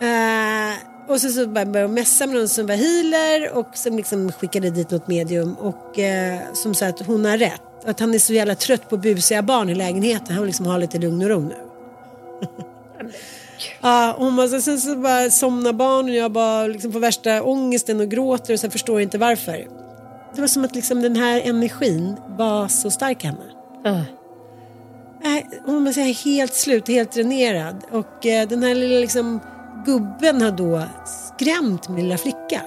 Eh, 0.01 0.75
och 1.09 1.21
så, 1.21 1.29
så 1.29 1.47
började 1.47 1.83
hon 1.83 1.95
messa 1.95 2.27
med 2.27 2.37
någon 2.37 2.49
som 2.49 2.67
var 2.67 2.75
healer 2.75 3.53
och 3.57 3.69
som 3.75 3.97
liksom 3.97 4.33
skickade 4.33 4.71
dit 4.71 4.91
något 4.91 5.09
medium 5.09 5.55
och 5.55 5.99
eh, 5.99 6.39
som 6.55 6.75
sa 6.75 6.87
att 6.87 7.07
hon 7.07 7.25
har 7.25 7.39
rätt. 7.39 7.63
Att 7.85 8.01
han 8.01 8.15
är 8.15 8.19
så 8.19 8.33
jävla 8.33 8.55
trött 8.55 8.89
på 8.89 8.97
busiga 8.97 9.43
barn 9.43 9.69
i 9.71 9.75
lägenheten. 9.75 10.27
Han 10.35 10.37
vill 10.39 10.47
liksom 10.47 10.67
ha 10.67 10.77
lite 10.79 10.99
lugn 10.99 11.23
och 11.23 11.29
ro 11.29 11.41
nu. 11.41 11.55
Ja, 13.81 14.15
hon 14.19 14.37
bara, 14.37 14.49
så- 14.49 14.61
sen 14.61 14.81
så 14.81 14.97
bara 14.97 15.31
somnar 15.31 15.73
barn 15.73 16.05
och 16.05 16.15
jag 16.15 16.33
bara 16.33 16.67
liksom 16.67 16.93
får 16.93 17.01
värsta 17.01 17.43
ångesten 17.43 18.01
och 18.01 18.09
gråter 18.09 18.55
och 18.55 18.61
sen 18.61 18.71
förstår 18.71 18.95
jag 19.01 19.03
inte 19.07 19.19
varför. 19.19 19.67
Det 20.35 20.41
var 20.41 20.49
som 20.49 20.65
att 20.65 20.75
liksom 20.75 21.03
den 21.03 21.17
här 21.17 21.41
energin 21.41 22.17
var 22.39 22.69
så 22.69 22.91
stark 22.91 23.25
henne. 23.25 23.45
Nej, 25.23 25.47
hon 25.67 25.85
var 25.85 26.25
helt 26.25 26.55
slut, 26.55 26.89
helt 26.89 27.13
dränerad. 27.13 27.77
Och 27.91 28.27
eh, 28.27 28.49
den 28.49 28.63
här 28.63 28.75
lilla 28.75 29.01
liksom, 29.01 29.41
gubben 29.87 30.43
har 30.43 30.51
då 30.51 30.83
skrämt 31.07 31.89
min 31.89 32.05
lilla 32.05 32.19
flicka. 32.19 32.63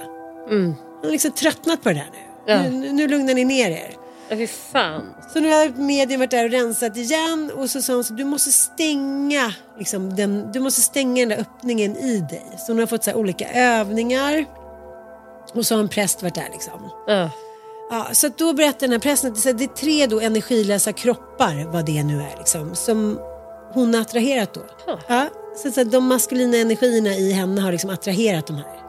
Han 0.48 0.76
har 1.02 1.10
liksom 1.10 1.30
tröttnat 1.30 1.82
på 1.82 1.88
det 1.88 1.94
där 1.94 2.10
nu. 2.12 2.52
Ja. 2.52 2.62
Nu, 2.62 2.92
nu 2.92 3.08
lugnar 3.08 3.34
ni 3.34 3.44
ner 3.44 3.70
er. 3.70 3.94
Ja, 4.28 4.36
fy 4.36 4.46
fan. 4.46 5.02
Så 5.32 5.40
nu 5.40 5.48
har 5.48 5.68
medien 5.68 6.20
varit 6.20 6.30
där 6.30 6.44
och 6.44 6.50
rensat 6.50 6.96
igen 6.96 7.50
och 7.56 7.70
så 7.70 7.82
sa 7.82 7.94
hon 7.94 8.04
så 8.04 8.14
du 8.14 8.24
måste 8.24 8.52
stänga 8.52 9.54
liksom, 9.78 10.16
den, 10.16 10.52
du 10.52 10.60
måste 10.60 10.80
stänga 10.80 11.20
den 11.22 11.28
där 11.28 11.36
öppningen 11.36 11.96
i 11.96 12.18
dig. 12.18 12.46
Så 12.58 12.72
hon 12.72 12.78
har 12.78 12.86
fått 12.86 13.04
så 13.04 13.10
här, 13.10 13.18
olika 13.18 13.48
övningar. 13.52 14.44
Och 15.54 15.66
så 15.66 15.74
har 15.74 15.80
en 15.80 15.88
präst 15.88 16.22
varit 16.22 16.34
där 16.34 16.48
liksom. 16.52 16.90
Ja. 17.06 17.30
Ja, 17.90 18.08
så 18.12 18.28
då 18.36 18.52
berättade 18.52 18.86
den 18.86 18.92
här 18.92 18.98
prästen 18.98 19.32
att 19.32 19.58
det 19.58 19.64
är 19.64 19.76
tre 19.76 20.06
då 20.06 20.20
energilösa 20.20 20.92
kroppar, 20.92 21.72
vad 21.72 21.86
det 21.86 22.02
nu 22.02 22.22
är, 22.22 22.38
liksom, 22.38 22.74
som 22.74 23.18
hon 23.72 23.94
har 23.94 24.00
attraherat 24.00 24.54
då. 24.54 24.60
Ja, 25.08 25.28
så 25.56 25.68
att 25.68 25.74
så 25.74 25.84
de 25.84 26.04
maskulina 26.04 26.56
energierna 26.56 27.14
i 27.14 27.32
henne 27.32 27.60
har 27.60 27.72
liksom 27.72 27.90
attraherat 27.90 28.46
de 28.46 28.56
här. 28.56 28.80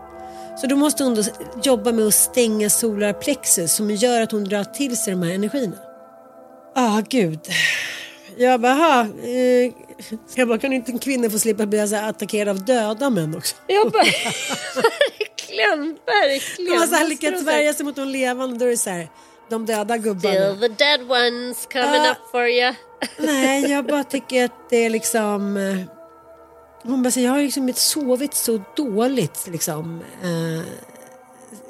Så 0.62 0.68
då 0.68 0.76
måste 0.76 1.04
hon 1.04 1.16
då 1.16 1.24
jobba 1.64 1.92
med 1.92 2.08
att 2.08 2.14
stänga 2.14 2.70
solarplexus 2.70 3.76
som 3.76 3.92
gör 3.92 4.22
att 4.22 4.32
hon 4.32 4.44
drar 4.44 4.64
till 4.64 4.98
sig 4.98 5.14
de 5.14 5.24
här 5.24 5.34
energierna. 5.34 5.76
Ja, 6.76 6.98
ah, 6.98 7.02
gud. 7.10 7.40
Jag 8.38 8.62
bara, 8.62 8.72
aha, 8.72 9.08
eh, 9.24 9.74
jag 10.36 10.48
bara, 10.48 10.58
kan 10.58 10.74
inte 10.74 10.92
en 10.92 11.00
kvinna 11.00 11.30
få 11.30 11.40
slippa 11.40 11.66
bli 11.66 11.88
så 11.88 11.96
attackerad 11.96 12.50
av 12.50 12.66
döda 12.66 13.10
män 13.10 13.36
också? 13.38 13.56
Jag 13.68 13.92
bara, 13.92 14.04
verkligen, 14.76 15.98
verkligen. 16.06 16.72
De 16.72 16.80
har 16.80 16.88
så 16.88 16.96
här 16.96 17.08
lyckats 17.08 17.44
värja 17.44 17.74
sig 17.74 17.86
mot 17.86 17.96
de 17.96 18.08
levande, 18.08 18.58
då 18.60 18.66
är 18.66 18.70
det 18.70 18.78
så 18.78 18.90
här, 18.90 19.08
de 19.52 19.66
döda 19.66 19.98
gubbarna. 19.98 20.56
Still 20.56 20.60
the 20.78 20.84
dead 20.86 21.12
ones 21.12 21.66
coming 21.72 21.86
Ja. 22.06 22.12
up 22.12 22.32
for 22.32 22.48
you. 22.48 22.74
Nej, 23.18 23.72
jag 23.72 23.86
bara 23.86 24.04
tycker 24.04 24.46
att 24.46 24.70
det 24.70 24.78
är 24.86 24.90
liksom... 24.90 25.58
eh, 25.58 25.78
Hon 26.84 27.04
bara 27.04 27.12
säger, 27.12 27.28
jag 27.28 27.34
har 27.34 27.42
liksom 27.42 27.74
sovit 27.76 28.34
så 28.34 28.62
dåligt 28.76 29.48
liksom. 29.52 30.02
Eh, 30.24 30.64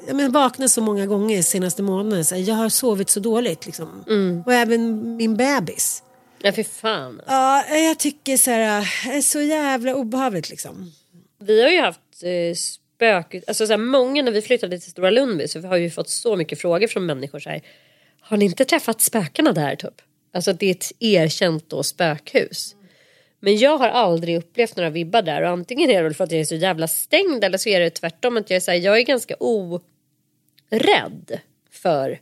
jag 0.06 0.16
men, 0.16 0.32
vaknat 0.32 0.70
så 0.70 0.80
många 0.80 1.06
gånger 1.06 1.42
senaste 1.42 1.82
månaden. 1.82 2.24
Så 2.24 2.36
jag 2.36 2.54
har 2.54 2.68
sovit 2.68 3.10
så 3.10 3.20
dåligt 3.20 3.66
liksom. 3.66 4.04
Och 4.46 4.52
även 4.54 5.16
min 5.16 5.36
bebis. 5.36 6.02
Ja, 6.38 6.52
fy 6.52 6.64
fan. 6.64 7.20
Ja, 7.26 7.64
jag 7.76 7.98
tycker 7.98 8.36
så 8.36 8.50
här, 8.50 8.80
eh, 8.80 9.16
är 9.16 9.20
så 9.20 9.40
jävla 9.40 9.94
obehagligt 9.94 10.50
liksom. 10.50 10.92
Vi 11.40 11.62
har 11.62 11.70
ju 11.70 11.80
haft 11.80 12.00
eh, 12.22 12.56
spök... 13.02 13.44
Alltså 13.46 13.66
så 13.66 13.72
här, 13.72 13.78
många 13.78 14.22
när 14.22 14.32
vi 14.32 14.42
flyttade 14.42 14.78
till 14.78 14.90
Stora 14.90 15.10
Lundby 15.10 15.48
så 15.48 15.60
har 15.60 15.78
vi 15.78 15.90
fått 15.90 16.08
så 16.08 16.36
mycket 16.36 16.60
frågor 16.60 16.86
från 16.86 17.06
människor 17.06 17.38
så 17.38 17.50
här. 17.50 17.62
Har 18.20 18.36
ni 18.36 18.44
inte 18.44 18.64
träffat 18.64 19.00
spökena 19.00 19.52
där 19.52 19.76
typ? 19.76 20.02
Alltså 20.34 20.52
det 20.52 20.66
är 20.66 20.70
ett 20.70 20.92
erkänt 21.00 21.70
då 21.70 21.82
spökhus. 21.82 22.76
Men 23.40 23.56
jag 23.58 23.78
har 23.78 23.88
aldrig 23.88 24.36
upplevt 24.38 24.76
några 24.76 24.90
vibbar 24.90 25.22
där 25.22 25.42
och 25.42 25.48
antingen 25.48 25.90
är 25.90 25.96
det 25.96 26.02
väl 26.02 26.14
för 26.14 26.24
att 26.24 26.32
jag 26.32 26.40
är 26.40 26.44
så 26.44 26.54
jävla 26.54 26.88
stängd 26.88 27.44
eller 27.44 27.58
så 27.58 27.68
är 27.68 27.80
det 27.80 27.90
tvärtom 27.90 28.36
att 28.36 28.50
jag 28.50 28.56
är, 28.56 28.60
så 28.60 28.70
här, 28.70 28.78
jag 28.78 28.98
är 28.98 29.02
ganska 29.02 29.34
orädd 29.38 29.80
för 31.70 32.20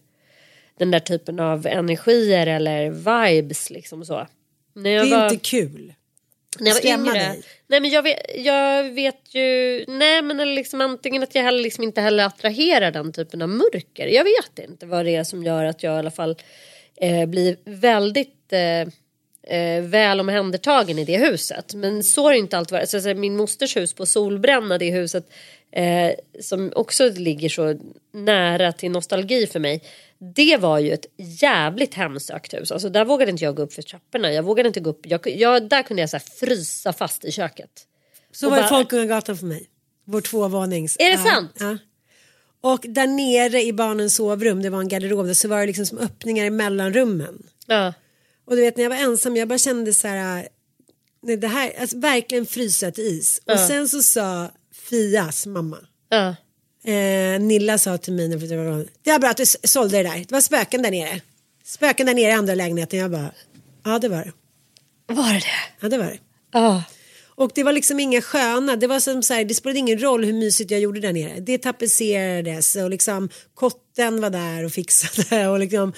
den 0.79 0.91
där 0.91 1.01
typen 1.01 1.41
av 1.41 1.67
energier 1.67 2.47
eller 2.47 2.91
vibes 2.91 3.71
liksom 3.71 4.05
så. 4.05 4.27
Det 4.75 4.91
är 4.91 5.11
var- 5.11 5.25
inte 5.25 5.49
kul. 5.51 5.93
När 6.59 6.67
jag 6.67 6.75
var 6.75 6.81
Skrämma 6.81 7.11
yngre. 7.11 7.29
dig. 7.29 7.43
Nej 7.67 7.81
men 7.81 7.91
jag 7.91 8.03
vet, 8.03 8.19
jag 8.37 8.85
vet 8.85 9.35
ju, 9.35 9.85
nej 9.89 10.23
men 10.23 10.55
liksom 10.55 10.81
antingen 10.81 11.23
att 11.23 11.35
jag 11.35 11.43
heller 11.43 11.63
liksom 11.63 11.85
inte 11.85 12.01
heller 12.01 12.25
attraherar 12.25 12.91
den 12.91 13.13
typen 13.13 13.43
av 13.43 13.49
mörker. 13.49 14.07
Jag 14.07 14.25
vet 14.25 14.69
inte 14.69 14.87
vad 14.87 15.05
det 15.05 15.15
är 15.15 15.25
som 15.25 15.43
gör 15.45 15.65
att 15.65 15.83
jag 15.83 15.95
i 15.95 15.99
alla 15.99 16.11
fall 16.11 16.37
eh, 16.97 17.27
blir 17.27 17.57
väldigt 17.65 18.53
eh, 18.53 18.81
eh, 19.57 19.83
väl 19.83 20.21
omhändertagen 20.21 20.99
i 20.99 21.05
det 21.05 21.19
huset. 21.19 21.75
Men 21.75 22.03
så 22.03 22.23
har 22.23 22.33
det 22.33 22.39
inte 22.39 22.59
alltid 22.59 22.73
varit. 22.73 22.89
Så, 22.89 23.01
så, 23.01 23.15
min 23.15 23.37
mosters 23.37 23.77
hus 23.77 23.95
på 23.95 24.07
Solbränna, 24.07 24.79
det 24.79 24.91
huset 24.91 25.31
eh, 25.73 26.11
som 26.41 26.73
också 26.77 27.09
ligger 27.09 27.49
så 27.49 27.79
nära 28.13 28.73
till 28.73 28.91
nostalgi 28.91 29.47
för 29.47 29.61
mig. 29.61 29.83
Det 30.35 30.57
var 30.57 30.79
ju 30.79 30.93
ett 30.93 31.07
jävligt 31.17 31.95
hemsökt 31.95 32.55
hus. 32.55 32.73
Alltså 32.73 32.89
där 32.89 33.05
vågade 33.05 33.31
inte 33.31 33.45
jag 33.45 33.57
gå 33.57 33.63
upp 33.63 33.73
för 33.73 33.83
trapporna. 33.83 34.33
Jag 34.33 34.43
vågade 34.43 34.67
inte 34.67 34.81
gå 34.81 34.91
upp. 34.91 35.01
Jag, 35.07 35.27
jag, 35.27 35.69
där 35.69 35.83
kunde 35.83 36.01
jag 36.03 36.11
så 36.11 36.19
frysa 36.19 36.93
fast 36.93 37.25
i 37.25 37.33
köket. 37.33 37.71
Så 38.33 38.47
Och 38.47 38.51
var 38.53 38.59
bara- 38.59 38.69
Folkungagatan 38.69 39.37
för 39.39 39.47
mig. 39.47 39.67
Vår 40.05 40.21
tvåvånings. 40.21 40.97
Är 40.99 41.05
det 41.05 41.11
Ja, 41.25 41.25
sant? 41.35 41.53
Ja. 41.61 41.79
Och 42.63 42.85
där 42.89 43.07
nere 43.07 43.63
i 43.63 43.73
barnens 43.73 44.15
sovrum, 44.15 44.63
det 44.63 44.71
var 44.71 44.81
en 44.81 44.89
garderob 44.89 45.37
så 45.37 45.49
var 45.49 45.61
det 45.61 45.67
liksom 45.67 45.87
som 45.87 45.99
öppningar 45.99 46.45
i 46.45 46.51
mellanrummen. 46.51 47.43
Ja. 47.67 47.93
Och 48.45 48.57
du 48.57 48.63
vet 48.63 48.77
när 48.77 48.83
jag 48.85 48.91
var 48.91 48.97
ensam, 48.97 49.37
jag 49.37 49.49
bara 49.49 49.59
kände 49.59 49.95
så 49.95 50.09
här, 50.09 50.49
nej, 51.23 51.37
det 51.37 51.47
här, 51.49 51.73
alltså 51.81 51.99
verkligen 51.99 52.47
frysa 52.47 52.91
till 52.91 53.05
is. 53.05 53.39
Och 53.47 53.53
Ja. 53.53 53.69
sen 53.69 53.89
så 53.89 54.03
sa 54.03 54.51
Fias 54.75 55.47
mamma, 55.47 55.79
Ja. 56.09 56.35
Eh, 56.85 57.41
Nilla 57.41 57.79
sa 57.79 57.99
till 57.99 58.13
mig 58.13 58.29
när 58.29 58.37
vi 58.37 58.57
var 58.57 58.87
det 59.03 59.11
var 59.11 59.19
bra 59.19 59.31
att 59.31 59.37
du 59.37 59.45
sålde 59.47 59.97
det 59.97 60.03
där, 60.03 60.19
det 60.19 60.33
var 60.33 60.41
spöken 60.41 60.83
där 60.83 60.91
nere. 60.91 61.21
Spöken 61.65 62.07
där 62.07 62.15
nere 62.15 62.31
i 62.31 62.35
andra 62.35 62.55
lägenheten, 62.55 62.99
jag 62.99 63.11
bara, 63.11 63.33
ja 63.85 63.99
det 63.99 64.09
var 64.09 64.25
det. 64.25 64.33
Var 65.15 65.33
det 65.33 65.39
det? 65.39 65.45
Ja 65.81 65.89
det 65.89 65.99
var 65.99 66.05
det. 66.05 66.19
Ja. 66.53 66.83
Och 67.35 67.51
det 67.55 67.63
var 67.63 67.73
liksom 67.73 68.01
inga 68.01 68.23
sköna, 68.23 68.77
det 68.77 68.87
var 68.87 69.01
som 69.01 69.23
så 69.23 69.35
här, 69.35 69.45
det 69.45 69.55
spelade 69.55 69.79
ingen 69.79 70.03
roll 70.03 70.25
hur 70.25 70.33
mysigt 70.33 70.71
jag 70.71 70.81
gjorde 70.81 71.01
där 71.01 71.13
nere. 71.13 71.41
Det 71.41 71.59
tapetserades 71.59 72.77
och 72.77 72.91
liksom 72.91 73.29
kotten 73.55 74.21
var 74.21 74.31
där 74.31 74.65
och 74.65 74.73
fixade 74.73 75.49
och 75.49 75.59
liksom 75.59 75.93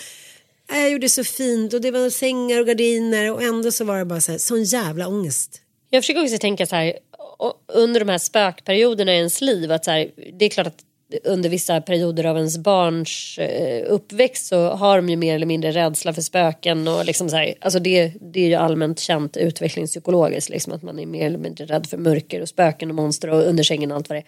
jag 0.68 0.90
gjorde 0.90 1.08
så 1.08 1.24
fint 1.24 1.74
och 1.74 1.80
det 1.80 1.90
var 1.90 2.10
sängar 2.10 2.60
och 2.60 2.66
gardiner 2.66 3.32
och 3.32 3.42
ändå 3.42 3.70
så 3.70 3.84
var 3.84 3.98
det 3.98 4.04
bara 4.04 4.20
så 4.20 4.32
här, 4.32 4.38
sån 4.38 4.64
jävla 4.64 5.08
ångest. 5.08 5.60
Jag 5.90 6.02
försöker 6.02 6.22
också 6.22 6.38
tänka 6.38 6.66
så 6.66 6.76
här 6.76 6.98
under 7.66 8.00
de 8.00 8.08
här 8.08 8.18
spökperioderna 8.18 9.12
i 9.12 9.16
ens 9.16 9.40
liv 9.40 9.72
att 9.72 9.84
så 9.84 9.90
här, 9.90 10.10
det 10.38 10.44
är 10.44 10.48
klart 10.48 10.66
att 10.66 10.84
under 11.24 11.48
vissa 11.48 11.80
perioder 11.80 12.24
av 12.24 12.36
ens 12.36 12.58
barns 12.58 13.38
eh, 13.38 13.84
uppväxt 13.88 14.46
så 14.46 14.68
har 14.68 14.96
de 14.96 15.08
ju 15.08 15.16
mer 15.16 15.34
eller 15.34 15.46
mindre 15.46 15.70
rädsla 15.70 16.12
för 16.12 16.22
spöken 16.22 16.88
och 16.88 17.04
liksom 17.04 17.30
så 17.30 17.36
här, 17.36 17.54
alltså 17.60 17.78
det, 17.78 18.12
det 18.20 18.40
är 18.40 18.48
ju 18.48 18.54
allmänt 18.54 19.00
känt 19.00 19.36
utvecklingspsykologiskt 19.36 20.50
liksom 20.50 20.72
att 20.72 20.82
man 20.82 20.98
är 20.98 21.06
mer 21.06 21.26
eller 21.26 21.38
mindre 21.38 21.66
rädd 21.66 21.86
för 21.86 21.96
mörker 21.96 22.40
och 22.40 22.48
spöken 22.48 22.88
och 22.88 22.94
monster 22.94 23.30
och 23.30 23.42
undersängen 23.42 23.90
och 23.90 23.96
allt 23.96 24.08
vad 24.08 24.16
det 24.16 24.20
är. 24.20 24.26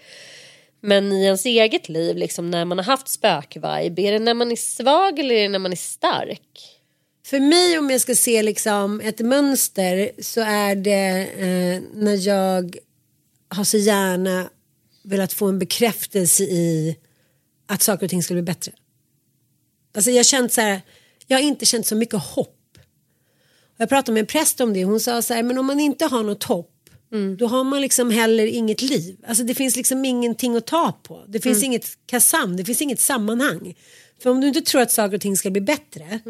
Men 0.81 1.13
i 1.13 1.25
ens 1.25 1.47
eget 1.47 1.89
liv 1.89 2.17
liksom 2.17 2.51
när 2.51 2.65
man 2.65 2.79
har 2.79 2.85
haft 2.85 3.09
spökvibe, 3.09 4.03
är 4.03 4.13
det 4.13 4.19
när 4.19 4.35
man 4.35 4.53
är 4.53 4.57
svag 4.57 5.19
eller 5.19 5.35
är 5.35 5.43
det 5.43 5.49
när 5.49 5.59
man 5.59 5.73
är 5.73 5.77
stark? 5.77 6.81
För 7.27 7.41
mig 7.41 7.79
om 7.79 7.91
jag 7.91 8.01
ska 8.01 8.15
se 8.15 8.43
liksom 8.43 9.01
ett 9.01 9.21
mönster 9.21 10.11
så 10.19 10.41
är 10.41 10.75
det 10.75 11.29
eh, 11.39 11.83
när 11.95 12.29
jag 12.29 12.77
har 13.55 13.65
så 13.65 13.77
gärna 13.77 14.51
velat 15.03 15.33
få 15.33 15.47
en 15.47 15.59
bekräftelse 15.59 16.43
i 16.43 16.97
att 17.67 17.83
saker 17.83 18.07
och 18.07 18.11
ting 18.11 18.23
skulle 18.23 18.43
bli 18.43 18.53
bättre. 18.53 18.73
Alltså 19.95 20.11
jag 20.11 20.19
har 20.19 20.25
känt 20.25 20.53
så 20.53 20.61
här, 20.61 20.81
jag 21.27 21.37
har 21.37 21.43
inte 21.43 21.67
känt 21.67 21.87
så 21.87 21.97
mycket 21.97 22.23
hopp. 22.23 22.79
Jag 23.77 23.89
pratade 23.89 24.13
med 24.13 24.21
en 24.21 24.27
präst 24.27 24.61
om 24.61 24.73
det 24.73 24.85
hon 24.85 25.01
sa 25.01 25.23
så 25.23 25.35
här, 25.35 25.43
men 25.43 25.59
om 25.59 25.67
man 25.67 25.81
inte 25.81 26.05
har 26.05 26.23
något 26.23 26.45
hopp 26.45 26.71
då 27.39 27.47
har 27.47 27.65
man 27.65 27.81
liksom 27.81 28.11
heller 28.11 28.47
inget 28.47 28.83
liv. 28.83 29.17
Alltså 29.27 29.45
det 29.45 29.55
finns 29.55 29.77
liksom 29.77 30.05
ingenting 30.05 30.57
att 30.57 30.67
ta 30.67 30.93
på. 31.03 31.25
Det 31.29 31.41
finns 31.41 31.63
inget 31.63 31.87
kasam, 32.07 32.57
det 32.57 32.65
finns 32.65 32.83
inget 32.83 33.01
sammanhang. 33.01 33.75
För 34.23 34.31
om 34.31 34.41
du 34.41 34.49
inte 34.49 34.61
tror 34.61 34.81
att 34.81 34.93
saker 34.93 35.15
och 35.15 35.21
ting 35.21 35.37
ska 35.37 35.51
bli 35.51 35.61
bättre 35.61 36.21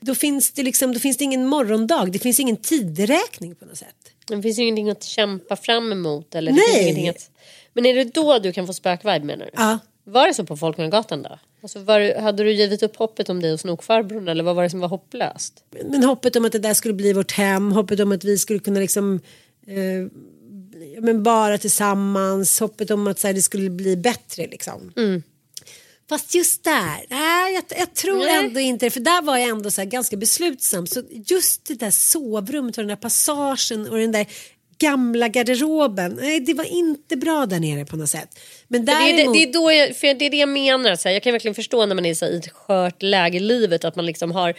då 0.00 0.14
finns 0.14 0.52
det 0.52 0.62
liksom, 0.62 0.92
då 0.92 0.98
finns 0.98 1.16
det 1.16 1.24
ingen 1.24 1.46
morgondag, 1.46 2.04
det 2.12 2.18
finns 2.18 2.40
ingen 2.40 2.56
tideräkning 2.56 3.54
på 3.54 3.64
något 3.64 3.78
sätt. 3.78 4.10
Det 4.24 4.42
finns 4.42 4.58
ju 4.58 4.62
ingenting 4.62 4.90
att 4.90 5.02
kämpa 5.02 5.56
fram 5.56 5.92
emot. 5.92 6.34
Eller 6.34 6.52
Nej. 6.52 6.60
Det 6.60 6.72
finns 6.72 6.82
ingenting 6.82 7.08
att... 7.08 7.30
Men 7.72 7.86
är 7.86 7.94
det 7.94 8.04
då 8.04 8.38
du 8.38 8.52
kan 8.52 8.66
få 8.66 8.72
spökvibe 8.72 9.26
menar 9.26 9.44
du? 9.44 9.50
Ja. 9.54 9.78
Var 10.04 10.26
det 10.26 10.34
så 10.34 10.44
på 10.44 10.56
Folkungagatan 10.56 11.22
då? 11.22 11.38
Alltså 11.62 11.78
var, 11.78 12.20
hade 12.20 12.44
du 12.44 12.52
givit 12.52 12.82
upp 12.82 12.96
hoppet 12.96 13.28
om 13.28 13.40
dig 13.40 13.52
och 13.52 13.60
snokfarbrorn 13.60 14.28
eller 14.28 14.44
vad 14.44 14.56
var 14.56 14.62
det 14.62 14.70
som 14.70 14.80
var 14.80 14.88
hopplöst? 14.88 15.64
Men 15.84 16.04
hoppet 16.04 16.36
om 16.36 16.44
att 16.44 16.52
det 16.52 16.58
där 16.58 16.74
skulle 16.74 16.94
bli 16.94 17.12
vårt 17.12 17.32
hem, 17.32 17.72
hoppet 17.72 18.00
om 18.00 18.12
att 18.12 18.24
vi 18.24 18.38
skulle 18.38 18.58
kunna 18.58 18.80
liksom 18.80 19.20
eh, 19.66 20.10
men 21.00 21.22
bara 21.22 21.58
tillsammans, 21.58 22.60
hoppet 22.60 22.90
om 22.90 23.06
att 23.06 23.18
så 23.18 23.26
här, 23.26 23.34
det 23.34 23.42
skulle 23.42 23.70
bli 23.70 23.96
bättre 23.96 24.46
liksom. 24.46 24.92
Fast 26.08 26.34
just 26.34 26.64
där, 26.64 27.06
nej, 27.08 27.54
jag, 27.54 27.78
jag 27.78 27.94
tror 27.94 28.18
Nej. 28.18 28.44
ändå 28.44 28.60
inte 28.60 28.90
för 28.90 29.00
där 29.00 29.22
var 29.22 29.38
jag 29.38 29.48
ändå 29.48 29.70
så 29.70 29.84
ganska 29.84 30.16
beslutsam. 30.16 30.86
Så 30.86 31.02
just 31.10 31.66
det 31.66 31.74
där 31.74 31.90
sovrummet 31.90 32.78
och 32.78 32.82
den 32.82 32.88
där 32.88 32.96
passagen 32.96 33.88
och 33.88 33.98
den 33.98 34.12
där 34.12 34.26
gamla 34.78 35.28
garderoben, 35.28 36.18
nej 36.20 36.40
det 36.40 36.54
var 36.54 36.64
inte 36.64 37.16
bra 37.16 37.46
där 37.46 37.60
nere 37.60 37.84
på 37.84 37.96
något 37.96 38.10
sätt. 38.10 38.38
Men 38.68 38.84
Det 38.84 38.92
är, 38.92 39.06
det, 39.06 39.16
däremot, 39.16 39.34
det, 39.34 39.42
är 39.42 39.52
då 39.52 39.72
jag, 39.72 39.96
för 39.96 40.14
det 40.14 40.26
är 40.26 40.30
det 40.30 40.36
jag 40.36 40.48
menar. 40.48 40.96
Så 40.96 41.08
här, 41.08 41.14
jag 41.14 41.22
kan 41.22 41.32
verkligen 41.32 41.54
förstå 41.54 41.86
när 41.86 41.94
man 41.94 42.06
är 42.06 42.14
så 42.14 42.24
här, 42.24 42.32
i 42.32 42.36
ett 42.36 42.52
skört 42.52 43.02
läge 43.02 43.36
i 43.36 43.40
livet 43.40 43.84
att 43.84 43.96
man 43.96 44.06
liksom 44.06 44.32
har 44.32 44.54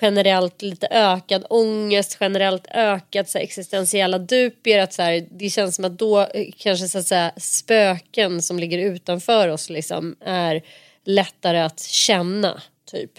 generellt 0.00 0.62
lite 0.62 0.88
ökad 0.90 1.46
ångest, 1.50 2.16
generellt 2.20 2.66
ökat 2.74 3.30
så 3.30 3.38
här, 3.38 3.44
existentiella 3.44 4.18
dupier. 4.18 4.78
Att, 4.78 4.92
så 4.92 5.02
här, 5.02 5.26
det 5.30 5.50
känns 5.50 5.76
som 5.76 5.84
att 5.84 5.98
då 5.98 6.20
eh, 6.20 6.46
kanske 6.56 6.88
så 6.88 6.98
att 6.98 7.06
säga, 7.06 7.32
spöken 7.36 8.42
som 8.42 8.58
ligger 8.58 8.78
utanför 8.78 9.48
oss 9.48 9.70
liksom, 9.70 10.16
är 10.20 10.62
lättare 11.08 11.58
att 11.58 11.80
känna. 11.80 12.62
Typ. 12.90 13.10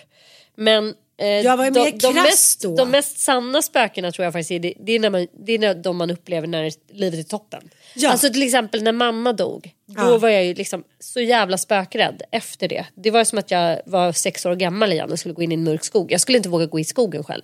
Men 0.56 0.94
eh, 1.18 1.28
Jag 1.28 1.57
var 1.57 1.72
de, 1.72 1.91
de, 1.98 2.14
mest, 2.14 2.61
då. 2.61 2.76
de 2.76 2.90
mest 2.91 3.20
sanna 3.20 3.61
spökena 3.61 4.11
tror 4.11 4.24
jag 4.24 4.34
faktiskt 4.34 4.52
är, 4.52 4.60
det, 4.60 4.74
det 4.80 4.91
är, 4.91 4.99
när 4.99 5.10
man, 5.10 5.28
det 5.45 5.53
är 5.53 5.60
när 5.60 5.74
de 5.76 5.98
man 5.98 6.11
upplever 6.11 6.48
när 6.48 6.72
livet 6.94 7.20
är 7.20 7.24
toppen. 7.24 7.70
Ja. 7.95 8.10
Alltså 8.11 8.30
till 8.30 8.44
exempel 8.44 8.84
när 8.84 8.91
mamma 8.91 9.34
dog. 9.34 9.74
Då 9.86 10.02
Ja. 10.02 10.18
var 10.18 10.30
jag 10.30 10.45
ju 10.45 10.53
liksom 10.53 10.84
så 10.99 11.20
jävla 11.22 11.57
spökrädd 11.57 12.22
efter 12.32 12.68
det. 12.68 12.86
Det 12.95 13.11
var 13.11 13.24
som 13.24 13.40
att 13.40 13.52
jag 13.52 13.82
var 13.86 14.11
sex 14.11 14.45
år 14.45 14.56
gammal 14.56 14.91
igen 14.94 15.11
och 15.11 15.20
skulle 15.20 15.34
gå 15.34 15.44
in 15.44 15.52
i 15.52 15.56
en 15.56 15.64
mörk 15.64 15.84
skog. 15.84 16.11
Jag 16.11 16.22
skulle 16.22 16.38
inte 16.38 16.49
våga 16.49 16.66
gå 16.66 16.80
i 16.80 16.84
skogen 16.86 17.24
själv. 17.24 17.44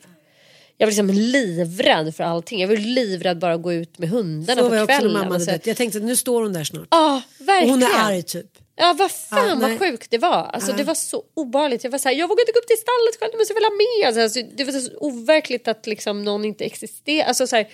Jag 0.77 0.87
var 0.87 0.91
liksom 0.91 1.09
livrädd 1.09 2.15
för 2.15 2.23
allting. 2.23 2.61
Jag 2.61 2.67
var 2.67 2.75
livrädd 2.75 3.39
bara 3.39 3.53
att 3.53 3.61
gå 3.61 3.73
ut 3.73 3.97
med 3.97 4.09
hundarna 4.09 4.61
så 4.61 4.69
var 4.69 4.75
jag 4.77 4.87
på 4.87 4.93
också 4.93 4.99
kvällen. 5.01 5.13
mamma 5.23 5.35
Alltså. 5.35 5.51
Jag 5.63 5.77
tänkte 5.77 5.97
att 5.97 6.03
nu 6.03 6.15
står 6.15 6.41
hon 6.43 6.53
där 6.53 6.63
snart. 6.63 6.87
Ja, 6.91 7.21
och 7.39 7.47
verkligen. 7.47 7.69
hon 7.69 7.83
är 7.83 7.99
arg 8.11 8.23
typ. 8.23 8.45
Ja 8.75 8.95
vad 8.97 9.11
fan 9.11 9.49
Ja, 9.49 9.55
vad 9.55 9.69
nej. 9.69 9.79
sjukt 9.79 10.11
det 10.11 10.17
var. 10.17 10.49
Alltså, 10.53 10.71
Ja. 10.71 10.77
Det 10.77 10.83
var 10.83 10.95
så 10.95 11.23
obehagligt. 11.33 11.83
Jag 11.83 11.91
var 11.91 11.99
så 11.99 12.09
här, 12.09 12.15
jag 12.15 12.27
vågade 12.27 12.41
inte 12.41 12.51
gå 12.51 12.59
upp 12.59 12.67
till 12.67 12.77
stallet 12.77 13.19
själv, 13.19 13.31
du 13.31 13.37
måste 13.37 13.53
väl 13.53 13.63
ha 13.63 13.71
med. 13.71 14.23
Alltså, 14.23 14.41
det 14.57 14.63
var 14.63 14.71
så 14.71 14.97
overkligt 14.97 15.67
att 15.67 15.87
liksom 15.87 16.23
någon 16.23 16.45
inte 16.45 16.65
existerar. 16.65 17.27
Alltså, 17.27 17.47
så 17.47 17.55
här, 17.55 17.67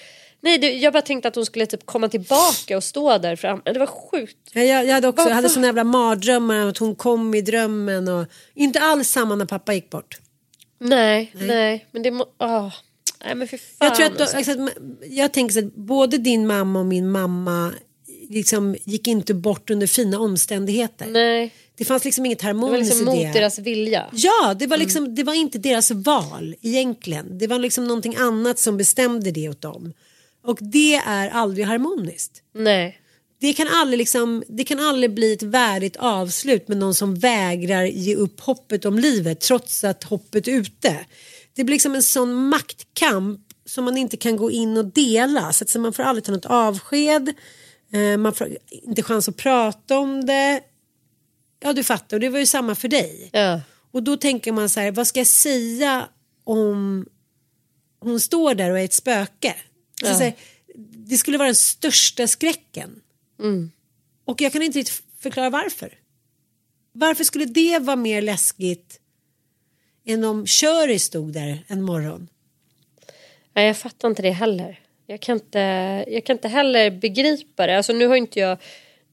Nej, 0.44 0.58
det, 0.58 0.72
jag 0.74 0.94
bara 0.94 1.02
tänkte 1.02 1.28
att 1.28 1.36
hon 1.36 1.46
skulle 1.46 1.66
typ 1.66 1.86
komma 1.86 2.10
tillbaka 2.10 2.78
och 2.78 2.84
stå 2.84 3.18
där 3.18 3.36
fram. 3.36 3.62
Det 3.66 3.80
var 3.80 3.86
sjukt. 4.12 4.38
Ja, 4.54 4.62
Jag, 4.62 4.86
jag 4.86 4.94
hade 4.94 5.08
också 5.08 5.28
jag 5.28 5.36
hade 5.36 5.50
såna 5.50 5.68
jävla 5.68 5.84
mardrömmar 5.84 6.68
att 6.68 6.78
hon 6.78 6.96
kom 6.96 7.34
i 7.36 7.42
drömmen 7.42 8.08
och 8.08 8.26
inte 8.54 8.80
alls 8.80 9.10
samma 9.10 9.36
när 9.36 9.46
pappa 9.46 9.74
gick 9.74 9.90
bort. 9.90 10.20
Nej, 10.80 11.32
nej, 11.34 11.88
men 11.92 12.04
det 12.04 12.12
åh. 12.40 12.74
Nej 13.26 13.36
men 13.36 13.48
för 13.48 13.58
fan. 13.58 13.66
Jag, 13.80 13.96
tror 13.96 14.06
att 14.06 14.22
alltså. 14.22 14.38
alltså, 14.38 14.70
jag 15.10 15.32
tänker 15.32 15.54
så 15.54 15.60
att 15.60 15.76
både 15.76 16.18
din 16.18 16.48
mamma 16.48 16.80
och 16.80 16.86
min 16.86 17.12
mamma 17.12 17.74
liksom 18.34 18.76
gick 18.84 19.08
inte 19.08 19.34
bort 19.34 19.70
under 19.70 19.88
fina 19.88 20.20
omständigheter. 20.20 21.06
Nej, 21.06 21.54
Det 21.76 21.86
fanns 21.86 22.06
liksom 22.06 22.26
inget 22.26 22.40
det 22.40 22.46
var 22.46 22.54
harmoniskt 22.54 22.86
liksom 22.96 23.02
i 23.02 23.16
mot 23.16 23.34
det. 23.34 23.40
deras 23.40 23.60
vilja. 23.60 24.06
Ja, 24.14 24.54
det 24.60 24.68
var, 24.68 24.78
liksom, 24.78 25.16
det 25.16 25.24
var 25.24 25.34
inte 25.34 25.58
deras 25.58 25.92
val 25.92 26.56
egentligen. 26.62 27.38
Det 27.38 27.48
var 27.48 27.60
liksom 27.60 27.88
någonting 27.88 28.16
annat 28.16 28.60
som 28.60 28.78
bestämde 28.78 29.32
det 29.32 29.50
åt 29.50 29.62
dem. 29.62 29.94
Och 30.44 30.58
det 30.62 30.96
är 30.96 31.30
aldrig 31.30 31.66
harmoniskt. 31.66 32.42
Nej. 32.56 32.98
Det 33.40 33.54
kan, 33.54 33.68
aldrig 33.68 33.98
liksom, 33.98 34.44
det 34.48 34.64
kan 34.64 34.80
aldrig 34.80 35.14
bli 35.14 35.34
ett 35.34 35.44
värdigt 35.44 35.96
avslut 35.96 36.68
med 36.68 36.78
någon 36.78 36.96
som 36.96 37.16
vägrar 37.16 37.84
ge 37.86 38.16
upp 38.16 38.40
hoppet 38.40 38.86
om 38.86 39.00
livet 39.00 39.40
trots 39.40 39.84
att 39.84 40.04
hoppet 40.04 40.48
är 40.48 40.52
ute. 40.52 40.98
Det 41.56 41.64
blir 41.64 41.76
liksom 41.76 41.96
en 41.96 42.04
sån 42.04 42.34
maktkamp 42.36 43.40
som 43.66 43.86
man 43.86 43.98
inte 43.98 44.18
kan 44.18 44.38
gå 44.38 44.52
in 44.52 44.78
och 44.78 44.86
dela. 44.86 45.54
Så 45.54 45.64
att 45.64 45.70
så 45.70 45.80
man 45.80 45.94
får 45.94 46.04
aldrig 46.04 46.24
ta 46.24 46.32
något 46.32 46.46
avsked. 46.46 47.34
Eh, 47.94 48.18
man 48.18 48.34
får 48.34 48.58
inte 48.70 49.04
chans 49.04 49.30
att 49.30 49.38
prata 49.38 50.00
om 50.00 50.26
det. 50.26 50.62
Ja 51.60 51.74
du 51.74 51.84
fattar, 51.84 52.18
och 52.18 52.22
det 52.22 52.30
var 52.30 52.40
ju 52.40 52.46
samma 52.46 52.76
för 52.76 52.88
dig. 52.88 53.30
Ja. 53.34 53.62
Och 53.92 54.04
då 54.04 54.18
tänker 54.18 54.52
man 54.52 54.70
så 54.70 54.80
här, 54.80 54.92
vad 54.92 55.08
ska 55.08 55.20
jag 55.20 55.28
säga 55.28 56.10
om 56.44 57.06
hon 58.00 58.20
står 58.20 58.56
där 58.56 58.72
och 58.72 58.80
är 58.80 58.86
ett 58.86 58.94
spöke? 58.94 59.56
Ja. 60.02 60.14
så 60.14 60.24
här, 60.24 60.34
det 61.08 61.18
skulle 61.18 61.38
vara 61.38 61.48
den 61.48 61.56
största 61.56 62.28
skräcken. 62.28 63.02
Mm. 63.40 63.72
Och 64.26 64.42
jag 64.42 64.54
kan 64.54 64.62
inte 64.62 64.80
riktigt 64.80 65.04
förklara 65.20 65.50
varför. 65.50 65.94
Varför 66.92 67.24
skulle 67.24 67.46
det 67.46 67.80
vara 67.80 67.96
mer 67.96 68.22
läskigt 68.22 69.00
än 70.06 70.24
om 70.24 70.46
Shirley 70.46 71.00
stod 71.00 71.34
där 71.34 71.66
en 71.68 71.82
morgon? 71.82 72.28
Nej, 73.54 73.68
jag 73.68 73.78
fattar 73.78 74.08
inte 74.08 74.22
det 74.22 74.32
heller. 74.32 74.80
Jag 75.12 75.20
kan 75.20 75.36
inte, 75.36 75.60
jag 76.08 76.24
kan 76.24 76.36
inte 76.36 76.48
heller 76.48 76.92
begripa 76.92 77.68
det. 77.68 77.78
Alltså, 77.78 77.94
nu 77.94 78.08
har 78.08 78.16
inte 78.16 78.40
jag 78.40 78.58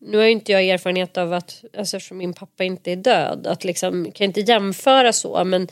nu 0.00 0.16
har 0.16 0.24
ju 0.24 0.30
inte 0.30 0.52
jag 0.52 0.68
erfarenhet 0.68 1.16
av 1.16 1.32
att, 1.32 1.64
alltså, 1.78 1.96
eftersom 1.96 2.18
min 2.18 2.34
pappa 2.34 2.64
inte 2.64 2.92
är 2.92 2.96
död, 2.96 3.46
att 3.46 3.64
liksom, 3.64 4.12
kan 4.14 4.24
inte 4.24 4.40
jämföra 4.40 5.12
så, 5.12 5.44
men 5.44 5.68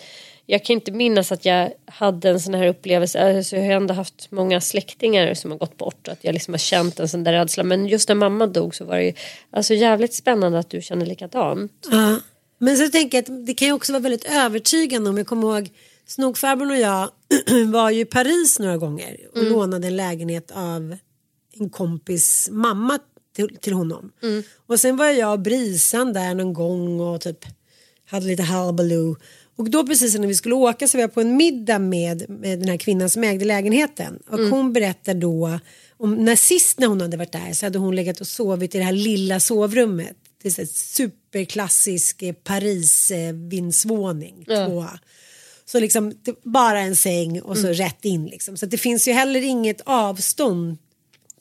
jag 0.46 0.64
kan 0.64 0.74
inte 0.74 0.92
minnas 0.92 1.32
att 1.32 1.44
jag 1.44 1.72
hade 1.86 2.30
en 2.30 2.40
sån 2.40 2.54
här 2.54 2.66
upplevelse. 2.66 3.36
Alltså, 3.36 3.56
jag 3.56 3.64
har 3.64 3.72
ändå 3.72 3.94
haft 3.94 4.30
många 4.30 4.60
släktingar 4.60 5.34
som 5.34 5.50
har 5.50 5.58
gått 5.58 5.76
bort, 5.76 6.08
att 6.08 6.24
jag 6.24 6.32
liksom 6.32 6.54
har 6.54 6.58
känt 6.58 7.00
en 7.00 7.08
sån 7.08 7.24
där 7.24 7.32
rädsla. 7.32 7.64
Men 7.64 7.86
just 7.86 8.08
när 8.08 8.16
mamma 8.16 8.46
dog 8.46 8.74
så 8.74 8.84
var 8.84 8.96
det 8.96 9.04
ju 9.04 9.12
alltså, 9.50 9.74
jävligt 9.74 10.14
spännande 10.14 10.58
att 10.58 10.70
du 10.70 10.82
känner 10.82 11.06
likadant. 11.06 11.88
Ja. 11.90 12.20
Men 12.58 12.76
så 12.76 12.88
tänker 12.88 13.18
jag 13.18 13.22
att 13.22 13.46
det 13.46 13.54
kan 13.54 13.68
ju 13.68 13.74
också 13.74 13.92
vara 13.92 14.02
väldigt 14.02 14.30
övertygande 14.30 15.10
om 15.10 15.18
jag 15.18 15.26
kommer 15.26 15.56
ihåg 15.56 15.70
Snokfarbrorn 16.06 16.70
och 16.70 16.76
jag 16.78 17.10
var 17.66 17.90
ju 17.90 18.00
i 18.00 18.04
Paris 18.04 18.58
några 18.58 18.76
gånger 18.76 19.16
och 19.32 19.38
Mm. 19.38 19.52
lånade 19.52 19.86
en 19.86 19.96
lägenhet 19.96 20.50
av 20.50 20.96
en 21.52 21.70
kompis 21.70 22.48
mamma 22.52 22.98
till, 23.36 23.56
till 23.60 23.72
honom. 23.72 24.12
Och 24.66 24.80
sen 24.80 24.96
var 24.96 25.06
jag 25.06 25.32
och 25.32 25.40
Brisan 25.40 26.12
där 26.12 26.34
någon 26.34 26.52
gång 26.52 27.00
och 27.00 27.20
typ 27.20 27.44
hade 28.06 28.26
lite 28.26 28.42
halbaloo. 28.42 29.16
Och 29.56 29.70
då 29.70 29.86
precis 29.86 30.18
när 30.18 30.26
vi 30.26 30.34
skulle 30.34 30.54
åka 30.54 30.88
så 30.88 30.98
var 30.98 31.02
jag 31.02 31.14
på 31.14 31.20
en 31.20 31.36
middag 31.36 31.78
med, 31.78 32.30
med 32.30 32.58
den 32.58 32.68
här 32.68 32.76
kvinnan 32.76 33.10
som 33.10 33.24
ägde 33.24 33.44
lägenheten. 33.44 34.18
Och 34.28 34.38
hon 34.38 34.72
berättar 34.72 35.14
då 35.14 35.58
om 35.96 36.14
när 36.14 36.36
sist 36.36 36.78
när 36.80 36.86
hon 36.86 37.00
hade 37.00 37.16
varit 37.16 37.32
där 37.32 37.52
så 37.52 37.66
hade 37.66 37.78
hon 37.78 37.96
legat 37.96 38.20
och 38.20 38.26
sovit 38.26 38.74
i 38.74 38.78
det 38.78 38.84
här 38.84 38.92
lilla 38.92 39.40
sovrummet. 39.40 40.16
Det 40.42 40.48
är 40.48 40.56
här 40.62 40.66
superklassisk 40.66 42.22
eh, 42.22 42.32
Paris 42.32 43.10
eh, 43.10 43.32
vindsvåning. 43.34 44.44
Ja. 44.48 44.66
Tvåa. 44.66 44.98
Så 45.68 45.80
liksom 45.80 46.12
bara 46.42 46.80
en 46.80 46.96
säng 46.96 47.40
och 47.40 47.58
så 47.58 47.68
rätt 47.68 48.04
in 48.04 48.26
liksom. 48.26 48.56
Så 48.56 48.66
det 48.66 48.78
finns 48.78 49.08
ju 49.08 49.12
heller 49.12 49.42
inget 49.42 49.80
avstånd. 49.84 50.78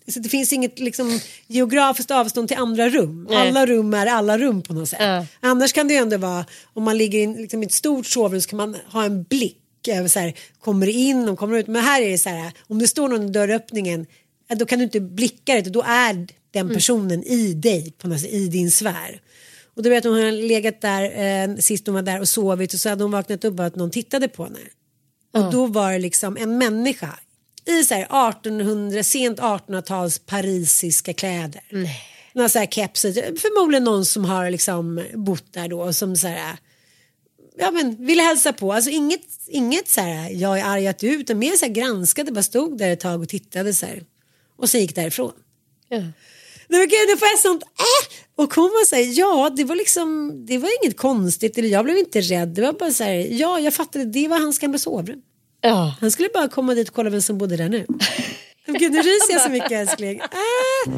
Så 0.07 0.19
det 0.19 0.29
finns 0.29 0.53
inget 0.53 0.79
liksom, 0.79 1.19
geografiskt 1.47 2.11
avstånd 2.11 2.47
till 2.47 2.57
andra 2.57 2.89
rum. 2.89 3.27
Nej. 3.29 3.47
Alla 3.47 3.65
rum 3.65 3.93
är 3.93 4.05
alla 4.05 4.37
rum 4.37 4.61
på 4.61 4.73
något 4.73 4.89
sätt. 4.89 4.99
Ja. 5.01 5.25
Annars 5.39 5.73
kan 5.73 5.87
det 5.87 5.93
ju 5.93 5.99
ändå 5.99 6.17
vara 6.17 6.45
om 6.73 6.83
man 6.83 6.97
ligger 6.97 7.19
i 7.19 7.41
liksom, 7.41 7.63
i 7.63 7.65
ett 7.65 7.71
stort 7.71 8.05
sovrum 8.05 8.41
så 8.41 8.49
kan 8.49 8.57
man 8.57 8.77
ha 8.87 9.05
en 9.05 9.23
blick 9.23 9.87
över 9.87 10.07
så 10.07 10.19
här, 10.19 10.33
kommer 10.59 10.87
in 10.87 11.29
och 11.29 11.39
kommer 11.39 11.57
ut. 11.57 11.67
Men 11.67 11.83
här 11.83 12.01
är 12.01 12.09
det 12.09 12.17
så 12.17 12.29
här 12.29 12.51
om 12.67 12.79
det 12.79 12.87
står 12.87 13.09
någon 13.09 13.25
i 13.25 13.29
dörröppningen 13.31 14.05
då 14.49 14.65
kan 14.65 14.79
du 14.79 14.83
inte 14.83 14.99
blicka 14.99 15.55
det 15.55 15.69
då 15.69 15.83
är 15.87 16.27
den 16.51 16.69
personen 16.69 17.23
i 17.23 17.53
dig 17.53 17.93
på 17.97 18.07
något 18.07 18.19
sätt, 18.19 18.31
i 18.31 18.47
din 18.47 18.71
sfär. 18.71 19.21
Och 19.75 19.83
då 19.83 19.89
vet 19.89 20.03
hon 20.03 20.13
hon 20.13 20.23
hade 20.23 20.37
legat 20.37 20.81
där 20.81 21.03
eh, 21.03 21.55
sist 21.55 21.87
hon 21.87 21.95
var 21.95 22.01
där 22.01 22.19
och 22.19 22.29
sovit 22.29 22.73
och 22.73 22.79
så 22.79 22.89
hade 22.89 23.03
hon 23.03 23.11
vaknat 23.11 23.45
upp 23.45 23.59
och 23.59 23.65
att 23.65 23.75
någon 23.75 23.91
tittade 23.91 24.27
på 24.27 24.43
henne. 24.43 24.59
Och 25.33 25.51
då 25.51 25.65
var 25.65 25.91
det 25.91 25.99
liksom 25.99 26.37
en 26.37 26.57
människa 26.57 27.19
i 27.65 27.83
så 27.83 27.93
här 27.93 28.29
1800, 28.29 29.03
sent 29.03 29.39
1800-tals 29.39 30.19
parisiska 30.19 31.13
kläder. 31.13 31.61
Några 32.33 32.49
så 32.49 32.59
här 32.59 32.65
kepsar, 32.65 33.11
förmodligen 33.11 33.83
någon 33.83 34.05
som 34.05 34.25
har 34.25 34.49
liksom 34.49 35.05
bott 35.13 35.53
där 35.53 35.67
då 35.67 35.81
och 35.81 35.95
som 35.95 36.15
så 36.15 36.27
här 36.27 36.57
ja 37.57 37.71
men 37.71 38.05
ville 38.05 38.21
hälsa 38.23 38.53
på. 38.53 38.73
Alltså 38.73 38.89
inget, 38.89 39.21
inget 39.47 39.89
så 39.89 40.01
här 40.01 40.29
jag 40.29 40.59
är 40.59 40.65
arg 40.65 40.87
att 40.87 40.99
du 40.99 41.09
är", 41.09 41.19
utan 41.19 41.39
mer 41.39 41.51
så 41.51 41.65
här 41.65 41.73
granskade, 41.73 42.31
bara 42.31 42.43
stod 42.43 42.77
där 42.77 42.89
ett 42.89 42.99
tag 42.99 43.21
och 43.21 43.29
tittade 43.29 43.73
så 43.73 43.85
här. 43.85 44.03
Och 44.57 44.69
sen 44.69 44.81
gick 44.81 44.95
därifrån. 44.95 45.33
Ja. 45.89 45.99
Nej 46.67 46.79
men 46.79 46.89
gud, 46.89 47.07
nu 47.07 47.17
får 47.17 47.27
jag 47.27 47.39
sånt 47.39 47.63
äh! 47.63 48.24
Och 48.37 48.53
hon 48.53 48.63
var 48.69 48.85
så 48.85 48.95
här, 48.95 49.19
ja 49.19 49.49
det 49.55 49.63
var 49.63 49.75
liksom, 49.75 50.31
det 50.45 50.57
var 50.57 50.69
inget 50.83 50.97
konstigt, 50.97 51.57
eller 51.57 51.69
jag 51.69 51.85
blev 51.85 51.97
inte 51.97 52.21
rädd. 52.21 52.47
Det 52.47 52.61
var 52.61 52.73
bara 52.73 52.91
så 52.91 53.03
här, 53.03 53.27
ja 53.31 53.59
jag 53.59 53.73
fattade, 53.73 54.05
det 54.05 54.27
var 54.27 54.39
hans 54.39 54.59
gamla 54.59 54.77
sovrum. 54.77 55.21
Ja. 55.61 55.95
Han 56.01 56.11
skulle 56.11 56.29
bara 56.33 56.47
komma 56.47 56.73
dit 56.73 56.89
och 56.89 56.95
kolla 56.95 57.09
vem 57.09 57.21
som 57.21 57.37
bodde 57.37 57.57
där 57.57 57.69
nu. 57.69 57.85
Gud, 58.67 58.91
nu 58.91 58.97
ryser 58.97 59.31
jag 59.33 59.41
så 59.41 59.49
mycket 59.49 59.71
älskling. 59.71 60.19
Äh! 60.19 60.91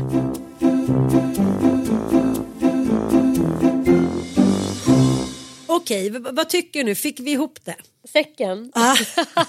Okej, 5.68 6.10
v- 6.10 6.20
vad 6.32 6.50
tycker 6.50 6.80
du 6.80 6.84
nu? 6.86 6.96
Fick 6.96 7.20
vi 7.20 7.32
ihop 7.32 7.66
det? 7.66 7.76
Säcken. 8.14 8.72
Ah. 8.76 8.96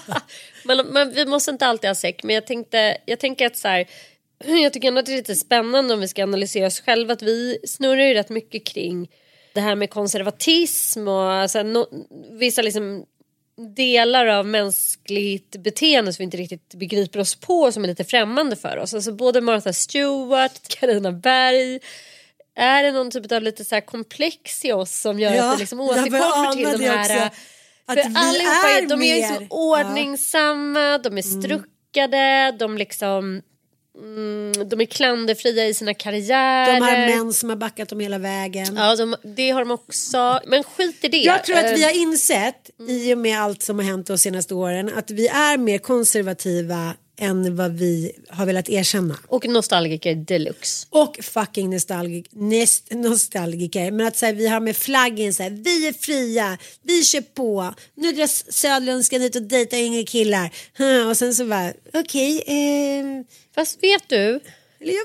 men, 0.65 0.87
men 0.87 1.13
vi 1.13 1.25
måste 1.25 1.51
inte 1.51 1.65
alltid 1.65 1.89
ha 1.89 1.95
säck. 1.95 2.23
Men 2.23 2.35
jag 2.35 2.47
tänkte, 2.47 2.97
jag 3.05 3.19
tänker 3.19 3.45
att 3.45 3.57
så 3.57 3.67
här, 3.67 3.87
jag 4.63 4.73
tycker 4.73 4.87
ändå 4.87 4.99
att 4.99 5.05
det 5.05 5.11
är 5.13 5.17
lite 5.17 5.35
spännande 5.35 5.93
om 5.93 5.99
vi 5.99 6.07
ska 6.07 6.23
analysera 6.23 6.67
oss 6.67 6.81
själva. 6.81 7.13
Att 7.13 7.21
vi 7.21 7.59
snurrar 7.67 8.03
ju 8.03 8.13
rätt 8.13 8.29
mycket 8.29 8.65
kring 8.65 9.09
det 9.53 9.61
här 9.61 9.75
med 9.75 9.89
konservatism 9.89 11.07
och 11.07 11.31
alltså, 11.31 11.63
no, 11.63 11.87
vissa 12.31 12.61
liksom 12.61 13.05
delar 13.75 14.25
av 14.25 14.45
mänskligt 14.45 15.55
beteende 15.63 16.13
som 16.13 16.21
vi 16.21 16.23
inte 16.23 16.37
riktigt 16.37 16.75
begriper 16.75 17.19
oss 17.19 17.35
på 17.35 17.71
som 17.71 17.83
är 17.83 17.87
lite 17.87 18.03
främmande 18.03 18.55
för 18.55 18.77
oss. 18.77 18.93
Alltså 18.93 19.11
både 19.11 19.41
Martha 19.41 19.73
Stewart, 19.73 20.67
Carina 20.67 21.11
Berg. 21.11 21.79
Är 22.55 22.83
det 22.83 22.91
någon 22.91 23.11
typ 23.11 23.31
av 23.31 23.41
lite 23.41 23.65
så 23.65 23.75
här 23.75 23.81
komplex 23.81 24.65
i 24.65 24.71
oss 24.71 25.01
som 25.01 25.19
gör 25.19 25.37
att 25.37 25.55
vi 25.55 25.59
liksom 25.59 25.79
återkommer 25.79 26.53
till 26.53 26.79
de 26.79 26.85
här 26.85 26.99
också. 26.99 27.39
Att 27.85 28.03
för 28.03 28.09
vi 28.09 28.15
allihopa 28.15 28.69
är, 28.69 28.87
de 28.87 28.93
är 28.93 28.97
mer- 28.97 29.15
liksom 29.15 29.47
ordningsamma, 29.49 30.97
de 30.97 31.17
är 31.17 31.21
struckade, 31.21 32.55
de 32.59 32.77
liksom 32.77 33.41
mm, 33.97 34.69
de 34.69 34.81
är 34.81 34.85
klanderfria 34.85 35.67
i 35.67 35.73
sina 35.73 35.93
karriärer. 35.93 36.73
De 36.73 36.81
har 36.81 37.17
män 37.17 37.33
som 37.33 37.49
har 37.49 37.55
backat 37.55 37.89
dem 37.89 37.99
hela 37.99 38.17
vägen. 38.17 38.75
Ja, 38.75 38.95
de, 38.95 39.15
det 39.35 39.49
har 39.49 39.59
de 39.59 39.71
också. 39.71 40.39
Men 40.45 40.63
skit 40.63 41.05
i 41.05 41.07
det. 41.07 41.17
Jag 41.17 41.43
tror 41.43 41.57
att 41.57 41.71
vi 41.71 41.81
Eh, 41.81 41.87
har 41.87 42.01
insett 42.01 42.69
i 42.87 43.13
och 43.13 43.17
med 43.17 43.41
allt 43.41 43.63
som 43.63 43.79
har 43.79 43.85
hänt 43.85 44.07
de 44.07 44.17
senaste 44.17 44.53
åren 44.53 44.91
att 44.95 45.11
vi 45.11 45.27
är 45.27 45.57
mer 45.57 45.77
konservativa 45.77 46.93
än 47.19 47.55
vad 47.55 47.71
vi 47.71 48.11
har 48.29 48.45
velat 48.45 48.69
erkänna. 48.69 49.19
Och 49.27 49.47
nostalgiker 49.47 50.15
deluxe. 50.15 50.87
Och 50.89 51.19
fucking 51.21 51.69
nostalgik, 51.69 52.27
nostalgiker. 52.89 53.91
Men 53.91 54.07
att 54.07 54.17
så 54.17 54.25
här, 54.25 54.33
vi 54.33 54.47
har 54.47 54.59
med 54.59 54.77
flaggen 54.77 55.33
så 55.33 55.43
här, 55.43 55.49
vi 55.49 55.87
är 55.87 55.93
fria, 55.93 56.57
vi 56.81 57.03
kör 57.03 57.21
på. 57.21 57.73
Nu 57.95 58.11
drar 58.11 58.51
Söderlundskan 58.51 59.21
hit 59.21 59.35
och 59.35 59.41
dejtar 59.41 59.77
yngre 59.77 60.03
killar. 60.03 60.49
Och 61.09 61.17
sen 61.17 61.33
så 61.35 61.45
bara, 61.45 61.73
okej. 61.93 62.43
ehm, 62.47 63.25
Fast 63.55 63.83
vet 63.83 64.09
du, 64.09 64.39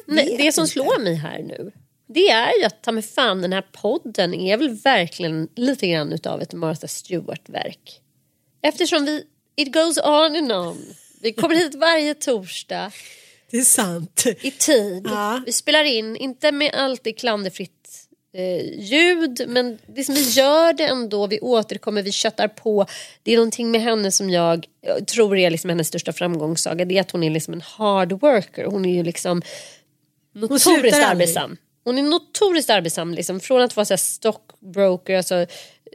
vet 0.07 0.39
det 0.39 0.53
som 0.55 0.67
slår 0.69 1.01
mig 1.01 1.15
här 1.15 1.43
nu. 1.43 1.73
Det 2.07 2.31
är 2.31 2.59
ju 2.59 2.65
att 2.65 2.83
ta 2.83 2.93
med 2.93 3.05
fan 3.05 3.43
den 3.43 3.53
här 3.53 3.65
podden 3.73 4.35
är 4.35 4.57
väl 4.57 4.71
verkligen 4.71 5.49
lite 5.57 5.87
grann 5.87 6.13
utav 6.13 6.43
ett 6.43 6.53
Martha 6.53 6.89
Stewart-verk. 6.89 8.01
Eftersom 8.63 9.05
vi, 9.05 9.25
it 9.57 9.73
goes 9.75 9.99
on 9.99 10.37
and 10.37 10.53
on. 10.53 10.95
Vi 11.25 11.33
kommer 11.33 11.55
hit 11.55 11.75
varje 11.75 12.15
torsdag. 12.15 12.93
Det 13.51 13.57
är 13.57 13.63
sant. 13.63 14.25
i 14.41 14.51
tid. 14.51 15.03
Ja. 15.05 15.43
Vi 15.47 15.53
spelar 15.53 15.85
in, 15.85 16.17
inte 16.17 16.53
med 16.53 16.75
alltid 16.75 17.19
klanderfritt 17.19 18.09
eh, 18.35 18.81
ljud 18.81 19.45
men 19.49 19.79
liksom 19.95 20.15
vi 20.15 20.23
gör 20.31 20.73
det 20.73 20.87
ändå, 20.87 21.27
vi 21.27 21.41
återkommer, 21.41 22.03
vi 22.03 22.13
köttar 22.13 22.49
på. 22.49 22.87
Det 23.23 23.33
är 23.33 23.37
någonting 23.37 23.71
med 23.71 23.81
henne 23.81 24.13
som 24.13 24.31
jag, 24.31 24.67
jag 24.81 25.07
tror 25.07 25.37
är 25.37 25.51
liksom 25.51 25.71
hennes 25.71 25.89
största 25.89 26.13
framgångssaga. 26.13 26.85
Det 26.85 26.97
är 26.97 27.01
att 27.01 27.11
hon 27.11 27.23
är 27.23 27.31
liksom 27.31 27.55
en 27.55 27.61
hard 27.61 28.13
worker. 28.13 28.65
Hon 28.65 28.85
är 28.85 28.95
ju 28.95 29.03
liksom 29.03 29.43
notoriskt 30.35 31.05
arbetsam. 31.05 31.57
Hon 31.85 31.99
är 31.99 32.03
notoriskt 32.03 32.71
arbetsam. 32.71 33.15
Liksom. 33.15 33.41
Från 33.41 33.63
att 33.63 33.77
vara 33.77 33.85
så 33.85 33.93
här 33.93 33.99
stockbroker 33.99 35.17
alltså, 35.17 35.47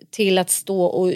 till 0.10 0.38
att 0.38 0.50
stå 0.50 0.82
och 0.84 1.14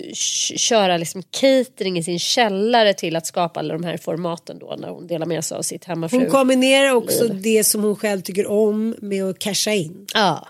köra 0.56 0.98
liksom 0.98 1.24
catering 1.32 1.98
i 1.98 2.04
sin 2.04 2.20
källare 2.20 2.94
till 2.94 3.16
att 3.16 3.28
skapa 3.28 3.60
alla 3.60 3.74
de 3.74 3.84
här 3.84 3.98
formaten 3.98 4.60
då 4.60 4.76
när 4.80 4.90
hon 4.90 5.08
delar 5.08 5.26
med 5.26 5.46
sig 5.46 5.58
av 5.58 5.62
sitt 5.62 5.86
hemmafru. 5.86 6.18
Hon 6.18 6.30
kombinerar 6.30 6.92
också 6.92 7.24
liv. 7.24 7.42
det 7.42 7.64
som 7.64 7.84
hon 7.84 7.96
själv 7.96 8.22
tycker 8.22 8.48
om 8.48 8.96
med 9.02 9.24
att 9.24 9.40
casha 9.40 9.72
in. 9.72 10.06
Ja, 10.14 10.48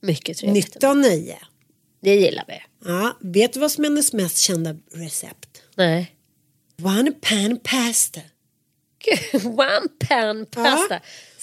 mycket 0.00 0.36
trevligt. 0.38 0.74
Nytta 0.74 0.90
och 0.90 0.96
nöje. 0.96 1.38
Det 2.00 2.14
gillar 2.14 2.44
vi. 2.48 2.54
Ja, 2.84 3.16
vet 3.20 3.52
du 3.52 3.60
vad 3.60 3.72
som 3.72 3.84
är 3.84 3.88
hennes 3.88 4.12
mest 4.12 4.38
kända 4.38 4.76
recept? 4.94 5.62
Nej. 5.76 6.16
One 6.82 7.12
pan 7.12 7.58
pasta. 7.62 8.20
One 9.44 9.88
pan 10.08 10.46
pasta. 10.46 11.00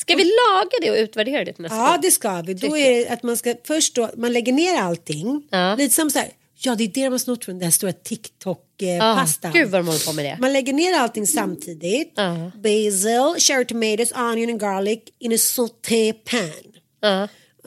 Ska 0.10 0.18
vi 0.18 0.24
laga 0.24 0.78
det 0.82 0.92
och 0.92 0.98
utvärdera 1.04 1.46
det 1.46 1.58
nästa 1.58 1.78
Ja 1.78 2.00
det 2.02 2.12
ska 2.12 2.42
vi. 2.42 2.54
Då 2.54 2.78
är 2.78 2.92
det 2.92 3.08
att 3.10 3.24
man 3.24 3.38
ska 3.38 3.56
först 3.64 3.96
då, 3.96 4.10
man 4.18 4.34
lägger 4.34 4.54
ner 4.54 4.76
allting. 4.82 5.44
Lite 5.78 5.96
som 5.96 6.10
så 6.10 6.20
här, 6.20 6.30
ja 6.62 6.76
det 6.76 6.84
är 6.84 6.88
det 6.88 7.04
de 7.04 7.12
har 7.12 7.18
snott 7.18 7.46
från 7.46 7.60
den 7.60 7.68
där 7.68 7.72
stora 7.72 7.92
TikTok-pastan. 7.92 9.52
Gud 9.54 9.70
vad 9.70 9.80
de 9.80 9.88
håller 9.88 10.06
på 10.06 10.14
med 10.14 10.26
det. 10.26 10.38
Man 10.40 10.54
lägger 10.54 10.74
ner 10.74 10.94
allting 10.94 11.28
samtidigt. 11.28 12.16
Basil, 12.56 13.36
cherry 13.40 13.66
tomatoes, 13.66 14.12
onion 14.12 14.50
and 14.50 14.60
garlic 14.60 15.00
in 15.20 15.34
a 15.34 15.38
sauté 15.38 16.14
pan. 16.14 16.74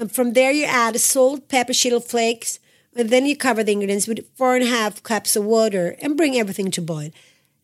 And 0.00 0.12
from 0.12 0.34
there 0.34 0.52
you 0.52 0.66
add 0.66 1.00
salt, 1.00 1.48
pepper, 1.48 1.72
chili 1.72 2.00
flakes. 2.00 2.58
And 2.98 3.10
then 3.10 3.26
you 3.26 3.36
cover 3.36 3.64
the 3.64 3.72
ingredients 3.72 4.08
with 4.08 4.20
four 4.38 4.54
and 4.54 4.64
a 4.64 4.66
half 4.66 5.02
cups 5.02 5.36
of 5.36 5.44
water 5.44 5.96
and 6.02 6.16
bring 6.16 6.36
everything 6.36 6.70
to 6.72 6.82
boil. 6.82 7.10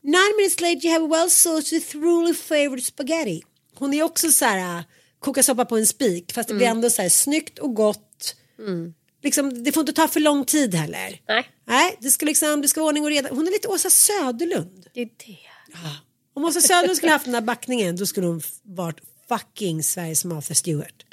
Nine 0.02 0.36
minutes 0.36 0.60
later 0.60 0.86
you 0.86 0.92
have 0.92 1.02
a 1.02 1.06
well 1.06 1.28
sauced, 1.28 1.82
thoroughly 1.82 2.32
flavored 2.32 2.82
spaghetti. 2.82 3.44
Hon 3.78 3.94
är 3.94 4.02
också 4.02 4.32
så 4.32 4.44
här, 4.44 4.78
äh, 4.78 4.84
koka 5.18 5.42
soppa 5.42 5.64
på 5.64 5.76
en 5.76 5.86
spik 5.86 6.32
fast 6.32 6.48
det 6.48 6.54
blir 6.54 6.66
ändå 6.66 6.90
så 6.90 7.02
här 7.02 7.08
snyggt 7.08 7.58
och 7.58 7.74
gott. 7.74 8.36
Liksom, 9.22 9.64
det 9.64 9.72
får 9.72 9.80
inte 9.80 9.92
ta 9.92 10.08
för 10.08 10.20
lång 10.20 10.44
tid 10.44 10.74
heller. 10.74 11.20
Nej. 11.28 11.48
Nej, 11.66 11.96
det 12.00 12.10
ska 12.10 12.26
liksom, 12.26 12.62
det 12.62 12.68
ska 12.68 12.80
vara 12.80 12.88
ordning 12.88 13.04
och 13.04 13.10
reda. 13.10 13.28
Hon 13.28 13.46
är 13.46 13.50
lite 13.50 13.68
Åsa 13.68 13.90
Söderlund. 13.90 14.86
Det 14.94 15.00
är 15.00 15.06
det. 15.26 15.38
Om 16.34 16.44
Åsa 16.44 16.60
Söderlund 16.60 16.96
skulle 16.96 17.12
haft 17.12 17.24
den 17.24 17.34
här 17.34 17.40
backningen 17.40 17.96
då 17.96 18.06
skulle 18.06 18.26
hon 18.26 18.42
varit 18.62 19.00
fucking 19.28 19.82
Sveriges 19.82 20.24
Martha 20.24 20.54
Stewart. 20.54 21.04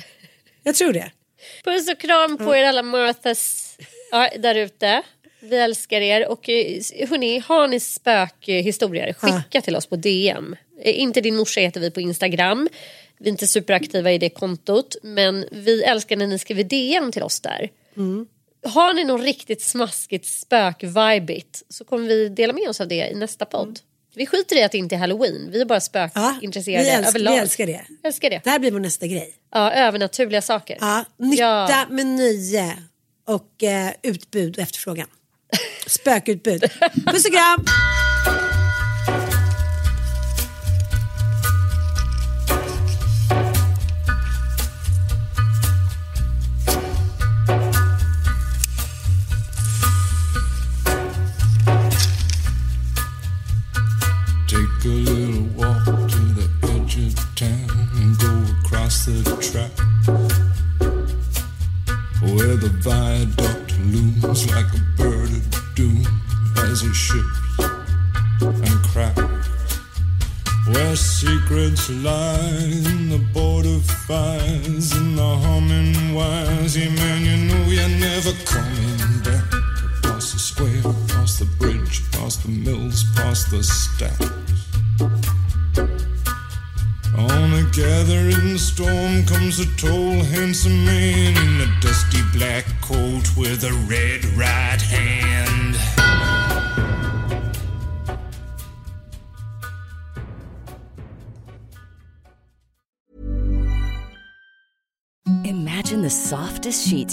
Jag 0.64 0.76
tror 0.76 0.94
det. 0.94 1.12
Puss 1.64 1.90
och 1.90 2.00
kram 2.00 2.38
på 2.38 2.56
er 2.56 2.64
alla 2.64 2.84
Marthas 2.84 3.76
ja, 4.12 4.30
där 4.40 4.56
ute. 4.56 5.04
Vi 5.50 5.58
älskar 5.58 6.02
er 6.02 6.28
och 6.28 6.50
eh, 6.50 6.82
hörni, 7.10 7.40
har 7.40 7.68
ni 7.68 7.80
spökhistorier 7.80 9.14
skicka 9.14 9.62
till 9.62 9.76
oss 9.76 9.86
på 9.86 9.96
DM. 9.96 10.56
Eh, 10.82 11.00
Inte 11.00 11.22
din 11.22 11.36
morsa 11.36 11.60
heter 11.62 11.80
vi 11.80 11.92
på 11.92 12.02
Instagram. 12.02 12.70
Vi 13.20 13.28
är 13.30 13.32
inte 13.32 13.48
superaktiva 13.48 14.12
i 14.12 14.18
det 14.18 14.30
kontot 14.30 14.96
men 15.04 15.46
vi 15.52 15.84
älskar 15.84 16.16
när 16.16 16.28
ni 16.28 16.40
skriver 16.40 16.64
DM 16.64 17.12
till 17.12 17.24
oss 17.24 17.40
där. 17.42 17.70
Har 18.68 18.94
ni 18.94 19.04
något 19.04 19.22
riktigt 19.24 19.62
smaskigt 19.62 20.26
spök-vibigt 20.26 21.64
så 21.70 21.86
kommer 21.86 22.08
vi 22.08 22.30
dela 22.30 22.54
med 22.54 22.70
oss 22.70 22.82
av 22.82 22.88
det 22.88 23.10
i 23.12 23.16
nästa 23.16 23.46
podd. 23.46 23.80
Vi 24.16 24.26
skiter 24.26 24.56
i 24.58 24.64
att 24.64 24.72
det 24.72 24.78
inte 24.78 24.96
är 24.96 25.00
halloween, 25.00 25.50
vi 25.52 25.62
är 25.62 25.66
bara 25.66 25.80
spökintresserade 25.80 26.84
vi, 26.84 26.90
älskar, 26.90 27.10
överlag. 27.10 27.32
vi 27.34 27.38
älskar 27.40 27.68
det. 27.68 27.82
Älskar 28.04 28.30
det. 28.30 28.42
Det 28.44 28.50
här 28.50 28.60
blir 28.60 28.72
vår 28.72 28.80
nästa 28.80 29.08
grej. 29.08 29.34
Ja, 29.54 29.72
övernaturliga 29.74 30.42
saker. 30.42 30.78
Ja, 30.82 31.06
nytta 31.18 31.42
Ja. 31.44 31.86
med 31.90 32.06
nöje 32.06 32.78
och 33.28 33.64
eh, 33.64 33.92
utbud 34.04 34.56
och 34.58 34.64
efterfrågan. 34.64 35.08
Spökutbud. 35.88 36.62
Puss 37.06 37.26
och 37.26 37.32
kram! 37.32 37.66
Take 54.48 54.86
a 54.86 54.88
little 54.88 55.24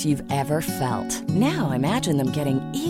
you've 0.04 0.22
ever 0.30 0.60
felt. 0.60 1.22
Now 1.28 1.72
imagine 1.72 2.16
them 2.16 2.32
getting 2.32 2.60